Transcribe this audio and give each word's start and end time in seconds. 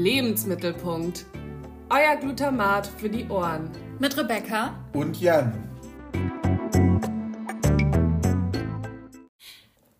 Lebensmittelpunkt. 0.00 1.26
Euer 1.90 2.16
Glutamat 2.16 2.86
für 2.86 3.10
die 3.10 3.28
Ohren. 3.28 3.70
Mit 3.98 4.16
Rebecca 4.16 4.82
und 4.94 5.20
Jan. 5.20 5.52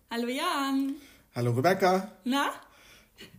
Hallo 0.09 0.27
Jan. 0.27 0.95
Hallo 1.35 1.51
Rebecca. 1.51 2.11
Na? 2.23 2.49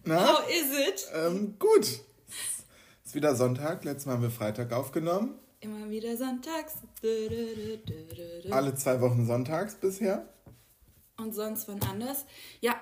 Na? 0.04 0.24
How 0.24 0.48
is 0.48 0.70
it? 0.88 1.08
Ähm, 1.12 1.56
gut. 1.58 1.80
Es 1.80 3.06
ist 3.06 3.14
wieder 3.16 3.34
Sonntag. 3.34 3.82
Letztes 3.82 4.06
Mal 4.06 4.12
haben 4.12 4.22
wir 4.22 4.30
Freitag 4.30 4.72
aufgenommen. 4.72 5.34
Immer 5.58 5.90
wieder 5.90 6.16
sonntags. 6.16 6.74
Alle 8.52 8.74
zwei 8.76 9.00
Wochen 9.00 9.26
sonntags 9.26 9.74
bisher. 9.74 10.32
Und 11.16 11.34
sonst 11.34 11.66
wann 11.66 11.82
anders. 11.82 12.24
Ja. 12.60 12.76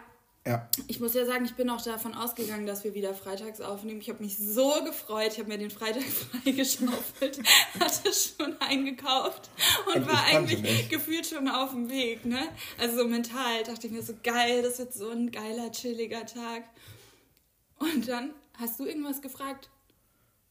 Ja. 0.46 0.68
Ich 0.86 1.00
muss 1.00 1.12
ja 1.12 1.26
sagen, 1.26 1.44
ich 1.44 1.54
bin 1.54 1.68
auch 1.68 1.82
davon 1.82 2.14
ausgegangen, 2.14 2.66
dass 2.66 2.82
wir 2.82 2.94
wieder 2.94 3.12
freitags 3.12 3.60
aufnehmen. 3.60 4.00
Ich 4.00 4.08
habe 4.08 4.22
mich 4.22 4.38
so 4.38 4.82
gefreut. 4.84 5.32
Ich 5.32 5.38
habe 5.38 5.48
mir 5.48 5.58
den 5.58 5.70
Freitag 5.70 6.02
freigeschaufelt, 6.42 7.40
hatte 7.78 8.10
schon 8.12 8.56
eingekauft 8.60 9.50
und, 9.94 10.08
war 10.08 10.24
eigentlich 10.24 10.88
gefühlt 10.88 11.26
schon 11.26 11.46
auf 11.48 11.72
dem 11.72 11.90
Weg. 11.90 12.24
Ne? 12.24 12.40
Also 12.78 12.98
so 12.98 13.06
mental 13.06 13.64
dachte 13.64 13.86
ich 13.86 13.92
mir 13.92 14.02
so 14.02 14.14
geil, 14.22 14.62
das 14.62 14.78
wird 14.78 14.94
so 14.94 15.10
ein 15.10 15.30
geiler, 15.30 15.70
chilliger 15.72 16.24
Tag. 16.24 16.64
Und 17.78 18.08
dann 18.08 18.30
hast 18.54 18.80
du 18.80 18.86
irgendwas 18.86 19.20
gefragt, 19.20 19.68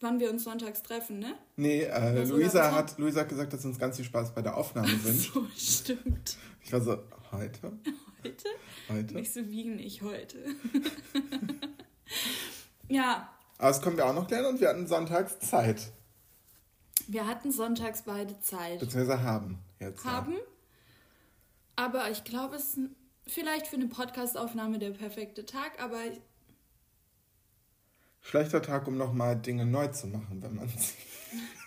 wann 0.01 0.19
wir 0.19 0.29
uns 0.29 0.43
sonntags 0.43 0.83
treffen, 0.83 1.19
ne? 1.19 1.33
Nee, 1.55 1.83
äh, 1.83 2.23
Luisa, 2.25 2.71
hat, 2.71 2.97
Luisa 2.97 3.21
hat 3.21 3.29
gesagt, 3.29 3.53
dass 3.53 3.65
uns 3.65 3.79
ganz 3.79 3.97
viel 3.97 4.05
Spaß 4.05 4.33
bei 4.33 4.41
der 4.41 4.55
Aufnahme 4.55 4.95
sind. 5.03 5.19
So 5.19 5.47
stimmt. 5.57 6.37
Ich 6.63 6.71
war 6.71 6.81
so, 6.81 6.97
heute? 7.31 7.73
Heute? 8.23 8.47
Heute? 8.89 9.13
Nicht 9.15 9.33
so 9.33 9.49
wie 9.49 9.65
nicht 9.65 10.01
heute. 10.01 10.37
ja, 12.89 13.29
Aber 13.57 13.67
das 13.69 13.81
können 13.81 13.97
wir 13.97 14.05
auch 14.05 14.13
noch 14.13 14.29
lernen 14.29 14.47
und 14.47 14.61
wir 14.61 14.69
hatten 14.69 14.87
sonntags 14.87 15.39
Zeit. 15.39 15.91
wir 17.07 17.27
hatten 17.27 17.51
sonntags 17.51 18.03
beide 18.03 18.39
Zeit. 18.41 18.79
Beziehungsweise 18.79 19.21
haben 19.23 19.59
jetzt. 19.79 20.03
ja. 20.05 20.11
Haben. 20.11 20.35
Aber 21.75 22.09
ich 22.11 22.23
glaube, 22.25 22.57
es 22.57 22.75
ist 22.75 22.79
vielleicht 23.27 23.67
für 23.67 23.75
eine 23.77 23.87
Podcastaufnahme 23.87 24.79
der 24.79 24.91
perfekte 24.91 25.45
Tag, 25.45 25.81
aber 25.81 25.97
Schlechter 28.21 28.61
Tag, 28.61 28.85
um 28.87 28.97
nochmal 28.97 29.37
Dinge 29.37 29.65
neu 29.65 29.87
zu 29.87 30.07
machen, 30.07 30.41
wenn 30.41 30.55
man 30.55 30.67
sie, 30.67 30.93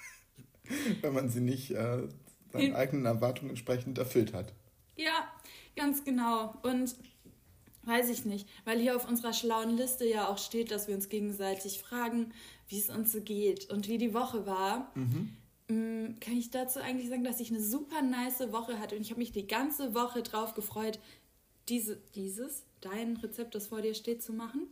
wenn 1.00 1.14
man 1.14 1.30
sie 1.30 1.40
nicht 1.40 1.70
äh, 1.70 2.06
seinen 2.52 2.62
In- 2.62 2.74
eigenen 2.76 3.06
Erwartungen 3.06 3.50
entsprechend 3.50 3.96
erfüllt 3.98 4.34
hat. 4.34 4.52
ja, 4.96 5.32
ganz 5.76 6.04
genau. 6.04 6.54
Und 6.62 6.94
weiß 7.84 8.10
ich 8.10 8.24
nicht, 8.24 8.48
weil 8.64 8.78
hier 8.78 8.96
auf 8.96 9.08
unserer 9.08 9.32
schlauen 9.32 9.76
Liste 9.76 10.06
ja 10.06 10.28
auch 10.28 10.38
steht, 10.38 10.70
dass 10.70 10.88
wir 10.88 10.94
uns 10.94 11.08
gegenseitig 11.08 11.80
fragen, 11.80 12.32
wie 12.68 12.78
es 12.78 12.90
uns 12.90 13.12
so 13.12 13.20
geht 13.20 13.70
und 13.70 13.88
wie 13.88 13.98
die 13.98 14.14
Woche 14.14 14.46
war. 14.46 14.92
Mm, 15.68 16.18
Kann 16.20 16.36
ich 16.36 16.50
dazu 16.50 16.80
eigentlich 16.80 17.08
sagen, 17.08 17.24
dass 17.24 17.40
ich 17.40 17.50
eine 17.50 17.62
super 17.62 18.02
nice 18.02 18.52
Woche 18.52 18.78
hatte 18.78 18.96
und 18.96 19.02
ich 19.02 19.10
habe 19.10 19.20
mich 19.20 19.32
die 19.32 19.46
ganze 19.46 19.94
Woche 19.94 20.22
drauf 20.22 20.54
gefreut, 20.54 20.98
diese, 21.68 21.98
dieses, 22.14 22.64
dein 22.80 23.16
Rezept, 23.16 23.54
das 23.54 23.68
vor 23.68 23.82
dir 23.82 23.94
steht, 23.94 24.22
zu 24.22 24.32
machen. 24.32 24.68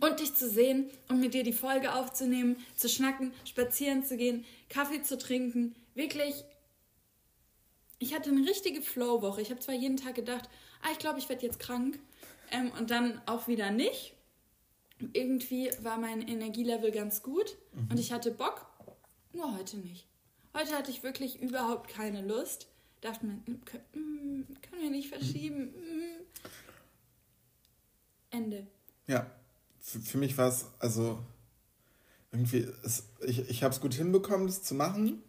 Und 0.00 0.18
dich 0.18 0.34
zu 0.34 0.48
sehen 0.48 0.90
und 1.08 1.20
mit 1.20 1.34
dir 1.34 1.44
die 1.44 1.52
Folge 1.52 1.94
aufzunehmen, 1.94 2.56
zu 2.74 2.88
schnacken, 2.88 3.32
spazieren 3.44 4.04
zu 4.04 4.16
gehen, 4.16 4.44
Kaffee 4.68 5.02
zu 5.02 5.16
trinken. 5.16 5.76
Wirklich, 5.94 6.44
ich 8.04 8.14
hatte 8.14 8.30
eine 8.30 8.46
richtige 8.46 8.82
Flow-Woche. 8.82 9.40
Ich 9.40 9.50
habe 9.50 9.60
zwar 9.60 9.74
jeden 9.74 9.96
Tag 9.96 10.14
gedacht, 10.14 10.48
ah, 10.82 10.88
ich 10.92 10.98
glaube, 10.98 11.18
ich 11.18 11.28
werde 11.28 11.44
jetzt 11.44 11.58
krank. 11.58 11.98
Ähm, 12.50 12.70
und 12.78 12.90
dann 12.90 13.20
auch 13.26 13.48
wieder 13.48 13.70
nicht. 13.70 14.14
Irgendwie 15.12 15.70
war 15.80 15.98
mein 15.98 16.20
Energielevel 16.22 16.92
ganz 16.92 17.22
gut 17.22 17.56
und 17.90 17.98
ich 17.98 18.12
hatte 18.12 18.30
Bock, 18.30 18.66
nur 19.32 19.56
heute 19.56 19.78
nicht. 19.78 20.06
Heute 20.56 20.76
hatte 20.76 20.90
ich 20.90 21.02
wirklich 21.02 21.40
überhaupt 21.40 21.88
keine 21.88 22.22
Lust. 22.22 22.68
Dachte 23.00 23.26
mir, 23.26 23.42
können, 23.64 23.84
mm, 23.92 24.54
können 24.62 24.82
wir 24.82 24.90
nicht 24.90 25.08
verschieben. 25.08 25.64
Mm. 25.64 26.24
Ende. 28.30 28.66
Ja, 29.08 29.30
für, 29.80 29.98
für 29.98 30.18
mich 30.18 30.38
war 30.38 30.48
es, 30.48 30.66
also 30.78 31.18
irgendwie, 32.30 32.68
es, 32.84 33.08
ich, 33.26 33.48
ich 33.48 33.62
habe 33.64 33.74
es 33.74 33.80
gut 33.80 33.94
hinbekommen, 33.94 34.46
das 34.46 34.62
zu 34.62 34.74
machen, 34.74 35.22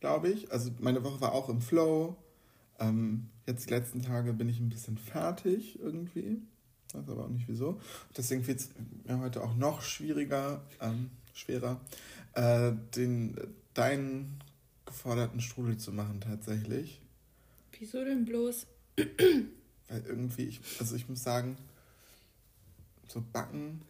glaube 0.00 0.28
ich. 0.28 0.50
Also 0.52 0.70
meine 0.80 1.02
Woche 1.04 1.20
war 1.20 1.32
auch 1.32 1.48
im 1.48 1.60
Flow. 1.60 2.16
Ähm, 2.78 3.28
jetzt 3.46 3.66
die 3.66 3.74
letzten 3.74 4.02
Tage 4.02 4.32
bin 4.32 4.48
ich 4.48 4.60
ein 4.60 4.68
bisschen 4.68 4.98
fertig 4.98 5.78
irgendwie. 5.80 6.42
Weiß 6.92 7.08
aber 7.08 7.24
auch 7.24 7.28
nicht 7.28 7.48
wieso. 7.48 7.80
Deswegen 8.16 8.46
wird 8.46 8.60
es 8.60 8.70
mir 9.04 9.18
heute 9.18 9.42
auch 9.42 9.54
noch 9.56 9.82
schwieriger, 9.82 10.62
ähm, 10.80 11.10
schwerer, 11.34 11.80
äh, 12.34 12.72
den, 12.96 13.36
deinen 13.74 14.38
geforderten 14.86 15.40
Strudel 15.40 15.76
zu 15.76 15.92
machen 15.92 16.20
tatsächlich. 16.20 17.02
Wieso 17.78 18.04
denn 18.04 18.24
bloß? 18.24 18.66
Weil 18.96 20.04
irgendwie, 20.06 20.44
ich, 20.44 20.60
also 20.80 20.96
ich 20.96 21.08
muss 21.08 21.22
sagen, 21.22 21.56
so 23.06 23.22
backen. 23.32 23.82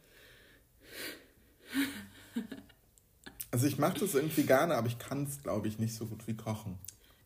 Also 3.50 3.66
ich 3.66 3.78
mache 3.78 4.00
das 4.00 4.14
irgendwie 4.14 4.42
gerne, 4.44 4.74
aber 4.74 4.88
ich 4.88 4.98
kann 4.98 5.24
es, 5.24 5.42
glaube 5.42 5.68
ich, 5.68 5.78
nicht 5.78 5.94
so 5.94 6.06
gut 6.06 6.26
wie 6.26 6.36
kochen. 6.36 6.78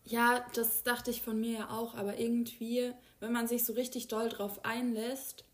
Ja, 0.04 0.44
das 0.54 0.82
dachte 0.82 1.10
ich 1.10 1.22
von 1.22 1.40
mir 1.40 1.52
ja 1.52 1.70
auch, 1.70 1.94
aber 1.94 2.18
irgendwie, 2.18 2.92
wenn 3.20 3.32
man 3.32 3.46
sich 3.46 3.64
so 3.64 3.72
richtig 3.72 4.08
doll 4.08 4.28
drauf 4.28 4.64
einlässt, 4.64 5.44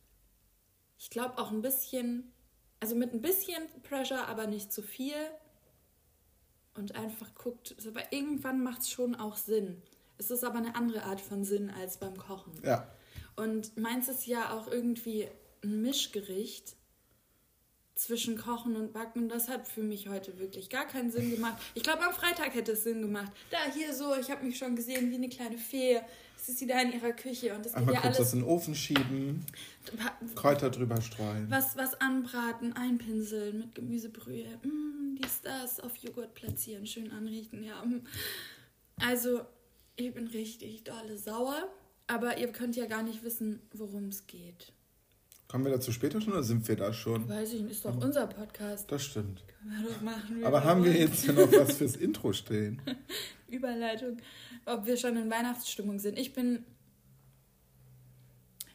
ich 0.99 1.11
glaube 1.11 1.39
auch 1.39 1.51
ein 1.51 1.63
bisschen, 1.63 2.33
also 2.81 2.95
mit 2.95 3.13
ein 3.13 3.21
bisschen 3.21 3.63
Pressure, 3.83 4.27
aber 4.27 4.47
nicht 4.47 4.73
zu 4.73 4.83
viel 4.83 5.15
und 6.75 6.97
einfach 6.97 7.35
guckt, 7.35 7.77
aber 7.87 8.13
irgendwann 8.13 8.63
macht 8.63 8.83
es 8.83 8.91
schon 8.91 9.15
auch 9.15 9.37
Sinn. 9.37 9.83
Es 10.17 10.31
ist 10.31 10.45
aber 10.45 10.59
eine 10.59 10.75
andere 10.75 11.05
Art 11.05 11.21
von 11.21 11.45
Sinn 11.45 11.71
als 11.71 11.99
beim 11.99 12.17
Kochen. 12.17 12.53
Ja, 12.65 12.89
Und 13.37 13.77
meins 13.77 14.09
ist 14.09 14.27
ja 14.27 14.53
auch 14.53 14.67
irgendwie 14.67 15.29
ein 15.63 15.83
Mischgericht 15.83 16.75
zwischen 17.99 18.39
Kochen 18.39 18.77
und 18.77 18.93
Backen. 18.93 19.29
Das 19.29 19.49
hat 19.49 19.67
für 19.67 19.83
mich 19.83 20.09
heute 20.09 20.39
wirklich 20.39 20.71
gar 20.71 20.87
keinen 20.87 21.11
Sinn 21.11 21.31
gemacht. 21.31 21.61
Ich 21.75 21.83
glaube, 21.83 22.05
am 22.05 22.15
Freitag 22.15 22.55
hätte 22.55 22.73
es 22.73 22.85
Sinn 22.85 23.03
gemacht. 23.03 23.33
Da, 23.51 23.59
hier 23.75 23.93
so, 23.93 24.15
ich 24.17 24.31
habe 24.31 24.45
mich 24.47 24.57
schon 24.57 24.77
gesehen 24.77 25.11
wie 25.11 25.17
eine 25.17 25.29
kleine 25.29 25.59
Fee. 25.59 26.01
Es 26.37 26.49
ist 26.49 26.61
sie 26.61 26.69
da 26.69 26.81
in 26.81 26.93
ihrer 26.93 27.13
Küche 27.13 27.53
und 27.55 27.67
es 27.67 27.73
geht 27.73 27.77
einmal 27.77 27.95
ja 27.95 28.01
kurz 28.01 28.17
alles. 28.17 28.19
das 28.19 28.33
in 28.35 28.41
den 28.41 28.49
Ofen 28.49 28.75
schieben, 28.77 29.45
Kräuter 30.37 30.71
drüber 30.71 31.03
streuen. 31.03 31.51
Was, 31.51 31.77
was 31.77 32.01
anbraten, 32.01 32.73
einpinseln 32.75 33.59
mit 33.59 33.75
Gemüsebrühe. 33.75 34.47
Mm, 34.63 35.17
dies, 35.21 35.41
das, 35.43 35.81
auf 35.81 35.97
Joghurt 35.97 36.35
platzieren, 36.35 36.87
schön 36.87 37.11
anrichten. 37.11 37.65
Ja. 37.65 37.85
mm. 37.85 38.07
Also, 39.01 39.41
ich 39.97 40.15
bin 40.15 40.29
richtig 40.29 40.85
dolle 40.85 41.19
sauer. 41.19 41.69
Aber 42.07 42.39
ihr 42.39 42.49
könnt 42.53 42.75
ja 42.75 42.87
gar 42.87 43.03
nicht 43.03 43.23
wissen, 43.23 43.61
worum 43.73 44.09
es 44.09 44.27
geht. 44.27 44.73
Kommen 45.49 45.65
wir 45.65 45.73
dazu 45.73 45.93
später 45.93 46.21
schon 46.21 46.35
oder 46.35 46.43
sind 46.43 46.69
wir 46.69 46.77
da 46.77 46.93
schon? 46.93 47.27
Weiß 47.27 47.55
ich 47.55 47.63
nicht, 47.63 47.73
ist 47.73 47.85
doch 47.87 47.97
unser 47.97 48.27
Podcast. 48.27 48.91
Das 48.93 49.03
stimmt. 49.03 49.43
Können 49.63 49.83
wir 49.83 49.91
doch 49.91 50.01
machen, 50.03 50.45
Aber 50.45 50.63
haben 50.63 50.85
wir 50.85 50.93
jetzt 50.93 51.25
hier 51.25 51.33
noch 51.33 51.51
was 51.51 51.79
fürs 51.79 51.97
Intro 51.97 52.35
stehen? 52.35 52.83
Überleitung, 53.49 54.19
ob 54.67 54.85
wir 54.85 54.99
schon 54.99 55.17
in 55.17 55.31
Weihnachtsstimmung 55.31 55.99
sind. 55.99 56.19
Ich 56.19 56.35
bin. 56.35 56.65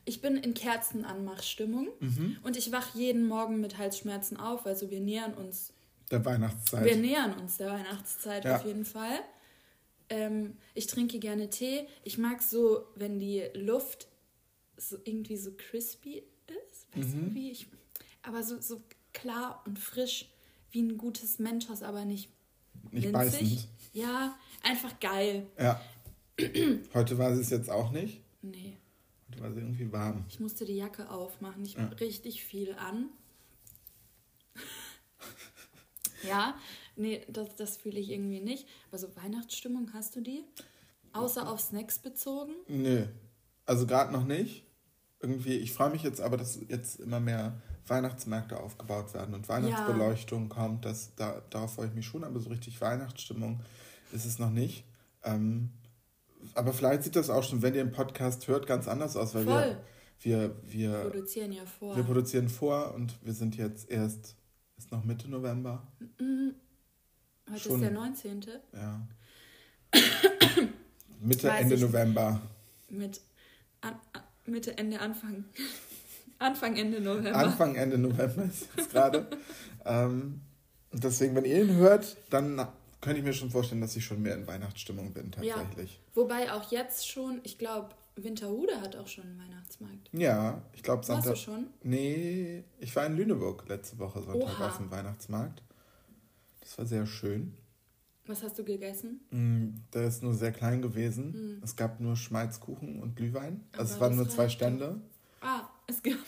Ich 0.05 0.19
bin 0.19 0.35
in 0.35 0.53
Kerzenanmachstimmung 0.53 1.87
Mhm. 1.99 2.37
und 2.43 2.57
ich 2.57 2.71
wach 2.73 2.93
jeden 2.95 3.25
Morgen 3.25 3.61
mit 3.61 3.77
Halsschmerzen 3.77 4.35
auf. 4.37 4.65
Also 4.65 4.89
wir 4.89 4.99
nähern 4.99 5.33
uns, 5.35 5.71
Der 6.11 6.25
Weihnachtszeit. 6.25 6.83
wir 6.85 6.97
nähern 6.97 7.33
uns 7.39 7.55
der 7.57 7.69
Weihnachtszeit 7.71 8.43
Ja. 8.45 8.55
auf 8.57 8.65
jeden 8.65 8.83
Fall. 8.83 9.19
Ähm, 10.09 10.57
ich 10.73 10.87
trinke 10.87 11.19
gerne 11.19 11.49
Tee. 11.49 11.87
Ich 12.03 12.17
mag 12.17 12.41
so, 12.41 12.83
wenn 12.95 13.17
die 13.19 13.43
Luft 13.53 14.07
so 14.75 14.97
irgendwie 15.05 15.37
so 15.37 15.51
crispy 15.55 16.23
ist. 16.95 17.05
Weißt 17.07 17.15
Mhm. 17.15 17.35
wie? 17.35 17.51
Ich, 17.51 17.67
aber 18.21 18.43
so, 18.43 18.59
so 18.61 18.81
klar 19.13 19.61
und 19.65 19.77
frisch 19.79 20.29
wie 20.71 20.81
ein 20.81 20.97
gutes 20.97 21.39
Mentos, 21.39 21.83
aber 21.83 22.05
nicht 22.05 22.29
Nicht 22.91 23.05
winzig. 23.05 23.11
beißend. 23.13 23.67
Ja, 23.93 24.37
einfach 24.63 24.99
geil. 24.99 25.47
Ja. 25.59 25.79
Heute 26.93 27.17
war 27.19 27.35
sie 27.35 27.41
es 27.41 27.49
jetzt 27.51 27.69
auch 27.69 27.91
nicht. 27.91 28.21
Nee, 28.41 28.77
Heute 29.29 29.41
war 29.43 29.51
sie 29.53 29.59
irgendwie 29.59 29.91
warm. 29.91 30.25
ich 30.29 30.39
musste 30.39 30.65
die 30.65 30.75
Jacke 30.75 31.09
aufmachen. 31.11 31.63
Ich 31.63 31.73
Ja. 31.75 31.85
richtig 31.99 32.43
viel 32.43 32.73
an. 32.75 33.09
ja, 36.27 36.55
nee, 36.95 37.23
das, 37.29 37.55
das 37.55 37.77
fühle 37.77 37.99
ich 37.99 38.09
irgendwie 38.09 38.39
nicht. 38.41 38.67
Aber 38.89 38.97
so 38.97 39.15
Weihnachtsstimmung, 39.15 39.91
hast 39.93 40.15
du 40.15 40.21
die? 40.21 40.43
Außer 41.13 41.47
auf 41.49 41.59
Snacks 41.59 41.99
bezogen? 41.99 42.53
Nö. 42.67 43.05
Also 43.65 43.85
gerade 43.85 44.11
noch 44.11 44.25
nicht. 44.25 44.65
Irgendwie, 45.23 45.55
ich 45.55 45.71
freue 45.71 45.89
mich 45.89 46.03
jetzt 46.03 46.19
aber, 46.19 46.35
dass 46.35 46.59
jetzt 46.67 46.99
immer 46.99 47.21
mehr 47.21 47.61
Weihnachtsmärkte 47.87 48.59
aufgebaut 48.59 49.13
werden 49.13 49.33
und 49.33 49.47
Weihnachtsbeleuchtung 49.47 50.49
kommt. 50.49 50.83
Das, 50.83 51.15
da, 51.15 51.41
darauf 51.49 51.75
freue 51.75 51.87
ich 51.87 51.93
mich 51.93 52.05
schon, 52.05 52.25
aber 52.25 52.41
so 52.41 52.49
richtig 52.49 52.81
Weihnachtsstimmung 52.81 53.61
ist 54.11 54.25
es 54.25 54.37
noch 54.37 54.49
nicht. 54.49 54.83
Ähm, 55.23 55.69
aber 56.55 56.73
vielleicht 56.73 57.03
sieht 57.03 57.15
das 57.15 57.29
auch 57.29 57.43
schon, 57.43 57.61
wenn 57.61 57.73
ihr 57.73 57.85
den 57.85 57.93
Podcast 57.93 58.49
hört, 58.49 58.67
ganz 58.67 58.89
anders 58.89 59.15
aus, 59.15 59.33
weil 59.33 59.45
Voll. 59.45 59.77
wir, 60.19 60.55
wir, 60.65 60.93
wir 60.93 61.09
produzieren 61.09 61.53
ja 61.53 61.65
vor. 61.65 61.95
Wir 61.95 62.03
produzieren 62.03 62.49
vor 62.49 62.93
und 62.93 63.17
wir 63.23 63.33
sind 63.33 63.55
jetzt 63.55 63.89
erst, 63.89 64.35
ist 64.77 64.91
noch 64.91 65.05
Mitte 65.05 65.29
November. 65.29 65.87
Mhm. 66.19 66.55
Heute 67.49 67.59
Schon, 67.59 67.75
ist 67.75 67.81
der 67.81 67.91
19. 67.91 68.45
Ja. 68.73 69.07
Mitte, 71.21 71.49
Ende 71.49 71.77
November. 71.77 72.41
Mit 72.89 73.21
an, 73.81 73.95
Mitte, 74.45 74.77
Ende, 74.77 74.99
Anfang. 74.99 75.45
Anfang, 76.39 76.75
Ende 76.75 76.99
November. 76.99 77.35
Anfang, 77.35 77.75
Ende 77.75 77.97
November 77.97 78.43
ist 78.43 78.67
jetzt 78.75 78.91
gerade. 78.91 79.27
ähm, 79.85 80.41
deswegen, 80.91 81.35
wenn 81.35 81.45
ihr 81.45 81.63
ihn 81.63 81.75
hört, 81.75 82.17
dann 82.29 82.67
könnte 83.01 83.19
ich 83.19 83.25
mir 83.25 83.33
schon 83.33 83.49
vorstellen, 83.49 83.81
dass 83.81 83.95
ich 83.95 84.05
schon 84.05 84.21
mehr 84.21 84.35
in 84.35 84.47
Weihnachtsstimmung 84.47 85.13
bin, 85.13 85.31
tatsächlich. 85.31 85.93
Ja. 85.93 85.99
Wobei 86.15 86.51
auch 86.51 86.71
jetzt 86.71 87.07
schon, 87.09 87.39
ich 87.43 87.57
glaube, 87.57 87.89
Winterhude 88.15 88.79
hat 88.79 88.95
auch 88.95 89.07
schon 89.07 89.25
einen 89.25 89.39
Weihnachtsmarkt. 89.39 90.09
Ja, 90.11 90.61
ich 90.73 90.83
glaube 90.83 91.03
Sonntag. 91.03 91.31
Warst 91.31 91.47
du 91.47 91.51
schon? 91.51 91.67
Nee, 91.81 92.63
ich 92.79 92.95
war 92.95 93.05
in 93.05 93.15
Lüneburg 93.15 93.67
letzte 93.67 93.97
Woche 93.99 94.21
Sonntag 94.21 94.59
Oha. 94.59 94.67
auf 94.67 94.77
dem 94.77 94.91
Weihnachtsmarkt. 94.91 95.63
Das 96.61 96.77
war 96.77 96.85
sehr 96.85 97.05
schön. 97.05 97.57
Was 98.25 98.41
hast 98.41 98.57
du 98.57 98.63
gegessen? 98.63 99.19
Mm, 99.31 99.81
der 99.93 100.07
ist 100.07 100.23
nur 100.23 100.33
sehr 100.33 100.53
klein 100.53 100.81
gewesen. 100.81 101.57
Mm. 101.57 101.63
Es 101.63 101.75
gab 101.75 101.99
nur 101.99 102.15
Schmalzkuchen 102.15 103.01
und 103.01 103.15
Glühwein. 103.15 103.65
Also 103.73 103.81
Aber 103.81 103.93
es 103.93 103.99
waren 103.99 104.15
nur 104.15 104.29
zwei 104.29 104.47
Stände. 104.47 105.01
Ah, 105.41 105.69
es 105.87 106.01
gab. 106.01 106.13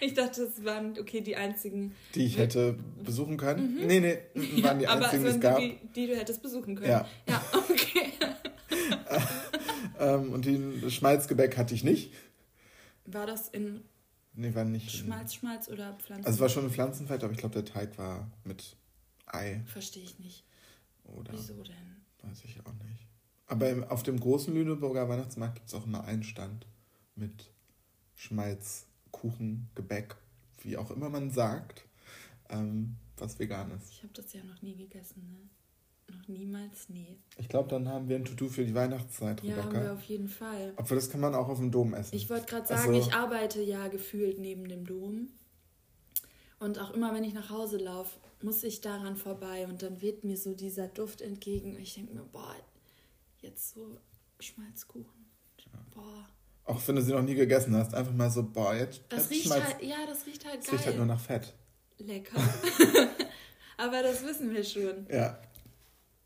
Ich 0.00 0.14
dachte, 0.14 0.44
es 0.44 0.64
waren 0.64 0.98
okay 0.98 1.20
die 1.20 1.36
einzigen. 1.36 1.94
Die 2.14 2.24
ich 2.24 2.38
hätte 2.38 2.78
besuchen 3.04 3.36
können? 3.36 3.74
Mhm. 3.74 3.86
Nee, 3.86 4.00
nee, 4.00 4.62
waren 4.62 4.78
die 4.78 4.86
einzigen, 4.88 5.24
die 5.24 5.28
es 5.28 5.40
gab. 5.40 5.58
Die, 5.58 5.78
die 5.94 6.06
du 6.06 6.16
hättest 6.16 6.42
besuchen 6.42 6.76
können. 6.76 6.90
Ja. 6.90 7.06
Ja, 7.28 7.44
okay. 7.52 8.12
ähm, 9.98 10.32
und 10.32 10.46
den 10.46 10.90
Schmalzgebäck 10.90 11.58
hatte 11.58 11.74
ich 11.74 11.84
nicht. 11.84 12.14
War 13.04 13.26
das 13.26 13.48
in. 13.48 13.82
Nee, 14.32 14.54
war 14.54 14.64
nicht. 14.64 14.90
Schmalz, 14.90 15.34
Schmalz 15.34 15.68
oder 15.68 15.92
Pflanzen? 15.94 16.24
Also 16.24 16.36
es 16.36 16.40
war 16.40 16.48
schon 16.48 16.64
ein 16.64 16.70
Pflanzenfett, 16.70 17.22
aber 17.22 17.32
ich 17.32 17.38
glaube, 17.38 17.62
der 17.62 17.66
Teig 17.66 17.98
war 17.98 18.30
mit 18.44 18.76
Ei. 19.26 19.62
Verstehe 19.66 20.02
ich 20.02 20.18
nicht. 20.18 20.44
Oder? 21.06 21.32
Wieso 21.32 21.62
denn? 21.62 21.96
Weiß 22.22 22.44
ich 22.44 22.58
auch 22.60 22.72
nicht. 22.84 23.06
Aber 23.46 23.90
auf 23.90 24.02
dem 24.02 24.18
großen 24.18 24.52
Lüneburger 24.52 25.08
Weihnachtsmarkt 25.08 25.56
gibt 25.56 25.68
es 25.68 25.74
auch 25.74 25.86
immer 25.86 26.04
einen 26.04 26.24
Stand 26.24 26.66
mit 27.14 27.50
Schmalz, 28.14 28.86
Kuchen, 29.12 29.70
Gebäck, 29.74 30.16
wie 30.58 30.76
auch 30.76 30.90
immer 30.90 31.08
man 31.08 31.30
sagt, 31.30 31.84
ähm, 32.48 32.96
was 33.16 33.38
vegan 33.38 33.70
ist. 33.70 33.90
Ich 33.92 34.02
habe 34.02 34.12
das 34.14 34.32
ja 34.32 34.42
noch 34.44 34.60
nie 34.62 34.74
gegessen, 34.74 35.26
ne? 35.28 36.14
Noch 36.14 36.28
niemals, 36.28 36.88
nie. 36.88 37.18
Ich 37.36 37.48
glaube, 37.48 37.68
dann 37.68 37.88
haben 37.88 38.08
wir 38.08 38.16
ein 38.16 38.24
To-Do 38.24 38.48
für 38.48 38.64
die 38.64 38.74
Weihnachtszeit, 38.74 39.42
Ja, 39.42 39.56
haben 39.56 39.72
wir 39.72 39.92
auf 39.92 40.04
jeden 40.04 40.28
Fall. 40.28 40.72
Obwohl, 40.76 40.96
das 40.96 41.10
kann 41.10 41.20
man 41.20 41.34
auch 41.34 41.48
auf 41.48 41.58
dem 41.58 41.72
Dom 41.72 41.94
essen. 41.94 42.14
Ich 42.14 42.30
wollte 42.30 42.46
gerade 42.46 42.66
sagen, 42.66 42.94
also, 42.94 43.08
ich 43.08 43.12
arbeite 43.12 43.60
ja 43.60 43.88
gefühlt 43.88 44.38
neben 44.38 44.68
dem 44.68 44.86
Dom. 44.86 45.28
Und 46.60 46.78
auch 46.78 46.94
immer, 46.94 47.12
wenn 47.12 47.24
ich 47.24 47.34
nach 47.34 47.50
Hause 47.50 47.78
laufe, 47.78 48.18
muss 48.42 48.62
ich 48.62 48.80
daran 48.80 49.16
vorbei 49.16 49.66
und 49.66 49.82
dann 49.82 50.00
weht 50.02 50.24
mir 50.24 50.36
so 50.36 50.54
dieser 50.54 50.88
Duft 50.88 51.20
entgegen. 51.20 51.74
Und 51.74 51.80
ich 51.80 51.94
denke 51.94 52.14
mir, 52.14 52.22
boah, 52.24 52.54
jetzt 53.40 53.74
so 53.74 53.98
Schmalzkuchen. 54.40 55.26
Boah. 55.94 56.26
Auch 56.64 56.80
wenn 56.86 56.96
du 56.96 57.02
sie 57.02 57.12
noch 57.12 57.22
nie 57.22 57.34
gegessen 57.34 57.74
hast, 57.76 57.94
einfach 57.94 58.12
mal 58.12 58.30
so, 58.30 58.42
boah, 58.42 58.74
jetzt. 58.74 59.00
Das 59.08 59.30
riecht 59.30 59.44
Schmalz. 59.44 59.64
halt, 59.64 59.82
ja, 59.82 59.96
das 60.06 60.26
riecht 60.26 60.44
halt 60.44 60.58
das 60.58 60.66
geil. 60.66 60.74
riecht 60.74 60.86
halt 60.86 60.96
nur 60.96 61.06
nach 61.06 61.20
Fett. 61.20 61.54
Lecker. 61.98 62.38
Aber 63.78 64.02
das 64.02 64.22
wissen 64.24 64.52
wir 64.52 64.64
schon. 64.64 65.06
Ja. 65.10 65.38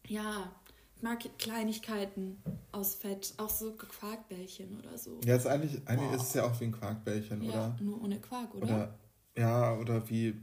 Ja, 0.06 0.50
ich 0.96 1.02
mag 1.02 1.18
Kleinigkeiten 1.38 2.42
aus 2.72 2.94
Fett, 2.94 3.34
auch 3.36 3.48
so 3.48 3.72
Quarkbällchen 3.72 4.78
oder 4.78 4.98
so. 4.98 5.20
Ja, 5.24 5.36
ist 5.36 5.46
eigentlich, 5.46 5.80
eigentlich 5.86 6.12
ist 6.12 6.28
es 6.28 6.34
ja 6.34 6.44
auch 6.44 6.58
wie 6.60 6.64
ein 6.64 6.72
Quarkbällchen, 6.72 7.42
ja, 7.42 7.50
oder? 7.50 7.76
Nur 7.80 8.02
ohne 8.02 8.20
Quark, 8.20 8.54
oder? 8.54 8.64
oder 8.64 8.98
ja, 9.36 9.76
oder 9.76 10.08
wie 10.10 10.34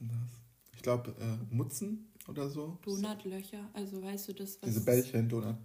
denn 0.00 0.08
das? 0.08 0.40
Ich 0.74 0.82
glaube, 0.82 1.14
äh, 1.18 1.54
Mutzen 1.54 2.12
oder 2.28 2.48
so. 2.48 2.78
Donutlöcher, 2.82 3.68
also 3.72 4.02
weißt 4.02 4.28
du 4.28 4.32
das, 4.34 4.60
was. 4.60 4.68
Diese 4.68 4.84
Bällchen, 4.84 5.28
Donut. 5.28 5.56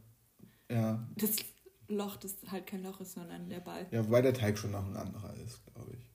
Ja. 0.69 1.07
Das 1.15 1.35
Loch, 1.87 2.15
das 2.17 2.35
halt 2.47 2.65
kein 2.67 2.83
Loch 2.83 2.99
ist, 3.01 3.13
sondern 3.13 3.49
der 3.49 3.59
Ball. 3.59 3.87
Ja, 3.91 4.05
wobei 4.05 4.21
der 4.21 4.33
Teig 4.33 4.57
schon 4.57 4.71
noch 4.71 4.85
ein 4.85 4.95
anderer 4.95 5.33
ist, 5.35 5.63
glaube 5.65 5.93
ich. 5.93 6.09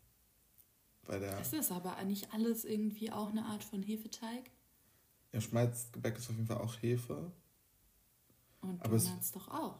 Bei 1.06 1.18
der 1.18 1.40
ist 1.40 1.52
das 1.52 1.70
aber 1.70 2.02
nicht 2.04 2.32
alles 2.34 2.64
irgendwie 2.64 3.10
auch 3.10 3.30
eine 3.30 3.44
Art 3.44 3.64
von 3.64 3.82
Hefeteig? 3.82 4.50
Ja, 5.32 5.40
Schmalzgebäck 5.40 6.16
ist 6.16 6.28
auf 6.28 6.36
jeden 6.36 6.46
Fall 6.46 6.58
auch 6.58 6.74
Hefe. 6.82 7.32
Und 8.60 8.82
aber 8.82 8.98
Donuts 8.98 9.26
es, 9.26 9.32
doch 9.32 9.48
auch. 9.48 9.78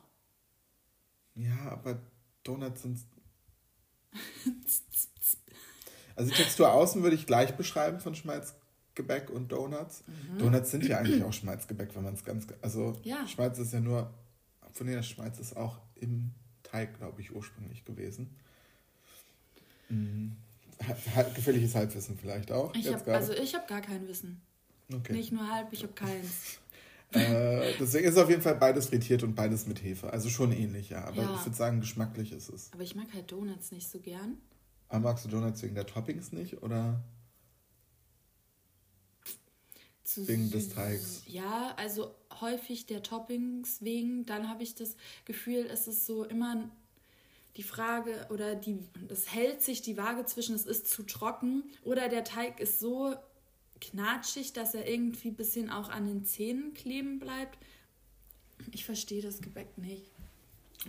Ja, 1.35 1.73
aber 1.73 2.01
Donuts 2.45 2.83
sind. 2.83 2.99
Also 6.19 6.33
die 6.33 6.37
Textur 6.37 6.73
außen 6.73 7.03
würde 7.05 7.15
ich 7.15 7.27
gleich 7.27 7.57
beschreiben 7.57 8.01
von 8.01 8.17
Schmalzgebäck 8.17 9.31
und 9.31 9.53
Donuts. 9.53 10.03
Mhm. 10.07 10.39
Donuts 10.39 10.73
sind 10.73 10.85
ja 10.85 10.99
eigentlich 10.99 11.23
auch 11.23 11.33
Schmalzgebäck, 11.33 11.95
wenn 11.95 12.03
man 12.03 12.15
es 12.15 12.25
ganz. 12.25 12.49
Also 12.61 12.99
ja. 13.05 13.27
Schmalz 13.29 13.59
ist 13.59 13.73
ja 13.73 13.81
nur. 13.81 14.13
Von 14.73 14.89
der 14.89 15.03
Schmalz 15.03 15.39
ist 15.39 15.57
auch 15.57 15.79
im 15.95 16.33
Teig, 16.65 16.99
glaube 16.99 17.21
ich, 17.21 17.35
ursprünglich 17.35 17.85
gewesen. 17.85 18.35
Mhm. 19.89 20.37
Gefährliches 21.35 21.75
Halbwissen 21.75 22.19
vielleicht 22.19 22.53
auch. 22.53 22.75
Ich 22.75 22.93
hab, 22.93 23.07
also 23.09 23.33
ich 23.33 23.55
habe 23.55 23.67
gar 23.67 23.81
kein 23.81 24.07
Wissen. 24.09 24.41
Okay. 24.93 25.13
Nicht 25.13 25.33
nur 25.33 25.49
halb, 25.49 25.73
ich 25.73 25.83
habe 25.83 25.93
keins. 25.93 26.59
äh, 27.13 27.75
deswegen 27.79 28.09
ist 28.09 28.19
auf 28.19 28.29
jeden 28.29 28.43
Fall 28.43 28.57
beides 28.57 28.87
frittiert 28.87 29.23
und 29.23 29.35
beides 29.35 29.67
mit 29.67 29.83
Hefe. 29.83 30.13
Also 30.13 30.29
schon 30.29 30.53
ähnlich, 30.53 30.91
ja. 30.91 31.05
Aber 31.05 31.23
ja. 31.23 31.35
ich 31.35 31.45
würde 31.45 31.57
sagen, 31.57 31.81
geschmacklich 31.81 32.33
ist 32.33 32.49
es. 32.49 32.73
Aber 32.73 32.83
ich 32.83 32.95
mag 32.95 33.07
halt 33.15 33.31
Donuts 33.31 33.73
nicht 33.73 33.89
so 33.89 34.01
gern. 34.01 34.39
Aber 34.89 35.01
magst 35.01 35.25
du 35.25 35.29
Donuts 35.29 35.63
wegen 35.63 35.75
der 35.75 35.87
Toppings 35.87 36.33
nicht 36.33 36.63
oder 36.63 37.03
Zu 40.03 40.27
wegen 40.27 40.51
des 40.51 40.71
Teigs? 40.71 41.23
Ja, 41.27 41.75
also 41.77 42.15
häufig 42.41 42.87
der 42.87 43.03
Toppings 43.03 43.83
wegen. 43.83 44.25
Dann 44.25 44.49
habe 44.49 44.63
ich 44.63 44.75
das 44.75 44.97
Gefühl, 45.25 45.67
es 45.71 45.87
ist 45.87 46.07
so 46.07 46.25
immer 46.25 46.71
die 47.57 47.63
Frage 47.63 48.27
oder 48.31 48.55
die, 48.55 48.79
das 49.09 49.35
hält 49.35 49.63
sich 49.63 49.83
die 49.83 49.97
Waage 49.97 50.25
zwischen, 50.25 50.55
es 50.55 50.65
ist 50.65 50.89
zu 50.89 51.03
trocken 51.03 51.65
oder 51.83 52.09
der 52.09 52.25
Teig 52.25 52.61
ist 52.61 52.79
so 52.79 53.17
knatschig, 53.81 54.53
dass 54.53 54.75
er 54.75 54.89
irgendwie 54.89 55.29
ein 55.29 55.37
bisschen 55.37 55.69
auch 55.69 55.89
an 55.89 56.07
den 56.07 56.25
Zähnen 56.25 56.73
kleben 56.75 57.19
bleibt. 57.19 57.59
Ich 58.73 58.85
verstehe 58.85 59.23
das 59.23 59.41
Gebäck 59.41 59.77
nicht. 59.77 60.05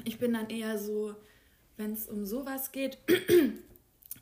Ich 0.06 0.20
bin 0.20 0.34
dann 0.34 0.50
eher 0.50 0.78
so, 0.78 1.16
wenn 1.78 1.94
es 1.94 2.08
um 2.08 2.26
sowas 2.26 2.72
geht, 2.72 2.98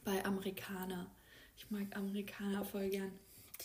bei 0.08 0.24
Amerikaner. 0.24 1.12
Ich 1.58 1.70
mag 1.70 1.94
Amerikaner 1.94 2.64
voll 2.64 2.90
gern. 2.90 3.12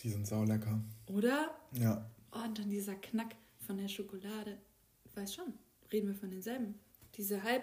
Die 0.03 0.11
sind 0.11 0.27
saulecker. 0.27 0.81
Oder? 1.07 1.55
Ja. 1.79 2.05
Oh, 2.33 2.45
und 2.45 2.59
dann 2.59 2.69
dieser 2.69 2.97
Knack 2.97 3.37
von 3.65 3.77
der 3.77 3.87
Schokolade. 3.87 4.59
Du 5.05 5.21
weißt 5.21 5.37
schon, 5.37 5.55
reden 5.93 6.09
wir 6.09 6.17
von 6.17 6.31
denselben. 6.31 6.81
Diese 7.15 7.45
Halb 7.45 7.63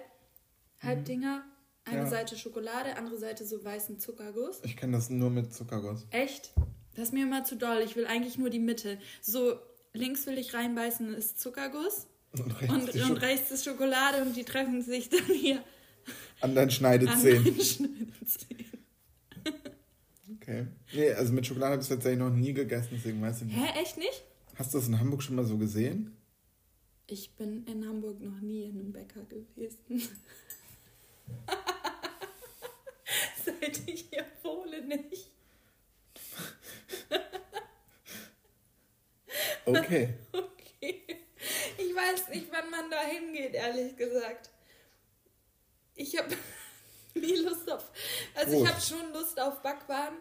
Halbdinger. 0.81 1.43
Eine 1.83 2.03
ja. 2.03 2.05
Seite 2.05 2.37
Schokolade, 2.37 2.95
andere 2.95 3.17
Seite 3.17 3.45
so 3.45 3.63
weißen 3.63 3.99
Zuckerguss. 3.99 4.61
Ich 4.63 4.77
kenne 4.77 4.93
das 4.93 5.09
nur 5.09 5.29
mit 5.29 5.53
Zuckerguss. 5.53 6.05
Echt? 6.11 6.53
Das 6.95 7.05
ist 7.05 7.13
mir 7.13 7.23
immer 7.23 7.43
zu 7.43 7.57
doll. 7.57 7.81
Ich 7.83 7.97
will 7.97 8.05
eigentlich 8.05 8.37
nur 8.37 8.49
die 8.49 8.59
Mitte. 8.59 8.97
So 9.21 9.59
links 9.91 10.25
will 10.25 10.37
ich 10.37 10.53
reinbeißen, 10.53 11.13
ist 11.15 11.39
Zuckerguss. 11.39 12.07
Und 12.31 12.61
rechts, 12.61 12.73
und, 12.73 13.11
und 13.11 13.17
rechts 13.17 13.51
ist 13.51 13.65
Schokolade 13.65 14.21
und 14.21 14.37
die 14.37 14.45
treffen 14.45 14.81
sich 14.83 15.09
dann 15.09 15.25
hier. 15.25 15.63
An 16.41 16.55
deinen 16.55 16.71
Schneidezähnen. 16.71 17.37
An 17.37 17.43
deinen 17.45 17.61
Schneidezähnen. 17.61 18.69
Okay. 20.41 20.67
Nee, 20.93 21.11
also 21.13 21.33
mit 21.33 21.45
Schokolade 21.45 21.73
habe 21.73 21.81
ich 21.81 21.85
es 21.85 21.89
tatsächlich 21.89 22.19
noch 22.19 22.31
nie 22.31 22.53
gegessen, 22.53 22.89
deswegen 22.93 23.21
weiß 23.21 23.41
ich 23.41 23.47
nicht. 23.47 23.57
Hä, 23.57 23.79
echt 23.79 23.97
nicht? 23.97 24.23
Hast 24.55 24.73
du 24.73 24.79
das 24.79 24.87
in 24.87 24.99
Hamburg 24.99 25.21
schon 25.21 25.35
mal 25.35 25.45
so 25.45 25.57
gesehen? 25.57 26.15
Ich 27.07 27.31
bin 27.35 27.65
in 27.65 27.87
Hamburg 27.87 28.19
noch 28.21 28.39
nie 28.39 28.63
in 28.65 28.79
einem 28.79 28.91
Bäcker 28.91 29.23
gewesen. 29.25 29.77
Seit 33.45 33.81
ich 33.87 34.07
hier 34.09 34.25
wohne 34.43 34.81
nicht. 34.81 35.31
okay. 39.65 40.13
Okay. 40.81 41.03
Ich 41.77 41.93
weiß 41.93 42.29
nicht, 42.29 42.47
wann 42.51 42.69
man 42.71 42.89
da 42.89 43.01
hingeht, 43.01 43.53
ehrlich 43.53 43.97
gesagt. 43.97 44.49
Ich 45.99 46.17
habe 46.17 46.29
nie 47.13 47.35
Lust 47.35 47.69
auf. 47.69 47.91
Also 48.33 48.53
Brot. 48.53 48.63
ich 48.63 48.69
habe 48.71 48.81
schon 48.81 49.13
Lust 49.13 49.39
auf 49.39 49.61
Backwaren. 49.61 50.15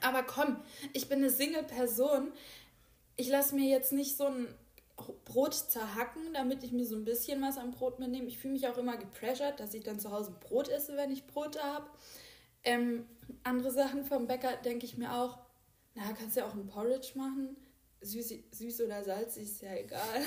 Aber 0.00 0.22
komm, 0.22 0.62
ich 0.92 1.08
bin 1.08 1.18
eine 1.18 1.30
Single-Person. 1.30 2.32
Ich 3.16 3.28
lasse 3.28 3.54
mir 3.54 3.68
jetzt 3.68 3.92
nicht 3.92 4.16
so 4.16 4.26
ein 4.26 4.54
Brot 5.24 5.54
zerhacken, 5.54 6.32
damit 6.32 6.62
ich 6.62 6.70
mir 6.70 6.86
so 6.86 6.94
ein 6.94 7.04
bisschen 7.04 7.42
was 7.42 7.58
am 7.58 7.72
Brot 7.72 7.98
mitnehme. 7.98 8.28
Ich 8.28 8.38
fühle 8.38 8.54
mich 8.54 8.68
auch 8.68 8.78
immer 8.78 8.96
gepressured, 8.96 9.58
dass 9.58 9.74
ich 9.74 9.82
dann 9.82 9.98
zu 9.98 10.12
Hause 10.12 10.34
Brot 10.40 10.68
esse, 10.68 10.96
wenn 10.96 11.10
ich 11.10 11.26
Brote 11.26 11.60
habe. 11.62 11.90
Ähm, 12.62 13.04
andere 13.42 13.72
Sachen 13.72 14.04
vom 14.04 14.28
Bäcker 14.28 14.56
denke 14.56 14.86
ich 14.86 14.96
mir 14.96 15.12
auch, 15.12 15.38
na, 15.94 16.12
kannst 16.12 16.36
ja 16.36 16.46
auch 16.46 16.54
ein 16.54 16.68
Porridge 16.68 17.12
machen. 17.16 17.56
Süß, 18.00 18.34
süß 18.52 18.82
oder 18.82 19.02
salzig 19.02 19.44
ist 19.44 19.62
ja 19.62 19.74
egal. 19.74 20.22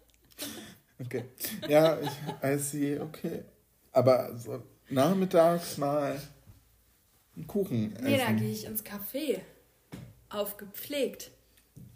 okay. 1.01 1.25
Ja, 1.69 1.99
ich 2.01 2.11
I 2.43 2.59
see, 2.59 2.99
okay. 3.01 3.45
Aber 3.93 4.37
so 4.39 4.63
nachmittags 4.89 5.79
mal 5.79 6.21
einen 7.37 7.47
Kuchen 7.47 7.95
Nee, 8.03 8.17
da 8.17 8.25
essen. 8.25 8.37
gehe 8.37 8.51
ich 8.51 8.65
ins 8.65 8.85
Café. 8.85 9.41
Aufgepflegt. 10.29 11.31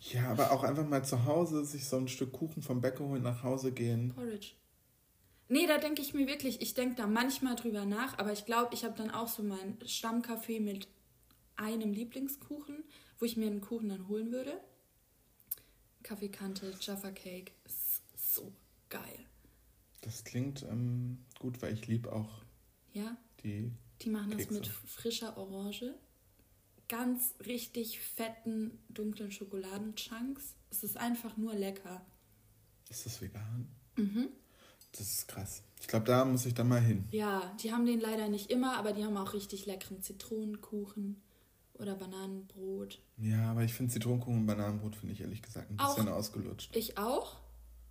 Ja, 0.00 0.28
aber 0.30 0.52
auch 0.52 0.62
einfach 0.62 0.86
mal 0.86 1.04
zu 1.04 1.24
Hause 1.24 1.64
sich 1.64 1.86
so 1.86 1.96
ein 1.96 2.08
Stück 2.08 2.32
Kuchen 2.32 2.62
vom 2.62 2.80
Bäcker 2.80 3.04
holen, 3.04 3.22
nach 3.22 3.42
Hause 3.42 3.72
gehen. 3.72 4.12
Porridge. 4.14 4.52
Nee, 5.48 5.66
da 5.66 5.78
denke 5.78 6.02
ich 6.02 6.12
mir 6.12 6.26
wirklich, 6.26 6.60
ich 6.60 6.74
denke 6.74 6.96
da 6.96 7.06
manchmal 7.06 7.54
drüber 7.56 7.84
nach, 7.84 8.18
aber 8.18 8.32
ich 8.32 8.44
glaube, 8.46 8.74
ich 8.74 8.84
habe 8.84 8.96
dann 8.96 9.10
auch 9.10 9.28
so 9.28 9.42
mein 9.42 9.78
Stammcafé 9.84 10.60
mit 10.60 10.88
einem 11.56 11.92
Lieblingskuchen, 11.92 12.84
wo 13.18 13.24
ich 13.24 13.36
mir 13.36 13.46
einen 13.46 13.60
Kuchen 13.60 13.88
dann 13.88 14.08
holen 14.08 14.32
würde. 14.32 14.60
Kaffeekante, 16.02 16.72
Jaffa 16.80 17.10
Cake. 17.10 17.52
Geil. 18.88 19.18
Das 20.02 20.24
klingt 20.24 20.62
ähm, 20.62 21.18
gut, 21.38 21.60
weil 21.62 21.74
ich 21.74 21.86
liebe 21.86 22.12
auch 22.12 22.42
Ja, 22.92 23.16
die. 23.42 23.72
die 24.02 24.10
machen 24.10 24.30
das 24.30 24.38
Kekse. 24.42 24.54
mit 24.54 24.66
frischer 24.68 25.36
Orange. 25.36 25.94
Ganz 26.88 27.34
richtig 27.44 27.98
fetten, 28.00 28.78
dunklen 28.88 29.32
Schokoladenchunks. 29.32 30.54
Es 30.70 30.84
ist 30.84 30.96
einfach 30.96 31.36
nur 31.36 31.54
lecker. 31.54 32.04
Ist 32.88 33.06
das 33.06 33.20
vegan? 33.20 33.68
Mhm. 33.96 34.28
Das 34.92 35.00
ist 35.00 35.26
krass. 35.28 35.62
Ich 35.80 35.88
glaube, 35.88 36.06
da 36.06 36.24
muss 36.24 36.46
ich 36.46 36.54
dann 36.54 36.68
mal 36.68 36.80
hin. 36.80 37.06
Ja, 37.10 37.54
die 37.60 37.72
haben 37.72 37.86
den 37.86 38.00
leider 38.00 38.28
nicht 38.28 38.50
immer, 38.50 38.76
aber 38.78 38.92
die 38.92 39.04
haben 39.04 39.16
auch 39.16 39.34
richtig 39.34 39.66
leckeren 39.66 40.00
Zitronenkuchen 40.02 41.20
oder 41.74 41.96
Bananenbrot. 41.96 43.02
Ja, 43.18 43.50
aber 43.50 43.64
ich 43.64 43.74
finde 43.74 43.92
Zitronenkuchen 43.92 44.38
und 44.40 44.46
Bananenbrot 44.46 44.94
finde 44.96 45.12
ich 45.14 45.20
ehrlich 45.20 45.42
gesagt 45.42 45.70
ein 45.70 45.78
Auch. 45.80 45.96
bisschen 45.96 46.08
ausgelutscht. 46.10 46.74
Ich 46.76 46.96
auch, 46.98 47.36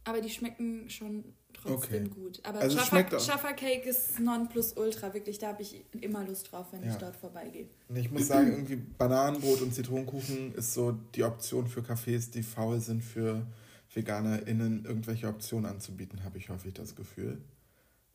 aber 0.06 0.22
die 0.22 0.30
schmecken 0.30 0.90
schon 0.90 1.24
trotzdem 1.54 2.06
Okay. 2.06 2.10
gut. 2.22 2.40
Aber 2.44 2.60
Also 2.60 2.78
Jaffa 2.78 3.54
Cake 3.54 3.90
ist 3.90 4.20
Nonplusultra, 4.20 5.14
wirklich. 5.14 5.40
Da 5.40 5.48
habe 5.50 5.62
ich 5.62 5.84
immer 6.00 6.24
Lust 6.26 6.52
drauf, 6.52 6.68
wenn 6.72 6.84
Ja. 6.84 6.92
ich 6.92 6.96
dort 6.98 7.16
vorbeigehe. 7.16 7.68
Ich 7.94 8.12
muss 8.12 8.28
sagen, 8.28 8.52
irgendwie 8.52 8.76
Bananenbrot 8.78 9.62
und 9.62 9.74
Zitronenkuchen 9.74 10.54
ist 10.56 10.74
so 10.74 10.92
die 11.16 11.24
Option 11.24 11.68
für 11.68 11.82
Cafés, 11.82 12.32
die 12.32 12.44
faul 12.44 12.80
sind, 12.80 13.04
für 13.04 13.46
VeganerInnen 13.94 14.86
irgendwelche 14.86 15.28
Optionen 15.28 15.66
anzubieten, 15.70 16.24
habe 16.24 16.38
ich 16.38 16.50
häufig 16.50 16.74
das 16.74 16.96
Gefühl. 16.96 17.42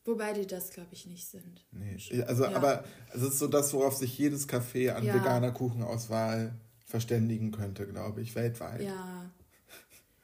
Wobei 0.05 0.33
die 0.33 0.47
das, 0.47 0.71
glaube 0.71 0.89
ich, 0.93 1.05
nicht 1.05 1.27
sind. 1.27 1.65
Nee. 1.71 1.97
Also, 2.23 2.45
Ja. 2.45 2.55
aber 2.55 2.83
es 3.13 3.21
ist 3.21 3.39
so 3.39 3.47
das, 3.47 3.73
worauf 3.73 3.95
sich 3.95 4.17
jedes 4.17 4.47
Café 4.49 4.91
an 4.93 5.03
Ja. 5.03 5.13
veganer 5.15 5.51
Kuchenauswahl 5.51 6.53
verständigen 6.85 7.51
könnte, 7.51 7.85
glaube 7.87 8.21
ich, 8.21 8.33
weltweit. 8.35 8.81
Ja. 8.81 9.20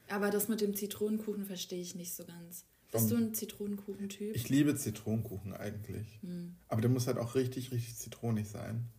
Aber 0.09 0.29
das 0.29 0.47
mit 0.47 0.61
dem 0.61 0.75
Zitronenkuchen 0.75 1.45
verstehe 1.45 1.81
ich 1.81 1.95
nicht 1.95 2.13
so 2.13 2.25
ganz. 2.25 2.65
Bist 2.91 3.11
du 3.11 3.17
ein 3.17 3.33
Zitronenkuchentyp? 3.33 4.33
Ich 4.33 4.47
liebe 4.47 4.75
Zitronenkuchen 4.75 5.53
eigentlich. 5.53 6.19
Hm. 6.21 6.55
Aber 6.69 6.81
der 6.81 6.89
muss 6.89 7.07
halt 7.07 7.17
auch 7.17 7.35
richtig, 7.35 7.71
richtig 7.71 7.97
zitronig 7.97 8.47
sein. 8.47 8.89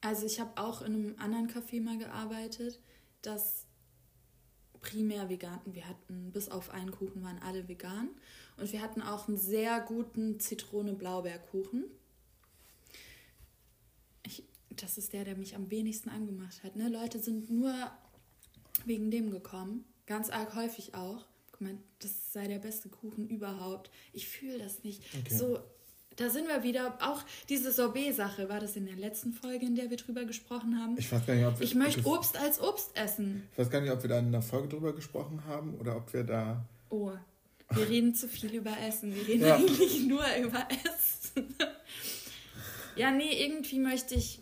Also 0.00 0.26
ich 0.26 0.38
habe 0.38 0.60
auch 0.60 0.82
in 0.82 0.94
einem 0.94 1.14
anderen 1.18 1.48
Café 1.48 1.80
mal 1.80 1.96
gearbeitet, 1.96 2.78
das 3.22 3.66
primär 4.82 5.30
vegan, 5.30 5.60
wir 5.64 5.88
hatten 5.88 6.30
bis 6.30 6.50
auf 6.50 6.68
einen 6.68 6.90
Kuchen 6.90 7.22
waren 7.22 7.38
alle 7.38 7.68
vegan 7.68 8.10
und 8.58 8.70
wir 8.70 8.82
hatten 8.82 9.00
auch 9.00 9.28
einen 9.28 9.38
sehr 9.38 9.80
guten 9.80 10.38
Zitrone-Blaubeerkuchen. 10.38 11.86
Ich, 14.26 14.44
das 14.68 14.98
ist 14.98 15.14
der, 15.14 15.24
der 15.24 15.36
mich 15.36 15.56
am 15.56 15.70
wenigsten 15.70 16.10
angemacht 16.10 16.62
hat. 16.64 16.76
Ne? 16.76 16.90
Leute 16.90 17.18
sind 17.18 17.48
nur 17.48 17.72
wegen 18.84 19.10
dem 19.10 19.30
gekommen, 19.30 19.84
ganz 20.06 20.30
arg 20.30 20.54
häufig 20.54 20.94
auch. 20.94 21.24
Gemeint, 21.58 21.80
das 22.00 22.32
sei 22.32 22.48
der 22.48 22.58
beste 22.58 22.88
Kuchen 22.88 23.28
überhaupt. 23.28 23.90
Ich 24.12 24.26
fühle 24.28 24.58
das 24.58 24.82
nicht. 24.82 25.02
Okay. 25.20 25.34
So, 25.36 25.60
da 26.16 26.28
sind 26.28 26.48
wir 26.48 26.62
wieder. 26.64 26.98
Auch 27.00 27.22
diese 27.48 27.70
Sorbet-Sache, 27.72 28.48
war 28.48 28.58
das 28.60 28.74
in 28.76 28.86
der 28.86 28.96
letzten 28.96 29.32
Folge, 29.32 29.64
in 29.66 29.76
der 29.76 29.88
wir 29.90 29.96
drüber 29.96 30.24
gesprochen 30.24 30.78
haben? 30.80 30.96
Ich 30.98 31.10
weiß 31.12 31.24
gar 31.26 31.34
nicht, 31.34 31.46
ob 31.46 31.58
wir, 31.58 31.64
Ich 31.64 31.74
möchte 31.76 32.04
Obst 32.06 32.36
als 32.36 32.60
Obst 32.60 32.96
essen. 32.96 33.48
ich 33.52 33.58
weiß 33.58 33.70
gar 33.70 33.80
nicht, 33.80 33.92
ob 33.92 34.02
wir 34.02 34.10
da 34.10 34.18
in 34.18 34.32
der 34.32 34.42
Folge 34.42 34.68
drüber 34.68 34.92
gesprochen 34.94 35.44
haben 35.46 35.74
oder 35.78 35.96
ob 35.96 36.12
wir 36.12 36.24
da. 36.24 36.64
Oh, 36.90 37.12
wir 37.70 37.88
reden 37.88 38.14
zu 38.14 38.28
viel 38.28 38.52
über 38.54 38.76
Essen. 38.80 39.14
Wir 39.14 39.26
reden 39.26 39.46
Ja. 39.46 39.54
eigentlich 39.56 40.02
nur 40.06 40.24
über 40.42 40.66
Essen. 40.70 41.54
ja, 42.96 43.10
nee, 43.10 43.44
irgendwie 43.44 43.78
möchte 43.78 44.14
ich. 44.16 44.40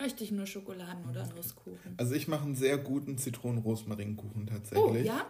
Möchte 0.00 0.24
ich 0.24 0.30
nur 0.30 0.46
Schokoladen 0.46 1.08
oder 1.08 1.26
Nusskuchen. 1.34 1.94
Also 1.98 2.14
ich 2.14 2.26
mache 2.26 2.44
einen 2.44 2.54
sehr 2.56 2.78
guten 2.78 3.18
Zitronen-Rosmarinkuchen 3.18 4.44
Oh, 4.48 4.50
tatsächlich. 4.50 5.06
ja? 5.06 5.26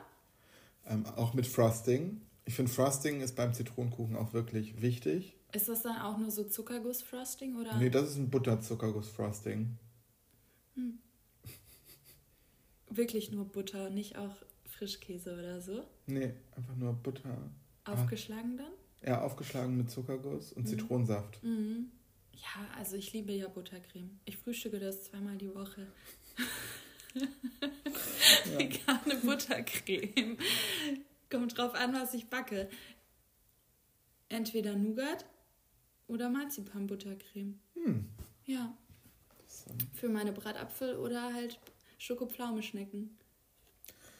Ähm, 0.87 1.05
auch 1.17 1.35
mit 1.35 1.47
Frosting. 1.47 2.21
Ich 2.45 2.55
finde, 2.55 2.71
Frosting 2.71 3.21
ist 3.21 3.35
beim 3.37 3.53
Zitronenkuchen 3.53 4.17
auch 4.17 4.33
wirklich 4.33 4.81
wichtig. 4.81 5.37
Ist 5.53 5.69
das 5.69 5.83
dann 5.83 5.97
auch 6.01 6.19
nur 6.19 6.31
so 6.31 6.45
Zuckerguss-Frosting 6.45 7.57
oder? 7.57 7.77
Nee, 7.79 7.91
das 7.91 8.11
ist 8.11 8.17
ein 8.17 8.31
Butterzuckerguss-Frosting. 8.31 9.77
Wirklich 12.89 13.31
nur 13.31 13.45
Butter, 13.47 13.91
nicht 13.91 14.17
auch 14.17 14.35
Frischkäse 14.65 15.35
oder 15.39 15.61
so? 15.61 15.85
Nee, 16.07 16.33
einfach 16.57 16.75
nur 16.77 16.93
Butter. 16.93 17.51
Aufgeschlagen 17.85 18.57
dann? 18.57 18.73
Ja, 19.05 19.23
aufgeschlagen 19.23 19.77
mit 19.77 19.91
Zuckerguss 19.91 20.53
und 20.53 20.67
Zitronensaft. 20.69 21.43
Mhm. 21.43 21.91
Ja, 22.43 22.69
also 22.77 22.97
ich 22.97 23.13
liebe 23.13 23.33
ja 23.33 23.49
Buttercreme. 23.49 24.19
Ich 24.25 24.37
frühstücke 24.37 24.79
das 24.79 25.05
zweimal 25.05 25.37
die 25.37 25.55
Woche. 25.55 25.87
Vegane 28.57 29.17
Buttercreme. 29.23 30.39
Kommt 31.31 31.57
drauf 31.57 31.75
an, 31.75 31.93
was 31.93 32.15
ich 32.15 32.27
backe. 32.27 32.71
Entweder 34.29 34.77
Nougat 34.77 35.27
oder 36.07 36.31
Marzipan-Buttercreme. 36.31 37.59
Hm. 37.75 38.09
Ja, 38.47 38.77
für 39.95 40.09
meine 40.09 40.33
Bratapfel 40.33 40.97
oder 40.97 41.35
halt 41.35 41.59
Schokopflaumeschnecken. 41.99 43.17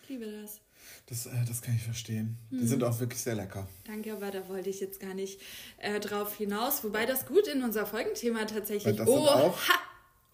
Ich 0.03 0.09
liebe 0.09 0.31
das. 0.31 0.61
Das, 1.07 1.27
äh, 1.27 1.31
das 1.47 1.61
kann 1.63 1.75
ich 1.75 1.83
verstehen. 1.83 2.37
Mhm. 2.51 2.59
Die 2.61 2.67
sind 2.67 2.85
auch 2.85 2.99
wirklich 3.01 3.21
sehr 3.21 3.35
lecker. 3.35 3.67
Danke, 3.85 4.13
aber 4.13 4.31
da 4.31 4.49
wollte 4.49 4.71
ich 4.71 4.81
jetzt 4.81 5.01
gar 5.01 5.15
nicht 5.15 5.41
äh, 5.79 5.99
drauf 6.01 6.37
hinaus. 6.37 6.85
Wobei 6.85 7.07
das 7.07 7.27
gut 7.27 7.47
in 7.49 7.63
unser 7.63 7.87
Folgenthema 7.87 8.41
Weil 8.41 8.47
tatsächlich. 8.47 8.97
das 8.97 9.09
oh, 9.09 9.17
sind 9.19 9.29
auch 9.29 9.59
ha! 9.69 9.75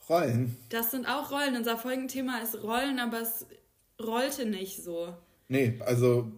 Rollen. 0.09 0.57
Das 0.69 0.91
sind 0.91 1.07
auch 1.07 1.31
Rollen. 1.31 1.57
Unser 1.57 1.76
Folgenthema 1.79 2.38
ist 2.38 2.62
Rollen, 2.62 2.99
aber 3.00 3.23
es 3.23 3.47
rollte 4.00 4.47
nicht 4.47 4.83
so. 4.85 5.15
Nee, 5.49 5.81
also. 5.85 6.31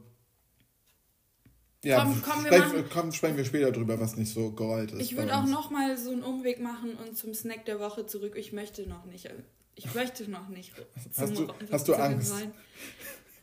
Ja, 1.85 2.03
Komm, 2.03 2.21
komm, 2.23 2.45
wir 2.45 2.53
sprechen, 2.53 2.69
machen- 2.77 2.91
komm, 2.93 3.13
sprechen 3.13 3.37
wir 3.37 3.45
später 3.45 3.71
drüber, 3.71 4.01
was 4.01 4.17
nicht 4.17 4.33
so 4.33 4.51
gerollt 4.51 4.91
ist. 4.93 5.01
Ich 5.01 5.17
würde 5.17 5.37
auch 5.37 5.43
uns. 5.43 5.51
noch 5.51 5.71
mal 5.71 5.97
so 5.97 6.11
einen 6.11 6.23
Umweg 6.25 6.61
machen 6.61 6.95
und 6.97 7.17
zum 7.17 7.33
Snack 7.35 7.67
der 7.67 7.79
Woche 7.79 8.05
zurück. 8.07 8.35
Ich 8.37 8.53
möchte 8.53 8.89
noch 8.89 9.05
nicht. 9.05 9.29
Ich 9.77 9.95
möchte 9.95 10.29
noch 10.29 10.49
nicht. 10.49 10.73
Hast 11.17 11.37
zum 11.37 11.47
du- 11.47 11.55
hast 11.71 11.87
du 11.87 11.95
Angst? 11.95 12.33
Rollen. 12.33 12.53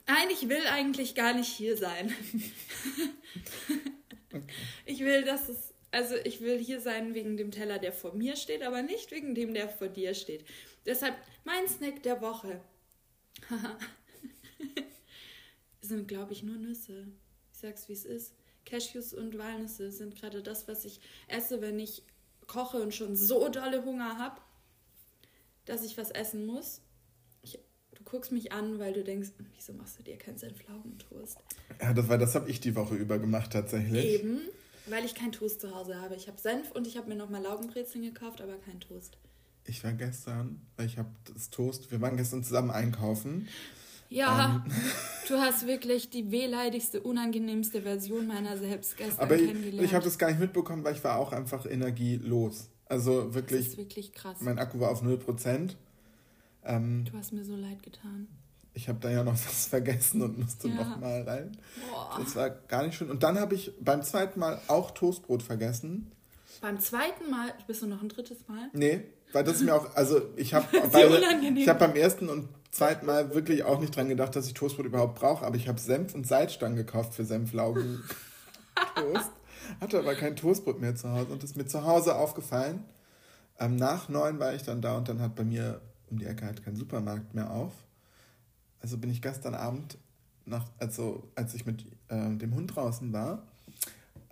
Nein, 0.08 0.30
ich 0.32 0.48
will 0.50 0.68
eigentlich 0.68 1.16
gar 1.16 1.34
nicht 1.34 1.50
hier 1.50 1.78
sein. 1.78 2.14
Ich 4.86 5.00
will, 5.00 5.24
dass 5.24 5.48
es. 5.48 5.74
Also 5.92 6.16
ich 6.26 6.42
will 6.42 6.60
hier 6.60 6.82
sein 6.82 7.14
wegen 7.14 7.38
dem 7.38 7.52
Teller, 7.52 7.80
der 7.80 7.94
vor 7.94 8.14
mir 8.14 8.36
steht, 8.36 8.64
aber 8.64 8.82
nicht 8.82 9.12
wegen 9.12 9.34
dem, 9.34 9.54
der 9.54 9.70
vor 9.70 9.88
dir 9.88 10.14
steht. 10.14 10.46
Deshalb 10.86 11.16
mein 11.46 11.70
Snack 11.70 12.04
der 12.04 12.22
Woche. 12.22 12.60
sind, 15.86 16.08
glaube 16.08 16.34
ich, 16.34 16.44
nur 16.44 16.58
Nüsse. 16.58 17.08
Ich 17.54 17.60
sag's, 17.60 17.88
wie 17.88 17.94
es 17.94 18.06
ist. 18.06 18.34
Cashews 18.66 19.14
und 19.14 19.38
Walnüsse 19.38 19.92
sind 19.92 20.16
gerade 20.16 20.42
das, 20.42 20.68
was 20.68 20.86
ich 20.86 21.00
esse, 21.28 21.62
wenn 21.62 21.80
ich 21.80 22.04
koche 22.48 22.82
und 22.82 22.94
schon 22.94 23.16
so 23.16 23.48
dolle 23.50 23.86
Hunger 23.86 24.18
habe, 24.18 24.42
dass 25.66 25.84
ich 25.84 25.98
was 25.98 26.12
essen 26.12 26.46
muss. 26.46 26.82
Ich, 28.16 28.30
du 28.30 28.32
guckst 28.32 28.32
mich 28.32 28.52
an, 28.52 28.80
weil 28.80 28.94
du 28.94 29.04
denkst, 29.04 29.30
wieso 29.56 29.74
machst 29.74 30.00
du 30.00 30.04
dir 30.04 30.18
keinen 30.18 30.38
Senflaugentoast? 30.38 31.38
Ja, 31.82 31.94
das, 31.94 32.08
weil 32.08 32.18
das 32.18 32.36
habe 32.36 32.50
ich 32.50 32.60
die 32.60 32.76
Woche 32.76 32.96
über 32.96 33.20
gemacht 33.20 33.52
tatsächlich. 33.52 34.06
Eben, 34.06 34.42
weil 34.88 35.06
ich 35.06 35.16
keinen 35.16 35.32
Toast 35.32 35.62
zu 35.62 35.76
Hause 35.76 36.00
habe. 36.00 36.16
Ich 36.16 36.28
habe 36.28 36.40
Senf 36.40 36.72
und 36.72 36.88
ich 36.88 36.98
habe 36.98 37.10
mir 37.10 37.16
nochmal 37.16 37.42
Laugenbrezeln 37.42 38.04
gekauft, 38.04 38.42
aber 38.42 38.56
keinen 38.58 38.80
Toast. 38.80 39.18
Ich 39.66 39.84
war 39.84 39.94
gestern, 39.94 40.62
weil 40.78 40.86
ich 40.86 40.98
habe 40.98 41.10
das 41.34 41.50
Toast, 41.50 41.92
wir 41.92 42.00
waren 42.02 42.18
gestern 42.18 42.44
zusammen 42.44 42.72
einkaufen. 42.72 43.48
Ja, 44.10 44.64
du 45.28 45.36
hast 45.36 45.66
wirklich 45.66 46.10
die 46.10 46.32
wehleidigste, 46.32 47.02
unangenehmste 47.02 47.82
Version 47.82 48.28
meiner 48.28 48.58
selbst 48.58 48.98
gestern 48.98 49.20
Aber 49.20 49.36
ich, 49.36 49.48
kennengelernt. 49.48 49.84
ich 49.84 49.94
habe 49.94 50.06
das 50.06 50.18
gar 50.18 50.30
nicht 50.30 50.40
mitbekommen, 50.40 50.84
weil 50.84 50.94
ich 50.94 51.04
war 51.04 51.18
auch 51.18 51.34
einfach 51.34 51.66
energielos. 51.66 52.70
Also 52.86 53.24
das 53.24 53.34
wirklich, 53.34 53.68
ist 53.68 53.78
wirklich 53.78 54.14
krass. 54.14 54.38
mein 54.42 54.60
Akku 54.60 54.80
war 54.80 54.92
auf 54.92 55.02
0%. 55.02 55.76
Ähm, 56.66 57.06
Du 57.10 57.18
hast 57.18 57.32
mir 57.34 57.44
so 57.46 57.56
leid 57.56 57.82
getan. 57.84 58.28
ich 58.74 58.90
habe 58.90 59.00
da 59.00 59.10
ja 59.10 59.24
noch 59.24 59.34
was 59.46 59.68
vergessen 59.68 60.22
und 60.22 60.38
musste 60.40 60.68
Ja. 60.68 60.76
noch 60.76 61.00
mal 61.00 61.22
rein. 61.24 61.58
Boah. 61.92 62.20
Das 62.20 62.36
war 62.36 62.50
gar 62.50 62.84
nicht 62.86 62.96
schön. 62.98 63.10
Und 63.10 63.24
dann 63.24 63.40
habe 63.40 63.56
ich 63.56 63.72
beim 63.80 64.02
zweiten 64.04 64.40
Mal 64.40 64.60
auch 64.68 64.92
Toastbrot 64.92 65.44
vergessen. 65.44 66.12
Beim 66.62 66.80
zweiten 66.80 67.30
Mal, 67.30 67.54
bist 67.68 67.82
du 67.82 67.88
noch 67.88 68.02
ein 68.02 68.10
drittes 68.10 68.48
Mal? 68.48 68.70
Nee, 68.74 69.02
weil 69.34 69.44
das 69.44 69.58
ist 69.58 69.64
mir 69.64 69.76
auch, 69.76 69.94
also 69.96 70.22
ich 70.38 70.54
habe 70.54 70.66
habe 70.82 71.80
beim 71.80 71.96
ersten 71.96 72.30
und 72.30 72.48
zweiten 72.72 73.06
Mal 73.06 73.34
wirklich 73.36 73.64
auch 73.64 73.80
nicht 73.80 73.96
dran 73.96 74.10
gedacht, 74.10 74.36
dass 74.36 74.48
ich 74.48 74.54
Toastbrot 74.54 74.86
überhaupt 74.86 75.20
brauche, 75.20 75.46
aber 75.46 75.56
ich 75.58 75.68
habe 75.68 75.80
Senf 75.80 76.16
und 76.16 76.26
Salzstangen 76.26 76.76
gekauft 76.78 77.14
für 77.14 77.26
Senflaugen. 77.26 78.04
Toast. 78.96 79.32
Hatte 79.82 80.00
aber 80.00 80.16
kein 80.16 80.36
Toastbrot 80.36 80.80
mehr 80.80 80.96
zu 80.96 81.10
Hause 81.12 81.32
und 81.32 81.44
ist 81.44 81.56
mir 81.56 81.66
zu 81.66 81.84
Hause 81.86 82.16
aufgefallen. 82.16 82.84
Ähm, 83.60 83.76
nach 83.78 84.10
neun 84.10 84.40
war 84.40 84.54
ich 84.54 84.64
dann 84.64 84.82
da 84.82 84.98
und 84.98 85.08
dann 85.10 85.22
hat 85.22 85.36
bei 85.36 85.44
mir 85.44 85.82
um 86.10 86.18
die 86.20 86.26
Ecke 86.26 86.46
halt 86.46 86.64
kein 86.64 86.76
Supermarkt 86.76 87.34
mehr 87.34 87.52
auf. 87.52 87.74
Also 88.82 88.98
bin 88.98 89.10
ich 89.10 89.22
gestern 89.22 89.56
Abend, 89.56 89.98
nach, 90.46 90.66
also 90.78 91.28
als 91.36 91.54
ich 91.56 91.66
mit 91.66 91.86
äh, 92.10 92.36
dem 92.38 92.54
Hund 92.54 92.76
draußen 92.76 93.12
war, 93.14 93.44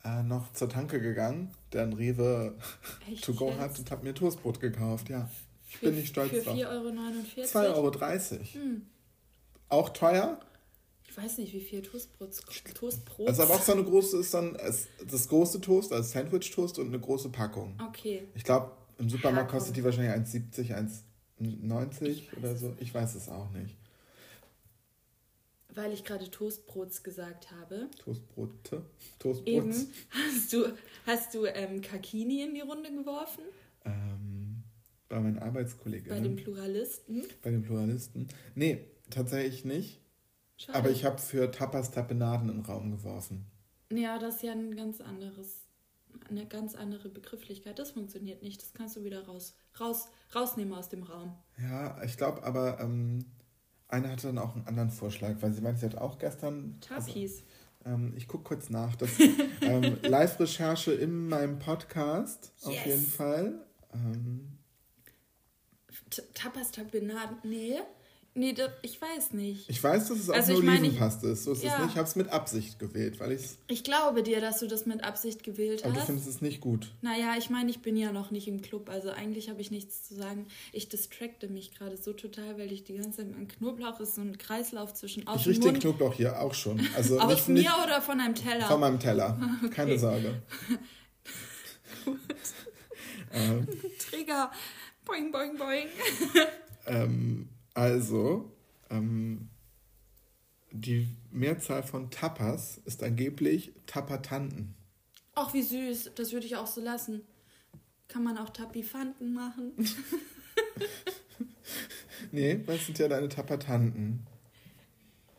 äh, 0.03 0.21
noch 0.23 0.53
zur 0.53 0.69
Tanke 0.69 1.01
gegangen, 1.01 1.51
der 1.71 1.83
ein 1.83 1.93
Rewe 1.93 2.55
Echt 3.11 3.23
to 3.23 3.33
go 3.33 3.49
jetzt? 3.49 3.59
hat 3.59 3.79
und 3.79 3.89
habe 3.91 4.03
mir 4.03 4.13
Toastbrot 4.13 4.59
gekauft, 4.59 5.09
ja. 5.09 5.29
Ich 5.67 5.77
Für- 5.77 5.87
bin 5.87 5.95
nicht 5.95 6.09
stolz 6.09 6.29
Für 6.29 6.41
drauf. 6.41 6.55
4,49 6.55 6.67
Euro? 6.69 7.87
2,30 7.89 8.39
Euro. 8.55 8.81
Auch 9.69 9.89
teuer? 9.89 10.39
Ich 11.09 11.17
weiß 11.17 11.37
nicht, 11.39 11.53
wie 11.53 11.61
viel 11.61 11.81
Toastbrot. 11.81 12.31
Toastbrot. 12.75 13.27
Also 13.27 13.43
aber 13.43 13.55
auch 13.55 13.61
so 13.61 13.71
eine 13.73 13.83
große 13.83 14.17
ist 14.17 14.33
dann 14.33 14.55
das 15.09 15.27
große 15.27 15.61
Toast, 15.61 15.91
also 15.93 16.07
Sandwich-Toast 16.11 16.79
und 16.79 16.87
eine 16.87 16.99
große 16.99 17.29
Packung. 17.29 17.75
Okay. 17.87 18.27
Ich 18.35 18.43
glaube, 18.43 18.71
im 18.99 19.09
Supermarkt 19.09 19.47
Packung. 19.47 19.59
kostet 19.59 19.75
die 19.77 19.83
wahrscheinlich 19.83 20.11
1,70, 20.13 20.73
1,90 21.41 22.37
oder 22.37 22.55
so. 22.55 22.73
Ich 22.79 22.93
weiß 22.93 23.15
es 23.15 23.29
auch 23.29 23.49
nicht. 23.51 23.75
Weil 25.75 25.91
ich 25.91 26.03
gerade 26.03 26.29
Toastbrots 26.29 27.01
gesagt 27.03 27.51
habe. 27.51 27.89
Toastbrote? 27.97 28.83
Toastbrots? 29.17 29.47
Eben 29.47 29.71
hast 30.11 30.53
du, 30.53 30.65
hast 31.05 31.33
du 31.33 31.45
ähm, 31.45 31.81
Kakini 31.81 32.43
in 32.43 32.53
die 32.53 32.61
Runde 32.61 32.91
geworfen. 32.91 33.43
Ähm, 33.83 34.63
bei 35.09 35.19
meinen 35.19 35.39
Arbeitskolleginnen. 35.39 36.17
Bei 36.17 36.27
den 36.27 36.35
Pluralisten. 36.35 37.23
bei 37.41 37.51
den 37.51 37.63
Pluralisten. 37.63 38.27
Nee, 38.55 38.85
tatsächlich 39.09 39.65
nicht. 39.65 39.99
Schade. 40.57 40.77
Aber 40.77 40.91
ich 40.91 41.05
habe 41.05 41.17
für 41.17 41.49
Tapas 41.49 41.91
Tapenaden 41.91 42.49
in 42.49 42.57
den 42.57 42.65
Raum 42.65 42.91
geworfen. 42.91 43.45
Ja, 43.91 44.17
das 44.17 44.35
ist 44.35 44.43
ja 44.43 44.53
ein 44.53 44.75
ganz 44.75 45.01
anderes, 45.01 45.62
eine 46.29 46.45
ganz 46.45 46.75
andere 46.75 47.09
Begrifflichkeit. 47.09 47.79
Das 47.79 47.91
funktioniert 47.91 48.41
nicht. 48.41 48.61
Das 48.61 48.73
kannst 48.73 48.95
du 48.95 49.03
wieder 49.03 49.25
raus, 49.25 49.55
raus, 49.79 50.07
rausnehmen 50.33 50.73
aus 50.73 50.89
dem 50.89 51.03
Raum. 51.03 51.35
Ja, 51.61 52.01
ich 52.03 52.17
glaube 52.17 52.43
aber, 52.43 52.79
ähm, 52.79 53.25
eine 53.87 54.09
hatte 54.09 54.27
dann 54.27 54.37
auch 54.39 54.55
einen 54.55 54.65
anderen 54.67 54.89
Vorschlag, 54.89 55.35
weil 55.41 55.53
sie 55.53 55.61
meinte, 55.61 55.81
sie 55.81 55.85
hat 55.87 55.97
auch 55.97 56.17
gestern. 56.17 56.79
Tapis. 56.81 57.43
Also, 57.85 57.95
ähm, 57.95 58.13
ich 58.15 58.27
gucke 58.27 58.43
kurz 58.45 58.69
nach. 58.69 58.95
Das 58.95 59.09
ähm, 59.61 59.97
Live-Recherche 60.03 60.93
in 60.93 61.27
meinem 61.27 61.59
Podcast, 61.59 62.53
auf 62.63 62.73
Yes. 62.73 62.85
jeden 62.85 63.05
Fall. 63.07 63.65
Ähm, 63.93 64.57
Tapas 66.33 66.71
Tapenade. 66.71 67.35
Nee. 67.43 67.79
Nee, 68.35 68.53
das, 68.53 68.71
ich 68.81 68.99
weiß 68.99 69.33
nicht. 69.33 69.69
ich 69.69 69.83
weiß, 69.83 70.07
dass 70.07 70.17
es 70.17 70.27
auch 70.29 70.33
Also 70.33 70.53
ich- 70.53 70.57
Olivenpaste 70.57 71.27
ist. 71.27 71.43
So 71.43 71.51
ist 71.51 71.63
Ja. 71.63 71.73
es 71.75 71.79
nicht. 71.81 71.89
Ich 71.91 71.97
habe 71.97 72.07
es 72.07 72.15
mit 72.15 72.29
Absicht 72.29 72.79
gewählt, 72.79 73.19
weil 73.19 73.33
ich 73.33 73.41
Ich 73.67 73.83
glaube 73.83 74.23
dir, 74.23 74.41
dass 74.41 74.59
du 74.59 74.67
das 74.67 74.87
mit 74.87 75.03
Absicht 75.03 75.43
gewählt 75.43 75.83
Aber 75.83 75.93
du 75.93 75.99
hast. 75.99 76.07
findest 76.07 76.27
es 76.27 76.41
nicht 76.41 76.59
gut. 76.59 76.91
Naja, 77.01 77.35
ich 77.37 77.51
meine, 77.51 77.69
ich 77.69 77.81
bin 77.83 77.95
ja 77.95 78.11
noch 78.11 78.31
nicht 78.31 78.47
im 78.47 78.63
Club, 78.63 78.89
also 78.89 79.11
eigentlich 79.11 79.49
habe 79.49 79.61
ich 79.61 79.69
nichts 79.69 80.03
zu 80.07 80.15
sagen. 80.15 80.47
Ich 80.71 80.89
distracte 80.89 81.47
mich 81.47 81.75
gerade 81.75 81.95
so 81.95 82.11
total, 82.13 82.57
weil 82.57 82.71
ich 82.71 82.83
die 82.83 82.95
ganze 82.95 83.17
Zeit 83.17 83.35
an 83.35 83.47
Knoblauch 83.47 83.99
ist 83.99 84.15
so 84.15 84.21
ein 84.21 84.35
Kreislauf 84.39 84.95
zwischen 84.95 85.27
aus 85.27 85.41
Ich 85.41 85.47
rieche 85.49 85.59
den 85.59 85.79
Knoblauch 85.79 86.15
hier 86.15 86.41
auch 86.41 86.55
schon. 86.55 86.79
Also 86.95 87.19
aus 87.19 87.29
nicht, 87.29 87.47
mir 87.49 87.53
nicht 87.55 87.69
oder 87.85 88.01
von 88.01 88.19
einem 88.19 88.33
Teller. 88.33 88.65
von 88.65 88.79
meinem 88.79 88.99
Teller. 88.99 89.37
Keine 89.71 89.99
Sorge. 89.99 90.41
ähm, 93.31 93.67
Trigger. 94.09 94.51
Boing, 95.05 95.31
boing, 95.31 95.57
boing. 95.57 95.87
ähm, 96.87 97.49
also, 97.73 98.51
ähm, 98.89 99.49
die 100.71 101.07
Mehrzahl 101.31 101.83
von 101.83 102.09
Tapas 102.09 102.79
ist 102.85 103.03
angeblich 103.03 103.73
Tapatanten. 103.85 104.75
Ach, 105.35 105.53
wie 105.53 105.61
süß. 105.61 106.11
Das 106.15 106.31
würde 106.31 106.45
ich 106.45 106.55
auch 106.55 106.67
so 106.67 106.81
lassen. 106.81 107.21
Kann 108.07 108.23
man 108.23 108.37
auch 108.37 108.49
Tapifanten 108.49 109.33
machen? 109.33 109.73
Nee, 112.31 112.59
was 112.65 112.87
sind 112.87 112.97
ja 112.97 113.07
deine 113.07 113.29
Tapatanten? 113.29 114.25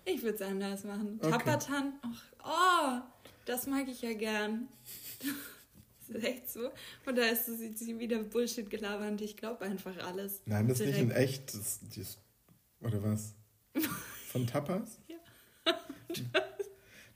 Ich 0.04 0.22
würde 0.22 0.36
es 0.36 0.42
anders 0.42 0.84
machen. 0.84 1.18
Okay. 1.20 1.58
Ach, 2.02 2.22
oh, 2.44 3.00
das 3.46 3.66
mag 3.66 3.88
ich 3.88 4.02
ja 4.02 4.12
gern. 4.14 4.68
Das 6.06 6.16
ist 6.18 6.24
echt 6.28 6.50
so. 6.50 6.70
Und 7.06 7.16
da 7.16 7.22
ist 7.22 7.46
sie 7.46 7.98
wieder 7.98 8.18
Bullshit 8.18 8.68
gelabert. 8.68 9.22
Ich 9.22 9.38
glaube 9.38 9.64
einfach 9.64 9.96
alles. 10.06 10.42
Nein, 10.44 10.68
das 10.68 10.80
ist 10.80 10.88
nicht 10.88 10.98
in 10.98 11.10
echt. 11.10 11.54
Das, 11.54 11.80
ist, 11.96 12.18
oder 12.84 13.02
was? 13.02 13.34
Von 14.30 14.46
Tapas? 14.46 14.98
Ja. 15.08 15.16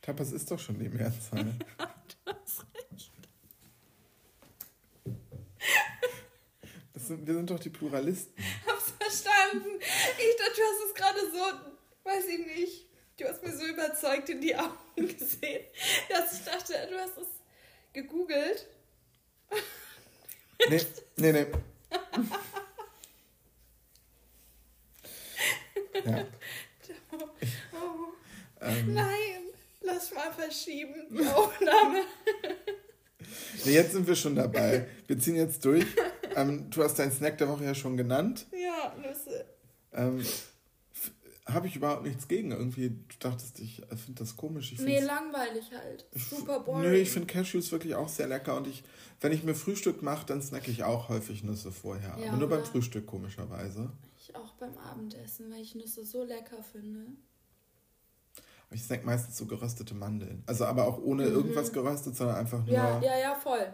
Tapas 0.02 0.32
ist 0.32 0.50
doch 0.50 0.58
schon 0.58 0.78
die 0.78 0.88
Mehrzahl. 0.88 1.54
Du 2.24 2.32
hast 2.34 2.64
recht. 2.74 3.10
Das 6.92 7.06
sind, 7.06 7.26
wir 7.26 7.34
sind 7.34 7.50
doch 7.50 7.58
die 7.58 7.70
Pluralisten. 7.70 8.34
Hab's 8.66 8.92
verstanden. 8.98 9.78
Ich 9.80 10.36
dachte, 10.36 10.52
du 10.56 10.62
hast 10.62 10.88
es 10.88 10.94
gerade 10.94 11.20
so, 11.30 12.04
weiß 12.04 12.26
ich 12.26 12.46
nicht. 12.46 12.86
Du 13.18 13.24
hast 13.26 13.42
mir 13.42 13.56
so 13.56 13.64
überzeugt 13.66 14.28
in 14.28 14.40
die 14.40 14.54
Augen 14.54 14.76
gesehen, 14.96 15.64
dass 16.08 16.32
ich 16.38 16.44
dachte, 16.44 16.74
du 16.90 16.98
hast 16.98 17.18
es 17.18 17.28
gegoogelt. 17.92 18.66
Nee, 20.68 20.86
nee, 21.16 21.32
nee. 21.32 21.46
Ja. 26.04 26.24
Oh, 27.72 28.12
Ähm, 28.60 28.92
nein, 28.92 29.42
lass 29.82 30.12
mal 30.12 30.32
verschieben, 30.32 31.06
die 31.10 31.24
Aufnahme. 31.26 32.00
nee, 33.64 33.72
jetzt 33.72 33.92
sind 33.92 34.06
wir 34.06 34.16
schon 34.16 34.34
dabei. 34.34 34.88
Wir 35.06 35.18
ziehen 35.18 35.36
jetzt 35.36 35.64
durch. 35.64 35.86
Ähm, 36.34 36.68
du 36.68 36.82
hast 36.82 36.98
deinen 36.98 37.12
Snack 37.12 37.38
der 37.38 37.48
Woche 37.48 37.64
ja 37.64 37.74
schon 37.74 37.96
genannt. 37.96 38.46
Ja, 38.52 38.94
Nüsse. 38.96 39.44
Ähm, 39.92 40.24
Habe 41.46 41.68
ich 41.68 41.76
überhaupt 41.76 42.02
nichts 42.04 42.26
gegen. 42.26 42.50
Irgendwie, 42.50 42.90
du 42.90 43.14
dachtest, 43.20 43.60
ich 43.60 43.80
äh, 43.84 43.96
finde 43.96 44.24
das 44.24 44.36
komisch. 44.36 44.72
Ich 44.72 44.80
Nee, 44.80 45.00
langweilig 45.00 45.70
halt. 45.72 46.06
Super 46.14 46.58
boring. 46.60 46.82
Nö, 46.82 46.96
ich 46.96 47.10
finde 47.10 47.32
Cashews 47.32 47.70
wirklich 47.70 47.94
auch 47.94 48.08
sehr 48.08 48.26
lecker 48.26 48.56
und 48.56 48.66
ich, 48.66 48.82
wenn 49.20 49.30
ich 49.32 49.44
mir 49.44 49.54
Frühstück 49.54 50.02
mache, 50.02 50.26
dann 50.26 50.42
snacke 50.42 50.70
ich 50.70 50.82
auch 50.82 51.08
häufig 51.08 51.44
Nüsse 51.44 51.70
vorher. 51.70 52.16
Ja, 52.20 52.28
aber 52.30 52.38
nur 52.38 52.48
beim? 52.48 52.64
Frühstück 52.64 53.06
komischerweise. 53.06 53.90
Ich 54.28 54.36
auch 54.36 54.52
beim 54.54 54.76
Abendessen, 54.78 55.50
weil 55.50 55.62
ich 55.62 55.74
Nüsse 55.74 56.04
so 56.04 56.22
lecker 56.22 56.62
finde. 56.62 57.06
Aber 58.66 58.74
ich 58.74 58.82
snack 58.82 59.04
meistens 59.04 59.38
so 59.38 59.46
geröstete 59.46 59.94
Mandeln. 59.94 60.42
Also 60.46 60.66
aber 60.66 60.86
auch 60.86 60.98
ohne 60.98 61.24
irgendwas 61.24 61.72
geröstet, 61.72 62.16
sondern 62.16 62.36
einfach 62.36 62.58
nur. 62.58 62.66
Mhm. 62.66 62.72
Ja, 62.72 63.00
ja, 63.02 63.18
ja, 63.18 63.34
voll. 63.34 63.72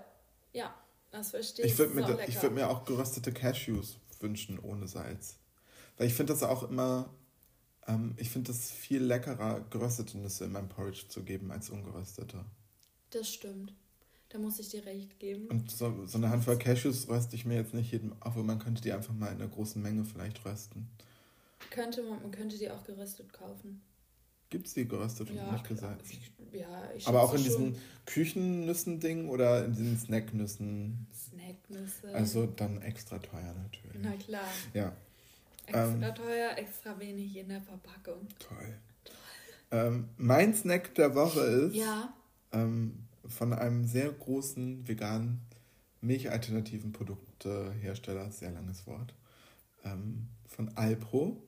Ja, 0.52 0.72
das 1.10 1.30
verstehe 1.30 1.64
ich. 1.64 1.72
ich 1.72 1.78
würde 1.78 1.94
mir, 1.94 2.28
ich 2.28 2.40
würd 2.40 2.54
mir 2.54 2.68
auch 2.68 2.84
geröstete 2.84 3.32
Cashews 3.32 3.98
wünschen 4.20 4.58
ohne 4.60 4.86
Salz. 4.86 5.38
Weil 5.96 6.06
ich 6.06 6.14
finde 6.14 6.32
das 6.32 6.42
auch 6.44 6.62
immer. 6.62 7.10
Ähm, 7.86 8.14
ich 8.16 8.30
finde 8.30 8.52
das 8.52 8.70
viel 8.70 9.02
leckerer, 9.02 9.60
geröstete 9.70 10.18
Nüsse 10.18 10.44
in 10.44 10.52
meinem 10.52 10.68
Porridge 10.68 11.06
zu 11.08 11.24
geben 11.24 11.50
als 11.50 11.70
ungeröstete. 11.70 12.44
Das 13.10 13.28
stimmt. 13.28 13.74
Da 14.34 14.40
muss 14.40 14.58
ich 14.58 14.68
dir 14.68 14.84
recht 14.84 15.20
geben. 15.20 15.46
Und 15.46 15.70
so, 15.70 16.06
so 16.06 16.18
eine 16.18 16.28
Handvoll 16.28 16.58
Cashews 16.58 17.08
röste 17.08 17.36
ich 17.36 17.44
mir 17.44 17.54
jetzt 17.54 17.72
nicht 17.72 17.92
jedem 17.92 18.14
auf, 18.20 18.32
aber 18.34 18.42
man 18.42 18.58
könnte 18.58 18.82
die 18.82 18.90
einfach 18.92 19.14
mal 19.14 19.28
in 19.28 19.34
einer 19.40 19.46
großen 19.46 19.80
Menge 19.80 20.04
vielleicht 20.04 20.44
rösten. 20.44 20.88
Könnte 21.70 22.02
man, 22.02 22.20
man 22.20 22.32
könnte 22.32 22.58
die 22.58 22.68
auch 22.68 22.82
geröstet 22.82 23.32
kaufen. 23.32 23.80
Gibt 24.50 24.66
es 24.66 24.74
die 24.74 24.88
geröstet 24.88 25.30
und 25.30 25.36
nicht 25.36 25.46
klar. 25.46 25.62
gesalzen? 25.68 26.18
Ja, 26.52 26.90
ich 26.96 27.06
Aber 27.06 27.22
auch 27.22 27.32
in 27.32 27.44
diesen 27.44 27.76
Küchennüssen-Ding 28.06 29.28
oder 29.28 29.66
in 29.66 29.72
diesen 29.76 29.98
Snacknüssen? 30.00 31.06
Snacknüsse. 31.14 32.12
Also 32.12 32.46
dann 32.46 32.82
extra 32.82 33.18
teuer 33.20 33.54
natürlich. 33.62 34.02
Na 34.02 34.16
klar. 34.16 34.48
Ja, 34.74 34.92
Extra 35.66 36.08
Ähm. 36.08 36.14
teuer, 36.16 36.58
extra 36.58 36.98
wenig 36.98 37.36
in 37.36 37.50
der 37.50 37.62
Verpackung. 37.62 38.26
toll. 38.40 38.74
Ähm, 39.70 40.08
mein 40.16 40.54
Snack 40.54 40.92
der 40.96 41.14
Woche 41.14 41.40
ist 41.40 41.76
Ja. 41.76 42.12
ähm, 42.52 42.98
von 43.26 43.52
einem 43.52 43.84
sehr 43.84 44.10
großen 44.10 44.86
veganen 44.86 45.40
milchalternativen 46.00 46.92
Produktehersteller, 46.92 48.30
sehr 48.30 48.50
langes 48.50 48.86
Wort, 48.86 49.14
ähm, 49.84 50.28
von 50.46 50.68
Alpro. 50.76 51.42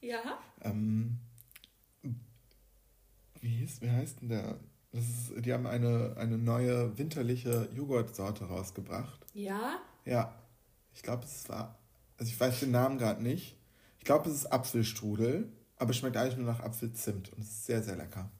Ja? 0.00 0.38
Ähm, 0.62 1.20
wie, 3.40 3.48
hieß, 3.48 3.82
wie 3.82 3.90
heißt 3.90 4.20
denn 4.20 4.30
der? 4.30 4.58
Das 4.90 5.04
ist, 5.04 5.44
die 5.44 5.52
haben 5.52 5.66
eine, 5.66 6.16
eine 6.16 6.38
neue 6.38 6.98
winterliche 6.98 7.68
Joghurtsorte 7.72 8.46
rausgebracht. 8.46 9.24
Ja? 9.32 9.78
Ja, 10.04 10.34
ich 10.92 11.02
glaube, 11.02 11.24
es 11.24 11.48
war, 11.48 11.78
also 12.18 12.32
ich 12.32 12.40
weiß 12.40 12.60
den 12.60 12.72
Namen 12.72 12.98
gerade 12.98 13.22
nicht. 13.22 13.56
Ich 13.98 14.04
glaube, 14.04 14.28
es 14.28 14.34
ist 14.34 14.46
Apfelstrudel, 14.46 15.52
aber 15.78 15.90
es 15.90 15.96
schmeckt 15.96 16.16
eigentlich 16.16 16.36
nur 16.36 16.46
nach 16.46 16.60
Apfelzimt 16.60 17.32
und 17.32 17.42
es 17.42 17.48
ist 17.48 17.66
sehr, 17.66 17.82
sehr 17.82 17.96
lecker. 17.96 18.30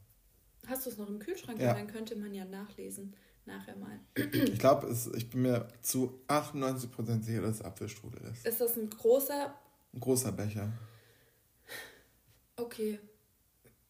Hast 0.66 0.86
du 0.86 0.90
es 0.90 0.98
noch 0.98 1.08
im 1.08 1.18
Kühlschrank? 1.18 1.60
Ja. 1.60 1.74
Dann 1.74 1.86
könnte 1.86 2.16
man 2.16 2.34
ja 2.34 2.44
nachlesen. 2.44 3.14
Nachher 3.44 3.76
mal. 3.76 4.00
Ich 4.32 4.58
glaube, 4.58 4.92
ich 5.14 5.30
bin 5.30 5.42
mir 5.42 5.68
zu 5.80 6.20
98% 6.26 7.22
sicher, 7.22 7.42
dass 7.42 7.56
es 7.56 7.62
Apfelstrudel 7.62 8.20
ist. 8.32 8.44
Ist 8.44 8.60
das 8.60 8.76
ein 8.76 8.90
großer. 8.90 9.54
Ein 9.94 10.00
großer 10.00 10.32
Becher. 10.32 10.72
Okay. 12.56 12.98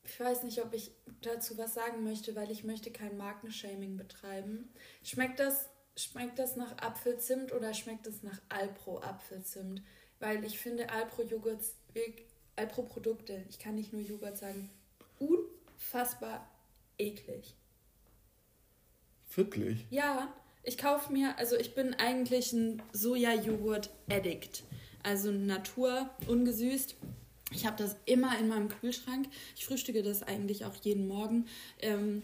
Ich 0.05 0.21
weiß 0.21 0.43
nicht, 0.43 0.63
ob 0.63 0.75
ich 0.75 0.93
dazu 1.23 1.57
was 1.57 1.73
sagen 1.73 2.05
möchte, 2.05 2.37
weil 2.37 2.51
ich 2.51 2.65
möchte 2.65 2.91
kein 2.91 3.17
Markenshaming 3.17 3.97
betreiben. 3.97 4.69
Schmeckt 5.03 5.41
das, 5.41 5.71
schmeckt 5.97 6.39
das 6.39 6.57
nach 6.57 6.77
Apfelzimt 6.79 7.53
oder 7.53 7.73
schmeckt 7.73 8.07
es 8.07 8.23
nach 8.23 8.41
Alpro 8.51 9.01
Apfelzimt? 9.01 9.83
Weil 10.21 10.45
ich 10.45 10.59
finde 10.59 10.91
Alpro 10.91 11.25
Alpro 12.57 12.83
Produkte, 12.83 13.45
ich 13.49 13.59
kann 13.59 13.75
nicht 13.75 13.93
nur 13.93 14.03
Joghurt 14.03 14.39
sagen, 14.39 14.71
unfassbar 15.19 16.49
eklig. 16.99 17.55
Wirklich? 19.35 19.87
Ja, 19.91 20.33
ich 20.63 20.79
kaufe 20.79 21.13
mir, 21.13 21.37
also 21.39 21.57
ich 21.57 21.75
bin 21.75 21.95
eigentlich 21.95 22.53
ein 22.53 22.83
Soja-Joghurt-Addict. 22.93 24.65
Also 25.03 25.31
Natur, 25.31 26.11
ungesüßt. 26.27 26.97
Ich 27.53 27.65
habe 27.65 27.77
das 27.77 27.97
immer 28.07 28.37
in 28.39 28.49
meinem 28.49 28.69
Kühlschrank. 28.69 29.29
Ich 29.55 29.65
frühstücke 29.67 30.03
das 30.03 30.23
eigentlich 30.25 30.65
auch 30.65 30.75
jeden 30.83 31.07
Morgen. 31.07 31.47
Ähm, 31.79 32.23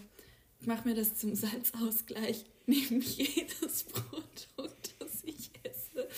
ich 0.60 0.66
mache 0.66 0.88
mir 0.88 0.94
das 0.94 1.14
zum 1.14 1.34
Salzausgleich 1.36 2.44
neben 2.66 3.00
jedes 3.00 3.84
Produkt, 3.84 4.94
das 4.98 5.22
ich 5.24 5.50
esse. 5.62 6.08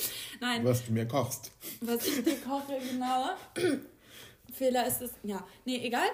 Nein. 0.40 0.64
Was 0.64 0.86
du 0.86 0.92
mir 0.92 1.06
kochst. 1.06 1.50
Was 1.80 2.06
ich 2.06 2.24
dir 2.24 2.40
koche, 2.40 2.78
genau. 2.90 3.30
Fehler 4.54 4.86
ist 4.86 5.02
es. 5.02 5.12
Ja, 5.22 5.46
nee, 5.64 5.84
egal. 5.84 6.08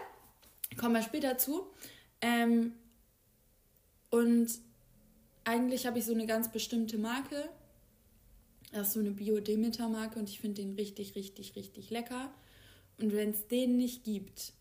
Kommen 0.76 0.94
wir 0.94 1.02
später 1.02 1.38
zu. 1.38 1.66
Ähm, 2.20 2.72
und 4.10 4.50
eigentlich 5.44 5.86
habe 5.86 5.98
ich 5.98 6.04
so 6.04 6.12
eine 6.12 6.26
ganz 6.26 6.50
bestimmte 6.50 6.98
Marke. 6.98 7.48
Das 8.72 8.88
ist 8.88 8.94
so 8.94 9.00
eine 9.00 9.10
Bio-Demeter-Marke 9.10 10.18
und 10.18 10.28
ich 10.28 10.40
finde 10.40 10.62
den 10.62 10.74
richtig, 10.74 11.14
richtig, 11.14 11.56
richtig 11.56 11.90
lecker. 11.90 12.32
Und 12.98 13.14
wenn 13.14 13.30
es 13.30 13.46
den 13.48 13.76
nicht 13.76 14.04
gibt, 14.04 14.52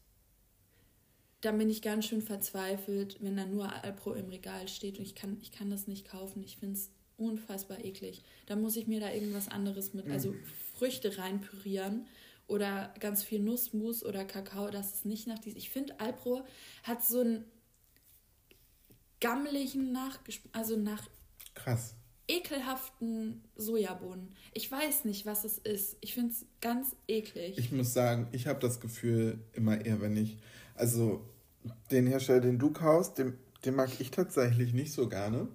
dann 1.42 1.58
bin 1.58 1.70
ich 1.70 1.82
ganz 1.82 2.06
schön 2.06 2.22
verzweifelt, 2.22 3.18
wenn 3.22 3.38
da 3.38 3.46
nur 3.46 3.72
Alpro 3.84 4.14
im 4.14 4.30
Regal 4.30 4.68
steht 4.68 4.98
und 4.98 5.06
ich 5.06 5.16
kann, 5.16 5.38
ich 5.42 5.52
kann 5.52 5.70
das 5.70 5.88
nicht 5.88 6.08
kaufen. 6.08 6.44
Ich 6.44 6.58
finde 6.58 6.76
es 6.76 6.90
unfassbar 7.18 7.84
eklig. 7.84 8.24
Da 8.48 8.56
muss 8.56 8.76
ich 8.78 8.88
mir 8.88 9.00
da 9.00 9.12
irgendwas 9.12 9.48
anderes 9.48 9.94
mit, 9.94 10.10
also 10.10 10.32
mhm. 10.32 10.44
Früchte 10.76 11.18
reinpürieren 11.18 12.08
oder 12.50 12.94
ganz 13.00 13.24
viel 13.24 13.40
Nussmus 13.40 14.04
oder 14.04 14.26
Kakao, 14.26 14.70
das 14.70 14.94
ist 14.94 15.06
nicht 15.06 15.28
nach 15.28 15.40
diesem. 15.40 15.58
Ich 15.58 15.70
finde, 15.70 16.00
Alpro 16.00 16.44
hat 16.84 17.04
so 17.04 17.22
einen 17.22 17.46
gammeligen 19.22 19.92
Nachgeschmack, 19.92 20.56
also 20.56 20.76
nach 20.76 21.08
Krass. 21.54 21.96
ekelhaften 22.28 23.44
Sojabohnen. 23.56 24.34
Ich 24.54 24.72
weiß 24.72 25.06
nicht, 25.06 25.26
was 25.26 25.44
es 25.44 25.60
ist. 25.60 25.98
Ich 26.02 26.14
finde 26.14 26.32
es 26.32 26.46
ganz 26.60 26.96
eklig. 27.08 27.58
Ich 27.58 27.72
muss 27.72 27.94
sagen, 27.94 28.28
ich 28.32 28.48
habe 28.48 28.60
das 28.60 28.80
Gefühl 28.80 29.40
immer 29.54 29.86
eher, 29.86 30.02
wenn 30.02 30.18
ich, 30.18 30.38
also 30.76 31.24
den 31.92 32.08
Hersteller, 32.08 32.42
den 32.42 32.58
du 32.58 32.72
kaufst, 32.72 33.18
den, 33.18 33.38
den 33.64 33.76
mag 33.76 33.92
ich 34.00 34.10
tatsächlich 34.10 34.74
nicht 34.74 34.92
so 34.92 35.08
gerne. 35.08 35.48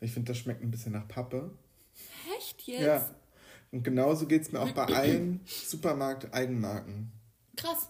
Ich 0.00 0.12
finde, 0.12 0.32
das 0.32 0.38
schmeckt 0.38 0.62
ein 0.62 0.70
bisschen 0.70 0.92
nach 0.92 1.06
Pappe. 1.06 1.50
Echt 2.38 2.62
jetzt? 2.62 2.80
Ja. 2.80 3.14
Und 3.72 3.82
genauso 3.82 4.26
geht 4.26 4.42
es 4.42 4.52
mir 4.52 4.60
auch 4.60 4.70
bei 4.72 4.84
allen 4.94 5.40
Supermarkt-Eigenmarken. 5.46 7.10
Krass. 7.56 7.88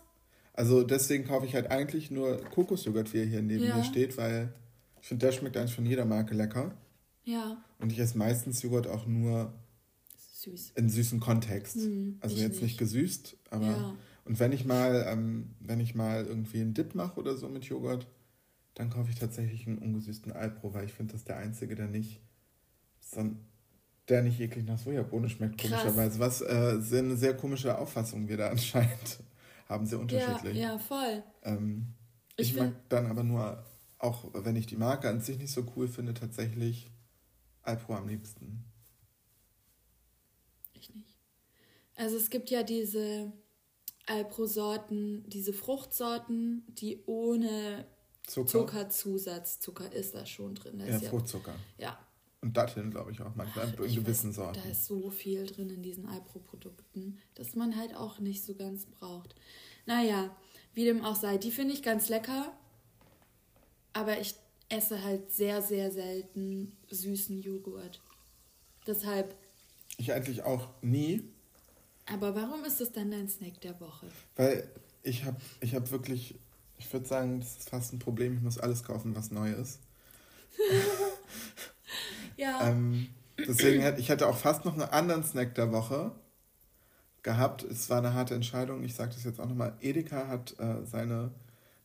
Also 0.54 0.82
deswegen 0.82 1.24
kaufe 1.24 1.46
ich 1.46 1.54
halt 1.54 1.70
eigentlich 1.70 2.10
nur 2.10 2.36
Kokosjoghurt, 2.38 3.12
wie 3.12 3.18
er 3.18 3.26
hier 3.26 3.42
neben 3.42 3.64
ja. 3.64 3.76
mir 3.76 3.84
steht, 3.84 4.16
weil 4.16 4.54
ich 5.00 5.08
finde, 5.08 5.26
der 5.26 5.32
schmeckt 5.32 5.56
eigentlich 5.56 5.74
von 5.74 5.86
jeder 5.86 6.04
Marke 6.04 6.34
lecker. 6.34 6.72
Ja. 7.24 7.62
Und 7.78 7.92
ich 7.92 7.98
esse 7.98 8.16
meistens 8.16 8.62
Joghurt 8.62 8.86
auch 8.86 9.06
nur 9.06 9.52
Süß. 10.16 10.72
in 10.76 10.88
süßen 10.88 11.20
Kontext. 11.20 11.76
Hm, 11.76 12.18
also 12.20 12.36
jetzt 12.36 12.54
nicht. 12.54 12.62
nicht. 12.62 12.78
gesüßt, 12.78 13.36
aber. 13.50 13.66
Ja. 13.66 13.96
Und 14.24 14.38
wenn 14.38 14.52
ich 14.52 14.64
mal, 14.64 15.04
ähm, 15.08 15.56
wenn 15.58 15.80
ich 15.80 15.96
mal 15.96 16.24
irgendwie 16.24 16.60
einen 16.60 16.74
Dip 16.74 16.94
mache 16.94 17.18
oder 17.18 17.36
so 17.36 17.48
mit 17.48 17.64
Joghurt, 17.64 18.06
dann 18.74 18.88
kaufe 18.88 19.10
ich 19.10 19.18
tatsächlich 19.18 19.66
einen 19.66 19.78
ungesüßten 19.78 20.32
Alpro, 20.32 20.72
weil 20.74 20.84
ich 20.84 20.92
finde, 20.92 21.12
das 21.12 21.22
ist 21.22 21.28
der 21.28 21.38
einzige, 21.38 21.74
der 21.74 21.88
nicht, 21.88 22.20
der 24.08 24.22
nicht 24.22 24.40
eklig 24.40 24.66
nach 24.66 24.78
Sojabohne 24.78 25.28
schmeckt, 25.28 25.58
Krass. 25.58 25.70
komischerweise. 25.70 26.18
Was 26.18 26.40
äh, 26.40 26.98
eine 26.98 27.16
sehr 27.16 27.36
komische 27.36 27.78
Auffassung 27.78 28.28
wir 28.28 28.36
da 28.36 28.50
anscheinend 28.50 29.20
haben, 29.68 29.86
sehr 29.86 30.00
unterschiedlich. 30.00 30.56
Ja, 30.56 30.72
ja 30.72 30.78
voll. 30.78 31.22
Ähm, 31.42 31.94
ich, 32.36 32.50
ich 32.50 32.56
mag 32.56 32.72
dann 32.88 33.06
aber 33.06 33.22
nur 33.22 33.64
auch 34.02 34.30
wenn 34.34 34.56
ich 34.56 34.66
die 34.66 34.76
Marke 34.76 35.08
an 35.08 35.20
sich 35.20 35.38
nicht 35.38 35.52
so 35.52 35.64
cool 35.76 35.86
finde, 35.86 36.12
tatsächlich 36.12 36.90
Alpro 37.62 37.94
am 37.94 38.08
liebsten. 38.08 38.64
Ich 40.72 40.92
nicht. 40.92 41.16
Also 41.94 42.16
es 42.16 42.28
gibt 42.28 42.50
ja 42.50 42.64
diese 42.64 43.32
Alpro-Sorten, 44.06 45.24
diese 45.28 45.52
Fruchtsorten, 45.52 46.64
die 46.66 47.04
ohne 47.06 47.86
Zucker. 48.26 48.48
Zuckerzusatz, 48.48 49.60
Zucker 49.60 49.92
ist 49.92 50.16
da 50.16 50.26
schon 50.26 50.56
drin. 50.56 50.80
Da 50.80 50.86
ja, 50.86 50.98
Fruchtzucker. 50.98 51.54
Ja. 51.78 51.96
Und 52.42 52.56
Datteln, 52.56 52.90
glaube 52.90 53.12
ich, 53.12 53.20
auch 53.20 53.36
manchmal 53.36 53.72
Ach, 53.72 53.84
in 53.84 53.94
gewissen 53.94 54.30
weiß, 54.30 54.36
Sorten. 54.36 54.60
Da 54.62 54.68
ist 54.68 54.86
so 54.86 55.10
viel 55.10 55.46
drin 55.46 55.70
in 55.70 55.82
diesen 55.82 56.06
Alpro-Produkten, 56.06 57.18
dass 57.36 57.54
man 57.54 57.76
halt 57.76 57.94
auch 57.94 58.18
nicht 58.18 58.44
so 58.44 58.54
ganz 58.54 58.84
braucht. 58.84 59.36
Naja, 59.86 60.34
wie 60.74 60.84
dem 60.84 61.04
auch 61.04 61.14
sei, 61.14 61.38
die 61.38 61.52
finde 61.52 61.72
ich 61.72 61.84
ganz 61.84 62.08
lecker. 62.08 62.52
Aber 63.92 64.18
ich 64.20 64.34
esse 64.68 65.04
halt 65.04 65.30
sehr, 65.30 65.62
sehr 65.62 65.92
selten 65.92 66.76
süßen 66.90 67.40
Joghurt. 67.40 68.00
Deshalb. 68.86 69.36
Ich 69.98 70.12
eigentlich 70.12 70.42
auch 70.42 70.68
nie. 70.82 71.22
Aber 72.06 72.34
warum 72.34 72.64
ist 72.64 72.80
das 72.80 72.90
dann 72.90 73.12
dein 73.12 73.28
Snack 73.28 73.60
der 73.60 73.78
Woche? 73.80 74.08
Weil 74.34 74.68
ich 75.04 75.24
habe 75.24 75.40
ich 75.60 75.74
hab 75.74 75.90
wirklich, 75.92 76.34
ich 76.78 76.92
würde 76.92 77.06
sagen, 77.06 77.38
das 77.38 77.58
ist 77.58 77.70
fast 77.70 77.92
ein 77.92 78.00
Problem. 78.00 78.34
Ich 78.34 78.42
muss 78.42 78.58
alles 78.58 78.82
kaufen, 78.82 79.14
was 79.14 79.30
neu 79.30 79.52
ist. 79.52 79.78
ja. 82.36 82.68
Ähm, 82.68 83.08
deswegen 83.38 83.82
hätte 83.82 84.00
ich 84.00 84.08
hätte 84.08 84.28
auch 84.28 84.36
fast 84.36 84.64
noch 84.64 84.74
einen 84.74 84.82
anderen 84.82 85.24
Snack 85.24 85.54
der 85.54 85.72
Woche 85.72 86.12
gehabt. 87.22 87.62
Es 87.64 87.88
war 87.90 87.98
eine 87.98 88.14
harte 88.14 88.34
Entscheidung. 88.34 88.82
Ich 88.84 88.94
sage 88.94 89.12
das 89.14 89.24
jetzt 89.24 89.40
auch 89.40 89.48
nochmal. 89.48 89.76
Edeka 89.80 90.28
hat 90.28 90.58
äh, 90.58 90.84
seine 90.84 91.32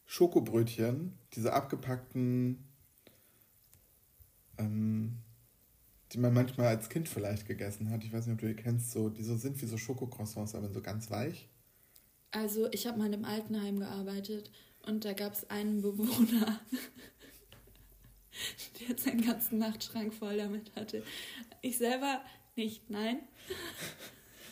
Schokobrötchen, 0.06 1.18
diese 1.34 1.54
abgepackten, 1.54 2.64
ähm, 4.58 5.18
die 6.12 6.18
man 6.20 6.34
manchmal 6.34 6.68
als 6.68 6.90
Kind 6.90 7.10
vielleicht 7.10 7.46
gegessen 7.46 7.90
hat. 7.90 8.04
Ich 8.04 8.14
weiß 8.14 8.26
nicht, 8.26 8.36
ob 8.36 8.40
du 8.40 8.48
die 8.48 8.56
kennst, 8.56 8.92
so, 8.92 9.10
die 9.10 9.24
so 9.24 9.36
sind 9.36 9.62
wie 9.62 9.66
so 9.66 9.78
Schokocroissants, 9.78 10.56
aber 10.56 10.70
so 10.70 10.82
ganz 10.82 11.12
weich. 11.12 11.50
Also, 12.32 12.68
ich 12.72 12.88
habe 12.88 12.98
mal 12.98 13.14
im 13.14 13.26
Altenheim 13.26 13.80
gearbeitet 13.80 14.52
und 14.86 15.04
da 15.06 15.14
gab 15.14 15.34
es 15.34 15.50
einen 15.50 15.82
Bewohner, 15.82 16.60
der 18.80 18.90
jetzt 18.90 19.04
seinen 19.06 19.26
ganzen 19.26 19.60
Nachtschrank 19.60 20.14
voll 20.14 20.38
damit 20.38 20.72
hatte. 20.76 21.04
Ich 21.62 21.78
selber 21.78 22.22
nicht, 22.56 22.90
nein. 22.90 23.20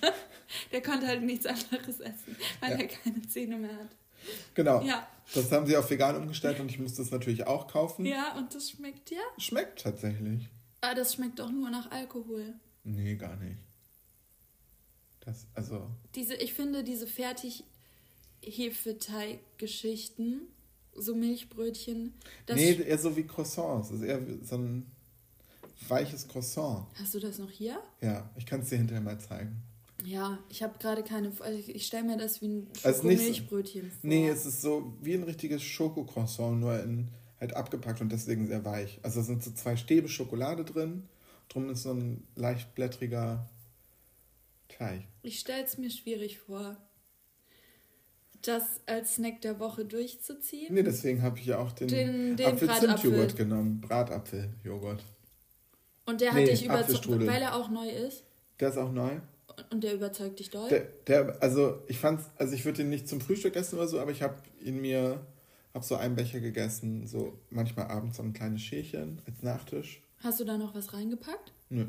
der 0.71 0.81
konnte 0.81 1.07
halt 1.07 1.23
nichts 1.23 1.45
anderes 1.45 1.99
essen, 1.99 2.35
weil 2.59 2.71
ja. 2.71 2.77
er 2.77 2.87
keine 2.87 3.21
Zähne 3.27 3.57
mehr 3.57 3.75
hat. 3.75 3.95
Genau. 4.53 4.81
Ja. 4.81 5.07
Das 5.33 5.51
haben 5.51 5.65
sie 5.65 5.75
auf 5.75 5.89
vegan 5.89 6.15
umgestellt 6.15 6.59
und 6.59 6.69
ich 6.69 6.79
musste 6.79 7.01
es 7.01 7.09
natürlich 7.11 7.47
auch 7.47 7.67
kaufen. 7.67 8.05
Ja, 8.05 8.37
und 8.37 8.53
das 8.53 8.69
schmeckt 8.69 9.09
ja? 9.11 9.21
Schmeckt 9.37 9.81
tatsächlich. 9.81 10.47
Aber 10.81 10.91
ah, 10.91 10.95
das 10.95 11.15
schmeckt 11.15 11.39
doch 11.39 11.51
nur 11.51 11.71
nach 11.71 11.89
Alkohol. 11.89 12.53
Nee, 12.83 13.15
gar 13.15 13.35
nicht. 13.37 13.57
Das, 15.21 15.47
also. 15.55 15.89
Diese, 16.13 16.35
ich 16.35 16.53
finde 16.53 16.83
diese 16.83 17.07
fertig 17.07 17.63
Hefeteig-Geschichten, 18.43 20.41
so 20.95 21.15
Milchbrötchen. 21.15 22.13
Das 22.45 22.57
nee, 22.57 22.73
eher 22.73 22.97
so 22.97 23.15
wie 23.15 23.23
Croissants. 23.23 23.89
Das 23.89 23.99
ist 23.99 24.05
eher 24.05 24.21
so 24.43 24.55
ein 24.55 24.85
weiches 25.87 26.27
Croissant. 26.27 26.87
Hast 26.99 27.13
du 27.13 27.19
das 27.19 27.39
noch 27.39 27.51
hier? 27.51 27.79
Ja, 28.01 28.29
ich 28.37 28.45
kann 28.45 28.61
es 28.61 28.69
dir 28.69 28.77
hinterher 28.77 29.01
mal 29.01 29.19
zeigen. 29.19 29.61
Ja, 30.03 30.39
ich 30.49 30.61
habe 30.61 30.77
gerade 30.79 31.03
keine. 31.03 31.31
Also 31.39 31.57
ich, 31.67 31.85
stelle 31.85 32.03
mir 32.03 32.17
das 32.17 32.41
wie 32.41 32.47
ein 32.47 32.67
Schokomilchbrötchen 32.81 33.83
also 33.83 33.95
vor. 33.95 34.09
Nee, 34.09 34.29
es 34.29 34.45
ist 34.45 34.61
so 34.61 34.93
wie 35.01 35.13
ein 35.13 35.23
richtiges 35.23 35.63
Schokocroissant, 35.63 36.59
nur 36.59 36.79
in 36.81 37.09
halt 37.39 37.55
abgepackt 37.55 38.01
und 38.01 38.11
deswegen 38.11 38.47
sehr 38.47 38.63
weich. 38.65 38.99
Also 39.03 39.19
da 39.19 39.25
sind 39.25 39.43
so 39.43 39.51
zwei 39.51 39.75
Stäbe 39.75 40.07
Schokolade 40.07 40.63
drin, 40.63 41.03
drum 41.49 41.69
ist 41.69 41.83
so 41.83 41.91
ein 41.91 42.23
leicht 42.35 42.75
blättriger 42.75 43.49
Teig. 44.67 45.01
Ich 45.21 45.39
stelle 45.39 45.63
es 45.63 45.77
mir 45.77 45.89
schwierig 45.89 46.39
vor, 46.39 46.77
das 48.47 48.63
als 48.85 49.15
Snack 49.15 49.41
der 49.41 49.59
Woche 49.59 49.85
durchzuziehen. 49.85 50.73
Nee, 50.73 50.83
deswegen 50.83 51.21
habe 51.21 51.39
ich 51.39 51.45
ja 51.45 51.59
auch 51.59 51.71
den, 51.71 51.87
den, 51.87 52.37
den 52.37 52.47
Apfel-Zimt-Joghurt 52.47 53.35
genommen. 53.35 53.81
Bratapfel-Joghurt. 53.81 55.03
Und 56.05 56.21
der 56.21 56.31
hat 56.31 56.37
nee, 56.37 56.45
dich 56.45 56.65
überzeugt, 56.65 57.09
weil 57.25 57.41
er 57.41 57.55
auch 57.55 57.69
neu 57.69 57.89
ist? 57.89 58.23
Der 58.59 58.69
ist 58.69 58.77
auch 58.77 58.91
neu. 58.91 59.19
Und 59.71 59.83
der 59.83 59.93
überzeugt 59.93 60.39
dich 60.39 60.49
doll? 60.49 60.69
Der, 60.69 60.81
der 61.07 61.41
also 61.41 61.81
ich 61.87 61.97
fand's, 61.97 62.25
also 62.37 62.53
ich 62.53 62.65
würde 62.65 62.81
ihn 62.81 62.89
nicht 62.89 63.07
zum 63.07 63.21
Frühstück 63.21 63.55
essen 63.55 63.77
oder 63.77 63.87
so, 63.87 63.99
aber 63.99 64.11
ich 64.11 64.21
habe 64.21 64.35
ihn 64.59 64.81
mir, 64.81 65.25
habe 65.73 65.85
so 65.85 65.95
einen 65.95 66.15
Becher 66.15 66.39
gegessen, 66.39 67.07
so 67.07 67.39
manchmal 67.49 67.87
abends 67.87 68.17
so 68.17 68.23
ein 68.23 68.33
kleines 68.33 68.61
Schälchen 68.61 69.21
als 69.25 69.41
Nachtisch. 69.41 70.01
Hast 70.19 70.39
du 70.39 70.43
da 70.43 70.57
noch 70.57 70.75
was 70.75 70.93
reingepackt? 70.93 71.53
Nö. 71.69 71.85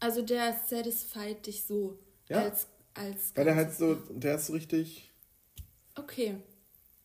Also 0.00 0.22
der 0.22 0.56
satisfied 0.68 1.46
dich 1.46 1.64
so 1.64 1.98
ja. 2.28 2.42
als 2.42 2.68
als 2.98 3.32
Weil 3.34 3.44
der 3.44 3.56
halt 3.56 3.74
so, 3.74 3.94
der 4.10 4.36
ist 4.36 4.46
so 4.46 4.52
richtig. 4.52 5.07
Okay. 5.98 6.36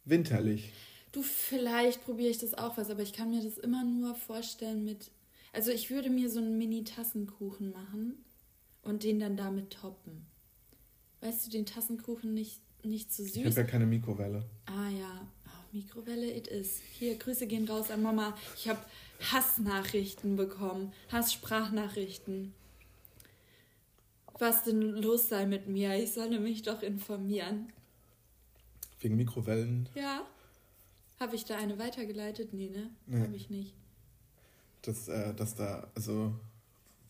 winterlich. 0.05 0.71
Du, 1.11 1.21
vielleicht 1.21 2.03
probiere 2.05 2.31
ich 2.31 2.39
das 2.39 2.53
auch 2.55 2.77
was, 2.77 2.89
aber 2.89 3.03
ich 3.03 3.13
kann 3.13 3.29
mir 3.29 3.43
das 3.43 3.57
immer 3.57 3.83
nur 3.83 4.15
vorstellen 4.15 4.83
mit. 4.83 5.11
Also 5.53 5.71
ich 5.71 5.91
würde 5.91 6.09
mir 6.09 6.29
so 6.29 6.39
einen 6.39 6.57
Mini-Tassenkuchen 6.57 7.71
machen 7.71 8.17
und 8.81 9.03
den 9.03 9.19
dann 9.19 9.37
damit 9.37 9.71
toppen. 9.71 10.25
Weißt 11.21 11.45
du, 11.45 11.51
den 11.51 11.65
Tassenkuchen 11.65 12.33
nicht, 12.33 12.59
nicht 12.83 13.13
zu 13.13 13.23
süß. 13.23 13.35
Ich 13.37 13.45
habe 13.45 13.61
ja 13.61 13.63
keine 13.63 13.85
Mikrowelle. 13.85 14.43
Ah 14.65 14.89
ja, 14.89 15.27
oh, 15.45 15.75
Mikrowelle 15.77 16.31
it 16.31 16.47
is. 16.47 16.81
Hier, 16.97 17.15
Grüße 17.15 17.45
gehen 17.45 17.67
raus 17.67 17.91
an 17.91 18.01
Mama. 18.01 18.35
Ich 18.57 18.67
habe 18.67 18.79
Hassnachrichten 19.31 20.35
bekommen, 20.35 20.91
Hasssprachnachrichten. 21.11 22.53
Was 24.39 24.63
denn 24.63 24.81
los 24.81 25.29
sei 25.29 25.45
mit 25.45 25.67
mir? 25.67 25.95
Ich 25.95 26.13
solle 26.13 26.39
mich 26.39 26.63
doch 26.63 26.81
informieren. 26.81 27.71
Wegen 29.03 29.17
Mikrowellen? 29.17 29.89
Ja. 29.95 30.21
Habe 31.19 31.35
ich 31.35 31.45
da 31.45 31.57
eine 31.57 31.77
weitergeleitet? 31.77 32.53
Nee, 32.53 32.69
ne? 32.69 32.89
Nee. 33.05 33.19
Habe 33.21 33.35
ich 33.35 33.49
nicht. 33.49 33.73
Dass, 34.81 35.07
äh, 35.09 35.33
dass 35.33 35.55
da, 35.55 35.87
also, 35.95 36.33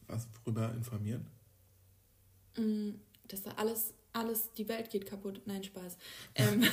was 0.07 0.27
worüber 0.43 0.73
informieren? 0.75 1.25
Mm, 2.57 2.91
Dass 3.27 3.43
da 3.43 3.51
alles, 3.57 3.93
alles, 4.11 4.51
die 4.57 4.67
Welt 4.67 4.89
geht 4.91 5.05
kaputt. 5.07 5.41
Nein, 5.45 5.63
Spaß. 5.63 5.97
Ähm, 6.35 6.63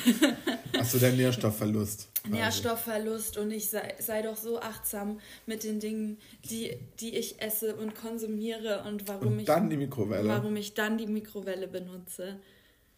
Achso, 0.78 0.98
der 0.98 1.12
Nährstoffverlust. 1.12 2.09
quasi. 2.22 2.35
Nährstoffverlust 2.35 3.37
und 3.38 3.50
ich 3.50 3.68
sei, 3.70 3.94
sei 3.98 4.22
doch 4.22 4.37
so 4.37 4.61
achtsam 4.61 5.20
mit 5.46 5.64
den 5.64 5.80
Dingen, 5.80 6.18
die, 6.50 6.76
die 7.00 7.16
ich 7.16 7.40
esse 7.42 7.76
und 7.76 7.94
konsumiere 7.94 8.85
und 8.87 9.06
warum 9.09 9.35
Und 9.35 9.38
ich 9.40 9.46
dann 9.46 9.68
die 9.70 9.76
Mikrowelle. 9.76 10.28
warum 10.28 10.56
ich 10.56 10.72
dann 10.74 10.96
die 10.98 11.06
Mikrowelle 11.06 11.68
benutze. 11.68 12.40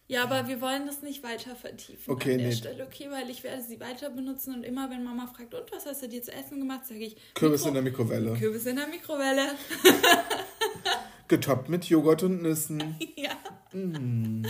Ja, 0.07 0.23
aber 0.23 0.47
wir 0.47 0.59
wollen 0.61 0.85
das 0.85 1.01
nicht 1.01 1.23
weiter 1.23 1.55
vertiefen 1.55 2.11
Okay, 2.13 2.33
an 2.33 2.37
der 2.39 2.47
nee. 2.49 2.53
Stelle, 2.55 2.83
okay, 2.85 3.09
weil 3.09 3.29
ich 3.29 3.43
werde 3.43 3.63
sie 3.63 3.79
weiter 3.79 4.09
benutzen 4.09 4.53
und 4.53 4.63
immer 4.63 4.89
wenn 4.89 5.03
Mama 5.03 5.27
fragt, 5.27 5.53
und 5.55 5.71
was 5.71 5.85
hast 5.85 6.03
du 6.03 6.09
dir 6.09 6.21
zu 6.21 6.31
essen 6.33 6.59
gemacht, 6.59 6.85
sage 6.85 6.99
ich 7.05 7.15
Kürbis 7.33 7.61
Mikro- 7.61 7.67
in 7.69 7.73
der 7.75 7.83
Mikrowelle. 7.83 8.33
Kürbis 8.33 8.65
in 8.65 8.75
der 8.75 8.87
Mikrowelle. 8.87 9.47
Getoppt 11.27 11.69
mit 11.69 11.85
Joghurt 11.85 12.23
und 12.23 12.41
Nüssen. 12.41 12.95
ja, 13.15 13.31
Mm, 13.75 14.43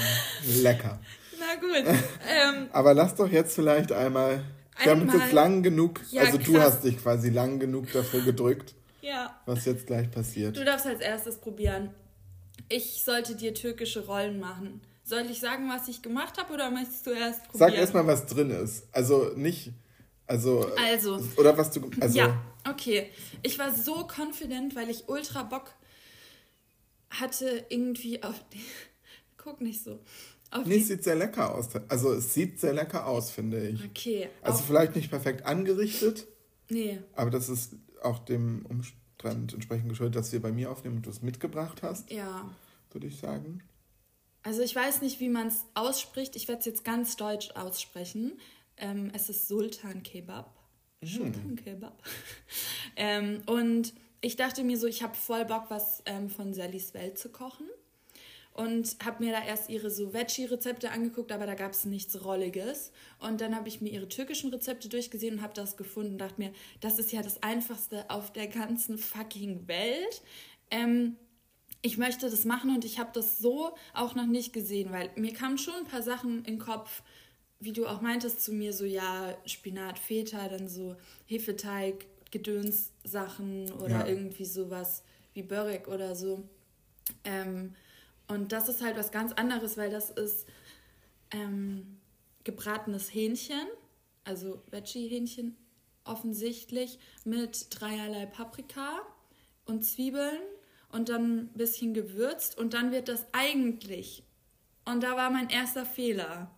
lecker. 0.61 0.99
na 1.39 1.55
gut. 1.55 1.87
ähm, 2.27 2.67
Aber 2.73 2.93
lass 2.93 3.15
doch 3.15 3.29
jetzt 3.31 3.55
vielleicht 3.55 3.93
einmal. 3.93 4.43
Wir 4.81 4.91
haben 4.91 5.03
uns 5.03 5.13
jetzt 5.13 5.31
lang 5.31 5.63
genug, 5.63 6.01
Ja, 6.11 6.23
also 6.23 6.37
du 6.39 6.51
krass. 6.53 6.73
hast 6.73 6.83
dich 6.83 6.97
quasi 6.97 7.29
lang 7.29 7.57
genug 7.59 7.89
dafür 7.93 8.19
gedrückt, 8.21 8.73
ja, 9.01 9.39
was 9.45 9.63
jetzt 9.63 9.87
gleich 9.87 10.11
passiert. 10.11 10.57
du 10.57 10.65
darfst 10.65 10.87
als 10.87 10.99
erstes 10.99 11.37
probieren. 11.37 11.91
Ich 12.67 13.03
sollte 13.05 13.35
dir 13.35 13.53
türkische 13.53 14.05
Rollen 14.07 14.39
machen. 14.41 14.81
Soll 15.05 15.29
ich 15.29 15.39
sagen, 15.39 15.67
was 15.69 15.87
ich 15.87 16.01
gemacht 16.01 16.37
habe 16.37 16.53
oder 16.53 16.71
möchtest 16.71 17.05
du 17.05 17.11
erst 17.11 17.43
probieren? 17.43 17.59
Sag 17.71 17.73
erstmal, 17.77 18.07
was 18.07 18.25
drin 18.25 18.49
ist. 18.51 18.87
Also 18.91 19.31
nicht, 19.35 19.71
also, 20.27 20.65
Also. 20.77 21.19
oder 21.35 21.57
was 21.57 21.71
du, 21.71 21.89
also, 21.99 22.17
ja, 22.17 22.41
okay. 22.69 23.09
Ich 23.41 23.59
war 23.59 23.73
so 23.73 24.07
confident, 24.07 24.75
weil 24.75 24.89
ich 24.89 25.09
ultra 25.09 25.43
Bock 25.43 25.73
hatte 27.09 27.65
irgendwie 27.69 28.23
auf. 28.23 28.35
Guck 29.37 29.59
nicht 29.59 29.83
so. 29.83 29.99
Auf 30.51 30.65
nee, 30.65 30.77
es 30.77 30.87
sieht 30.87 31.03
sehr 31.03 31.15
lecker 31.15 31.53
aus. 31.53 31.67
Also 31.89 32.13
es 32.13 32.33
sieht 32.33 32.59
sehr 32.59 32.73
lecker 32.73 33.05
aus, 33.07 33.31
finde 33.31 33.67
ich. 33.69 33.83
okay. 33.83 34.29
Also 34.41 34.63
vielleicht 34.63 34.95
nicht 34.95 35.09
perfekt 35.09 35.45
angerichtet, 35.45 36.27
nee. 36.69 36.99
aber 37.15 37.29
das 37.31 37.49
ist 37.49 37.75
auch 38.03 38.19
dem 38.19 38.65
Umstand 38.67 39.53
entsprechend 39.53 39.89
geschuldet, 39.89 40.15
dass 40.15 40.31
wir 40.31 40.41
bei 40.41 40.51
mir 40.51 40.71
aufnehmen 40.71 40.97
und 40.97 41.05
du 41.05 41.09
es 41.09 41.21
mitgebracht 41.23 41.81
hast, 41.83 42.09
Ja. 42.11 42.49
würde 42.91 43.07
ich 43.07 43.17
sagen. 43.17 43.63
Also 44.43 44.61
ich 44.61 44.75
weiß 44.75 45.01
nicht, 45.01 45.21
wie 45.21 45.29
man 45.29 45.47
es 45.47 45.65
ausspricht. 45.73 46.35
Ich 46.35 46.47
werde 46.47 46.59
es 46.59 46.65
jetzt 46.65 46.83
ganz 46.83 47.15
deutsch 47.15 47.51
aussprechen. 47.51 48.39
Ähm, 48.77 49.09
es 49.13 49.29
ist 49.29 49.47
Sultan 49.47 50.03
Kebab. 50.03 50.53
Sultan 51.01 51.55
Kebab. 51.55 52.03
ähm, 52.97 53.41
und 53.45 53.93
ich 54.19 54.35
dachte 54.35 54.63
mir 54.63 54.77
so, 54.77 54.87
ich 54.87 55.01
habe 55.01 55.15
voll 55.15 55.45
Bock, 55.45 55.65
was 55.69 56.03
ähm, 56.05 56.29
von 56.29 56.53
Sallys 56.53 56.93
Welt 56.93 57.17
zu 57.17 57.29
kochen. 57.29 57.67
Und 58.51 58.97
habe 59.03 59.23
mir 59.23 59.31
da 59.31 59.43
erst 59.43 59.69
ihre 59.69 59.89
so 59.89 60.13
Veggie-Rezepte 60.13 60.91
angeguckt, 60.91 61.31
aber 61.31 61.47
da 61.47 61.55
gab 61.55 61.71
es 61.71 61.85
nichts 61.85 62.23
Rolliges. 62.23 62.91
Und 63.19 63.41
dann 63.41 63.55
habe 63.55 63.67
ich 63.67 63.81
mir 63.81 63.89
ihre 63.89 64.07
türkischen 64.07 64.51
Rezepte 64.51 64.89
durchgesehen 64.89 65.35
und 65.35 65.41
habe 65.41 65.55
das 65.55 65.75
gefunden. 65.75 66.19
Dachte 66.19 66.39
mir, 66.39 66.53
das 66.79 66.99
ist 66.99 67.11
ja 67.11 67.23
das 67.23 67.41
Einfachste 67.41 68.09
auf 68.09 68.31
der 68.31 68.47
ganzen 68.47 68.99
fucking 68.99 69.67
Welt. 69.67 70.21
Ähm, 70.69 71.15
ich 71.85 71.97
möchte 71.97 72.29
das 72.29 72.45
machen 72.45 72.73
und 72.73 72.85
ich 72.85 72.97
habe 72.97 73.11
das 73.13 73.37
so 73.37 73.75
auch 73.93 74.15
noch 74.15 74.25
nicht 74.25 74.53
gesehen, 74.53 74.91
weil 74.91 75.11
mir 75.15 75.33
kamen 75.33 75.57
schon 75.57 75.75
ein 75.75 75.85
paar 75.85 76.01
Sachen 76.01 76.39
in 76.39 76.55
den 76.55 76.59
Kopf, 76.59 77.03
wie 77.59 77.73
du 77.73 77.85
auch 77.85 78.01
meintest 78.01 78.41
zu 78.41 78.53
mir, 78.53 78.73
so 78.73 78.85
ja, 78.85 79.35
Spinat, 79.45 79.99
Feta, 79.99 80.47
dann 80.47 80.67
so 80.69 80.95
Hefeteig, 81.27 82.05
Gedöns-Sachen 82.31 83.71
oder 83.73 83.99
Ja. 83.99 84.07
irgendwie 84.07 84.45
sowas 84.45 85.03
wie 85.33 85.43
Börek 85.43 85.87
oder 85.89 86.15
so. 86.15 86.43
Ähm, 87.25 87.75
und 88.27 88.53
das 88.53 88.69
ist 88.69 88.81
halt 88.81 88.97
was 88.97 89.11
ganz 89.11 89.33
anderes, 89.33 89.77
weil 89.77 89.91
das 89.91 90.09
ist 90.09 90.47
ähm, 91.31 91.99
gebratenes 92.45 93.13
Hähnchen, 93.13 93.67
also 94.23 94.61
Veggie-Hähnchen 94.71 95.57
offensichtlich, 96.05 96.97
mit 97.25 97.67
dreierlei 97.69 98.25
Paprika 98.25 99.01
und 99.65 99.83
Zwiebeln 99.83 100.39
und 100.93 101.09
dann 101.09 101.37
ein 101.37 101.53
bisschen 101.55 101.93
gewürzt 101.93 102.57
und 102.57 102.73
dann 102.73 102.91
wird 102.91 103.07
das 103.07 103.25
eigentlich, 103.31 104.23
und 104.85 105.01
da 105.01 105.17
war 105.17 105.31
mein 105.31 105.49
erster 105.49 105.85
Fehler, 105.85 106.51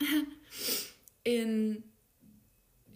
in 1.24 1.84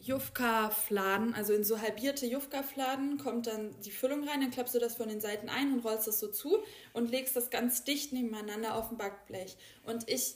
Jufka-Fladen, 0.00 1.34
also 1.34 1.52
in 1.52 1.62
so 1.62 1.80
halbierte 1.80 2.26
Jufka-Fladen, 2.26 3.18
kommt 3.18 3.46
dann 3.46 3.80
die 3.82 3.92
Füllung 3.92 4.26
rein, 4.28 4.40
dann 4.40 4.50
klappst 4.50 4.74
du 4.74 4.80
das 4.80 4.96
von 4.96 5.08
den 5.08 5.20
Seiten 5.20 5.48
ein 5.48 5.72
und 5.72 5.84
rollst 5.84 6.08
das 6.08 6.18
so 6.18 6.28
zu 6.28 6.58
und 6.92 7.10
legst 7.10 7.36
das 7.36 7.50
ganz 7.50 7.84
dicht 7.84 8.12
nebeneinander 8.12 8.74
auf 8.74 8.88
dem 8.88 8.98
Backblech. 8.98 9.56
Und 9.84 10.08
ich 10.10 10.34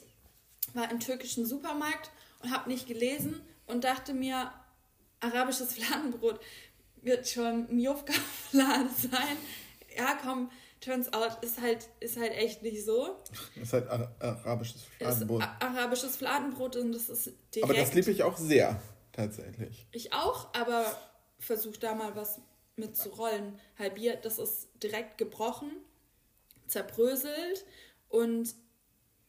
war 0.73 0.91
im 0.91 1.01
türkischen 1.01 1.47
Supermarkt 1.47 2.13
und 2.43 2.53
habe 2.53 2.71
nicht 2.71 2.87
gelesen 2.87 3.41
und 3.67 3.83
dachte 3.83 4.15
mir, 4.15 4.53
arabisches 5.19 5.73
Fladenbrot 5.75 6.39
wird 7.01 7.29
schon 7.29 7.67
ein 7.69 7.81
Jufka-Flade 7.81 8.91
sein. 8.97 9.37
Ja, 9.97 10.19
komm, 10.23 10.51
turns 10.81 11.13
out, 11.13 11.43
ist 11.43 11.61
halt, 11.61 11.89
ist 12.01 12.17
halt 12.17 12.33
echt 12.33 12.63
nicht 12.63 12.85
so. 12.85 13.17
Das 13.55 13.65
ist 13.69 13.73
halt 13.73 13.89
ara- 13.89 14.15
arabisches 14.21 14.77
Ist 14.77 14.87
Fladenbrot. 14.99 15.43
a- 15.43 15.57
arabisches 15.61 16.17
Fladenbrot 16.17 16.77
und 16.77 16.93
das 16.93 17.09
ist 17.09 17.27
direkt... 17.55 17.65
Aber 17.65 17.75
das 17.75 17.95
liebe 17.95 18.11
ich 18.11 18.23
auch 18.23 18.37
sehr, 18.37 18.81
tatsächlich. 19.13 19.87
Ich 19.93 20.13
auch, 20.13 20.53
aber 20.55 20.85
versuch 21.39 21.77
da 21.77 21.95
mal 21.95 22.15
was 22.17 22.41
mit 22.77 22.97
zu 22.97 23.11
rollen. 23.11 23.59
Halbiert, 23.79 24.25
das 24.25 24.39
ist 24.39 24.69
direkt 24.83 25.19
gebrochen, 25.19 25.71
zerbröselt 26.67 27.65
und 28.09 28.55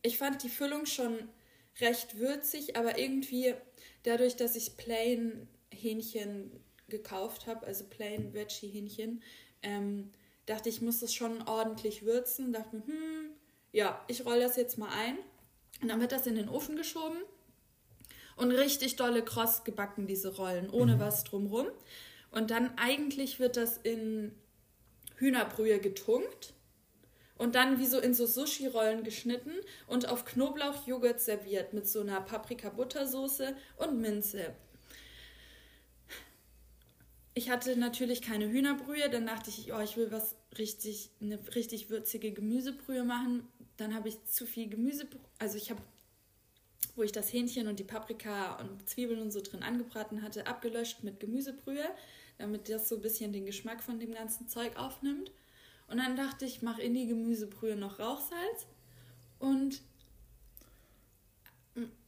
ich 0.01 0.17
fand 0.17 0.43
die 0.43 0.49
Füllung 0.49 0.85
schon 0.85 1.29
recht 1.79 2.17
würzig, 2.19 2.75
aber 2.77 2.97
irgendwie 2.99 3.53
dadurch, 4.03 4.35
dass 4.35 4.55
ich 4.55 4.77
plain 4.77 5.47
Hähnchen 5.73 6.51
gekauft 6.87 7.47
habe, 7.47 7.65
also 7.65 7.85
plain 7.85 8.33
Veggie 8.33 8.67
Hähnchen, 8.67 9.23
ähm, 9.63 10.11
dachte 10.45 10.69
ich, 10.69 10.81
muss 10.81 10.99
das 10.99 11.13
schon 11.13 11.41
ordentlich 11.47 12.05
würzen. 12.05 12.53
Dachte 12.53 12.75
mir, 12.75 12.85
hm, 12.85 13.29
ja, 13.71 14.03
ich 14.07 14.25
roll 14.25 14.39
das 14.39 14.55
jetzt 14.55 14.77
mal 14.77 14.89
ein. 14.89 15.17
Und 15.81 15.89
dann 15.89 15.99
wird 15.99 16.11
das 16.11 16.27
in 16.27 16.35
den 16.35 16.49
Ofen 16.49 16.75
geschoben 16.75 17.17
und 18.35 18.51
richtig 18.51 18.95
dolle 18.95 19.23
kross 19.23 19.63
gebacken, 19.63 20.07
diese 20.07 20.35
Rollen, 20.35 20.69
ohne 20.69 20.99
was 20.99 21.23
drumrum. 21.23 21.67
Und 22.31 22.51
dann 22.51 22.77
eigentlich 22.77 23.39
wird 23.39 23.57
das 23.57 23.77
in 23.77 24.33
Hühnerbrühe 25.17 25.79
getunkt 25.79 26.53
und 27.35 27.55
dann 27.55 27.79
wie 27.79 27.85
so 27.85 27.99
in 27.99 28.13
so 28.13 28.25
Sushi-Rollen 28.25 29.03
geschnitten 29.03 29.51
und 29.87 30.07
auf 30.07 30.25
Knoblauchjoghurt 30.25 31.19
serviert 31.19 31.73
mit 31.73 31.87
so 31.87 32.01
einer 32.01 32.21
Paprika-Buttersoße 32.21 33.55
und 33.77 33.99
Minze. 33.99 34.55
Ich 37.35 37.49
hatte 37.49 37.75
natürlich 37.75 38.21
keine 38.21 38.47
Hühnerbrühe, 38.47 39.09
dann 39.09 39.25
dachte 39.25 39.49
ich, 39.49 39.73
oh, 39.73 39.79
ich 39.79 39.97
will 39.97 40.11
was 40.11 40.35
richtig, 40.57 41.09
eine 41.19 41.39
richtig 41.55 41.89
würzige 41.89 42.31
Gemüsebrühe 42.31 43.03
machen. 43.03 43.47
Dann 43.77 43.95
habe 43.95 44.09
ich 44.09 44.23
zu 44.25 44.45
viel 44.45 44.69
Gemüse, 44.69 45.07
also 45.39 45.57
ich 45.57 45.71
habe, 45.71 45.81
wo 46.95 47.01
ich 47.01 47.11
das 47.11 47.33
Hähnchen 47.33 47.67
und 47.67 47.79
die 47.79 47.83
Paprika 47.83 48.57
und 48.57 48.87
Zwiebeln 48.87 49.19
und 49.19 49.31
so 49.31 49.41
drin 49.41 49.63
angebraten 49.63 50.21
hatte, 50.21 50.45
abgelöscht 50.45 51.03
mit 51.03 51.19
Gemüsebrühe, 51.19 51.89
damit 52.37 52.69
das 52.69 52.87
so 52.87 52.95
ein 52.95 53.01
bisschen 53.01 53.33
den 53.33 53.47
Geschmack 53.47 53.81
von 53.81 53.99
dem 53.99 54.13
ganzen 54.13 54.47
Zeug 54.47 54.77
aufnimmt. 54.77 55.31
Und 55.87 55.97
dann 55.97 56.15
dachte 56.15 56.45
ich, 56.45 56.61
mach 56.61 56.77
in 56.77 56.93
die 56.93 57.07
Gemüsebrühe 57.07 57.75
noch 57.75 57.99
Rauchsalz 57.99 58.67
und 59.39 59.81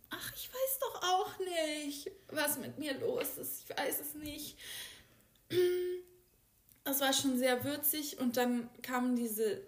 ach, 0.09 0.33
ich 0.35 0.49
weiß 0.49 0.79
doch 0.79 1.03
auch 1.03 1.39
nicht, 1.39 2.11
was 2.27 2.59
mit 2.59 2.77
mir 2.77 2.97
los 2.99 3.37
ist. 3.37 3.63
Ich 3.63 3.77
weiß 3.77 3.99
es 3.99 4.13
nicht. 4.15 4.57
Es 6.83 7.01
war 7.01 7.13
schon 7.13 7.37
sehr 7.37 7.63
würzig 7.63 8.19
und 8.19 8.37
dann 8.37 8.69
kamen 8.81 9.15
diese 9.15 9.61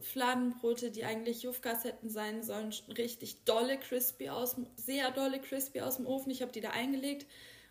Fladenbrote, 0.00 0.90
die 0.90 1.04
eigentlich 1.04 1.42
Jufkas 1.42 1.84
hätten 1.84 2.10
sein 2.10 2.42
sollen, 2.42 2.74
richtig 2.96 3.44
dolle 3.44 3.78
crispy 3.78 4.28
aus, 4.28 4.56
sehr 4.76 5.10
dolle 5.12 5.40
crispy 5.40 5.80
aus 5.80 5.96
dem 5.96 6.06
Ofen. 6.06 6.32
Ich 6.32 6.42
habe 6.42 6.52
die 6.52 6.60
da 6.60 6.70
eingelegt 6.70 7.26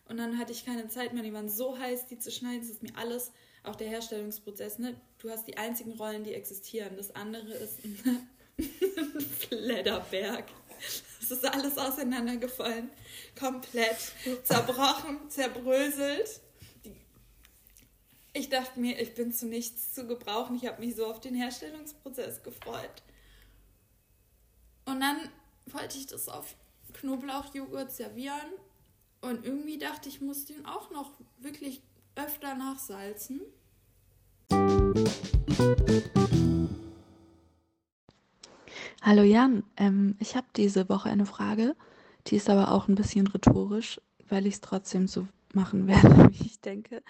und 0.08 0.17
dann 0.17 0.38
hatte 0.38 0.52
ich 0.52 0.65
keine 0.65 0.88
Zeit 0.88 1.13
mehr. 1.13 1.23
Die 1.23 1.34
waren 1.34 1.49
so 1.49 1.78
heiß, 1.78 2.08
die 2.08 2.19
zu 2.19 2.32
schneiden. 2.32 2.62
Das 2.62 2.69
ist 2.69 2.84
mir 2.84 2.95
alles, 2.95 3.32
auch 3.63 3.76
der 3.76 3.88
Herstellungsprozess. 3.88 4.80
Ne? 4.80 4.99
Du 5.19 5.30
hast 5.30 5.47
die 5.47 5.58
einzigen 5.58 5.93
Rollen, 5.93 6.23
die 6.23 6.34
existieren. 6.34 6.95
Das 6.97 7.15
andere 7.15 7.54
ist 7.54 7.80
ein 7.84 8.28
Fledderberg. 9.39 10.45
Es 11.21 11.32
ist 11.32 11.45
alles 11.45 11.78
auseinandergefallen. 11.78 12.89
Komplett 13.39 13.97
zerbrochen, 14.43 15.30
zerbröselt. 15.30 16.41
Ich 18.36 18.50
dachte 18.50 18.80
mir, 18.80 19.00
ich 19.00 19.13
bin 19.13 19.32
zu 19.32 19.46
nichts 19.46 19.93
zu 19.93 20.08
gebrauchen. 20.08 20.56
Ich 20.56 20.65
habe 20.65 20.84
mich 20.84 20.96
so 20.96 21.06
auf 21.06 21.19
den 21.19 21.36
Herstellungsprozess 21.36 22.41
gefreut. 22.41 23.04
Und 24.86 25.02
dann 25.02 25.17
wollte 25.67 26.00
ich 26.00 26.08
das 26.08 26.28
auf 26.28 26.56
Knoblauchjoghurt 26.93 27.91
servieren. 27.91 28.50
Und 29.22 29.46
irgendwie 29.46 29.78
dachte 29.78 30.10
ich, 30.10 30.19
muss 30.19 30.46
den 30.46 30.65
auch 30.65 30.89
noch 30.89 31.12
wirklich 31.38 31.84
öfter 32.15 32.56
nachsalzen. 32.56 33.41
Hallo 39.04 39.22
Jan, 39.22 39.63
ähm, 39.78 40.15
ich 40.19 40.36
habe 40.36 40.48
diese 40.56 40.89
Woche 40.89 41.10
eine 41.10 41.28
Frage, 41.28 41.76
die 42.26 42.38
ist 42.38 42.50
aber 42.50 42.72
auch 42.72 42.88
ein 42.88 42.96
bisschen 42.96 43.28
rhetorisch, 43.28 44.02
weil 44.28 44.48
ich 44.48 44.56
es 44.56 44.62
trotzdem 44.62 45.08
so 45.08 45.28
machen 45.56 45.88
werde, 45.88 46.30
wie 46.32 46.46
ich 46.46 46.62
denke. 46.62 47.04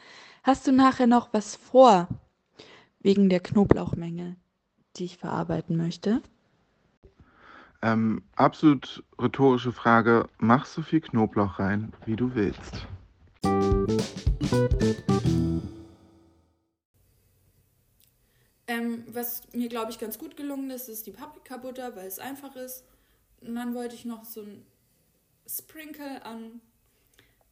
Hast 0.43 0.67
du 0.67 0.71
nachher 0.71 1.07
noch 1.07 1.33
was 1.33 1.55
vor 1.55 2.07
wegen 2.99 3.29
der 3.29 3.39
Knoblauchmenge, 3.39 4.37
die 4.95 5.05
ich 5.05 5.17
verarbeiten 5.17 5.77
möchte? 5.77 6.21
Ähm, 7.81 8.23
absolut 8.35 9.03
rhetorische 9.21 9.73
Frage. 9.73 10.27
Mach 10.37 10.65
so 10.65 10.81
viel 10.81 11.01
Knoblauch 11.01 11.59
rein, 11.59 11.91
wie 12.05 12.15
du 12.15 12.33
willst. 12.33 12.87
Ähm, 18.67 19.03
was 19.07 19.41
mir, 19.53 19.67
glaube 19.67 19.91
ich, 19.91 19.99
ganz 19.99 20.17
gut 20.17 20.37
gelungen 20.37 20.69
ist, 20.69 20.87
ist 20.87 21.05
die 21.07 21.11
Paprikabutter, 21.11 21.95
weil 21.97 22.07
es 22.07 22.19
einfach 22.19 22.55
ist. 22.55 22.85
Und 23.41 23.55
dann 23.55 23.75
wollte 23.75 23.95
ich 23.95 24.05
noch 24.05 24.23
so 24.23 24.41
ein 24.41 24.65
Sprinkle 25.45 26.25
an 26.25 26.61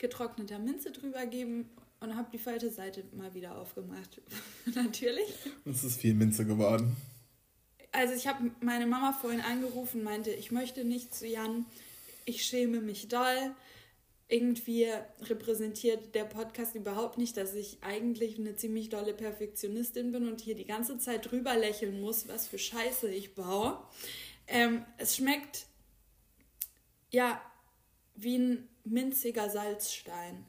getrockneter 0.02 0.60
Minze 0.60 0.92
drüber 0.92 1.26
geben 1.28 1.70
und 2.02 2.16
habe 2.16 2.30
die 2.34 2.40
falsche 2.40 2.72
Seite 2.72 3.04
mal 3.14 3.34
wieder 3.34 3.58
aufgemacht. 3.58 4.20
Natürlich. 4.76 5.30
Und 5.64 5.76
es 5.76 5.84
ist 5.84 6.02
viel 6.02 6.16
Minze 6.16 6.46
geworden. 6.46 6.98
Also 7.92 8.14
ich 8.16 8.28
habe 8.28 8.52
meine 8.62 8.88
Mama 8.88 9.14
vorhin 9.14 9.42
angerufen 9.42 10.00
und 10.00 10.06
meinte, 10.06 10.32
ich 10.32 10.52
möchte 10.52 10.84
nicht 10.84 11.14
zu 11.14 11.28
Jan, 11.28 11.66
ich 12.26 12.44
schäme 12.44 12.82
mich 12.82 13.08
doll. 13.08 13.56
Irgendwie 14.28 14.88
repräsentiert 15.24 16.16
der 16.16 16.24
Podcast 16.24 16.74
überhaupt 16.74 17.18
nicht, 17.18 17.36
dass 17.36 17.54
ich 17.54 17.78
eigentlich 17.82 18.40
eine 18.40 18.56
ziemlich 18.56 18.90
dolle 18.90 19.14
Perfektionistin 19.14 20.14
bin 20.14 20.28
und 20.28 20.40
hier 20.42 20.56
die 20.56 20.66
ganze 20.66 20.98
Zeit 20.98 21.30
drüber 21.30 21.56
lächeln 21.58 22.00
muss, 22.00 22.28
was 22.30 22.48
für 22.48 22.58
Scheiße 22.58 23.10
ich 23.10 23.36
baue. 23.36 23.78
Ähm, 24.48 24.86
es 24.98 25.18
schmeckt 25.18 25.66
ja 27.12 27.42
wie 28.16 28.38
ein 28.38 28.71
minziger 28.86 29.50
Salzstein. 29.50 30.46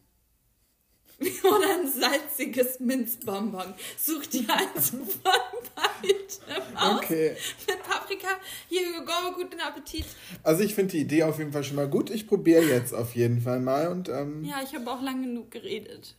Oder 1.44 1.80
ein 1.80 1.88
salziges 1.88 2.80
Minzbonbon. 2.80 3.74
Such 3.98 4.26
dir 4.26 4.46
eins 4.50 4.90
von 4.90 5.00
beidem 5.74 6.76
aus. 6.76 6.98
Okay. 6.98 7.36
Mit 7.66 7.82
Paprika. 7.82 8.28
Hier, 8.68 9.04
go, 9.04 9.34
guten 9.34 9.60
Appetit. 9.60 10.06
Also 10.42 10.62
ich 10.62 10.74
finde 10.74 10.92
die 10.92 11.00
Idee 11.00 11.24
auf 11.24 11.38
jeden 11.38 11.52
Fall 11.52 11.64
schon 11.64 11.76
mal 11.76 11.88
gut. 11.88 12.10
Ich 12.10 12.26
probiere 12.26 12.64
jetzt 12.64 12.92
auf 12.92 13.14
jeden 13.14 13.40
Fall 13.40 13.60
mal. 13.60 13.88
Und, 13.88 14.08
ähm 14.08 14.44
ja, 14.44 14.60
ich 14.62 14.74
habe 14.74 14.90
auch 14.90 15.02
lang 15.02 15.22
genug 15.22 15.50
geredet. 15.50 16.16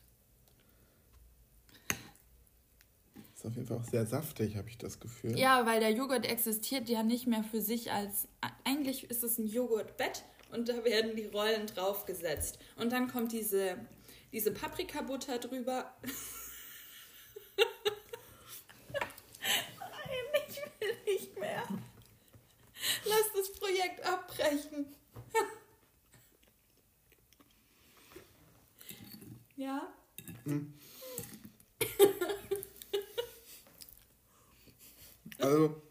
Ist 3.35 3.45
auf 3.45 3.55
jeden 3.55 3.67
Fall 3.67 3.77
auch 3.77 3.89
sehr 3.89 4.05
saftig, 4.05 4.55
habe 4.55 4.69
ich 4.69 4.77
das 4.77 4.99
Gefühl. 4.99 5.37
Ja, 5.37 5.65
weil 5.65 5.81
der 5.81 5.91
Joghurt 5.91 6.25
existiert 6.25 6.87
ja 6.87 7.03
nicht 7.03 7.27
mehr 7.27 7.43
für 7.43 7.61
sich 7.61 7.91
als... 7.91 8.27
Eigentlich 8.63 9.09
ist 9.09 9.23
es 9.23 9.37
ein 9.37 9.47
Joghurtbett 9.47 10.23
und 10.53 10.69
da 10.69 10.85
werden 10.85 11.15
die 11.15 11.25
Rollen 11.25 11.65
draufgesetzt. 11.67 12.59
Und 12.75 12.91
dann 12.91 13.07
kommt 13.07 13.31
diese, 13.31 13.77
diese 14.31 14.51
Paprikabutter 14.51 15.39
drüber. 15.39 15.95
Nein, 19.79 20.43
ich 20.47 20.61
will 20.79 20.95
nicht 21.05 21.39
mehr. 21.39 21.63
Lass 23.05 23.31
das 23.35 23.51
Projekt 23.53 24.05
abbrechen. 24.05 24.95
ja? 29.55 29.91
Also, 35.39 35.82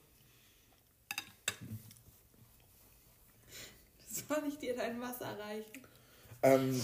Soll 4.34 4.48
ich 4.48 4.58
dir 4.58 4.74
dein 4.74 4.98
Wasser 5.00 5.36
reichen? 5.38 5.82
Ähm, 6.42 6.80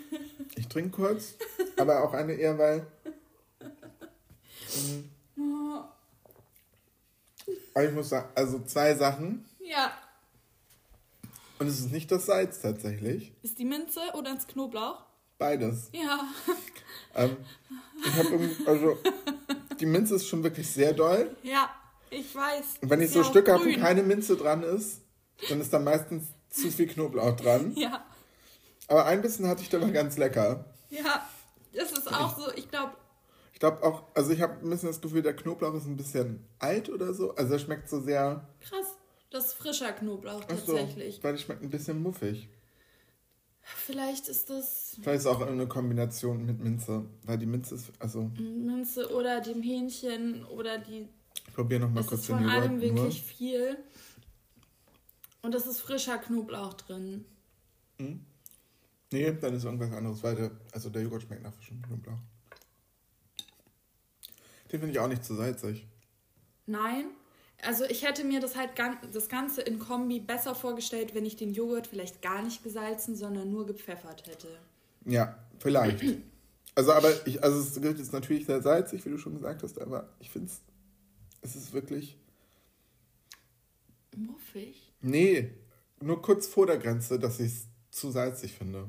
ich 0.56 0.68
trinke 0.68 0.90
kurz, 0.90 1.34
aber 1.78 2.04
auch 2.04 2.12
eine 2.12 2.34
eher, 2.34 2.58
weil. 2.58 2.86
Mhm. 4.76 5.10
Aber 7.74 7.84
ich 7.84 7.92
muss 7.92 8.10
sagen, 8.10 8.28
also 8.34 8.60
zwei 8.64 8.94
Sachen. 8.94 9.46
Ja. 9.60 9.92
Und 11.58 11.66
es 11.66 11.80
ist 11.80 11.92
nicht 11.92 12.10
das 12.10 12.26
Salz 12.26 12.60
tatsächlich. 12.60 13.32
Ist 13.42 13.58
die 13.58 13.64
Minze 13.64 14.00
oder 14.12 14.34
das 14.34 14.46
Knoblauch? 14.46 15.06
Beides. 15.38 15.88
Ja. 15.92 16.28
Ähm, 17.14 17.36
ich 18.06 18.12
habe 18.14 18.50
also 18.64 18.98
die 19.78 19.84
Minze 19.84 20.14
ist 20.14 20.26
schon 20.26 20.42
wirklich 20.42 20.66
sehr 20.66 20.94
doll. 20.94 21.36
Ja, 21.42 21.68
ich 22.08 22.34
weiß. 22.34 22.78
Und 22.80 22.88
wenn 22.88 23.02
ich 23.02 23.10
so 23.10 23.22
Stücke 23.22 23.52
habe, 23.52 23.66
wo 23.66 23.78
keine 23.78 24.02
Minze 24.02 24.34
dran 24.34 24.62
ist, 24.62 25.02
dann 25.50 25.60
ist 25.60 25.70
da 25.74 25.78
meistens 25.78 26.28
zu 26.52 26.70
viel 26.70 26.86
Knoblauch 26.86 27.36
dran. 27.36 27.72
Ja. 27.76 28.04
Aber 28.88 29.06
ein 29.06 29.22
bisschen 29.22 29.46
hatte 29.46 29.62
ich 29.62 29.68
da 29.68 29.78
mal 29.78 29.92
ganz 29.92 30.16
lecker. 30.18 30.64
Ja, 30.90 31.26
das 31.72 31.92
ist 31.92 32.12
auch 32.12 32.38
so, 32.38 32.52
ich 32.54 32.68
glaube. 32.68 32.92
Ich 33.52 33.58
glaube 33.58 33.82
auch, 33.82 34.04
also 34.14 34.32
ich 34.32 34.42
habe 34.42 34.54
ein 34.62 34.70
bisschen 34.70 34.88
das 34.88 35.00
Gefühl, 35.00 35.22
der 35.22 35.34
Knoblauch 35.34 35.74
ist 35.74 35.86
ein 35.86 35.96
bisschen 35.96 36.44
alt 36.58 36.88
oder 36.90 37.14
so. 37.14 37.34
Also 37.34 37.54
er 37.54 37.58
schmeckt 37.58 37.88
so 37.88 38.00
sehr. 38.00 38.46
Krass, 38.60 38.96
das 39.30 39.46
ist 39.46 39.52
frischer 39.54 39.92
Knoblauch 39.92 40.44
tatsächlich. 40.44 41.16
So, 41.16 41.22
weil 41.24 41.34
es 41.34 41.42
schmeckt 41.42 41.62
ein 41.62 41.70
bisschen 41.70 42.02
muffig. 42.02 42.48
Vielleicht 43.62 44.28
ist 44.28 44.50
das. 44.50 44.96
Vielleicht 45.00 45.20
ist 45.20 45.26
es 45.26 45.30
auch 45.30 45.40
eine 45.40 45.68
Kombination 45.68 46.44
mit 46.44 46.60
Minze, 46.60 47.04
weil 47.22 47.38
die 47.38 47.46
Minze 47.46 47.76
ist, 47.76 47.92
also. 48.00 48.30
Minze 48.36 49.10
oder 49.14 49.40
dem 49.40 49.62
Hähnchen 49.62 50.44
oder 50.46 50.78
die. 50.78 51.08
Ich 51.46 51.54
probiere 51.54 51.80
nochmal 51.80 52.04
kurz 52.04 52.22
ist 52.22 52.28
den 52.28 52.38
von 52.38 52.48
allem 52.48 52.80
wirklich 52.80 52.96
nur. 52.96 53.10
viel. 53.10 53.78
Und 55.42 55.54
es 55.54 55.66
ist 55.66 55.80
frischer 55.80 56.18
Knoblauch 56.18 56.74
drin. 56.74 57.24
Hm? 57.98 58.24
Nee, 59.12 59.32
dann 59.32 59.54
ist 59.54 59.64
irgendwas 59.64 59.92
anderes 59.92 60.22
weiter. 60.22 60.50
Also 60.72 60.88
der 60.88 61.02
Joghurt 61.02 61.22
schmeckt 61.22 61.42
nach 61.42 61.52
frischem 61.52 61.82
Knoblauch. 61.82 62.18
Den 64.70 64.80
finde 64.80 64.92
ich 64.92 64.98
auch 64.98 65.08
nicht 65.08 65.24
zu 65.24 65.34
salzig. 65.34 65.86
Nein. 66.66 67.10
Also 67.60 67.84
ich 67.84 68.04
hätte 68.04 68.24
mir 68.24 68.40
das 68.40 68.56
halt 68.56 68.70
das 69.12 69.28
Ganze 69.28 69.60
in 69.60 69.78
Kombi 69.78 70.18
besser 70.18 70.54
vorgestellt, 70.54 71.14
wenn 71.14 71.24
ich 71.24 71.36
den 71.36 71.52
Joghurt 71.52 71.86
vielleicht 71.86 72.22
gar 72.22 72.42
nicht 72.42 72.64
gesalzen, 72.64 73.14
sondern 73.14 73.50
nur 73.50 73.66
gepfeffert 73.66 74.26
hätte. 74.26 74.48
Ja, 75.04 75.38
vielleicht. 75.58 76.02
also 76.74 76.92
aber 76.92 77.26
ich, 77.26 77.42
also 77.42 77.60
es 77.60 77.80
wird 77.80 77.98
jetzt 77.98 78.12
natürlich 78.12 78.46
sehr 78.46 78.62
salzig, 78.62 79.04
wie 79.04 79.10
du 79.10 79.18
schon 79.18 79.34
gesagt 79.34 79.62
hast, 79.62 79.80
aber 79.80 80.08
ich 80.18 80.30
finde 80.30 80.48
es, 80.48 80.60
es 81.42 81.56
ist 81.56 81.72
wirklich 81.72 82.16
muffig. 84.16 84.91
Nee, 85.02 85.50
nur 86.00 86.22
kurz 86.22 86.46
vor 86.46 86.66
der 86.66 86.78
Grenze, 86.78 87.18
dass 87.18 87.40
ich 87.40 87.52
es 87.52 87.66
zu 87.90 88.10
salzig 88.10 88.52
finde. 88.52 88.88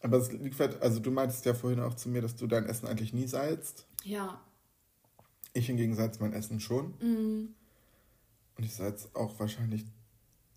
Aber 0.00 0.18
es 0.18 0.30
liegt 0.30 0.58
halt, 0.60 0.80
also 0.82 1.00
du 1.00 1.10
meintest 1.10 1.44
ja 1.44 1.54
vorhin 1.54 1.80
auch 1.80 1.94
zu 1.94 2.08
mir, 2.08 2.22
dass 2.22 2.36
du 2.36 2.46
dein 2.46 2.66
Essen 2.66 2.86
eigentlich 2.86 3.12
nie 3.12 3.26
salzt. 3.26 3.86
Ja. 4.04 4.40
Ich 5.52 5.66
hingegen 5.66 5.94
salze 5.94 6.20
mein 6.20 6.32
Essen 6.32 6.60
schon. 6.60 6.94
Mhm. 7.00 7.54
Und 8.56 8.64
ich 8.64 8.74
salze 8.74 9.08
auch 9.14 9.38
wahrscheinlich 9.38 9.84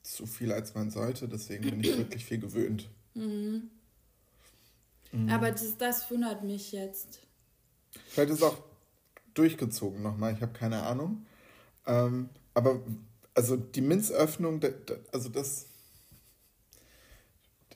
zu 0.03 0.25
viel, 0.25 0.51
als 0.51 0.75
man 0.75 0.91
sollte. 0.91 1.27
Deswegen 1.27 1.63
bin 1.63 1.79
ich 1.79 1.97
wirklich 1.97 2.25
viel 2.25 2.39
gewöhnt. 2.39 2.89
Mhm. 3.15 3.69
Mhm. 5.11 5.29
Aber 5.29 5.51
das, 5.51 5.77
das 5.77 6.09
wundert 6.11 6.43
mich 6.43 6.71
jetzt. 6.71 7.19
Vielleicht 8.07 8.31
ist 8.31 8.37
es 8.37 8.43
auch 8.43 8.57
durchgezogen 9.33 10.01
nochmal. 10.01 10.33
Ich 10.33 10.41
habe 10.41 10.53
keine 10.53 10.83
Ahnung. 10.83 11.25
Ähm, 11.85 12.29
aber 12.59 12.81
also 13.33 13.55
die 13.55 13.79
Minzöffnung, 13.79 14.59
also 15.13 15.29
das, 15.29 15.65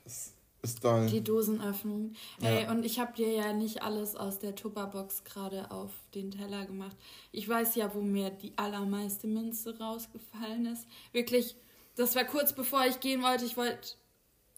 das 0.04 0.34
ist 0.62 0.84
doll. 0.84 1.08
Die 1.08 1.24
Dosenöffnung. 1.24 2.14
Ja. 2.42 2.50
Ey, 2.50 2.70
und 2.70 2.86
ich 2.86 3.00
habe 3.00 3.14
dir 3.14 3.32
ja 3.32 3.54
nicht 3.54 3.82
alles 3.82 4.18
aus 4.18 4.40
der 4.40 4.56
Tupperbox 4.56 5.24
gerade 5.24 5.72
auf 5.72 5.92
den 6.14 6.32
Teller 6.32 6.66
gemacht. 6.66 6.98
Ich 7.32 7.48
weiß 7.48 7.76
ja, 7.76 7.96
wo 7.96 8.02
mir 8.02 8.30
die 8.30 8.52
allermeiste 8.58 9.28
Minze 9.28 9.80
rausgefallen 9.80 10.66
ist. 10.66 10.86
Wirklich, 11.14 11.56
das 11.96 12.14
war 12.16 12.26
kurz 12.26 12.52
bevor 12.52 12.86
ich 12.86 13.00
gehen 13.00 13.24
wollte. 13.24 13.46
Ich 13.46 13.56
wollte 13.56 13.96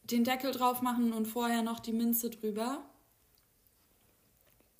den 0.05 0.23
Deckel 0.23 0.51
drauf 0.51 0.81
machen 0.81 1.13
und 1.13 1.27
vorher 1.27 1.61
noch 1.61 1.79
die 1.79 1.93
Minze 1.93 2.31
drüber. 2.31 2.83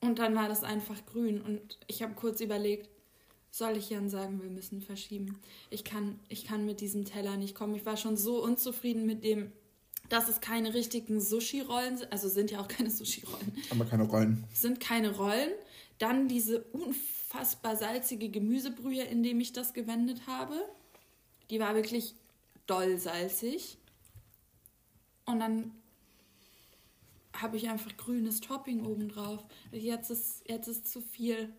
Und 0.02 0.18
dann 0.18 0.36
war 0.36 0.48
das 0.50 0.64
einfach 0.64 1.06
grün. 1.06 1.40
Und 1.40 1.78
ich 1.86 2.02
habe 2.02 2.16
kurz 2.16 2.42
überlegt, 2.42 2.90
soll 3.56 3.78
ich 3.78 3.90
Jan 3.90 4.10
sagen, 4.10 4.42
wir 4.42 4.50
müssen 4.50 4.82
verschieben. 4.82 5.40
Ich 5.70 5.86
kann, 5.86 6.20
ich 6.28 6.44
kann 6.44 6.66
mit 6.66 6.82
diesem 6.82 7.06
Teller 7.06 7.38
nicht 7.38 7.56
kommen. 7.56 7.74
Ich 7.74 7.86
war 7.86 7.96
schon 7.96 8.18
so 8.18 8.44
unzufrieden 8.44 9.06
mit 9.06 9.24
dem, 9.24 9.50
dass 10.10 10.28
es 10.28 10.42
keine 10.42 10.74
richtigen 10.74 11.22
Sushi-Rollen 11.22 11.96
sind. 11.96 12.12
Also 12.12 12.28
sind 12.28 12.52
ja 12.52 12.60
auch 12.60 12.68
keine 12.68 12.92
Sushi-Rollen. 12.92 13.54
Aber 13.70 13.86
keine 13.86 14.04
Rollen. 14.04 14.44
Sind 14.54 14.82
keine 14.82 15.16
Rollen. 15.16 15.52
Dann 16.00 16.28
diese 16.28 16.64
unfassbar 16.74 17.78
salzige 17.78 18.28
Gemüsebrühe, 18.28 19.04
in 19.04 19.24
dem 19.24 19.40
ich 19.40 19.54
das 19.54 19.74
gewendet 19.74 20.28
habe. 20.28 20.60
Die 21.50 21.62
war 21.62 21.76
wirklich 21.76 22.14
doll 22.68 22.98
salzig. 22.98 23.78
Und 25.26 25.40
dann 25.40 25.72
habe 27.32 27.56
ich 27.56 27.70
einfach 27.70 27.96
grünes 27.96 28.42
Topping 28.42 28.86
obendrauf. 28.86 29.46
Jetzt 29.72 30.12
ist, 30.12 30.44
jetzt 30.46 30.68
ist 30.68 30.92
zu 30.92 31.00
viel. 31.00 31.54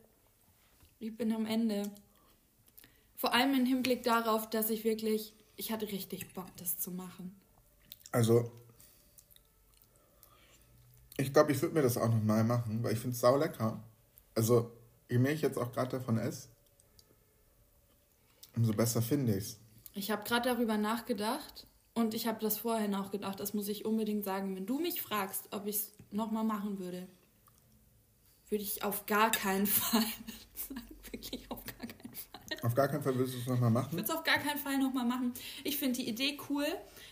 Ich 0.98 1.16
bin 1.16 1.32
am 1.32 1.46
Ende. 1.46 1.90
Vor 3.16 3.34
allem 3.34 3.54
im 3.54 3.66
Hinblick 3.66 4.02
darauf, 4.02 4.48
dass 4.48 4.70
ich 4.70 4.84
wirklich, 4.84 5.34
ich 5.56 5.72
hatte 5.72 5.86
richtig 5.88 6.32
Bock, 6.32 6.46
das 6.56 6.78
zu 6.78 6.90
machen. 6.90 7.34
Also, 8.12 8.50
ich 11.16 11.32
glaube, 11.32 11.52
ich 11.52 11.60
würde 11.60 11.74
mir 11.74 11.82
das 11.82 11.96
auch 11.96 12.08
nochmal 12.08 12.44
machen, 12.44 12.82
weil 12.82 12.92
ich 12.92 12.98
finde 12.98 13.14
es 13.14 13.20
sau 13.20 13.36
lecker. 13.36 13.82
Also, 14.34 14.72
je 15.10 15.18
mehr 15.18 15.32
ich 15.32 15.42
jetzt 15.42 15.58
auch 15.58 15.72
gerade 15.72 15.98
davon 15.98 16.18
esse, 16.18 16.48
umso 18.54 18.72
besser 18.72 19.02
finde 19.02 19.36
ich 19.36 19.44
es. 19.44 19.60
Ich 19.94 20.10
habe 20.10 20.24
gerade 20.24 20.50
darüber 20.50 20.76
nachgedacht 20.76 21.66
und 21.94 22.12
ich 22.12 22.26
habe 22.26 22.38
das 22.40 22.58
vorhin 22.58 22.94
auch 22.94 23.10
gedacht, 23.10 23.40
das 23.40 23.54
muss 23.54 23.68
ich 23.68 23.86
unbedingt 23.86 24.24
sagen. 24.24 24.54
Wenn 24.56 24.66
du 24.66 24.78
mich 24.78 25.00
fragst, 25.00 25.48
ob 25.52 25.66
ich 25.66 25.76
es 25.76 25.92
nochmal 26.10 26.44
machen 26.44 26.78
würde, 26.78 27.06
würde 28.48 28.62
ich 28.64 28.82
auf 28.82 29.06
gar 29.06 29.30
keinen 29.30 29.66
Fall 29.66 30.02
sagen. 30.68 30.86
Wirklich 31.10 31.50
auf 31.50 31.64
gar 31.64 31.86
keinen 31.86 32.14
Fall. 32.14 32.58
Auf 32.62 32.74
gar 32.74 32.88
keinen 32.88 33.02
Fall 33.02 33.14
würdest 33.16 33.34
du 33.36 33.40
es 33.40 33.46
nochmal 33.46 33.68
Ich 33.70 33.74
machen. 33.74 33.92
würde 33.92 34.04
es 34.04 34.10
auf 34.10 34.24
gar 34.24 34.38
keinen 34.38 34.58
Fall 34.58 34.78
nochmal 34.78 35.04
machen. 35.06 35.32
Ich 35.64 35.76
finde 35.78 35.98
die 36.00 36.08
Idee 36.08 36.38
cool. 36.48 36.66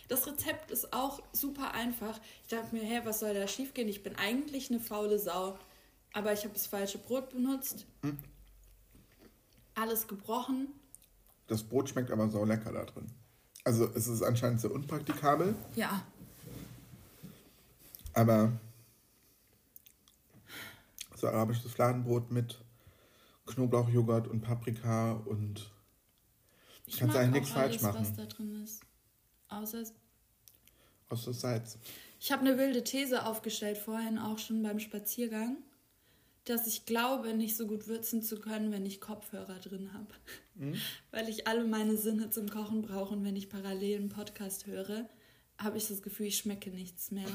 Das 0.08 0.26
Rezept 0.26 0.70
ist 0.70 0.92
auch 0.92 1.22
super 1.32 1.72
einfach. 1.72 2.18
Ich 2.42 2.48
dachte 2.50 2.74
mir, 2.74 2.82
hä, 2.82 3.00
was 3.04 3.20
soll 3.20 3.34
da 3.34 3.48
schiefgehen? 3.48 3.88
Ich 3.88 4.02
bin 4.02 4.16
eigentlich 4.16 4.70
eine 4.70 4.80
faule 4.80 5.18
Sau. 5.18 5.58
Aber 6.12 6.32
ich 6.32 6.40
habe 6.44 6.54
das 6.54 6.66
falsche 6.66 6.98
Brot 6.98 7.30
benutzt. 7.30 7.86
Alles 9.74 10.06
gebrochen. 10.06 10.68
Das 11.48 11.62
Brot 11.62 11.88
schmeckt 11.88 12.10
aber 12.10 12.28
sau 12.30 12.44
lecker 12.44 12.72
da 12.72 12.84
drin. 12.84 13.06
Also, 13.64 13.88
es 13.94 14.06
ist 14.06 14.22
anscheinend 14.22 14.60
sehr 14.60 14.70
unpraktikabel, 14.72 15.54
Ja, 15.74 16.04
aber 18.12 18.52
so 21.24 21.28
arabisches 21.30 21.72
Fladenbrot 21.72 22.30
mit 22.30 22.58
Knoblauchjoghurt 23.46 24.28
und 24.28 24.42
Paprika 24.42 25.12
und 25.12 25.70
ich 26.86 26.98
Kannst 26.98 27.16
eigentlich 27.16 27.42
nichts 27.42 27.50
falsch 27.50 27.80
machen. 27.80 28.00
was 28.00 28.14
da 28.14 28.26
drin 28.26 28.62
ist. 28.62 28.82
Außer 29.48 29.84
aus 31.08 31.24
der 31.24 31.32
Salz. 31.32 31.78
Ich 32.20 32.32
habe 32.32 32.42
eine 32.42 32.58
wilde 32.58 32.84
These 32.84 33.26
aufgestellt 33.26 33.78
vorhin 33.78 34.18
auch 34.18 34.38
schon 34.38 34.62
beim 34.62 34.80
Spaziergang, 34.80 35.56
dass 36.44 36.66
ich 36.66 36.84
glaube, 36.84 37.34
nicht 37.34 37.56
so 37.56 37.66
gut 37.66 37.88
würzen 37.88 38.22
zu 38.22 38.38
können, 38.40 38.70
wenn 38.70 38.84
ich 38.84 39.00
Kopfhörer 39.00 39.58
drin 39.60 39.90
habe. 39.94 40.08
Weil 41.10 41.28
ich 41.28 41.46
alle 41.46 41.64
meine 41.64 41.96
Sinne 41.96 42.30
zum 42.30 42.48
Kochen 42.50 42.82
brauche 42.82 43.14
und 43.14 43.24
wenn 43.24 43.36
ich 43.36 43.48
parallel 43.48 43.98
einen 43.98 44.08
Podcast 44.10 44.66
höre, 44.66 45.08
habe 45.58 45.78
ich 45.78 45.88
das 45.88 46.02
Gefühl, 46.02 46.26
ich 46.26 46.38
schmecke 46.38 46.70
nichts 46.70 47.10
mehr. 47.10 47.28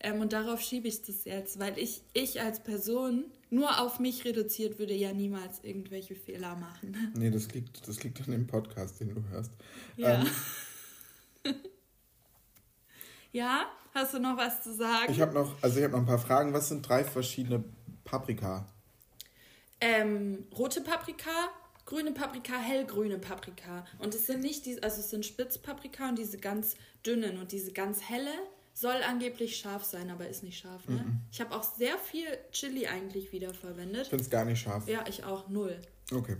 Ähm, 0.00 0.20
und 0.20 0.32
darauf 0.32 0.60
schiebe 0.60 0.88
ich 0.88 1.02
das 1.02 1.24
jetzt, 1.24 1.58
weil 1.58 1.78
ich, 1.78 2.02
ich 2.12 2.40
als 2.40 2.62
Person 2.62 3.24
nur 3.50 3.80
auf 3.80 3.98
mich 3.98 4.24
reduziert 4.24 4.78
würde 4.78 4.94
ja 4.94 5.12
niemals 5.12 5.60
irgendwelche 5.62 6.14
Fehler 6.14 6.56
machen. 6.56 7.12
Nee, 7.16 7.30
das 7.30 7.52
liegt, 7.52 7.86
das 7.86 8.02
liegt 8.02 8.20
an 8.20 8.32
dem 8.32 8.46
Podcast, 8.46 9.00
den 9.00 9.14
du 9.14 9.22
hörst. 9.30 9.52
Ja. 9.96 10.22
Ähm, 11.44 11.54
Ja, 13.32 13.66
hast 13.94 14.14
du 14.14 14.18
noch 14.18 14.36
was 14.36 14.62
zu 14.62 14.74
sagen? 14.74 15.12
ich 15.12 15.20
habe 15.20 15.32
noch, 15.32 15.54
also 15.62 15.78
ich 15.78 15.84
habe 15.84 15.92
noch 15.92 16.00
ein 16.00 16.06
paar 16.06 16.18
Fragen. 16.18 16.52
Was 16.52 16.68
sind 16.68 16.88
drei 16.88 17.04
verschiedene 17.04 17.62
Paprika? 18.04 18.66
Ähm, 19.80 20.46
rote 20.58 20.80
Paprika, 20.80 21.30
grüne 21.86 22.12
Paprika, 22.12 22.58
hellgrüne 22.58 23.18
Paprika. 23.18 23.86
Und 23.98 24.14
es 24.14 24.26
sind 24.26 24.40
nicht 24.40 24.66
diese, 24.66 24.82
also 24.82 25.00
es 25.00 25.10
sind 25.10 25.24
Spitzpaprika 25.24 26.08
und 26.08 26.18
diese 26.18 26.38
ganz 26.38 26.74
dünnen 27.06 27.38
und 27.38 27.52
diese 27.52 27.72
ganz 27.72 28.02
helle 28.02 28.32
soll 28.72 29.02
angeblich 29.02 29.56
scharf 29.56 29.84
sein, 29.84 30.10
aber 30.10 30.28
ist 30.28 30.42
nicht 30.42 30.58
scharf, 30.58 30.88
ne? 30.88 31.04
Ich 31.30 31.40
habe 31.40 31.54
auch 31.54 31.62
sehr 31.62 31.98
viel 31.98 32.26
Chili 32.52 32.86
eigentlich 32.86 33.32
wieder 33.32 33.50
Ich 33.50 34.08
finde 34.08 34.24
es 34.24 34.30
gar 34.30 34.44
nicht 34.44 34.60
scharf. 34.60 34.88
Ja, 34.88 35.04
ich 35.08 35.24
auch 35.24 35.48
null. 35.48 35.80
Okay. 36.12 36.36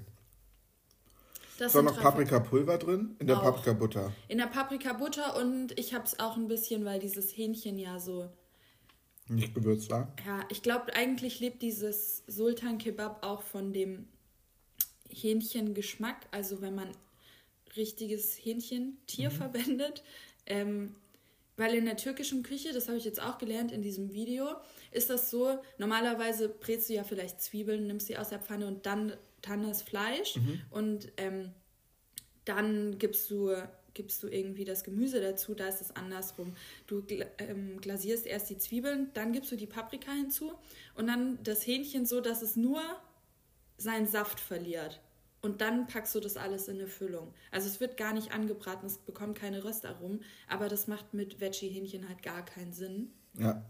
Das 1.59 1.66
Ist 1.66 1.74
da 1.74 1.78
sind 1.81 1.85
noch 1.95 2.01
Paprikapulver 2.01 2.78
drin? 2.78 3.16
In 3.18 3.26
der 3.26 3.39
Auch. 3.39 3.43
Paprikabutter. 3.43 4.14
In 4.28 4.39
der 4.39 4.47
Paprikabutter 4.47 5.37
und 5.37 5.78
ich 5.78 5.93
habe 5.93 6.05
es 6.05 6.18
auch 6.18 6.37
ein 6.37 6.49
bisschen, 6.49 6.87
weil 6.87 7.01
dieses 7.01 7.37
Hähnchen 7.37 7.78
ja 7.78 8.01
so 8.01 8.31
Nicht 9.28 9.55
gewürzt 9.55 9.91
war. 9.91 10.11
Ja, 10.26 10.41
ich 10.49 10.62
glaube, 10.62 10.95
eigentlich 10.95 11.39
lebt 11.39 11.61
dieses 11.61 12.24
Sultan 12.26 12.78
Kebab 12.78 13.22
auch 13.22 13.43
von 13.43 13.74
dem 13.74 14.09
Hähnchengeschmack. 15.11 16.26
Also 16.31 16.62
wenn 16.62 16.74
man 16.74 16.89
richtiges 17.76 18.35
Hähnchentier 18.37 19.31
verwendet. 19.31 20.03
Ähm, 20.47 20.95
weil 21.57 21.74
in 21.74 21.84
der 21.84 21.96
türkischen 21.96 22.42
Küche, 22.42 22.72
das 22.72 22.88
habe 22.88 22.98
ich 22.98 23.05
jetzt 23.05 23.20
auch 23.20 23.38
gelernt 23.38 23.72
in 23.72 23.82
diesem 23.82 24.12
Video, 24.12 24.46
ist 24.92 25.11
das 25.11 25.30
so, 25.30 25.59
normalerweise 25.78 26.48
brätst 26.48 26.88
du 26.88 26.94
ja 26.94 27.05
vielleicht 27.05 27.40
Zwiebeln, 27.40 27.86
nimmst 27.86 28.07
sie 28.07 28.16
aus 28.16 28.30
der 28.30 28.40
Pfanne 28.40 28.66
und 28.66 28.86
dann, 28.86 29.12
dann 29.42 29.62
das 29.62 29.82
Fleisch 29.82 30.38
und 30.70 31.12
ähm, 31.16 31.53
dann 32.44 32.98
gibst 32.98 33.30
du, 33.30 33.55
gibst 33.94 34.22
du 34.22 34.28
irgendwie 34.28 34.64
das 34.64 34.84
Gemüse 34.84 35.20
dazu, 35.20 35.55
da 35.55 35.68
ist 35.68 35.80
es 35.80 35.94
andersrum. 35.94 36.55
Du 36.86 37.05
ähm, 37.38 37.80
glasierst 37.80 38.26
erst 38.26 38.51
die 38.51 38.59
Zwiebeln, 38.59 39.11
dann 39.14 39.32
gibst 39.32 39.53
du 39.53 39.57
die 39.57 39.66
Paprika 39.66 40.12
hinzu 40.12 40.53
und 40.94 41.07
dann 41.07 41.38
das 41.42 41.66
Hähnchen 41.66 42.07
so, 42.07 42.20
dass 42.20 42.42
es 42.42 42.57
nur 42.57 42.82
seinen 43.76 44.07
Saft 44.07 44.40
verliert. 44.40 45.01
Und 45.43 45.62
dann 45.62 45.86
packst 45.86 46.14
du 46.14 46.20
das 46.20 46.36
alles 46.36 46.68
in 46.68 46.76
eine 46.76 46.86
Füllung. 46.86 47.32
Also 47.51 47.66
es 47.66 47.80
wird 47.80 47.97
gar 47.97 48.12
nicht 48.12 48.32
angebraten, 48.32 48.86
es 48.86 48.99
bekommt 48.99 49.38
keine 49.38 49.64
Röstaromen, 49.64 50.22
aber 50.49 50.68
das 50.68 50.86
macht 50.86 51.14
mit 51.14 51.41
Veggie-Hähnchen 51.41 52.09
halt 52.09 52.22
gar 52.22 52.45
keinen 52.45 52.72
Sinn. 52.72 53.11
Ja. 53.38 53.64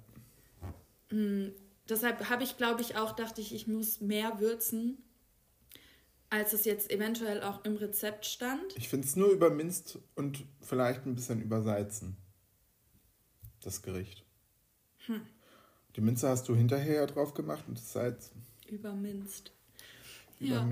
Deshalb 1.88 2.28
habe 2.28 2.42
ich, 2.42 2.56
glaube 2.56 2.82
ich, 2.82 2.96
auch, 2.96 3.12
dachte 3.12 3.40
ich, 3.40 3.54
ich 3.54 3.66
muss 3.66 4.00
mehr 4.00 4.40
würzen, 4.40 4.98
als 6.28 6.52
es 6.52 6.64
jetzt 6.64 6.90
eventuell 6.90 7.42
auch 7.42 7.64
im 7.64 7.76
Rezept 7.76 8.26
stand. 8.26 8.76
Ich 8.76 8.88
finde 8.88 9.06
es 9.06 9.16
nur 9.16 9.30
überminzt 9.30 9.98
und 10.14 10.44
vielleicht 10.60 11.06
ein 11.06 11.14
bisschen 11.14 11.42
übersalzen. 11.42 12.16
Das 13.60 13.82
Gericht. 13.82 14.24
Hm. 15.06 15.20
Die 15.96 16.00
Minze 16.00 16.28
hast 16.28 16.48
du 16.48 16.54
hinterher 16.54 16.94
ja 16.94 17.06
drauf 17.06 17.34
gemacht 17.34 17.64
und 17.68 17.76
das 17.78 17.92
Salz 17.92 18.30
Überminzt. 18.68 19.52
Ja. 20.38 20.64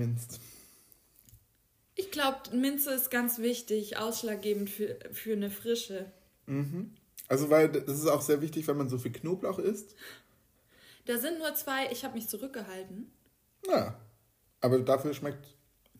Ich 1.99 2.11
glaube, 2.11 2.37
Minze 2.53 2.93
ist 2.93 3.11
ganz 3.11 3.39
wichtig, 3.39 3.97
ausschlaggebend 3.97 4.69
für, 4.69 4.97
für 5.11 5.33
eine 5.33 5.49
Frische. 5.49 6.09
Also, 7.27 7.49
weil 7.49 7.67
das 7.69 7.99
ist 7.99 8.07
auch 8.07 8.21
sehr 8.21 8.41
wichtig, 8.41 8.65
wenn 8.69 8.77
man 8.77 8.87
so 8.87 8.97
viel 8.97 9.11
Knoblauch 9.11 9.59
isst. 9.59 9.95
Da 11.03 11.17
sind 11.17 11.39
nur 11.39 11.53
zwei, 11.55 11.91
ich 11.91 12.05
habe 12.05 12.13
mich 12.13 12.29
zurückgehalten. 12.29 13.11
Ja. 13.67 13.99
Aber 14.61 14.79
dafür 14.79 15.13
schmeckt. 15.13 15.45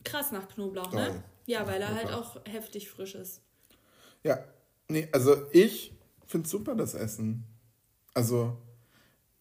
Krass 0.06 0.32
nach 0.32 0.48
Knoblauch, 0.48 0.94
ne? 0.94 1.22
Ja, 1.46 1.68
weil 1.68 1.82
er 1.82 1.94
halt 1.94 2.14
auch 2.14 2.40
heftig 2.46 2.90
frisch 2.90 3.16
ist. 3.16 3.42
Ja. 4.24 4.42
Nee, 4.88 5.10
also 5.12 5.48
ich 5.52 5.94
finde 6.28 6.48
super, 6.48 6.76
das 6.76 6.94
Essen. 6.94 7.44
Also, 8.14 8.58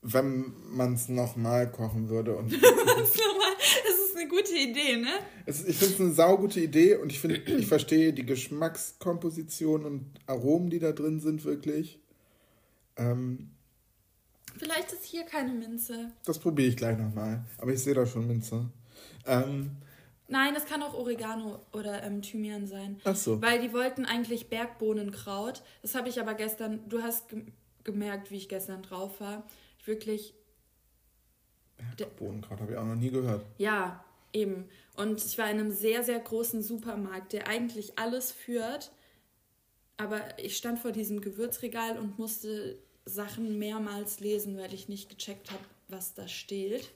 wenn 0.03 0.53
man 0.71 0.95
es 0.95 1.09
nochmal 1.09 1.71
kochen 1.71 2.09
würde. 2.09 2.35
Und 2.35 2.53
Das 2.63 3.11
ist 3.11 3.19
nochmal, 3.19 3.53
das 3.59 3.99
ist 4.07 4.08
eine 4.19 4.29
gute 4.29 4.55
Idee, 4.55 4.97
ne? 4.97 5.11
es, 5.47 5.65
ich 5.65 5.77
finde 5.77 5.95
es 5.95 6.01
eine 6.01 6.13
saugute 6.13 6.61
Idee 6.61 6.97
und 6.97 7.11
ich 7.13 7.21
finde, 7.21 7.37
ich 7.37 7.67
verstehe 7.67 8.13
die 8.13 8.27
Geschmackskomposition 8.27 9.85
und 9.85 10.07
Aromen, 10.27 10.71
die 10.71 10.79
da 10.79 10.93
drin 10.93 11.21
sind, 11.21 11.45
wirklich. 11.45 11.99
Ähm, 12.97 13.51
Vielleicht 14.57 14.93
ist 14.93 15.05
hier 15.05 15.25
keine 15.25 15.53
Minze. 15.53 16.11
das 16.25 16.39
probiere 16.39 16.69
ich 16.69 16.77
gleich 16.77 16.99
nochmal. 16.99 17.45
Aber 17.59 17.73
ich 17.73 17.81
sehe 17.83 17.95
da 17.95 18.07
schon 18.07 18.27
Minze. 18.27 18.69
Ähm, 19.27 19.71
Nein, 20.31 20.53
das 20.53 20.67
kann 20.67 20.83
auch 20.83 20.95
Oregano 20.95 21.61
oder 21.73 22.03
ähm, 22.03 22.21
Thymian 22.21 22.67
sein. 22.67 23.01
ach 23.05 23.17
so. 23.17 23.41
Weil 23.41 23.61
die 23.61 23.73
wollten 23.73 24.05
eigentlich 24.05 24.49
Bergbohnenkraut. 24.51 25.63
Das 25.83 25.95
habe 25.95 26.09
ich 26.09 26.21
aber 26.21 26.35
gestern, 26.35 26.81
du 26.89 27.03
hast 27.03 27.29
ge 27.29 27.43
gemerkt, 27.85 28.31
wie 28.31 28.37
ich 28.37 28.51
gestern 28.51 28.83
drauf 28.83 29.19
war. 29.21 29.47
Ich 29.79 29.87
wirklich, 29.87 30.35
Bohnenkraut 32.19 32.61
habe 32.61 32.73
ich 32.73 32.79
auch 32.79 32.85
noch 32.85 32.97
nie 32.97 33.11
gehört. 33.11 33.47
ja, 33.57 34.05
eben. 34.33 34.69
Und 34.97 35.25
ich 35.25 35.39
war 35.39 35.51
in 35.51 35.59
einem 35.59 35.71
sehr, 35.71 36.03
sehr 36.03 36.19
großen 36.19 36.63
Supermarkt, 36.63 37.33
der 37.33 37.49
eigentlich 37.49 37.99
alles 37.99 38.33
führt. 38.33 38.91
Aber 39.97 40.21
ich 40.39 40.57
stand 40.57 40.79
vor 40.79 40.93
diesem 40.93 41.21
Gewürzregal 41.21 41.99
und 41.99 42.19
musste 42.19 42.79
Sachen 43.05 43.59
mehrmals 43.59 44.21
lesen, 44.21 44.57
weil 44.57 44.73
ich 44.75 44.89
nicht 44.89 45.09
gecheckt 45.09 45.51
habe, 45.51 45.65
was 45.89 46.15
da 46.15 46.29
steht. 46.29 46.91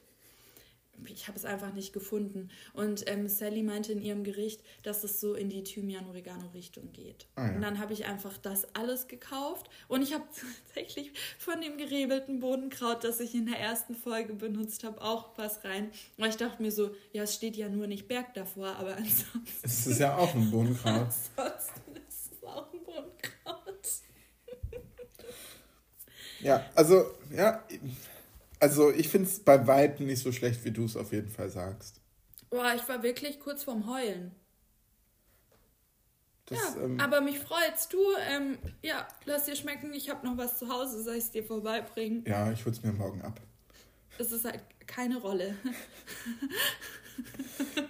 Ich 1.11 1.29
habe 1.29 1.39
es 1.39 1.45
einfach 1.45 1.73
nicht 1.73 1.93
gefunden. 1.93 2.51
Und 2.73 3.09
ähm, 3.11 3.29
Sally 3.29 3.63
meinte 3.63 3.93
in 3.93 4.03
ihrem 4.03 4.25
Gericht, 4.25 4.63
dass 4.83 5.05
es 5.05 5.21
so 5.21 5.35
in 5.35 5.49
die 5.49 5.63
Thymian-Oregano-Richtung 5.63 6.93
geht. 6.93 7.27
Ah, 7.37 7.47
ja. 7.47 7.55
Und 7.55 7.63
dann 7.63 7.79
habe 7.79 7.93
ich 7.93 8.07
einfach 8.07 8.37
das 8.39 8.75
alles 8.75 9.09
gekauft. 9.09 9.69
Und 9.89 10.03
ich 10.03 10.13
habe 10.15 10.25
tatsächlich 10.67 11.13
von 11.39 11.61
dem 11.61 11.77
gerebelten 11.79 12.41
Bodenkraut, 12.41 13.05
das 13.05 13.21
ich 13.21 13.35
in 13.35 13.47
der 13.47 13.59
ersten 13.59 13.95
Folge 13.95 14.35
benutzt 14.35 14.85
habe, 14.85 15.01
auch 15.03 15.37
was 15.37 15.65
rein. 15.65 15.91
Weil 16.19 16.31
ich 16.31 16.37
dachte 16.37 16.63
mir 16.63 16.73
so, 16.73 16.95
ja, 17.13 17.23
es 17.25 17.35
steht 17.35 17.57
ja 17.57 17.69
nur 17.69 17.87
nicht 17.87 18.09
Berg 18.09 18.35
davor, 18.35 18.77
aber 18.77 18.97
ansonsten, 18.97 19.43
Es 19.63 19.87
ist 19.87 19.99
ja 19.99 20.17
auch 20.17 20.35
ein 20.35 20.51
Bohnenkraut. 20.51 21.09
ansonsten 21.37 21.97
ist 22.09 22.33
es 22.33 22.45
auch 22.45 22.73
ein 22.73 22.83
Bodenkraut. 22.85 23.89
Ja, 26.41 26.67
also, 26.75 27.05
ja, 27.31 27.63
also 28.63 28.93
ich 28.93 29.09
finde 29.09 29.29
es 29.29 29.41
bei 29.41 29.67
Weitem 29.67 30.07
nicht 30.07 30.23
so 30.23 30.31
schlecht, 30.31 30.65
wie 30.65 30.71
du 30.71 30.85
es 30.85 30.97
auf 30.97 31.13
jeden 31.13 31.29
Fall 31.29 31.51
sagst. 31.51 32.01
Boah, 32.49 32.73
ich 32.77 32.89
war 32.89 33.03
wirklich 33.03 33.41
kurz 33.41 33.65
vorm 33.65 33.89
Heulen. 33.91 34.31
Das, 36.47 36.59
ja, 36.77 36.85
ähm, 36.85 37.01
aber 37.01 37.21
mich 37.21 37.41
freut's. 37.41 37.89
Du, 37.89 37.99
ähm, 38.31 38.59
ja, 38.81 39.09
lass 39.25 39.47
dir 39.47 39.57
schmecken. 39.57 39.93
Ich 39.95 40.09
habe 40.09 40.25
noch 40.25 40.37
was 40.37 40.61
zu 40.61 40.69
Hause, 40.69 41.03
soll 41.03 41.15
ich 41.15 41.25
es 41.25 41.31
dir 41.33 41.43
vorbeibringen? 41.43 42.25
ja, 42.25 42.53
ich 42.53 42.65
hol's 42.65 42.83
mir 42.85 42.93
morgen 42.93 43.23
ab. 43.23 43.41
Es 44.19 44.31
ist 44.31 44.45
halt 44.45 44.63
keine 44.87 45.19
Rolle. 45.19 45.57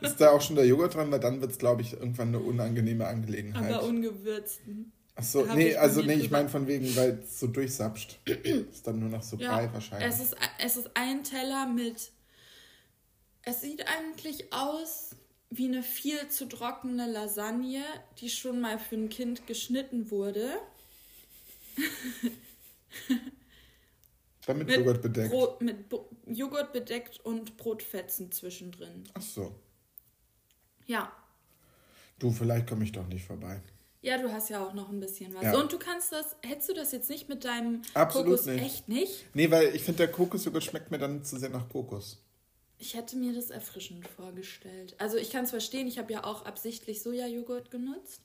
Ist 0.00 0.16
da 0.16 0.30
auch 0.30 0.40
schon 0.40 0.56
der 0.56 0.66
Joghurt 0.66 0.94
dran, 0.94 1.10
weil 1.10 1.20
dann 1.20 1.40
wird 1.42 1.52
es, 1.52 1.58
glaube 1.58 1.82
ich, 1.82 1.92
irgendwann 1.92 2.28
eine 2.28 2.38
unangenehme 2.38 3.06
Angelegenheit. 3.06 3.74
Aber 3.74 3.84
ungewürzten. 3.84 4.92
Ach 5.14 5.22
so, 5.22 5.46
hab 5.46 5.56
nee, 5.56 5.70
ich 5.70 5.78
also 5.78 6.02
nee, 6.02 6.14
ich 6.14 6.30
meine 6.30 6.48
von 6.48 6.66
wegen, 6.66 6.96
weil 6.96 7.20
es 7.22 7.38
so 7.38 7.46
durchsapscht. 7.46 8.18
ist 8.26 8.86
dann 8.86 8.98
nur 8.98 9.10
noch 9.10 9.22
so 9.22 9.36
Ja, 9.36 9.56
Brei 9.56 9.72
wahrscheinlich. 9.72 10.08
es 10.08 10.20
ist, 10.20 10.36
es 10.58 10.76
ist 10.76 10.90
ein 10.94 11.22
Teller 11.22 11.66
mit. 11.66 12.10
Es 13.42 13.60
sieht 13.60 13.86
eigentlich 13.88 14.52
aus 14.52 15.16
wie 15.50 15.66
eine 15.66 15.82
viel 15.82 16.28
zu 16.28 16.46
trockene 16.46 17.10
Lasagne, 17.10 17.84
die 18.18 18.30
schon 18.30 18.60
mal 18.60 18.78
für 18.78 18.94
ein 18.96 19.10
Kind 19.10 19.46
geschnitten 19.46 20.10
wurde. 20.10 20.48
dann 24.46 24.58
mit, 24.58 24.68
Mit 24.68 24.78
Joghurt 24.78 25.02
bedeckt. 25.02 25.30
Brot, 25.30 25.60
mit 25.60 25.88
Bo 25.90 26.08
Joghurt 26.26 26.72
bedeckt 26.72 27.20
und 27.20 27.58
Brotfetzen 27.58 28.32
zwischendrin. 28.32 29.04
Ach 29.12 29.22
so. 29.22 29.54
Ja. 30.86 31.12
Du, 32.18 32.30
vielleicht 32.30 32.66
komme 32.66 32.84
ich 32.84 32.92
doch 32.92 33.06
nicht 33.06 33.24
vorbei. 33.26 33.60
Ja, 34.04 34.18
du 34.18 34.32
hast 34.32 34.50
ja 34.50 34.64
auch 34.66 34.74
noch 34.74 34.88
ein 34.90 34.98
bisschen 34.98 35.32
was. 35.34 35.44
Ja. 35.44 35.60
Und 35.60 35.72
du 35.72 35.78
kannst 35.78 36.10
das, 36.12 36.34
hättest 36.42 36.68
du 36.68 36.74
das 36.74 36.90
jetzt 36.90 37.08
nicht 37.08 37.28
mit 37.28 37.44
deinem 37.44 37.82
Absolut 37.94 38.26
Kokos 38.30 38.46
nicht. 38.46 38.62
echt 38.64 38.88
nicht? 38.88 39.24
Nee, 39.34 39.50
weil 39.50 39.74
ich 39.76 39.82
finde, 39.84 39.98
der 39.98 40.10
Kokosjoghurt 40.10 40.64
schmeckt 40.64 40.90
mir 40.90 40.98
dann 40.98 41.22
zu 41.24 41.38
sehr 41.38 41.50
nach 41.50 41.68
Kokos. 41.68 42.18
Ich 42.78 42.94
hätte 42.94 43.16
mir 43.16 43.32
das 43.32 43.50
erfrischend 43.50 44.08
vorgestellt. 44.08 44.96
Also 44.98 45.16
ich 45.16 45.30
kann 45.30 45.44
es 45.44 45.50
verstehen, 45.50 45.86
ich 45.86 45.98
habe 45.98 46.12
ja 46.12 46.24
auch 46.24 46.44
absichtlich 46.44 47.00
Sojajoghurt 47.00 47.70
genutzt. 47.70 48.20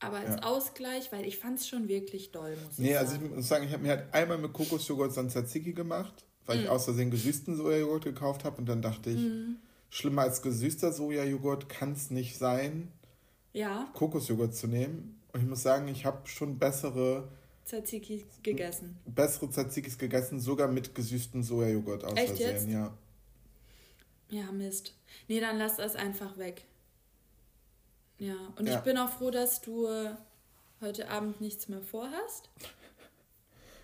Aber 0.00 0.16
als 0.16 0.30
Ja. 0.30 0.42
Ausgleich, 0.42 1.12
weil 1.12 1.24
ich 1.24 1.38
fand 1.38 1.60
es 1.60 1.68
schon 1.68 1.86
wirklich 1.86 2.32
doll, 2.32 2.56
muss 2.66 2.78
Nee, 2.78 2.90
ich 2.90 2.98
also 2.98 3.14
ich 3.14 3.20
sagen. 3.20 3.34
muss 3.36 3.48
sagen, 3.48 3.64
ich 3.66 3.72
habe 3.72 3.84
mir 3.84 3.90
halt 3.90 4.12
einmal 4.12 4.38
mit 4.38 4.52
Kokosjoghurt 4.52 5.12
so 5.14 5.20
ein 5.20 5.30
Tzatziki 5.30 5.74
gemacht, 5.74 6.24
weil 6.44 6.56
Mhm. 6.58 6.64
ich 6.64 6.68
aus 6.70 6.84
Versehen 6.86 7.12
gesüßten 7.12 7.56
Sojajoghurt 7.56 8.02
gekauft 8.04 8.42
habe 8.42 8.56
und 8.56 8.66
dann 8.66 8.82
dachte 8.82 9.10
ich, 9.10 9.20
Mhm. 9.20 9.58
schlimmer 9.90 10.22
als 10.22 10.42
gesüßter 10.42 10.92
Sojajoghurt 10.92 11.68
kann 11.68 11.92
es 11.92 12.10
nicht 12.10 12.36
sein, 12.36 12.88
Ja, 13.52 13.90
Kokosjoghurt 13.94 14.54
zu 14.54 14.66
nehmen. 14.66 15.20
Und 15.32 15.40
ich 15.42 15.46
muss 15.48 15.62
sagen, 15.62 15.88
ich 15.88 16.04
habe 16.04 16.26
schon 16.28 16.58
bessere, 16.58 17.28
Tzatziki 17.64 18.24
gegessen. 18.42 18.98
bessere 19.06 19.48
Tzatziki's 19.50 19.96
gegessen, 19.98 20.40
sogar 20.40 20.68
mit 20.68 20.94
gesüßtem 20.94 21.42
Sojajoghurt 21.42 22.04
aus 22.04 22.14
Echt 22.16 22.28
Versehen. 22.28 22.50
jetzt? 22.50 22.68
Ja. 22.68 22.96
Ja, 24.28 24.50
Mist. 24.52 24.94
Nee, 25.28 25.40
dann 25.40 25.58
lass 25.58 25.76
das 25.76 25.94
einfach 25.94 26.38
weg. 26.38 26.64
Ja, 28.18 28.36
und 28.56 28.66
Ja. 28.66 28.78
ich 28.78 28.80
bin 28.84 28.96
auch 28.98 29.10
froh, 29.10 29.30
dass 29.30 29.60
du 29.60 29.86
äh, 29.86 30.14
heute 30.80 31.08
Abend 31.10 31.40
nichts 31.40 31.68
mehr 31.68 31.82
vorhast. 31.82 32.48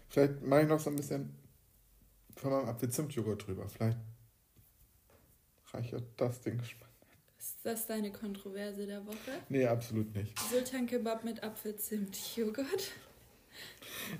Vielleicht 0.08 0.42
mache 0.42 0.62
ich 0.62 0.68
noch 0.68 0.80
so 0.80 0.90
ein 0.90 0.96
bisschen 0.96 1.34
von 2.36 2.50
meinem 2.52 2.68
Apfel-Zimt-Joghurt 2.68 3.46
drüber. 3.46 3.68
Vielleicht 3.68 3.98
reichert 5.72 6.04
das 6.16 6.40
den 6.40 6.58
Geschmack. 6.58 6.87
Ist 7.38 7.58
das 7.64 7.86
deine 7.86 8.10
Kontroverse 8.12 8.86
der 8.86 9.06
Woche? 9.06 9.16
Nee, 9.48 9.66
absolut 9.66 10.14
nicht. 10.14 10.38
Sultan 10.50 10.86
Kebab 10.86 11.24
mit 11.24 11.42
Apfelzimt-Joghurt? 11.42 12.66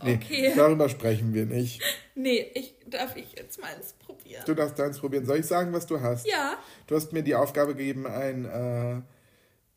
Nee, 0.03 0.15
Okay. 0.17 0.53
darüber 0.57 0.89
sprechen 0.89 1.33
wir 1.33 1.47
nicht. 1.47 1.81
Nee, 2.17 2.51
ich, 2.55 2.75
darf 2.89 3.15
ich 3.15 3.35
jetzt 3.35 3.61
mal 3.61 3.69
eins 3.73 3.93
probieren? 3.93 4.43
Du 4.45 4.53
darfst 4.55 4.77
deins 4.77 4.99
probieren. 4.99 5.25
Soll 5.25 5.39
ich 5.39 5.47
sagen, 5.47 5.73
was 5.73 5.87
du 5.87 6.01
hast? 6.01 6.27
Ja. 6.27 6.59
Du 6.89 6.97
hast 6.97 7.13
mir 7.13 7.23
die 7.23 7.37
Aufgabe 7.37 7.77
gegeben, 7.77 8.05
ein 8.09 8.45
äh, 8.45 8.97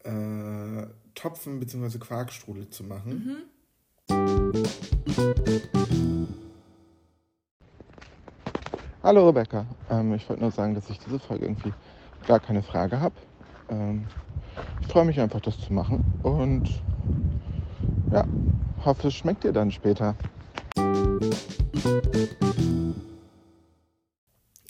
äh, 0.10 0.88
Topfen 1.14 1.60
bzw. 1.60 2.00
Quarkstrudel 2.00 2.70
zu 2.72 2.84
machen. 2.84 3.44
Hallo 9.04 9.28
Rebecca. 9.28 9.66
Ähm, 9.90 10.14
ich 10.14 10.28
wollte 10.30 10.42
nur 10.42 10.52
sagen, 10.52 10.76
dass 10.76 10.90
ich 10.90 11.00
diese 11.00 11.20
Folge 11.20 11.46
irgendwie 11.46 11.74
gar 12.28 12.40
keine 12.40 12.62
Frage 12.64 13.00
habe. 13.00 13.16
Ähm, 13.72 14.06
ich 14.82 14.88
freue 14.88 15.06
mich 15.06 15.20
einfach, 15.20 15.40
das 15.40 15.58
zu 15.60 15.72
machen 15.74 16.04
und 16.24 16.70
ja, 18.12 18.28
hoffe, 18.84 19.08
es 19.08 19.14
schmeckt 19.14 19.44
dir 19.46 19.54
dann 19.54 19.72
später. 19.72 20.16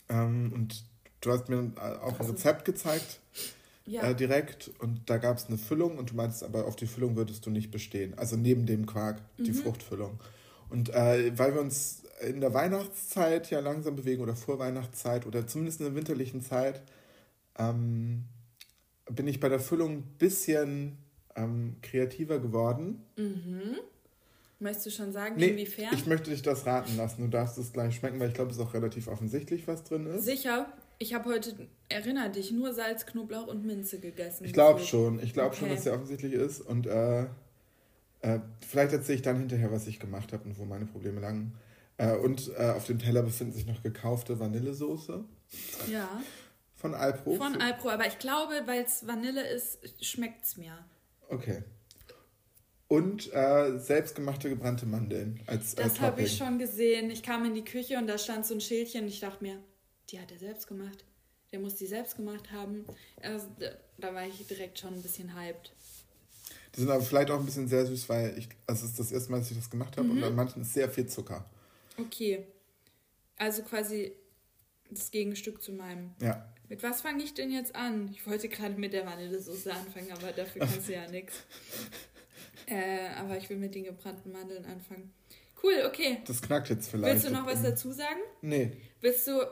Ähm, 0.09 0.51
und 0.53 0.85
du 1.21 1.31
hast 1.31 1.49
mir 1.49 1.71
auch 2.03 2.19
ein 2.19 2.25
Rezept 2.27 2.65
gezeigt 2.65 3.19
Ja. 3.85 4.03
äh, 4.03 4.15
direkt 4.15 4.71
und 4.79 5.09
da 5.09 5.17
gab 5.17 5.37
es 5.37 5.47
eine 5.47 5.57
Füllung 5.57 5.97
und 5.97 6.11
du 6.11 6.15
meintest 6.15 6.43
aber 6.43 6.65
auf 6.65 6.75
die 6.75 6.87
Füllung 6.87 7.15
würdest 7.15 7.45
du 7.45 7.49
nicht 7.49 7.71
bestehen. 7.71 8.13
Also 8.17 8.37
neben 8.37 8.65
dem 8.67 8.85
Quark, 8.85 9.21
die 9.39 9.53
Fruchtfüllung. 9.53 10.19
Und 10.69 10.89
äh, 10.89 11.37
weil 11.37 11.55
wir 11.55 11.61
uns 11.61 12.03
in 12.21 12.39
der 12.39 12.53
Weihnachtszeit 12.53 13.49
ja 13.49 13.59
langsam 13.59 13.95
bewegen 13.95 14.21
oder 14.21 14.35
vor 14.35 14.59
Weihnachtszeit 14.59 15.25
oder 15.25 15.47
zumindest 15.47 15.79
in 15.79 15.87
der 15.87 15.95
winterlichen 15.95 16.41
Zeit, 16.41 16.83
ähm, 17.57 18.25
bin 19.15 19.27
ich 19.27 19.39
bei 19.39 19.49
der 19.49 19.59
Füllung 19.59 19.91
ein 19.97 20.03
bisschen 20.17 20.97
ähm, 21.35 21.75
kreativer 21.81 22.39
geworden. 22.39 23.03
Möchtest 24.59 24.85
du 24.85 24.89
schon 24.91 25.11
sagen, 25.11 25.35
Nee, 25.37 25.47
inwiefern? 25.49 25.89
ich 25.93 26.05
möchte 26.05 26.29
dich 26.29 26.41
das 26.43 26.65
raten 26.65 26.95
lassen. 26.97 27.23
Du 27.23 27.27
darfst 27.29 27.57
es 27.57 27.73
gleich 27.73 27.95
schmecken, 27.95 28.19
weil 28.19 28.27
ich 28.29 28.33
glaube, 28.35 28.51
es 28.51 28.57
ist 28.57 28.63
auch 28.63 28.73
relativ 28.73 29.07
offensichtlich, 29.07 29.67
was 29.67 29.83
drin 29.83 30.05
ist. 30.05 30.25
Sicher. 30.25 30.71
Ich 30.99 31.15
habe 31.15 31.29
heute, 31.29 31.55
erinner 31.89 32.29
dich, 32.29 32.51
nur 32.51 32.73
Salz, 32.73 33.07
Knoblauch 33.07 33.47
und 33.47 33.65
Minze 33.65 33.99
gegessen. 33.99 34.45
Ich 34.45 34.53
glaube 34.53 34.81
schon. 34.81 35.19
Ich 35.23 35.33
glaube 35.33 35.55
schon, 35.55 35.65
Okay. 35.65 35.75
dass 35.75 35.83
der 35.85 35.95
offensichtlich 35.95 36.33
ist. 36.33 36.61
Und 36.61 36.85
äh, 36.85 37.23
äh, 38.21 38.39
vielleicht 38.67 38.93
erzähle 38.93 39.15
ich 39.15 39.21
dann 39.23 39.39
hinterher, 39.39 39.71
was 39.71 39.87
ich 39.87 39.99
gemacht 39.99 40.31
habe 40.31 40.43
und 40.43 40.59
wo 40.59 40.65
meine 40.65 40.85
Probleme 40.85 41.19
lagen. 41.21 41.53
Äh, 41.97 42.15
und 42.17 42.51
äh, 42.55 42.69
auf 42.69 42.85
dem 42.85 42.99
Teller 42.99 43.23
befinden 43.23 43.53
sich 43.53 43.65
noch 43.65 43.81
gekaufte 43.81 44.39
Vanillesoße 44.39 45.23
Ja. 45.91 46.07
Von 46.81 46.93
Alpro. 46.95 47.35
Von 47.35 47.61
Alpro. 47.61 47.89
Aber 47.89 48.05
ich 48.07 48.19
glaube, 48.19 48.61
weil 48.65 48.83
es 48.83 49.05
Vanille 49.07 49.47
ist, 49.47 49.79
schmeckt 50.03 50.43
es 50.43 50.57
mir. 50.57 50.73
Okay. 51.29 51.63
Und 52.87 53.31
äh, 53.33 53.77
selbstgemachte 53.79 54.49
gebrannte 54.49 54.85
Mandeln 54.85 55.39
als 55.47 55.75
äh, 55.75 55.83
Das 55.83 55.99
habe 56.01 56.11
Topping. 56.11 56.25
ich 56.25 56.37
schon 56.37 56.59
gesehen. 56.59 57.09
Ich 57.09 57.23
kam 57.23 57.45
in 57.45 57.53
die 57.55 57.63
Küche 57.63 57.97
und 57.97 58.07
da 58.07 58.17
stand 58.17 58.45
so 58.45 58.53
ein 58.53 58.59
Schildchen 58.61 59.03
und 59.03 59.07
ich 59.07 59.21
dachte 59.21 59.41
mir, 59.43 59.59
die 60.09 60.19
hat 60.19 60.29
er 60.31 60.39
selbst 60.39 60.67
gemacht. 60.67 61.05
Der 61.53 61.59
muss 61.59 61.75
die 61.75 61.85
selbst 61.85 62.17
gemacht 62.17 62.51
haben. 62.51 62.85
Also, 63.21 63.47
da- 63.59 63.71
da 63.97 64.13
war 64.13 64.25
ich 64.25 64.45
direkt 64.47 64.79
schon 64.79 64.93
ein 64.95 65.01
bisschen 65.01 65.33
hyped. 65.35 65.71
Die 66.75 66.79
sind 66.81 66.89
aber 66.89 67.01
vielleicht 67.03 67.29
auch 67.31 67.39
ein 67.39 67.45
bisschen 67.45 67.67
sehr 67.67 67.85
süß, 67.85 68.09
weil 68.09 68.37
ich, 68.37 68.49
also 68.67 68.85
es 68.85 68.91
ist 68.91 68.99
das 68.99 69.11
erste 69.11 69.31
Mal, 69.31 69.39
dass 69.39 69.51
ich 69.51 69.57
das 69.57 69.69
gemacht 69.69 69.95
habe 69.97 70.07
Mhm. 70.07 70.17
und 70.17 70.23
an 70.23 70.35
manchen 70.35 70.61
ist 70.61 70.73
sehr 70.73 70.89
viel 70.89 71.05
Zucker. 71.07 71.45
Okay. 71.97 72.45
Also 73.37 73.63
quasi 73.63 74.13
das 74.89 75.11
Gegenstück 75.11 75.61
zu 75.61 75.71
meinem. 75.73 76.11
Ja. 76.21 76.45
Mit 76.71 76.83
was 76.83 77.01
fange 77.01 77.21
ich 77.21 77.33
denn 77.33 77.51
jetzt 77.51 77.75
an? 77.75 78.07
Ich 78.13 78.25
wollte 78.25 78.47
gerade 78.47 78.75
mit 78.75 78.93
der 78.93 79.05
Vanillesoße 79.05 79.73
anfangen, 79.73 80.09
aber 80.13 80.31
dafür 80.31 80.61
kannst 80.61 80.87
du 80.87 80.93
ja 80.93 81.05
nichts. 81.11 81.43
Äh, 82.65 83.09
aber 83.09 83.35
ich 83.35 83.49
will 83.49 83.57
mit 83.57 83.75
den 83.75 83.83
gebrannten 83.83 84.31
Mandeln 84.31 84.63
anfangen. 84.63 85.11
Cool, 85.61 85.83
okay. 85.85 86.21
Das 86.25 86.41
knackt 86.41 86.69
jetzt 86.69 86.89
vielleicht. 86.89 87.15
Willst 87.15 87.27
du 87.27 87.31
noch 87.31 87.45
was 87.45 87.61
dazu 87.61 87.91
sagen? 87.91 88.21
Nee, 88.41 88.71
Willst 89.01 89.27
du, 89.27 89.45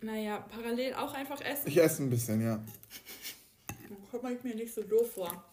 naja, 0.00 0.38
parallel 0.38 0.94
auch 0.94 1.12
einfach 1.12 1.42
essen? 1.42 1.68
ich 1.68 1.76
esse 1.76 2.02
ein 2.02 2.08
bisschen, 2.08 2.40
ja. 2.40 2.64
Kommt 4.10 4.38
ich 4.38 4.42
mir 4.44 4.54
nicht 4.54 4.72
so 4.72 4.82
doof 4.82 5.12
vor. 5.12 5.44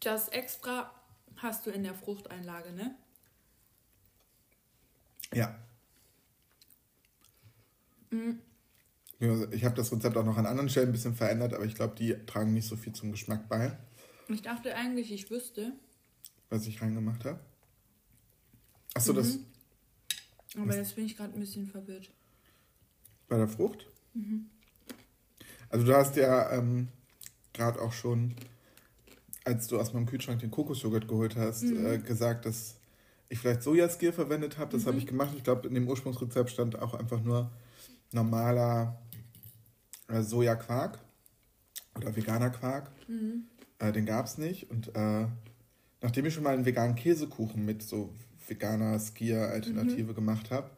Das 0.00 0.28
extra 0.30 0.92
hast 1.36 1.66
du 1.66 1.70
in 1.70 1.84
der 1.84 1.94
Fruchteinlage, 1.94 2.72
ne? 2.72 2.96
Ja. 5.32 5.56
Ja, 8.10 8.34
Ich 9.18 9.64
habe 9.64 9.74
das 9.74 9.90
Rezept 9.92 10.16
auch 10.16 10.24
noch 10.24 10.36
an 10.36 10.44
anderen 10.44 10.68
Stellen 10.68 10.90
ein 10.90 10.92
bisschen 10.92 11.14
verändert, 11.14 11.54
aber 11.54 11.64
ich 11.64 11.74
glaube, 11.74 11.94
die 11.96 12.14
tragen 12.26 12.52
nicht 12.52 12.68
so 12.68 12.76
viel 12.76 12.92
zum 12.92 13.12
Geschmack 13.12 13.48
bei, 13.48 13.76
Ich 14.28 14.42
dachte 14.42 14.74
eigentlich, 14.74 15.10
ich 15.10 15.30
wüsste, 15.30 15.72
was 16.50 16.66
ich 16.66 16.82
reingemacht 16.82 17.24
habe. 17.24 17.40
Achso, 18.94 19.12
das 19.12 19.38
aber 20.58 20.76
jetzt 20.76 20.94
bin 20.96 21.06
ich 21.06 21.16
gerade 21.16 21.34
ein 21.34 21.40
bisschen 21.40 21.66
verwirrt. 21.66 22.10
bei 23.28 23.36
der 23.36 23.48
Frucht? 23.48 23.86
Also 25.68 25.84
du 25.84 25.94
hast 25.94 26.16
ja 26.16 26.50
ähm, 26.52 26.88
gerade 27.52 27.80
auch 27.80 27.92
schon, 27.92 28.34
als 29.44 29.66
du 29.66 29.78
aus 29.78 29.92
meinem 29.92 30.06
Kühlschrank 30.06 30.40
den 30.40 30.50
Kokosjoghurt 30.50 31.08
geholt 31.08 31.36
hast, 31.36 31.64
äh, 31.64 31.98
gesagt, 31.98 32.46
dass 32.46 32.76
ich 33.28 33.38
vielleicht 33.38 33.62
Sojaskier 33.62 34.12
verwendet 34.12 34.58
habe. 34.58 34.72
Das 34.72 34.86
habe 34.86 34.98
ich 34.98 35.06
gemacht. 35.06 35.32
Ich 35.36 35.44
glaube, 35.44 35.68
in 35.68 35.74
dem 35.74 35.88
Ursprungsrezept 35.88 36.50
stand 36.50 36.78
auch 36.78 36.94
einfach 36.94 37.20
nur 37.22 37.50
normaler 38.12 38.98
äh, 40.08 40.22
Sojaquark 40.22 40.98
oder 41.94 42.14
veganer 42.14 42.50
Quark. 42.50 42.90
Äh, 43.78 43.92
den 43.92 44.06
gab 44.06 44.26
es 44.26 44.38
nicht. 44.38 44.70
Und 44.70 44.94
äh, 44.94 45.26
nachdem 46.02 46.26
ich 46.26 46.34
schon 46.34 46.42
mal 46.44 46.54
einen 46.54 46.66
veganen 46.66 46.96
Käsekuchen 46.96 47.64
mit 47.64 47.82
so 47.82 48.12
veganer 48.46 48.98
Skier-Alternative 48.98 50.14
gemacht 50.14 50.50
habe 50.50 50.70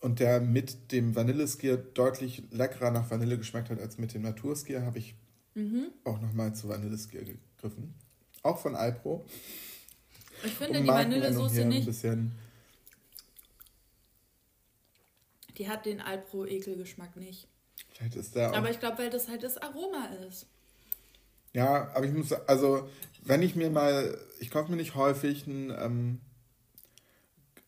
und 0.00 0.20
der 0.20 0.40
mit 0.40 0.92
dem 0.92 1.16
Vanilleskier 1.16 1.76
deutlich 1.76 2.44
leckerer 2.50 2.90
nach 2.92 3.10
Vanille 3.10 3.36
geschmeckt 3.38 3.70
hat 3.70 3.80
als 3.80 3.98
mit 3.98 4.14
dem 4.14 4.22
Naturskier, 4.22 4.82
habe 4.84 4.98
ich 4.98 5.14
auch 6.04 6.20
nochmal 6.20 6.54
zu 6.54 6.68
Vanilleskier 6.68 7.24
gegriffen. 7.24 7.94
Auch 8.44 8.58
von 8.58 8.76
Alpro. 8.76 9.26
Ich 10.44 10.52
finde 10.52 10.78
Um 10.78 10.84
die 10.84 10.88
Vanillesoße 10.88 11.64
nicht. 11.64 11.88
Die 15.58 15.68
hat 15.68 15.86
den 15.86 16.00
Alpro-Ekelgeschmack 16.00 17.16
nicht. 17.16 17.48
Vielleicht 17.92 18.16
ist 18.16 18.34
der 18.34 18.50
auch 18.52 18.56
Aber 18.56 18.70
ich 18.70 18.80
glaube, 18.80 18.98
weil 18.98 19.10
das 19.10 19.28
halt 19.28 19.42
das 19.42 19.58
Aroma 19.58 20.06
ist. 20.28 20.46
Ja, 21.54 21.90
aber 21.94 22.04
ich 22.06 22.12
muss, 22.12 22.32
also, 22.32 22.88
wenn 23.24 23.42
ich 23.42 23.56
mir 23.56 23.70
mal, 23.70 24.18
ich 24.38 24.50
kaufe 24.50 24.70
mir 24.70 24.76
nicht 24.76 24.94
häufig 24.94 25.46
einen 25.46 25.70
ähm, 25.70 26.20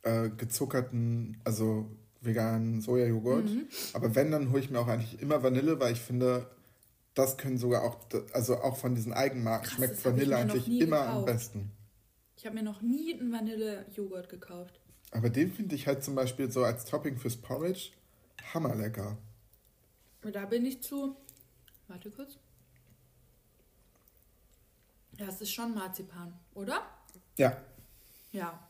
äh, 0.02 0.28
gezuckerten, 0.30 1.40
also 1.44 1.90
veganen 2.20 2.80
Sojajoghurt, 2.82 3.46
Mhm. 3.46 3.66
aber 3.94 4.14
wenn, 4.14 4.30
dann 4.30 4.50
hole 4.50 4.60
ich 4.60 4.70
mir 4.70 4.78
auch 4.78 4.88
eigentlich 4.88 5.20
immer 5.22 5.42
Vanille, 5.42 5.80
weil 5.80 5.92
ich 5.92 6.00
finde, 6.00 6.50
das 7.14 7.38
können 7.38 7.58
sogar 7.58 7.82
auch, 7.82 7.98
also 8.32 8.56
auch 8.60 8.76
von 8.76 8.94
diesen 8.94 9.12
Eigenmarken 9.12 9.66
Krass, 9.66 9.76
schmeckt 9.76 10.04
Vanille 10.04 10.36
eigentlich 10.36 10.68
immer 10.80 11.00
am 11.00 11.06
gekauft. 11.06 11.26
besten. 11.26 11.70
Ich 12.36 12.46
habe 12.46 12.56
mir 12.56 12.62
noch 12.62 12.80
nie 12.82 13.14
einen 13.18 13.32
Vanille-Joghurt 13.32 14.28
gekauft. 14.28 14.80
Aber 15.10 15.28
den 15.30 15.50
finde 15.52 15.74
ich 15.74 15.86
halt 15.86 16.04
zum 16.04 16.14
Beispiel 16.14 16.50
so 16.50 16.62
als 16.62 16.84
Topping 16.84 17.16
fürs 17.18 17.36
Porridge 17.36 17.90
hammerlecker. 18.54 19.18
Und 20.22 20.34
Da 20.34 20.44
bin 20.46 20.64
ich 20.66 20.82
zu. 20.82 21.16
Warte 21.88 22.10
kurz. 22.10 22.36
Ja, 25.18 25.26
es 25.26 25.40
ist 25.40 25.52
schon 25.52 25.74
Marzipan, 25.74 26.38
oder? 26.54 26.86
Ja, 27.36 27.56
Ja. 28.32 28.66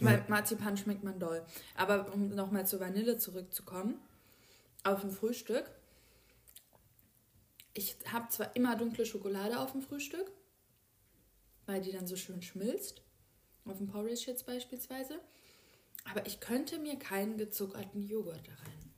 Weil 0.00 0.24
Marzipan 0.26 0.76
schmeckt 0.76 1.04
man 1.04 1.18
doll. 1.20 1.44
Aber 1.76 2.12
um 2.12 2.34
nochmal 2.34 2.66
zur 2.66 2.80
Vanille 2.80 3.18
zurückzukommen, 3.18 4.00
auf 4.84 5.00
dem 5.02 5.10
Frühstück. 5.10 5.70
Ich 7.74 7.96
habe 8.10 8.28
zwar 8.28 8.54
immer 8.56 8.76
dunkle 8.76 9.06
Schokolade 9.06 9.58
auf 9.58 9.72
dem 9.72 9.82
Frühstück, 9.82 10.30
weil 11.66 11.80
die 11.80 11.92
dann 11.92 12.06
so 12.06 12.16
schön 12.16 12.42
schmilzt. 12.42 13.02
Auf 13.64 13.78
dem 13.78 13.86
Porridge 13.86 14.24
jetzt 14.26 14.44
beispielsweise. 14.44 15.20
Aber 16.10 16.26
ich 16.26 16.40
könnte 16.40 16.78
mir 16.78 16.98
keinen 16.98 17.38
gezuckerten 17.38 18.02
Joghurt 18.02 18.46
da 18.48 18.52
drauf. 18.52 18.91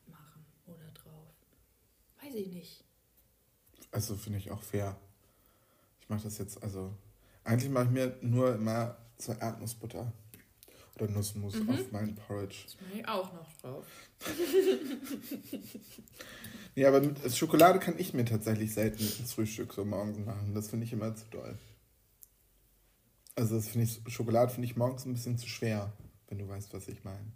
Weiß 2.34 2.40
ich 2.40 2.52
nicht. 2.52 2.84
also 3.92 4.16
finde 4.16 4.38
ich 4.40 4.50
auch 4.50 4.62
fair. 4.62 4.96
Ich 6.00 6.08
mache 6.08 6.24
das 6.24 6.38
jetzt, 6.38 6.62
also, 6.62 6.92
eigentlich 7.44 7.70
mache 7.70 7.84
ich 7.84 7.90
mir 7.90 8.18
nur 8.22 8.54
immer 8.54 8.96
so 9.18 9.32
Erdnussbutter 9.32 10.12
oder 10.96 11.08
Nussmus 11.08 11.54
Mhm. 11.54 11.70
auf 11.70 11.92
meinen 11.92 12.14
Porridge. 12.16 12.64
Das 12.64 12.76
mache 12.80 12.98
ich 13.00 13.08
auch 13.08 13.32
noch 13.32 13.52
drauf. 13.60 13.86
Ja, 16.76 16.88
aber 16.88 17.00
mit 17.02 17.22
also 17.22 17.36
Schokolade 17.36 17.78
kann 17.78 17.96
ich 18.00 18.14
mir 18.14 18.24
tatsächlich 18.24 18.74
selten 18.74 18.98
ins 19.04 19.32
Frühstück 19.34 19.72
so 19.72 19.84
morgens 19.84 20.18
machen. 20.18 20.54
Das 20.56 20.70
finde 20.70 20.84
ich 20.86 20.92
immer 20.92 21.14
zu 21.14 21.24
doll. 21.30 21.56
Also 23.36 23.54
das 23.54 23.68
finde 23.68 23.86
ich, 23.86 24.00
Schokolade 24.12 24.52
finde 24.52 24.66
ich 24.66 24.74
morgens 24.76 25.04
ein 25.04 25.12
bisschen 25.12 25.38
zu 25.38 25.46
schwer, 25.46 25.92
wenn 26.26 26.38
du 26.38 26.48
weißt, 26.48 26.74
was 26.74 26.88
ich 26.88 27.04
meine. 27.04 27.30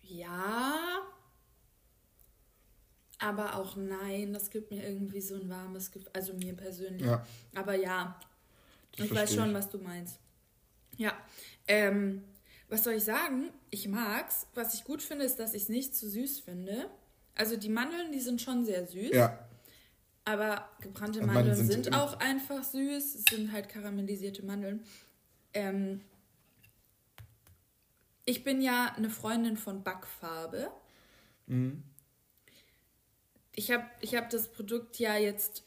Ja, 0.00 1.02
aber 3.24 3.56
auch 3.56 3.76
nein. 3.76 4.32
Das 4.32 4.50
gibt 4.50 4.70
mir 4.70 4.86
irgendwie 4.86 5.20
so 5.20 5.34
ein 5.36 5.48
warmes 5.48 5.90
Gefühl. 5.90 6.10
Also 6.12 6.34
mir 6.34 6.54
persönlich. 6.54 7.06
Ja, 7.06 7.26
Aber 7.54 7.74
ja, 7.74 8.18
das 8.96 9.06
ich 9.06 9.14
weiß 9.14 9.34
schon, 9.34 9.48
ich. 9.50 9.54
was 9.54 9.68
du 9.70 9.78
meinst. 9.78 10.18
Ja, 10.96 11.12
ähm, 11.66 12.22
was 12.68 12.84
soll 12.84 12.94
ich 12.94 13.04
sagen? 13.04 13.50
Ich 13.70 13.88
mag's. 13.88 14.46
Was 14.54 14.74
ich 14.74 14.84
gut 14.84 15.02
finde, 15.02 15.24
ist, 15.24 15.38
dass 15.38 15.54
ich 15.54 15.62
es 15.64 15.68
nicht 15.68 15.94
zu 15.96 16.08
süß 16.08 16.40
finde. 16.40 16.88
Also 17.34 17.56
die 17.56 17.68
Mandeln, 17.68 18.12
die 18.12 18.20
sind 18.20 18.40
schon 18.40 18.64
sehr 18.64 18.86
süß. 18.86 19.10
Ja, 19.12 19.38
Aber 20.24 20.68
gebrannte 20.80 21.18
Mandeln 21.20 21.48
Mandeln 21.48 21.66
sind, 21.66 21.84
sind- 21.84 21.94
auch 21.94 22.18
einfach 22.20 22.62
süß. 22.62 23.14
Es 23.16 23.24
sind 23.28 23.50
halt 23.52 23.68
karamellisierte 23.68 24.44
Mandeln. 24.44 24.84
Ähm, 25.52 26.00
ich 28.24 28.44
bin 28.44 28.60
ja 28.62 28.92
eine 28.96 29.10
Freundin 29.10 29.56
von 29.56 29.82
Backfarbe. 29.82 30.70
mhm. 31.46 31.82
Ich 33.54 33.70
habe 33.70 33.84
ich 34.00 34.14
hab 34.14 34.30
das 34.30 34.50
Produkt 34.50 34.98
ja 34.98 35.16
jetzt 35.16 35.64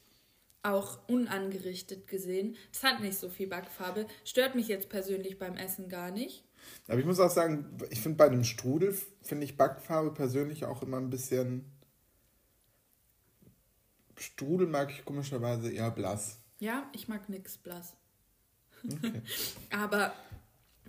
auch 0.63 0.99
unangerichtet 1.07 2.07
gesehen. 2.07 2.57
Es 2.73 2.83
hat 2.83 2.99
nicht 2.99 3.17
so 3.17 3.29
viel 3.29 3.47
Backfarbe. 3.47 4.07
Stört 4.25 4.55
mich 4.55 4.67
jetzt 4.67 4.89
persönlich 4.89 5.39
beim 5.39 5.55
Essen 5.55 5.87
gar 5.87 6.11
nicht. 6.11 6.43
aber 6.87 6.99
ich 6.99 7.05
muss 7.05 7.19
auch 7.19 7.29
sagen, 7.29 7.77
ich 7.89 8.01
finde 8.01 8.17
bei 8.17 8.25
einem 8.25 8.43
Strudel, 8.43 8.97
finde 9.21 9.45
ich 9.45 9.55
Backfarbe 9.55 10.11
persönlich 10.11 10.65
auch 10.65 10.81
immer 10.81 10.97
ein 10.97 11.09
bisschen... 11.09 11.65
Strudel 14.17 14.67
mag 14.67 14.91
ich 14.91 15.05
komischerweise 15.05 15.71
eher 15.71 15.91
blass. 15.91 16.39
Ja, 16.59 16.89
ich 16.91 17.07
mag 17.07 17.29
nix 17.29 17.57
blass. 17.57 17.95
Okay. 18.83 19.21
Aber 19.69 20.11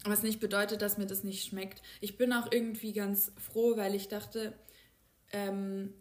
was 0.04 0.22
nicht 0.22 0.40
bedeutet, 0.40 0.82
dass 0.82 0.98
mir 0.98 1.06
das 1.06 1.24
nicht 1.24 1.44
schmeckt. 1.44 1.82
Ich 2.00 2.16
bin 2.16 2.32
auch 2.32 2.50
irgendwie 2.50 2.92
ganz 2.92 3.32
froh, 3.36 3.76
weil 3.76 3.94
ich 3.94 4.08
dachte, 4.08 4.54
ähm, 5.30 5.92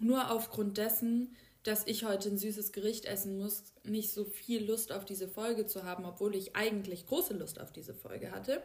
nur 0.00 0.30
aufgrund 0.30 0.78
dessen, 0.78 1.34
dass 1.62 1.86
ich 1.86 2.04
heute 2.04 2.30
ein 2.30 2.38
süßes 2.38 2.72
Gericht 2.72 3.04
essen 3.04 3.36
muss, 3.36 3.74
nicht 3.84 4.12
so 4.12 4.24
viel 4.24 4.64
Lust 4.64 4.92
auf 4.92 5.04
diese 5.04 5.28
Folge 5.28 5.66
zu 5.66 5.84
haben, 5.84 6.04
obwohl 6.04 6.34
ich 6.34 6.56
eigentlich 6.56 7.06
große 7.06 7.34
Lust 7.34 7.60
auf 7.60 7.72
diese 7.72 7.94
Folge 7.94 8.32
hatte. 8.32 8.62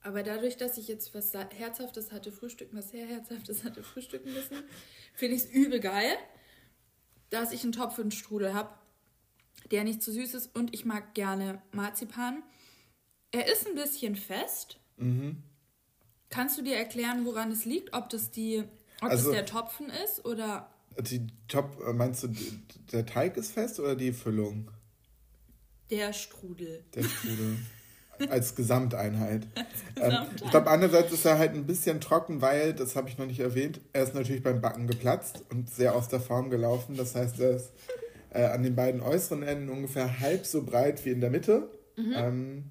Aber 0.00 0.22
dadurch, 0.22 0.56
dass 0.56 0.78
ich 0.78 0.88
jetzt 0.88 1.14
was 1.14 1.32
Herzhaftes 1.32 2.12
hatte, 2.12 2.30
frühstücken, 2.30 2.76
was 2.76 2.90
sehr 2.90 3.06
Herzhaftes 3.06 3.64
hatte, 3.64 3.82
frühstücken 3.82 4.32
müssen, 4.32 4.56
finde 5.14 5.36
ich 5.36 5.44
es 5.44 5.50
übel 5.50 5.80
geil, 5.80 6.16
dass 7.30 7.52
ich 7.52 7.62
einen 7.62 7.72
Topf 7.72 7.98
und 7.98 8.14
Strudel 8.14 8.54
habe, 8.54 8.70
der 9.70 9.84
nicht 9.84 10.02
zu 10.02 10.12
süß 10.12 10.34
ist 10.34 10.54
und 10.54 10.74
ich 10.74 10.84
mag 10.84 11.14
gerne 11.14 11.62
Marzipan. 11.72 12.42
Er 13.30 13.50
ist 13.50 13.66
ein 13.66 13.74
bisschen 13.74 14.14
fest. 14.14 14.78
Mhm. 14.96 15.42
Kannst 16.28 16.58
du 16.58 16.62
dir 16.62 16.76
erklären, 16.76 17.24
woran 17.24 17.50
es 17.50 17.64
liegt? 17.64 17.94
Ob 17.94 18.08
das 18.10 18.30
die, 18.30 18.64
ob 19.02 19.10
Also- 19.10 19.30
das 19.30 19.34
der 19.34 19.46
Topfen 19.46 19.90
ist 20.04 20.24
oder 20.24 20.70
Die 21.00 21.26
Top, 21.48 21.78
äh, 21.86 21.92
meinst 21.92 22.22
du, 22.22 22.28
der 22.92 23.04
Teig 23.06 23.36
ist 23.36 23.52
fest 23.52 23.80
oder 23.80 23.96
die 23.96 24.12
Füllung? 24.12 24.70
der 25.90 26.12
Strudel? 26.12 26.82
Der 26.94 27.02
Strudel. 27.04 27.56
Als 28.30 28.54
Gesamteinheit. 28.54 29.46
Ähm, 29.56 29.64
Gesamteinheit. 29.96 30.42
ich 30.44 30.50
glaube, 30.50 30.70
andererseits 30.70 31.12
ist 31.12 31.24
er 31.24 31.36
halt 31.38 31.52
ein 31.54 31.66
bisschen 31.66 32.00
trocken, 32.00 32.40
weil, 32.40 32.72
das 32.72 32.94
habe 32.96 33.08
ich 33.08 33.18
noch 33.18 33.26
nicht 33.26 33.40
erwähnt, 33.40 33.80
er 33.92 34.04
ist 34.04 34.14
natürlich 34.14 34.42
beim 34.42 34.60
Backen 34.60 34.86
geplatzt 34.86 35.42
und 35.50 35.68
sehr 35.68 35.94
aus 35.96 36.08
der 36.08 36.20
Form 36.20 36.48
gelaufen. 36.48 36.96
Das 36.96 37.14
heißt, 37.16 37.38
er 37.40 37.56
ist 37.56 37.70
äh, 38.30 38.44
an 38.44 38.62
den 38.62 38.74
beiden 38.76 39.00
äußeren 39.00 39.42
Enden 39.42 39.68
ungefähr 39.68 40.20
halb 40.20 40.46
so 40.46 40.62
breit 40.62 41.04
wie 41.04 41.10
in 41.10 41.20
der 41.20 41.30
Mitte. 41.30 41.68
Ähm, 41.96 42.70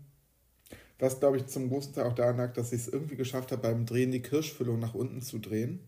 was, 1.03 1.19
glaube 1.19 1.37
ich, 1.37 1.47
zum 1.47 1.69
großen 1.69 1.93
Teil 1.93 2.05
auch 2.05 2.15
daran 2.15 2.37
lag, 2.37 2.53
dass 2.53 2.71
ich 2.71 2.81
es 2.81 2.87
irgendwie 2.87 3.17
geschafft 3.17 3.51
habe, 3.51 3.61
beim 3.61 3.85
Drehen 3.85 4.11
die 4.11 4.21
Kirschfüllung 4.21 4.79
nach 4.79 4.95
unten 4.95 5.21
zu 5.21 5.37
drehen. 5.37 5.81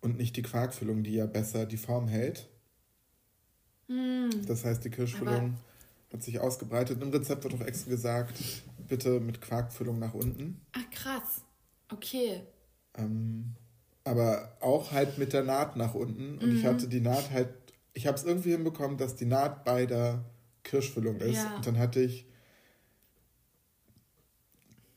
Und 0.00 0.18
nicht 0.18 0.36
die 0.36 0.42
Quarkfüllung, 0.42 1.02
die 1.02 1.14
ja 1.14 1.26
besser 1.26 1.66
die 1.66 1.78
Form 1.78 2.06
hält. 2.06 2.48
Das 4.46 4.64
heißt, 4.64 4.84
die 4.84 4.90
Kirschfüllung 4.90 5.54
hat 6.12 6.22
sich 6.22 6.38
ausgebreitet. 6.38 7.02
Im 7.02 7.10
Rezept 7.10 7.44
wird 7.44 7.54
auch 7.54 7.66
extra 7.66 7.90
gesagt, 7.90 8.36
bitte 8.86 9.18
mit 9.20 9.40
Quarkfüllung 9.40 9.98
nach 9.98 10.14
unten. 10.14 10.60
Ach 10.72 10.90
krass. 10.90 11.42
Okay. 11.92 12.42
Ähm, 12.96 13.54
aber 14.04 14.56
auch 14.60 14.92
halt 14.92 15.18
mit 15.18 15.32
der 15.32 15.42
Naht 15.42 15.76
nach 15.76 15.94
unten. 15.94 16.38
Und 16.38 16.56
ich 16.56 16.64
hatte 16.64 16.86
die 16.86 17.00
Naht 17.00 17.30
halt, 17.30 17.48
ich 17.94 18.06
habe 18.06 18.16
es 18.16 18.24
irgendwie 18.24 18.50
hinbekommen, 18.50 18.98
dass 18.98 19.16
die 19.16 19.24
Naht 19.24 19.64
bei 19.64 19.86
der 19.86 20.24
Kirschfüllung 20.62 21.16
ist. 21.16 21.36
Ja. 21.36 21.56
Und 21.56 21.66
dann 21.66 21.78
hatte 21.78 22.00
ich 22.00 22.26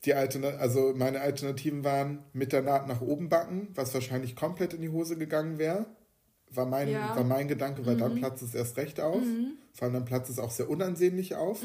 die 0.06 0.14
Altern 0.14 0.44
also 0.46 0.94
meine 0.96 1.22
Alternativen 1.22 1.84
waren 1.84 2.24
mit 2.34 2.54
der 2.54 2.62
Naht 2.62 2.88
nach 2.88 3.02
oben 3.02 3.28
backen, 3.30 3.68
was 3.76 3.94
wahrscheinlich 3.94 4.36
komplett 4.36 4.74
in 4.74 4.82
die 4.82 4.90
Hose 4.90 5.18
gegangen 5.18 5.58
wäre. 5.60 5.86
War 6.52 6.66
mein, 6.66 6.90
Ja. 6.90 7.16
war 7.16 7.24
mein 7.24 7.48
Gedanke, 7.48 7.86
weil 7.86 7.98
dann 7.98 8.16
platzt 8.16 8.42
es 8.42 8.56
erst 8.56 8.78
recht 8.78 9.00
auf. 9.00 9.22
Vor 9.74 9.84
allem 9.86 9.94
dann 9.94 10.06
platzt 10.06 10.30
es 10.32 10.40
auch 10.40 10.52
sehr 10.52 10.70
unansehnlich 10.70 11.36
auf. 11.36 11.62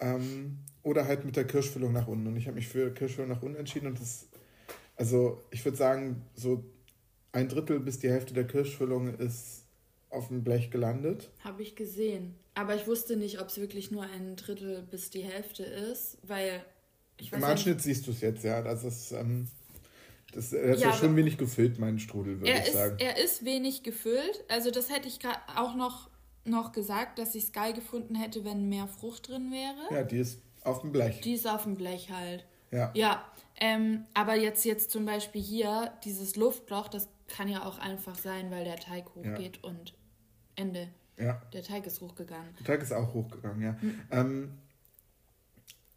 Ähm, 0.00 0.58
oder 0.82 1.06
halt 1.06 1.24
mit 1.24 1.36
der 1.36 1.46
Kirschfüllung 1.46 1.92
nach 1.92 2.08
unten. 2.08 2.26
Und 2.26 2.36
ich 2.36 2.46
habe 2.46 2.56
mich 2.56 2.68
für 2.68 2.92
Kirschfüllung 2.92 3.30
nach 3.30 3.42
unten 3.42 3.58
entschieden. 3.58 3.88
Und 3.88 4.00
das, 4.00 4.26
also 4.96 5.42
ich 5.50 5.64
würde 5.64 5.76
sagen, 5.76 6.22
so 6.34 6.64
ein 7.32 7.48
Drittel 7.48 7.78
bis 7.80 7.98
die 7.98 8.08
Hälfte 8.10 8.32
der 8.34 8.46
Kirschfüllung 8.46 9.14
ist 9.18 9.64
auf 10.10 10.28
dem 10.28 10.42
Blech 10.42 10.70
gelandet. 10.70 11.30
Habe 11.44 11.62
ich 11.62 11.76
gesehen. 11.76 12.34
Aber 12.54 12.74
ich 12.74 12.86
wusste 12.86 13.16
nicht, 13.16 13.40
ob 13.40 13.48
es 13.48 13.60
wirklich 13.60 13.90
nur 13.90 14.02
ein 14.02 14.36
Drittel 14.36 14.82
bis 14.82 15.10
die 15.10 15.22
Hälfte 15.22 15.62
ist, 15.62 16.18
weil 16.22 16.64
Im 17.32 17.40
ja 17.40 17.46
Anschnitt 17.48 17.80
siehst 17.82 18.06
du 18.06 18.10
es 18.12 18.20
jetzt, 18.20 18.44
ja. 18.44 18.62
Das 18.62 18.84
ist, 18.84 19.12
ähm, 19.12 19.48
das, 20.32 20.52
er 20.52 20.74
ist 20.74 20.82
Ja, 20.82 20.90
ja, 20.90 20.94
schon 20.96 21.08
aber- 21.08 21.16
wenig 21.16 21.38
gefüllt, 21.38 21.78
mein 21.78 21.98
Strudel, 21.98 22.40
würde 22.40 22.52
ich 22.52 22.66
ist, 22.68 22.72
sagen. 22.74 22.96
er 22.98 23.16
ist 23.22 23.44
wenig 23.44 23.82
gefüllt. 23.82 24.44
Also 24.48 24.70
das 24.70 24.90
hätte 24.90 25.08
ich 25.08 25.18
auch 25.56 25.74
noch, 25.74 26.08
noch 26.44 26.72
gesagt, 26.72 27.18
dass 27.18 27.34
ich 27.34 27.44
es 27.44 27.52
geil 27.52 27.72
gefunden 27.72 28.14
hätte, 28.14 28.44
wenn 28.44 28.68
mehr 28.68 28.86
Frucht 28.86 29.28
drin 29.28 29.50
wäre. 29.50 29.94
Ja, 29.94 30.04
die 30.04 30.18
ist 30.18 30.40
auf 30.62 30.80
dem 30.82 30.92
Blech. 30.92 31.20
Die 31.22 31.32
ist 31.34 31.46
auf 31.48 31.64
dem 31.64 31.76
Blech 31.76 32.10
halt. 32.10 32.44
ja. 32.70 32.90
Ja, 32.94 33.24
ähm, 33.60 34.04
aber 34.14 34.36
jetzt, 34.36 34.64
jetzt 34.64 34.90
zum 34.90 35.04
Beispiel 35.04 35.42
hier, 35.42 35.92
dieses 36.04 36.36
Luftloch, 36.36 36.88
das 36.88 37.08
kann 37.26 37.48
ja 37.48 37.64
auch 37.64 37.78
einfach 37.78 38.16
sein, 38.16 38.50
weil 38.50 38.64
der 38.64 38.76
Teig 38.76 39.06
hochgeht 39.14 39.62
und 39.64 39.94
Ende. 40.54 40.88
ja. 41.16 41.40
Der 41.52 41.62
Teig 41.64 41.86
ist 41.86 42.00
hochgegangen. 42.00 42.54
Der 42.60 42.66
Tag 42.66 42.82
ist 42.82 42.92
auch 42.92 43.12
hochgegangen, 43.14 43.60
ja. 43.62 43.76
Hm. 43.80 44.00
Ähm, 44.10 44.58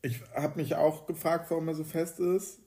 ich 0.01 0.19
habe 0.35 0.59
mich 0.59 0.75
auch 0.75 1.05
gefragt, 1.05 1.49
warum 1.51 1.67
er 1.67 1.75
so 1.75 1.83
fest 1.83 2.19
ist. 2.19 2.59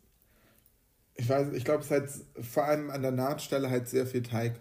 Ich 1.16 1.28
weiß, 1.28 1.52
ich 1.52 1.64
glaube, 1.64 1.80
es 1.80 1.86
ist 1.86 1.90
halt 1.92 2.10
vor 2.46 2.64
allem 2.64 2.90
an 2.90 3.02
der 3.02 3.12
Nahtstelle 3.12 3.70
halt 3.70 3.88
sehr 3.88 4.06
viel 4.06 4.22
Teig. 4.22 4.60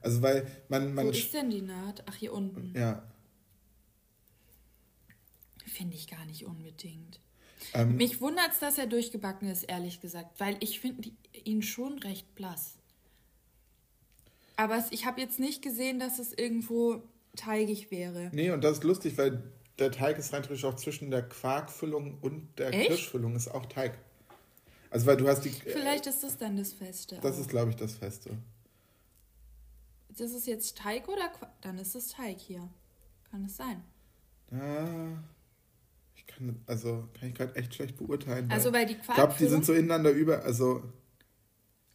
Also 0.00 0.22
weil 0.22 0.46
man, 0.68 0.94
man 0.94 1.06
Wo 1.06 1.10
ist 1.10 1.32
denn 1.34 1.50
die 1.50 1.62
Naht? 1.62 2.04
Ach, 2.06 2.14
hier 2.14 2.32
unten. 2.32 2.72
ja, 2.76 3.02
Finde 5.66 5.96
ich 5.96 6.08
gar 6.08 6.24
nicht 6.26 6.46
unbedingt. 6.46 7.20
ähm, 7.74 7.96
Mich 7.96 8.20
wundert 8.20 8.52
es, 8.52 8.60
dass 8.60 8.78
er 8.78 8.86
durchgebacken 8.86 9.50
ist, 9.50 9.64
ehrlich 9.64 10.00
gesagt, 10.00 10.38
weil 10.38 10.56
ich 10.60 10.78
finde 10.80 11.10
ihn 11.44 11.62
schon 11.62 11.98
recht 11.98 12.34
blass. 12.34 12.76
Aber 14.56 14.76
es, 14.78 14.90
ich 14.92 15.04
habe 15.04 15.20
jetzt 15.20 15.38
nicht 15.40 15.62
gesehen, 15.62 15.98
dass 15.98 16.18
es 16.18 16.32
irgendwo 16.32 17.02
teigig 17.34 17.90
wäre. 17.90 18.30
nee, 18.32 18.50
und 18.50 18.62
das 18.64 18.78
ist 18.78 18.84
lustig, 18.84 19.18
weil 19.18 19.42
der 19.78 19.90
Teig 19.92 20.18
ist 20.18 20.32
rein 20.32 20.42
theoretisch 20.42 20.64
auch 20.64 20.76
zwischen 20.76 21.10
der 21.10 21.22
Quarkfüllung 21.28 22.18
und 22.20 22.58
der 22.58 22.72
Echt? 22.72 22.88
Kirschfüllung 22.88 23.36
ist 23.36 23.48
auch 23.48 23.66
Teig. 23.66 23.98
Also 24.90 25.06
weil 25.06 25.16
du 25.16 25.28
hast 25.28 25.42
die, 25.44 25.50
Vielleicht 25.50 26.06
ist 26.06 26.22
das 26.22 26.38
dann 26.38 26.56
das 26.56 26.72
Feste. 26.72 27.18
das 27.22 27.36
auch. 27.36 27.40
ist 27.40 27.48
glaube 27.48 27.70
ich 27.70 27.76
das 27.76 27.94
Feste. 27.94 28.38
das 30.16 30.30
ist 30.32 30.46
jetzt 30.46 30.78
Teig 30.78 31.08
oder 31.08 31.28
Qua 31.28 31.52
Dann 31.60 31.78
ist 31.78 31.94
es 31.94 32.08
Teig 32.08 32.38
hier. 32.38 32.68
Kann 33.30 33.44
es 33.44 33.56
sein? 33.56 33.82
Ah, 34.52 35.18
ich 36.14 36.26
kann, 36.26 36.62
also 36.66 37.08
kann 37.18 37.28
ich 37.28 37.34
gerade 37.34 37.54
echt 37.56 37.74
schlecht 37.74 37.96
beurteilen. 37.98 38.50
Also 38.50 38.72
weil 38.72 38.86
die 38.86 38.94
ich 38.94 39.02
glaube, 39.02 39.34
die 39.38 39.44
sind 39.46 39.64
Quarkfüllung... 39.64 39.64
so 39.64 39.72
ineinander 39.74 40.10
über, 40.10 40.42
also 40.44 40.82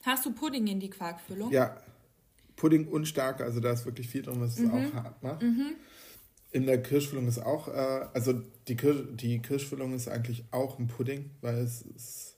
Hast 0.03 0.25
du 0.25 0.33
Pudding 0.33 0.67
in 0.67 0.79
die 0.79 0.89
Quarkfüllung? 0.89 1.51
ja, 1.51 1.77
Pudding 2.57 2.87
und 2.89 3.07
starke, 3.07 3.43
also 3.43 3.59
da 3.59 3.71
ist 3.71 3.85
wirklich 3.85 4.07
viel 4.07 4.21
drin, 4.21 4.39
was 4.41 4.53
es 4.53 4.59
Mhm. 4.59 4.71
auch 4.71 4.93
hart 4.93 5.23
macht. 5.23 5.41
In 6.51 6.65
der 6.65 6.81
Kirschfüllung 6.81 7.27
ist 7.27 7.39
auch, 7.39 7.67
äh, 7.69 8.05
also 8.13 8.33
die, 8.67 8.75
Kirsch, 8.75 9.03
die 9.13 9.39
Kirschfüllung 9.39 9.93
ist 9.93 10.07
eigentlich 10.09 10.43
auch 10.51 10.77
ein 10.79 10.87
Pudding, 10.87 11.29
weil 11.41 11.59
es 11.59 11.81
ist 11.81 12.35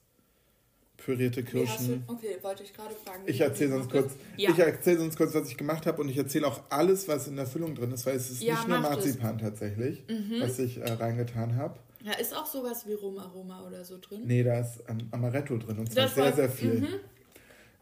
pürierte 0.98 1.44
Kirschen. 1.44 2.04
du, 2.08 2.14
okay, 2.14 2.38
wollte 2.42 2.64
ich 2.64 2.74
gerade 2.74 2.94
fragen. 2.96 3.24
Ich 3.26 3.42
erzähle 3.42 3.72
sonst 3.72 3.90
kurz. 3.90 4.14
Ja. 4.38 4.52
ich 4.52 4.60
erzähle 4.60 5.00
sonst 5.00 5.18
kurz, 5.18 5.34
was 5.34 5.50
ich 5.50 5.58
gemacht 5.58 5.86
habe 5.88 6.02
und 6.02 6.10
ich 6.10 6.18
erzähle 6.18 6.48
auch 6.48 6.62
alles, 6.70 7.08
was 7.08 7.28
in 7.28 7.36
der 7.36 7.46
Füllung 7.48 7.76
drin 7.76 7.92
ist, 7.92 8.06
weil 8.06 8.16
es 8.16 8.30
ist 8.30 8.42
Ja, 8.44 8.54
nicht 8.54 8.68
nur. 8.68 8.78
Mhm. 8.78 8.84
Marzipan 8.84 9.38
tatsächlich, 9.40 10.04
was 10.40 10.60
ich 10.60 10.78
äh, 10.78 10.92
reingetan 10.94 11.56
habe. 11.58 11.78
ja, 12.06 12.14
ist 12.14 12.34
auch 12.36 12.46
sowas 12.46 12.88
wie 12.88 12.94
Rumaroma 12.94 13.66
oder 13.68 13.84
so 13.84 13.98
drin? 14.00 14.22
Nee, 14.26 14.44
da 14.44 14.60
ist 14.60 14.82
ähm, 14.88 15.00
Amaretto 15.12 15.58
drin 15.58 15.80
und 15.80 15.92
zwar 15.92 16.04
Das 16.04 16.16
sehr, 16.16 16.26
war- 16.26 16.34
sehr 16.34 16.50
viel. 16.50 16.82
Mhm. 16.82 16.88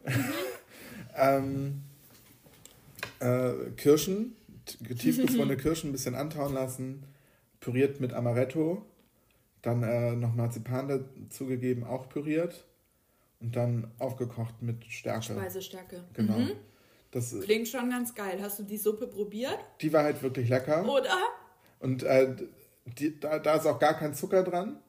ähm, 1.16 1.82
äh, 3.20 3.70
Kirschen, 3.76 4.34
tiefgefrorene 4.64 5.56
Kirschen 5.58 5.90
ein 5.90 5.92
bisschen 5.92 6.14
antauen 6.14 6.54
lassen, 6.54 7.04
püriert 7.60 8.00
mit 8.00 8.12
Amaretto, 8.12 8.84
dann 9.62 9.82
äh, 9.82 10.16
noch 10.16 10.34
Marzipan 10.34 10.88
dazugegeben, 10.88 11.84
auch 11.84 12.08
püriert 12.08 12.64
und 13.40 13.56
dann 13.56 13.90
aufgekocht 13.98 14.62
mit 14.62 14.84
Stärke. 14.86 15.34
Speisestärke. 15.34 16.04
Genau. 16.14 16.38
Mhm. 16.38 16.52
Das, 17.10 17.38
Klingt 17.40 17.68
schon 17.68 17.90
ganz 17.90 18.14
geil. 18.14 18.38
Hast 18.40 18.58
du 18.58 18.62
die 18.62 18.78
Suppe 18.78 19.06
probiert? 19.06 19.58
die 19.82 19.92
war 19.92 20.02
halt 20.02 20.22
wirklich 20.22 20.48
lecker. 20.48 20.88
Oder? 20.88 21.18
Und 21.78 22.02
äh, 22.04 22.34
die, 22.86 23.20
da, 23.20 23.38
da 23.38 23.56
ist 23.56 23.66
auch 23.66 23.78
gar 23.78 23.94
kein 23.94 24.14
Zucker 24.14 24.42
dran. 24.42 24.80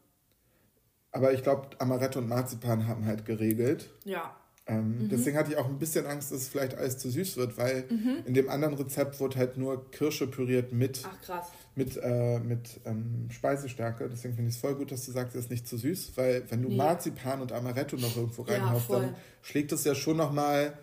Aber 1.11 1.33
ich 1.33 1.43
glaube, 1.43 1.69
Amaretto 1.79 2.19
und 2.19 2.29
Marzipan 2.29 2.87
haben 2.87 3.05
halt 3.05 3.25
geregelt. 3.25 3.89
Ja. 4.05 4.35
Ähm, 4.65 5.09
Deswegen 5.11 5.35
hatte 5.37 5.51
ich 5.51 5.57
auch 5.57 5.65
ein 5.67 5.77
bisschen 5.77 6.05
Angst, 6.05 6.31
dass 6.31 6.43
es 6.43 6.47
vielleicht 6.47 6.75
alles 6.75 6.97
zu 6.97 7.09
süß 7.09 7.35
wird, 7.35 7.57
weil 7.57 7.83
in 8.25 8.33
dem 8.33 8.49
anderen 8.49 8.75
Rezept 8.75 9.19
wurde 9.19 9.37
halt 9.37 9.57
nur 9.57 9.91
Kirsche 9.91 10.25
püriert 10.25 10.71
mit, 10.71 11.01
Ach 11.05 11.43
mit, 11.75 11.97
äh, 12.01 12.39
mit 12.39 12.79
ähm, 12.85 13.27
Speisestärke. 13.29 14.07
Deswegen 14.09 14.35
finde 14.35 14.49
ich 14.49 14.55
es 14.55 14.61
voll 14.61 14.75
gut, 14.75 14.91
dass 14.93 15.05
du 15.05 15.11
sagst, 15.11 15.35
es 15.35 15.45
ist 15.45 15.51
nicht 15.51 15.67
zu 15.67 15.77
süß, 15.77 16.13
weil 16.15 16.43
wenn 16.49 16.61
du 16.61 16.69
Nee. 16.69 16.77
Marzipan 16.77 17.41
und 17.41 17.51
Amaretto 17.51 17.97
noch 17.97 18.15
irgendwo 18.15 18.43
Ja, 18.45 18.53
reinhaust, 18.53 18.85
voll. 18.85 19.01
dann 19.01 19.15
schlägt 19.41 19.73
das 19.73 19.83
ja 19.83 19.95
schon 19.95 20.15
nochmal 20.15 20.77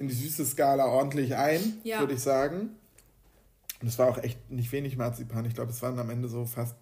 in 0.00 0.08
die 0.08 0.14
süße 0.14 0.44
Skala 0.44 0.86
ordentlich 0.86 1.36
ein, 1.36 1.60
Ja. 1.84 2.00
würde 2.00 2.14
ich 2.14 2.20
sagen. 2.20 2.70
Und 3.80 3.86
es 3.88 3.96
war 3.96 4.08
auch 4.08 4.18
echt 4.18 4.50
nicht 4.50 4.72
wenig 4.72 4.96
Marzipan. 4.96 5.44
Ich 5.44 5.54
glaube, 5.54 5.70
es 5.70 5.80
waren 5.82 5.98
am 6.00 6.10
Ende 6.10 6.26
so 6.26 6.46
fast 6.46 6.74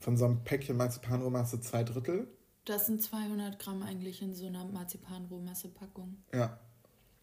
von 0.00 0.16
so 0.16 0.24
einem 0.24 0.42
Päckchen 0.42 0.76
Marzipan, 0.78 1.22
wo 1.22 1.28
machst 1.28 1.52
du 1.52 1.58
zwei 1.58 1.82
Drittel. 1.84 2.28
Das 2.64 2.86
sind 2.86 3.02
200 3.02 3.58
Gramm 3.58 3.82
eigentlich 3.82 4.22
in 4.22 4.34
so 4.34 4.46
einer 4.46 4.64
Marzipan-Rohmasse-Packung. 4.64 6.16
Ja, 6.32 6.58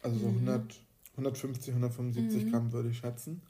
also 0.00 0.16
Mhm. 0.16 0.20
so 0.20 0.26
100, 0.28 0.80
150, 1.16 1.74
175 1.74 2.50
Gramm 2.50 2.72
würde 2.72 2.90
ich 2.90 2.98
schätzen. 2.98 3.42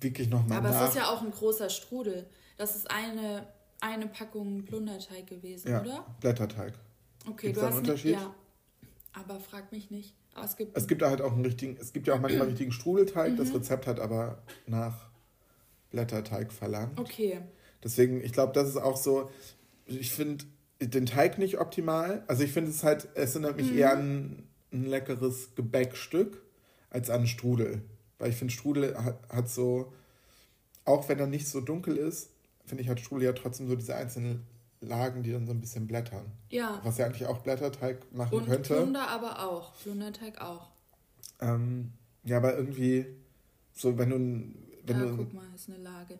Wiege 0.00 0.22
ich 0.22 0.28
nochmal 0.28 0.58
Aber 0.58 0.70
nach. 0.70 0.82
es 0.84 0.90
ist 0.90 0.96
ja 0.96 1.10
auch 1.12 1.22
ein 1.22 1.30
großer 1.30 1.68
Strudel. 1.70 2.26
Das 2.56 2.76
ist 2.76 2.90
eine, 2.90 3.46
eine 3.80 4.06
Packung 4.06 4.64
Plunderteig 4.64 5.26
gewesen, 5.26 5.70
ja, 5.70 5.80
oder? 5.80 6.06
Blätterteig. 6.20 6.74
Okay, 7.28 7.48
Gibt's 7.48 7.54
du 7.58 7.60
da 7.60 7.66
hast 7.66 7.76
einen 7.76 7.82
ne- 7.86 7.90
Unterschied? 7.92 8.12
Ja. 8.12 8.34
Aber 9.14 9.40
frag 9.40 9.72
mich 9.72 9.90
nicht. 9.90 10.14
Aber 10.34 10.44
es 10.44 10.56
gibt. 10.56 10.76
Es 10.76 10.86
gibt 10.86 11.02
da 11.02 11.10
halt 11.10 11.20
auch 11.22 11.32
einen 11.32 11.44
richtigen, 11.44 11.76
es 11.80 11.92
gibt 11.92 12.06
ja 12.06 12.14
auch 12.14 12.20
manchmal 12.20 12.46
richtigen 12.48 12.70
Strudelteig. 12.70 13.32
Mhm. 13.32 13.36
Das 13.36 13.52
Rezept 13.52 13.86
hat 13.88 13.98
aber 13.98 14.42
nach 14.66 15.08
Blätterteig 15.90 16.52
verlangt. 16.52 16.98
okay. 17.00 17.40
Deswegen, 17.82 18.20
ich 18.22 18.32
glaube, 18.32 18.52
das 18.52 18.68
ist 18.68 18.76
auch 18.76 18.96
so, 18.96 19.30
ich 19.86 20.10
finde 20.12 20.44
den 20.80 21.06
Teig 21.06 21.38
nicht 21.38 21.58
optimal. 21.58 22.22
Also 22.26 22.44
ich 22.44 22.52
finde 22.52 22.70
es 22.70 22.84
halt, 22.84 23.08
es 23.14 23.34
erinnert 23.34 23.56
mich 23.56 23.70
Mhm. 23.72 23.78
eher 23.78 23.92
an 23.92 24.42
ein 24.72 24.84
leckeres 24.84 25.54
Gebäckstück 25.54 26.42
als 26.90 27.10
an 27.10 27.26
Strudel. 27.26 27.82
Weil 28.18 28.30
ich 28.30 28.36
finde, 28.36 28.52
Strudel 28.52 28.96
hat, 29.02 29.18
hat 29.28 29.48
so, 29.48 29.92
auch 30.84 31.08
wenn 31.08 31.18
er 31.18 31.26
nicht 31.26 31.48
so 31.48 31.60
dunkel 31.60 31.96
ist, 31.96 32.30
finde 32.64 32.82
ich, 32.82 32.88
hat 32.88 33.00
Strudel 33.00 33.24
ja 33.26 33.32
trotzdem 33.32 33.68
so 33.68 33.76
diese 33.76 33.94
einzelnen 33.94 34.44
Lagen, 34.80 35.22
die 35.22 35.32
dann 35.32 35.46
so 35.46 35.52
ein 35.52 35.60
bisschen 35.60 35.86
blättern. 35.86 36.26
Ja. 36.50 36.80
Was 36.84 36.98
ja 36.98 37.06
eigentlich 37.06 37.26
auch 37.26 37.38
Blätterteig 37.38 38.12
machen 38.12 38.34
Und 38.38 38.46
könnte. 38.46 38.74
Plunder 38.76 39.08
aber 39.08 39.44
auch. 39.44 39.74
Plunderteig 39.82 40.40
auch. 40.40 40.68
Ähm, 41.40 41.92
ja, 42.24 42.36
aber 42.36 42.56
irgendwie, 42.56 43.06
so 43.74 43.96
wenn 43.98 44.10
du, 44.10 44.16
wenn 44.86 44.96
ah, 44.96 45.06
du, 45.06 45.16
guck 45.16 45.34
mal, 45.34 45.46
ist 45.54 45.68
eine 45.68 45.78
Lage. 45.78 46.18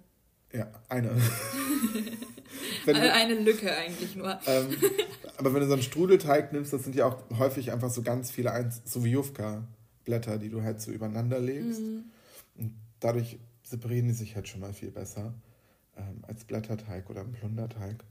Ja, 0.52 0.70
eine. 0.88 1.10
wenn 2.84 2.96
eine 2.96 3.34
Lücke 3.34 3.74
eigentlich 3.74 4.16
nur. 4.16 4.38
ähm, 4.46 4.76
aber 5.36 5.52
wenn 5.54 5.60
du 5.60 5.66
so 5.66 5.74
einen 5.74 5.82
Strudelteig 5.82 6.52
nimmst, 6.52 6.72
das 6.72 6.84
sind 6.84 6.94
ja 6.94 7.06
auch 7.06 7.22
häufig 7.38 7.72
einfach 7.72 7.90
so 7.90 8.02
ganz 8.02 8.30
viele, 8.30 8.52
Einz 8.52 8.82
so 8.84 9.04
wie 9.04 9.10
Jufka-Blätter, 9.10 10.38
die 10.38 10.48
du 10.48 10.62
halt 10.62 10.80
so 10.80 10.90
übereinander 10.90 11.38
legst. 11.38 11.80
Mhm. 11.80 12.04
Und 12.56 12.74
dadurch 13.00 13.38
separieren 13.62 14.08
die 14.08 14.14
sich 14.14 14.34
halt 14.34 14.48
schon 14.48 14.60
mal 14.60 14.72
viel 14.72 14.90
besser 14.90 15.34
ähm, 15.96 16.22
als 16.26 16.44
Blätterteig 16.44 17.10
oder 17.10 17.20
ein 17.20 17.32
Plunderteig. 17.32 18.04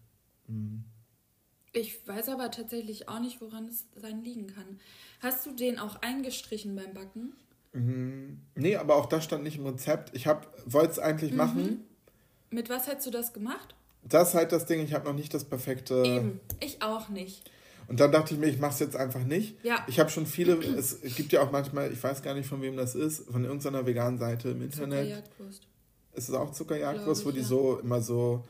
Mhm. 0.47 0.83
Ich 1.73 2.07
weiß 2.07 2.29
aber 2.29 2.49
tatsächlich 2.49 3.09
auch 3.09 3.19
nicht, 3.19 3.41
woran 3.41 3.67
es 3.67 3.85
sein 3.95 4.23
liegen 4.23 4.47
kann. 4.47 4.79
Hast 5.19 5.45
du 5.45 5.51
den 5.51 5.79
auch 5.79 6.01
eingestrichen 6.01 6.75
beim 6.75 6.93
Backen? 6.93 7.33
Mhm. 7.73 8.41
Nee, 8.55 8.77
aber 8.77 8.95
auch 8.95 9.05
das 9.07 9.23
stand 9.25 9.43
nicht 9.43 9.57
im 9.57 9.65
Rezept. 9.65 10.15
Ich 10.15 10.27
wollte 10.27 10.91
es 10.91 10.99
eigentlich 10.99 11.31
Mhm. 11.31 11.37
machen. 11.37 11.83
Mit 12.49 12.69
was 12.69 12.87
hättest 12.87 13.07
du 13.07 13.11
das 13.11 13.33
gemacht? 13.33 13.75
Das 14.03 14.29
ist 14.29 14.35
halt 14.35 14.51
das 14.51 14.65
Ding, 14.65 14.81
ich 14.81 14.93
habe 14.93 15.05
noch 15.05 15.13
nicht 15.13 15.33
das 15.33 15.43
perfekte. 15.43 16.03
Eben. 16.05 16.39
Ich 16.59 16.81
auch 16.81 17.09
nicht. 17.09 17.49
Und 17.87 17.99
dann 17.99 18.11
dachte 18.11 18.33
ich 18.33 18.39
mir, 18.39 18.47
ich 18.47 18.59
mache 18.59 18.73
es 18.73 18.79
jetzt 18.79 18.95
einfach 18.95 19.23
nicht. 19.23 19.63
Ja. 19.63 19.85
Ich 19.87 19.99
habe 19.99 20.09
schon 20.09 20.25
viele, 20.25 20.55
es 20.55 20.99
gibt 21.15 21.31
ja 21.31 21.41
auch 21.41 21.51
manchmal, 21.51 21.91
ich 21.91 22.03
weiß 22.03 22.21
gar 22.21 22.33
nicht 22.33 22.47
von 22.47 22.61
wem 22.61 22.75
das 22.75 22.95
ist, 22.95 23.29
von 23.29 23.45
irgendeiner 23.45 23.85
veganen 23.85 24.19
Seite 24.19 24.49
im 24.49 24.61
Internet. 24.61 25.23
Ist 26.13 26.29
es 26.29 26.35
auch 26.35 26.51
Zuckerjagdwurst, 26.51 27.25
wo 27.25 27.31
die 27.31 27.39
ja. 27.39 27.45
so 27.45 27.79
immer 27.79 28.01
so 28.01 28.43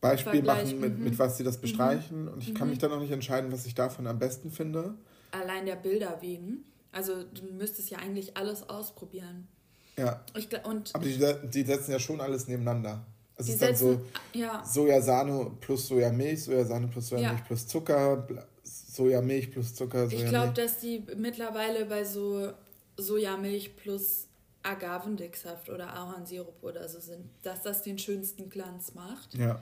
Beispiel 0.00 0.42
machen, 0.42 0.80
mit, 0.80 0.98
mhm. 0.98 1.04
mit 1.04 1.18
was 1.18 1.36
sie 1.36 1.44
das 1.44 1.58
mhm. 1.58 1.62
bestreichen. 1.62 2.22
Mhm. 2.22 2.28
Und 2.28 2.42
ich 2.42 2.50
mhm. 2.50 2.54
kann 2.54 2.70
mich 2.70 2.78
dann 2.78 2.90
noch 2.90 3.00
nicht 3.00 3.12
entscheiden, 3.12 3.52
was 3.52 3.64
ich 3.66 3.74
davon 3.74 4.06
am 4.06 4.18
besten 4.18 4.50
finde. 4.50 4.94
Allein 5.30 5.66
der 5.66 5.76
Bilder 5.76 6.18
wegen. 6.20 6.64
Also 6.92 7.22
du 7.22 7.52
müsstest 7.52 7.90
ja 7.90 7.98
eigentlich 7.98 8.36
alles 8.36 8.68
ausprobieren. 8.68 9.48
Ja. 9.96 10.24
Ich, 10.36 10.48
und 10.64 10.94
Aber 10.94 11.04
die, 11.04 11.18
die 11.48 11.62
setzen 11.62 11.92
ja 11.92 11.98
schon 11.98 12.20
alles 12.20 12.48
nebeneinander. 12.48 13.06
Es 13.36 13.48
ist 13.48 13.58
setzen, 13.58 13.88
dann 13.88 14.00
so 14.32 14.38
ja. 14.38 14.64
Sojasahne 14.64 15.50
plus 15.60 15.88
Sojamilch, 15.88 16.44
Sojasahne 16.44 16.86
plus 16.88 17.08
Sojamilch 17.08 17.38
ja. 17.40 17.44
plus 17.46 17.66
Zucker, 17.66 18.26
Sojamilch 18.62 19.50
plus 19.50 19.74
Zucker. 19.74 20.04
Sojamilch. 20.04 20.22
Ich 20.22 20.28
glaube, 20.28 20.52
dass 20.52 20.78
die 20.78 21.02
mittlerweile 21.16 21.84
bei 21.86 22.04
so 22.04 22.52
Sojamilch 22.96 23.76
plus 23.76 24.28
Agavendicksaft 24.62 25.68
oder 25.68 25.92
Ahornsirup 25.94 26.62
oder 26.62 26.88
so 26.88 27.00
sind, 27.00 27.28
dass 27.42 27.62
das 27.62 27.82
den 27.82 27.98
schönsten 27.98 28.48
Glanz 28.48 28.94
macht. 28.94 29.34
Ja. 29.34 29.60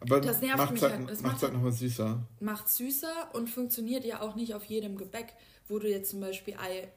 Aber 0.00 0.20
das 0.20 0.40
nervt 0.40 0.58
macht 0.58 0.72
mich 0.72 0.82
halt, 0.82 0.92
halt, 0.94 1.10
das 1.10 1.22
macht 1.22 1.42
halt 1.42 1.54
nochmal 1.54 1.72
süßer. 1.72 2.22
Macht 2.40 2.68
süßer 2.68 3.30
und 3.32 3.48
funktioniert 3.48 4.04
ja 4.04 4.20
auch 4.20 4.36
nicht 4.36 4.54
auf 4.54 4.64
jedem 4.64 4.96
Gebäck, 4.96 5.32
wo 5.68 5.78
du 5.78 5.88
jetzt 5.88 6.10
zum 6.10 6.20
Beispiel 6.20 6.54
Ei 6.54 6.88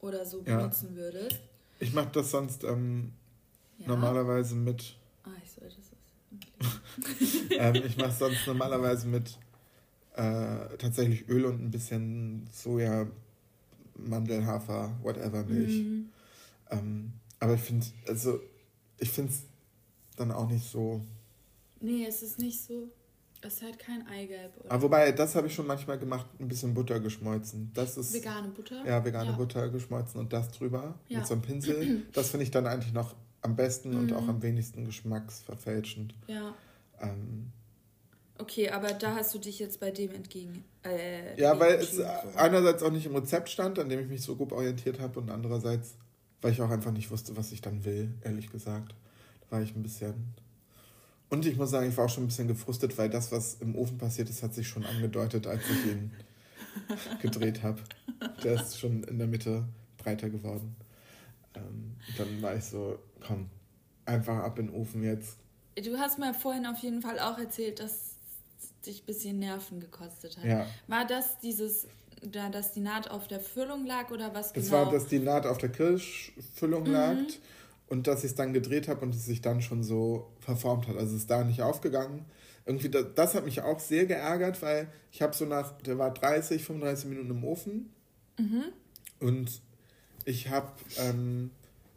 oder 0.00 0.24
so 0.24 0.42
ja. 0.44 0.56
benutzen 0.56 0.96
würdest. 0.96 1.38
Ich 1.78 1.92
mache 1.92 2.08
das 2.12 2.30
sonst 2.30 2.64
ähm, 2.64 3.12
ja. 3.78 3.88
normalerweise 3.88 4.54
mit. 4.54 4.96
Ah, 5.24 5.30
ich 5.42 5.50
sollte 5.50 5.76
das. 5.76 5.84
Okay. 6.96 7.56
ähm, 7.58 7.82
ich 7.86 7.96
mache 7.96 8.12
sonst 8.12 8.46
normalerweise 8.46 9.08
mit 9.08 9.36
äh, 10.14 10.76
tatsächlich 10.78 11.28
Öl 11.28 11.44
und 11.44 11.60
ein 11.60 11.70
bisschen 11.70 12.48
Soja, 12.52 13.06
Mandelhafer, 13.96 14.92
whatever 15.02 15.44
Milch. 15.44 15.82
Mhm. 15.82 16.08
Ähm, 16.70 17.12
aber 17.40 17.54
ich 17.54 17.60
finde, 17.60 17.86
also 18.08 18.40
ich 18.98 19.10
finde 19.10 19.32
es 19.32 19.42
dann 20.16 20.30
auch 20.30 20.48
nicht 20.48 20.64
so. 20.64 21.00
Nee, 21.80 22.06
es 22.06 22.22
ist 22.22 22.38
nicht 22.38 22.62
so. 22.62 22.88
Es 23.42 23.54
ist 23.54 23.62
halt 23.62 23.78
kein 23.78 24.06
Eigelb. 24.06 24.56
Oder? 24.58 24.72
Aber 24.72 24.82
wobei, 24.84 25.12
das 25.12 25.34
habe 25.34 25.48
ich 25.48 25.54
schon 25.54 25.66
manchmal 25.66 25.98
gemacht, 25.98 26.26
ein 26.40 26.48
bisschen 26.48 26.72
Butter 26.72 26.98
geschmolzen. 26.98 27.70
Das 27.74 27.98
ist, 27.98 28.14
vegane 28.14 28.48
Butter? 28.48 28.86
Ja, 28.86 29.04
vegane 29.04 29.30
ja. 29.30 29.36
Butter 29.36 29.68
geschmolzen 29.68 30.18
und 30.20 30.32
das 30.32 30.50
drüber 30.52 30.98
ja. 31.08 31.18
mit 31.18 31.26
so 31.26 31.34
einem 31.34 31.42
Pinsel. 31.42 32.06
Das 32.12 32.30
finde 32.30 32.44
ich 32.44 32.50
dann 32.50 32.66
eigentlich 32.66 32.94
noch 32.94 33.14
am 33.44 33.56
besten 33.56 33.90
mhm. 33.90 33.98
und 33.98 34.12
auch 34.12 34.26
am 34.28 34.42
wenigsten 34.42 34.84
geschmacksverfälschend. 34.84 36.14
Ja. 36.26 36.54
Ähm, 37.00 37.52
okay, 38.38 38.70
aber 38.70 38.92
da 38.92 39.14
hast 39.14 39.34
du 39.34 39.38
dich 39.38 39.58
jetzt 39.58 39.80
bei 39.80 39.90
dem 39.90 40.12
entgegen. 40.12 40.64
Äh, 40.84 41.40
ja, 41.40 41.58
weil 41.58 41.74
es 41.74 42.00
einerseits 42.36 42.82
auch 42.82 42.90
nicht 42.90 43.06
im 43.06 43.14
Rezept 43.14 43.48
stand, 43.48 43.78
an 43.78 43.88
dem 43.88 44.00
ich 44.00 44.08
mich 44.08 44.22
so 44.22 44.36
grob 44.36 44.52
orientiert 44.52 45.00
habe, 45.00 45.20
und 45.20 45.30
andererseits, 45.30 45.94
weil 46.40 46.52
ich 46.52 46.60
auch 46.60 46.70
einfach 46.70 46.92
nicht 46.92 47.10
wusste, 47.10 47.36
was 47.36 47.52
ich 47.52 47.60
dann 47.60 47.84
will, 47.84 48.14
ehrlich 48.22 48.50
gesagt. 48.50 48.94
Da 49.42 49.56
war 49.56 49.62
ich 49.62 49.76
ein 49.76 49.82
bisschen 49.82 50.34
und 51.34 51.46
ich 51.46 51.56
muss 51.56 51.70
sagen, 51.70 51.88
ich 51.88 51.96
war 51.96 52.04
auch 52.04 52.08
schon 52.08 52.22
ein 52.22 52.28
bisschen 52.28 52.46
gefrustet, 52.46 52.96
weil 52.96 53.10
das, 53.10 53.32
was 53.32 53.54
im 53.54 53.74
Ofen 53.74 53.98
passiert 53.98 54.30
ist, 54.30 54.44
hat 54.44 54.54
sich 54.54 54.68
schon 54.68 54.84
angedeutet, 54.84 55.48
als 55.48 55.62
ich 55.68 55.90
ihn 55.90 56.12
gedreht 57.22 57.64
habe. 57.64 57.80
Der 58.44 58.54
ist 58.54 58.78
schon 58.78 59.02
in 59.02 59.18
der 59.18 59.26
Mitte 59.26 59.64
breiter 59.98 60.30
geworden. 60.30 60.76
Ähm, 61.54 61.96
dann 62.16 62.40
war 62.40 62.54
ich 62.54 62.64
so, 62.64 63.00
komm, 63.26 63.50
einfach 64.04 64.38
ab 64.38 64.58
in 64.58 64.68
den 64.68 64.74
Ofen 64.74 65.02
jetzt. 65.02 65.38
Du 65.76 65.98
hast 65.98 66.18
mir 66.18 66.34
vorhin 66.34 66.66
auf 66.66 66.78
jeden 66.78 67.02
Fall 67.02 67.18
auch 67.18 67.38
erzählt, 67.38 67.80
dass 67.80 68.14
dich 68.86 69.02
ein 69.02 69.06
bisschen 69.06 69.38
Nerven 69.38 69.80
gekostet 69.80 70.36
hat. 70.38 70.44
Ja. 70.44 70.66
War 70.86 71.06
das 71.06 71.38
dieses, 71.38 71.86
da 72.22 72.48
dass 72.48 72.72
die 72.72 72.80
Naht 72.80 73.10
auf 73.10 73.26
der 73.26 73.40
Füllung 73.40 73.86
lag 73.86 74.10
oder 74.10 74.34
was 74.34 74.52
genau? 74.52 74.66
Es 74.66 74.72
war, 74.72 74.90
dass 74.90 75.06
die 75.06 75.18
Naht 75.18 75.46
auf 75.46 75.58
der 75.58 75.70
Kirschfüllung 75.70 76.84
mhm. 76.84 76.92
lag 76.92 77.16
und 77.88 78.06
dass 78.06 78.20
ich 78.20 78.30
es 78.30 78.34
dann 78.34 78.52
gedreht 78.52 78.88
habe 78.88 79.00
und 79.00 79.14
es 79.14 79.24
sich 79.24 79.40
dann 79.40 79.62
schon 79.62 79.82
so 79.82 80.30
verformt 80.40 80.88
hat. 80.88 80.96
Also 80.96 81.14
es 81.14 81.22
ist 81.22 81.30
da 81.30 81.44
nicht 81.44 81.62
aufgegangen. 81.62 82.24
Irgendwie, 82.66 82.88
das, 82.88 83.06
das 83.14 83.34
hat 83.34 83.44
mich 83.44 83.60
auch 83.60 83.78
sehr 83.78 84.06
geärgert, 84.06 84.62
weil 84.62 84.88
ich 85.12 85.22
habe 85.22 85.34
so 85.34 85.44
nach, 85.44 85.72
der 85.82 85.98
war 85.98 86.12
30, 86.12 86.62
35 86.64 87.06
Minuten 87.06 87.30
im 87.30 87.44
Ofen 87.44 87.92
mhm. 88.38 88.64
und 89.20 89.60
ich 90.24 90.48
habe 90.48 90.72
ähm, 90.98 91.50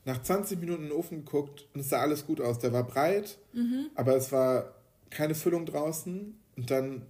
nach 0.07 0.23
20 0.23 0.59
Minuten 0.61 0.83
in 0.83 0.89
den 0.89 0.97
Ofen 0.97 1.25
geguckt 1.25 1.67
und 1.73 1.81
es 1.81 1.89
sah 1.89 1.99
alles 1.99 2.25
gut 2.25 2.39
aus. 2.39 2.59
Der 2.59 2.71
war 2.71 2.87
breit, 2.87 3.37
mhm. 3.51 3.87
aber 3.93 4.15
es 4.15 4.31
war 4.31 4.73
keine 5.09 5.35
Füllung 5.35 5.65
draußen 5.65 6.33
und 6.55 6.71
dann 6.71 7.05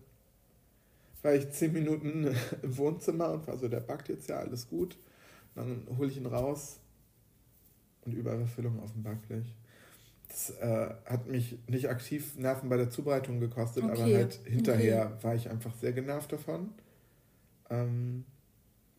war 1.22 1.36
ich 1.36 1.50
10 1.52 1.74
Minuten 1.74 2.36
im 2.64 2.78
Wohnzimmer 2.78 3.30
und 3.30 3.48
war 3.48 3.56
so, 3.56 3.68
der 3.68 3.82
backt 3.82 4.10
jetzt 4.10 4.28
ja 4.30 4.40
alles 4.40 4.68
gut. 4.68 4.98
dann 5.54 5.86
hole 5.96 6.10
ich 6.10 6.18
ihn 6.18 6.26
raus 6.26 6.80
und 8.04 8.14
Überfüllung 8.14 8.80
auf 8.80 8.92
dem 8.94 9.04
Backblech. 9.04 9.46
Das 10.28 10.50
äh, 10.60 10.90
hat 11.06 11.28
mich 11.28 11.60
nicht 11.68 11.90
aktiv 11.90 12.36
Nerven 12.38 12.68
bei 12.68 12.78
der 12.78 12.90
Zubereitung 12.90 13.40
gekostet, 13.40 13.84
okay. 13.84 13.94
aber 13.94 14.14
halt 14.16 14.40
hinterher 14.44 15.12
okay. 15.14 15.24
war 15.24 15.36
ich 15.36 15.50
einfach 15.50 15.74
sehr 15.76 15.94
genervt 15.94 16.34
davon. 16.34 16.72
Ähm, 17.70 18.26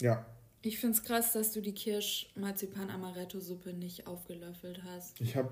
ja. 0.00 0.24
Ich 0.68 0.78
finde 0.78 0.98
es 0.98 1.02
krass, 1.02 1.32
dass 1.32 1.52
du 1.52 1.62
die 1.62 1.72
Kirsch-Marzipan-Amaretto-Suppe 1.72 3.72
nicht 3.72 4.06
aufgelöffelt 4.06 4.82
hast. 4.84 5.18
Ich 5.18 5.34
habe, 5.34 5.50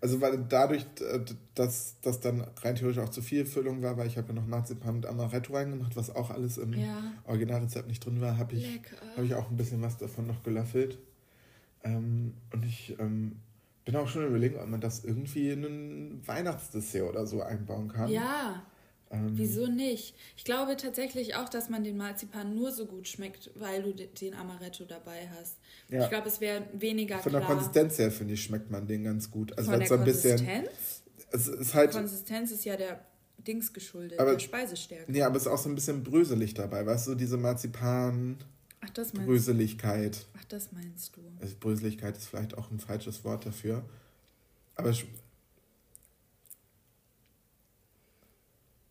also 0.00 0.22
weil 0.22 0.42
dadurch, 0.48 0.86
äh, 1.00 1.20
dass 1.54 1.96
das 2.00 2.20
dann 2.20 2.46
rein 2.62 2.74
theoretisch 2.74 3.02
auch 3.02 3.10
zu 3.10 3.20
viel 3.20 3.44
Füllung 3.44 3.82
war, 3.82 3.98
weil 3.98 4.06
ich 4.06 4.16
habe 4.16 4.28
ja 4.28 4.34
noch 4.34 4.46
Marzipan 4.46 4.96
und 4.96 5.04
Amaretto 5.04 5.52
reingemacht, 5.52 5.96
was 5.96 6.16
auch 6.16 6.30
alles 6.30 6.56
im 6.56 6.72
ja. 6.72 7.12
Originalrezept 7.26 7.88
nicht 7.88 8.02
drin 8.02 8.22
war, 8.22 8.38
habe 8.38 8.54
ich, 8.54 8.80
hab 9.18 9.22
ich 9.22 9.34
auch 9.34 9.50
ein 9.50 9.58
bisschen 9.58 9.82
was 9.82 9.98
davon 9.98 10.26
noch 10.26 10.42
gelöffelt. 10.42 10.96
Ähm, 11.84 12.32
und 12.50 12.64
ich 12.64 12.98
ähm, 12.98 13.36
bin 13.84 13.96
auch 13.96 14.08
schon 14.08 14.26
überlegen, 14.26 14.58
ob 14.58 14.66
man 14.66 14.80
das 14.80 15.04
irgendwie 15.04 15.50
in 15.50 15.62
ein 15.62 16.26
Weihnachtsdessert 16.26 17.02
oder 17.02 17.26
so 17.26 17.42
einbauen 17.42 17.88
kann. 17.88 18.08
Ja. 18.08 18.62
Ähm, 19.10 19.30
Wieso 19.32 19.66
nicht? 19.66 20.14
Ich 20.36 20.44
glaube 20.44 20.76
tatsächlich 20.76 21.34
auch, 21.36 21.48
dass 21.48 21.68
man 21.68 21.82
den 21.82 21.96
Marzipan 21.96 22.54
nur 22.54 22.72
so 22.72 22.86
gut 22.86 23.08
schmeckt, 23.08 23.50
weil 23.54 23.82
du 23.82 23.92
den 23.92 24.34
Amaretto 24.34 24.84
dabei 24.84 25.28
hast. 25.38 25.56
Ja. 25.88 26.04
Ich 26.04 26.10
glaube, 26.10 26.28
es 26.28 26.40
wäre 26.40 26.64
weniger 26.74 27.18
Von 27.18 27.30
klar. 27.30 27.40
der 27.40 27.48
Konsistenz 27.48 27.98
her, 27.98 28.10
finde 28.10 28.34
ich, 28.34 28.42
schmeckt 28.42 28.70
man 28.70 28.86
den 28.86 29.04
ganz 29.04 29.30
gut. 29.30 29.56
Also 29.56 29.70
Von 29.70 29.80
der 29.80 29.88
so 29.88 29.94
ein 29.94 30.00
Konsistenz? 30.00 30.40
Bisschen, 30.40 30.68
es 31.30 31.48
ist 31.48 31.74
halt, 31.74 31.92
Konsistenz 31.92 32.50
ist 32.50 32.64
ja 32.64 32.76
der 32.76 33.04
Dings 33.38 33.72
geschuldet, 33.72 34.18
aber, 34.18 34.32
der 34.32 34.38
Speisestärke. 34.38 35.10
Nee, 35.10 35.22
aber 35.22 35.36
es 35.36 35.42
ist 35.42 35.48
auch 35.48 35.58
so 35.58 35.68
ein 35.68 35.74
bisschen 35.74 36.02
bröselig 36.02 36.54
dabei, 36.54 36.84
weißt 36.84 37.08
du, 37.08 37.14
diese 37.14 37.36
Marzipan... 37.36 38.36
Ach, 38.80 38.90
das 38.90 39.12
meinst 39.12 39.26
Bröseligkeit. 39.26 40.26
Ach, 40.38 40.44
das 40.44 40.70
meinst 40.70 41.16
du. 41.16 41.20
Also 41.40 41.56
Bröseligkeit 41.58 42.16
ist 42.16 42.28
vielleicht 42.28 42.56
auch 42.56 42.70
ein 42.70 42.78
falsches 42.78 43.24
Wort 43.24 43.44
dafür. 43.44 43.84
Aber 44.76 44.92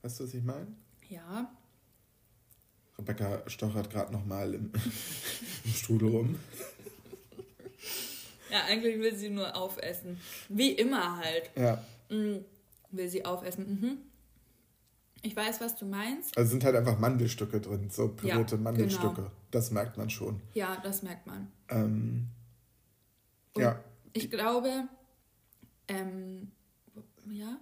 weißt 0.01 0.19
du, 0.19 0.23
was 0.23 0.33
ich 0.33 0.43
meine? 0.43 0.67
Ja. 1.09 1.51
Rebecca 2.97 3.41
stochert 3.47 3.89
gerade 3.89 4.11
nochmal 4.11 4.53
im, 4.53 4.71
im 5.65 5.71
Strudel 5.71 6.09
rum. 6.09 6.39
Ja, 8.51 8.63
eigentlich 8.65 8.99
will 8.99 9.15
sie 9.15 9.29
nur 9.29 9.55
aufessen. 9.55 10.19
Wie 10.49 10.71
immer 10.71 11.17
halt. 11.17 11.51
Ja. 11.55 11.83
Mhm. 12.09 12.45
Will 12.91 13.09
sie 13.09 13.25
aufessen. 13.25 13.79
Mhm. 13.81 13.97
Ich 15.21 15.35
weiß, 15.35 15.59
was 15.61 15.75
du 15.75 15.85
meinst. 15.85 16.37
Also 16.37 16.51
sind 16.51 16.63
halt 16.63 16.75
einfach 16.75 16.99
Mandelstücke 16.99 17.59
drin, 17.59 17.89
so 17.89 18.09
pürierte 18.09 18.55
ja, 18.55 18.61
Mandelstücke. 18.61 19.15
Genau. 19.15 19.31
Das 19.51 19.71
merkt 19.71 19.97
man 19.97 20.09
schon. 20.09 20.41
Ja, 20.53 20.77
das 20.83 21.03
merkt 21.03 21.27
man. 21.27 21.51
Ähm, 21.69 22.27
ja. 23.57 23.83
Ich 24.13 24.29
glaube, 24.29 24.87
ähm, 25.87 26.51
ja, 27.29 27.57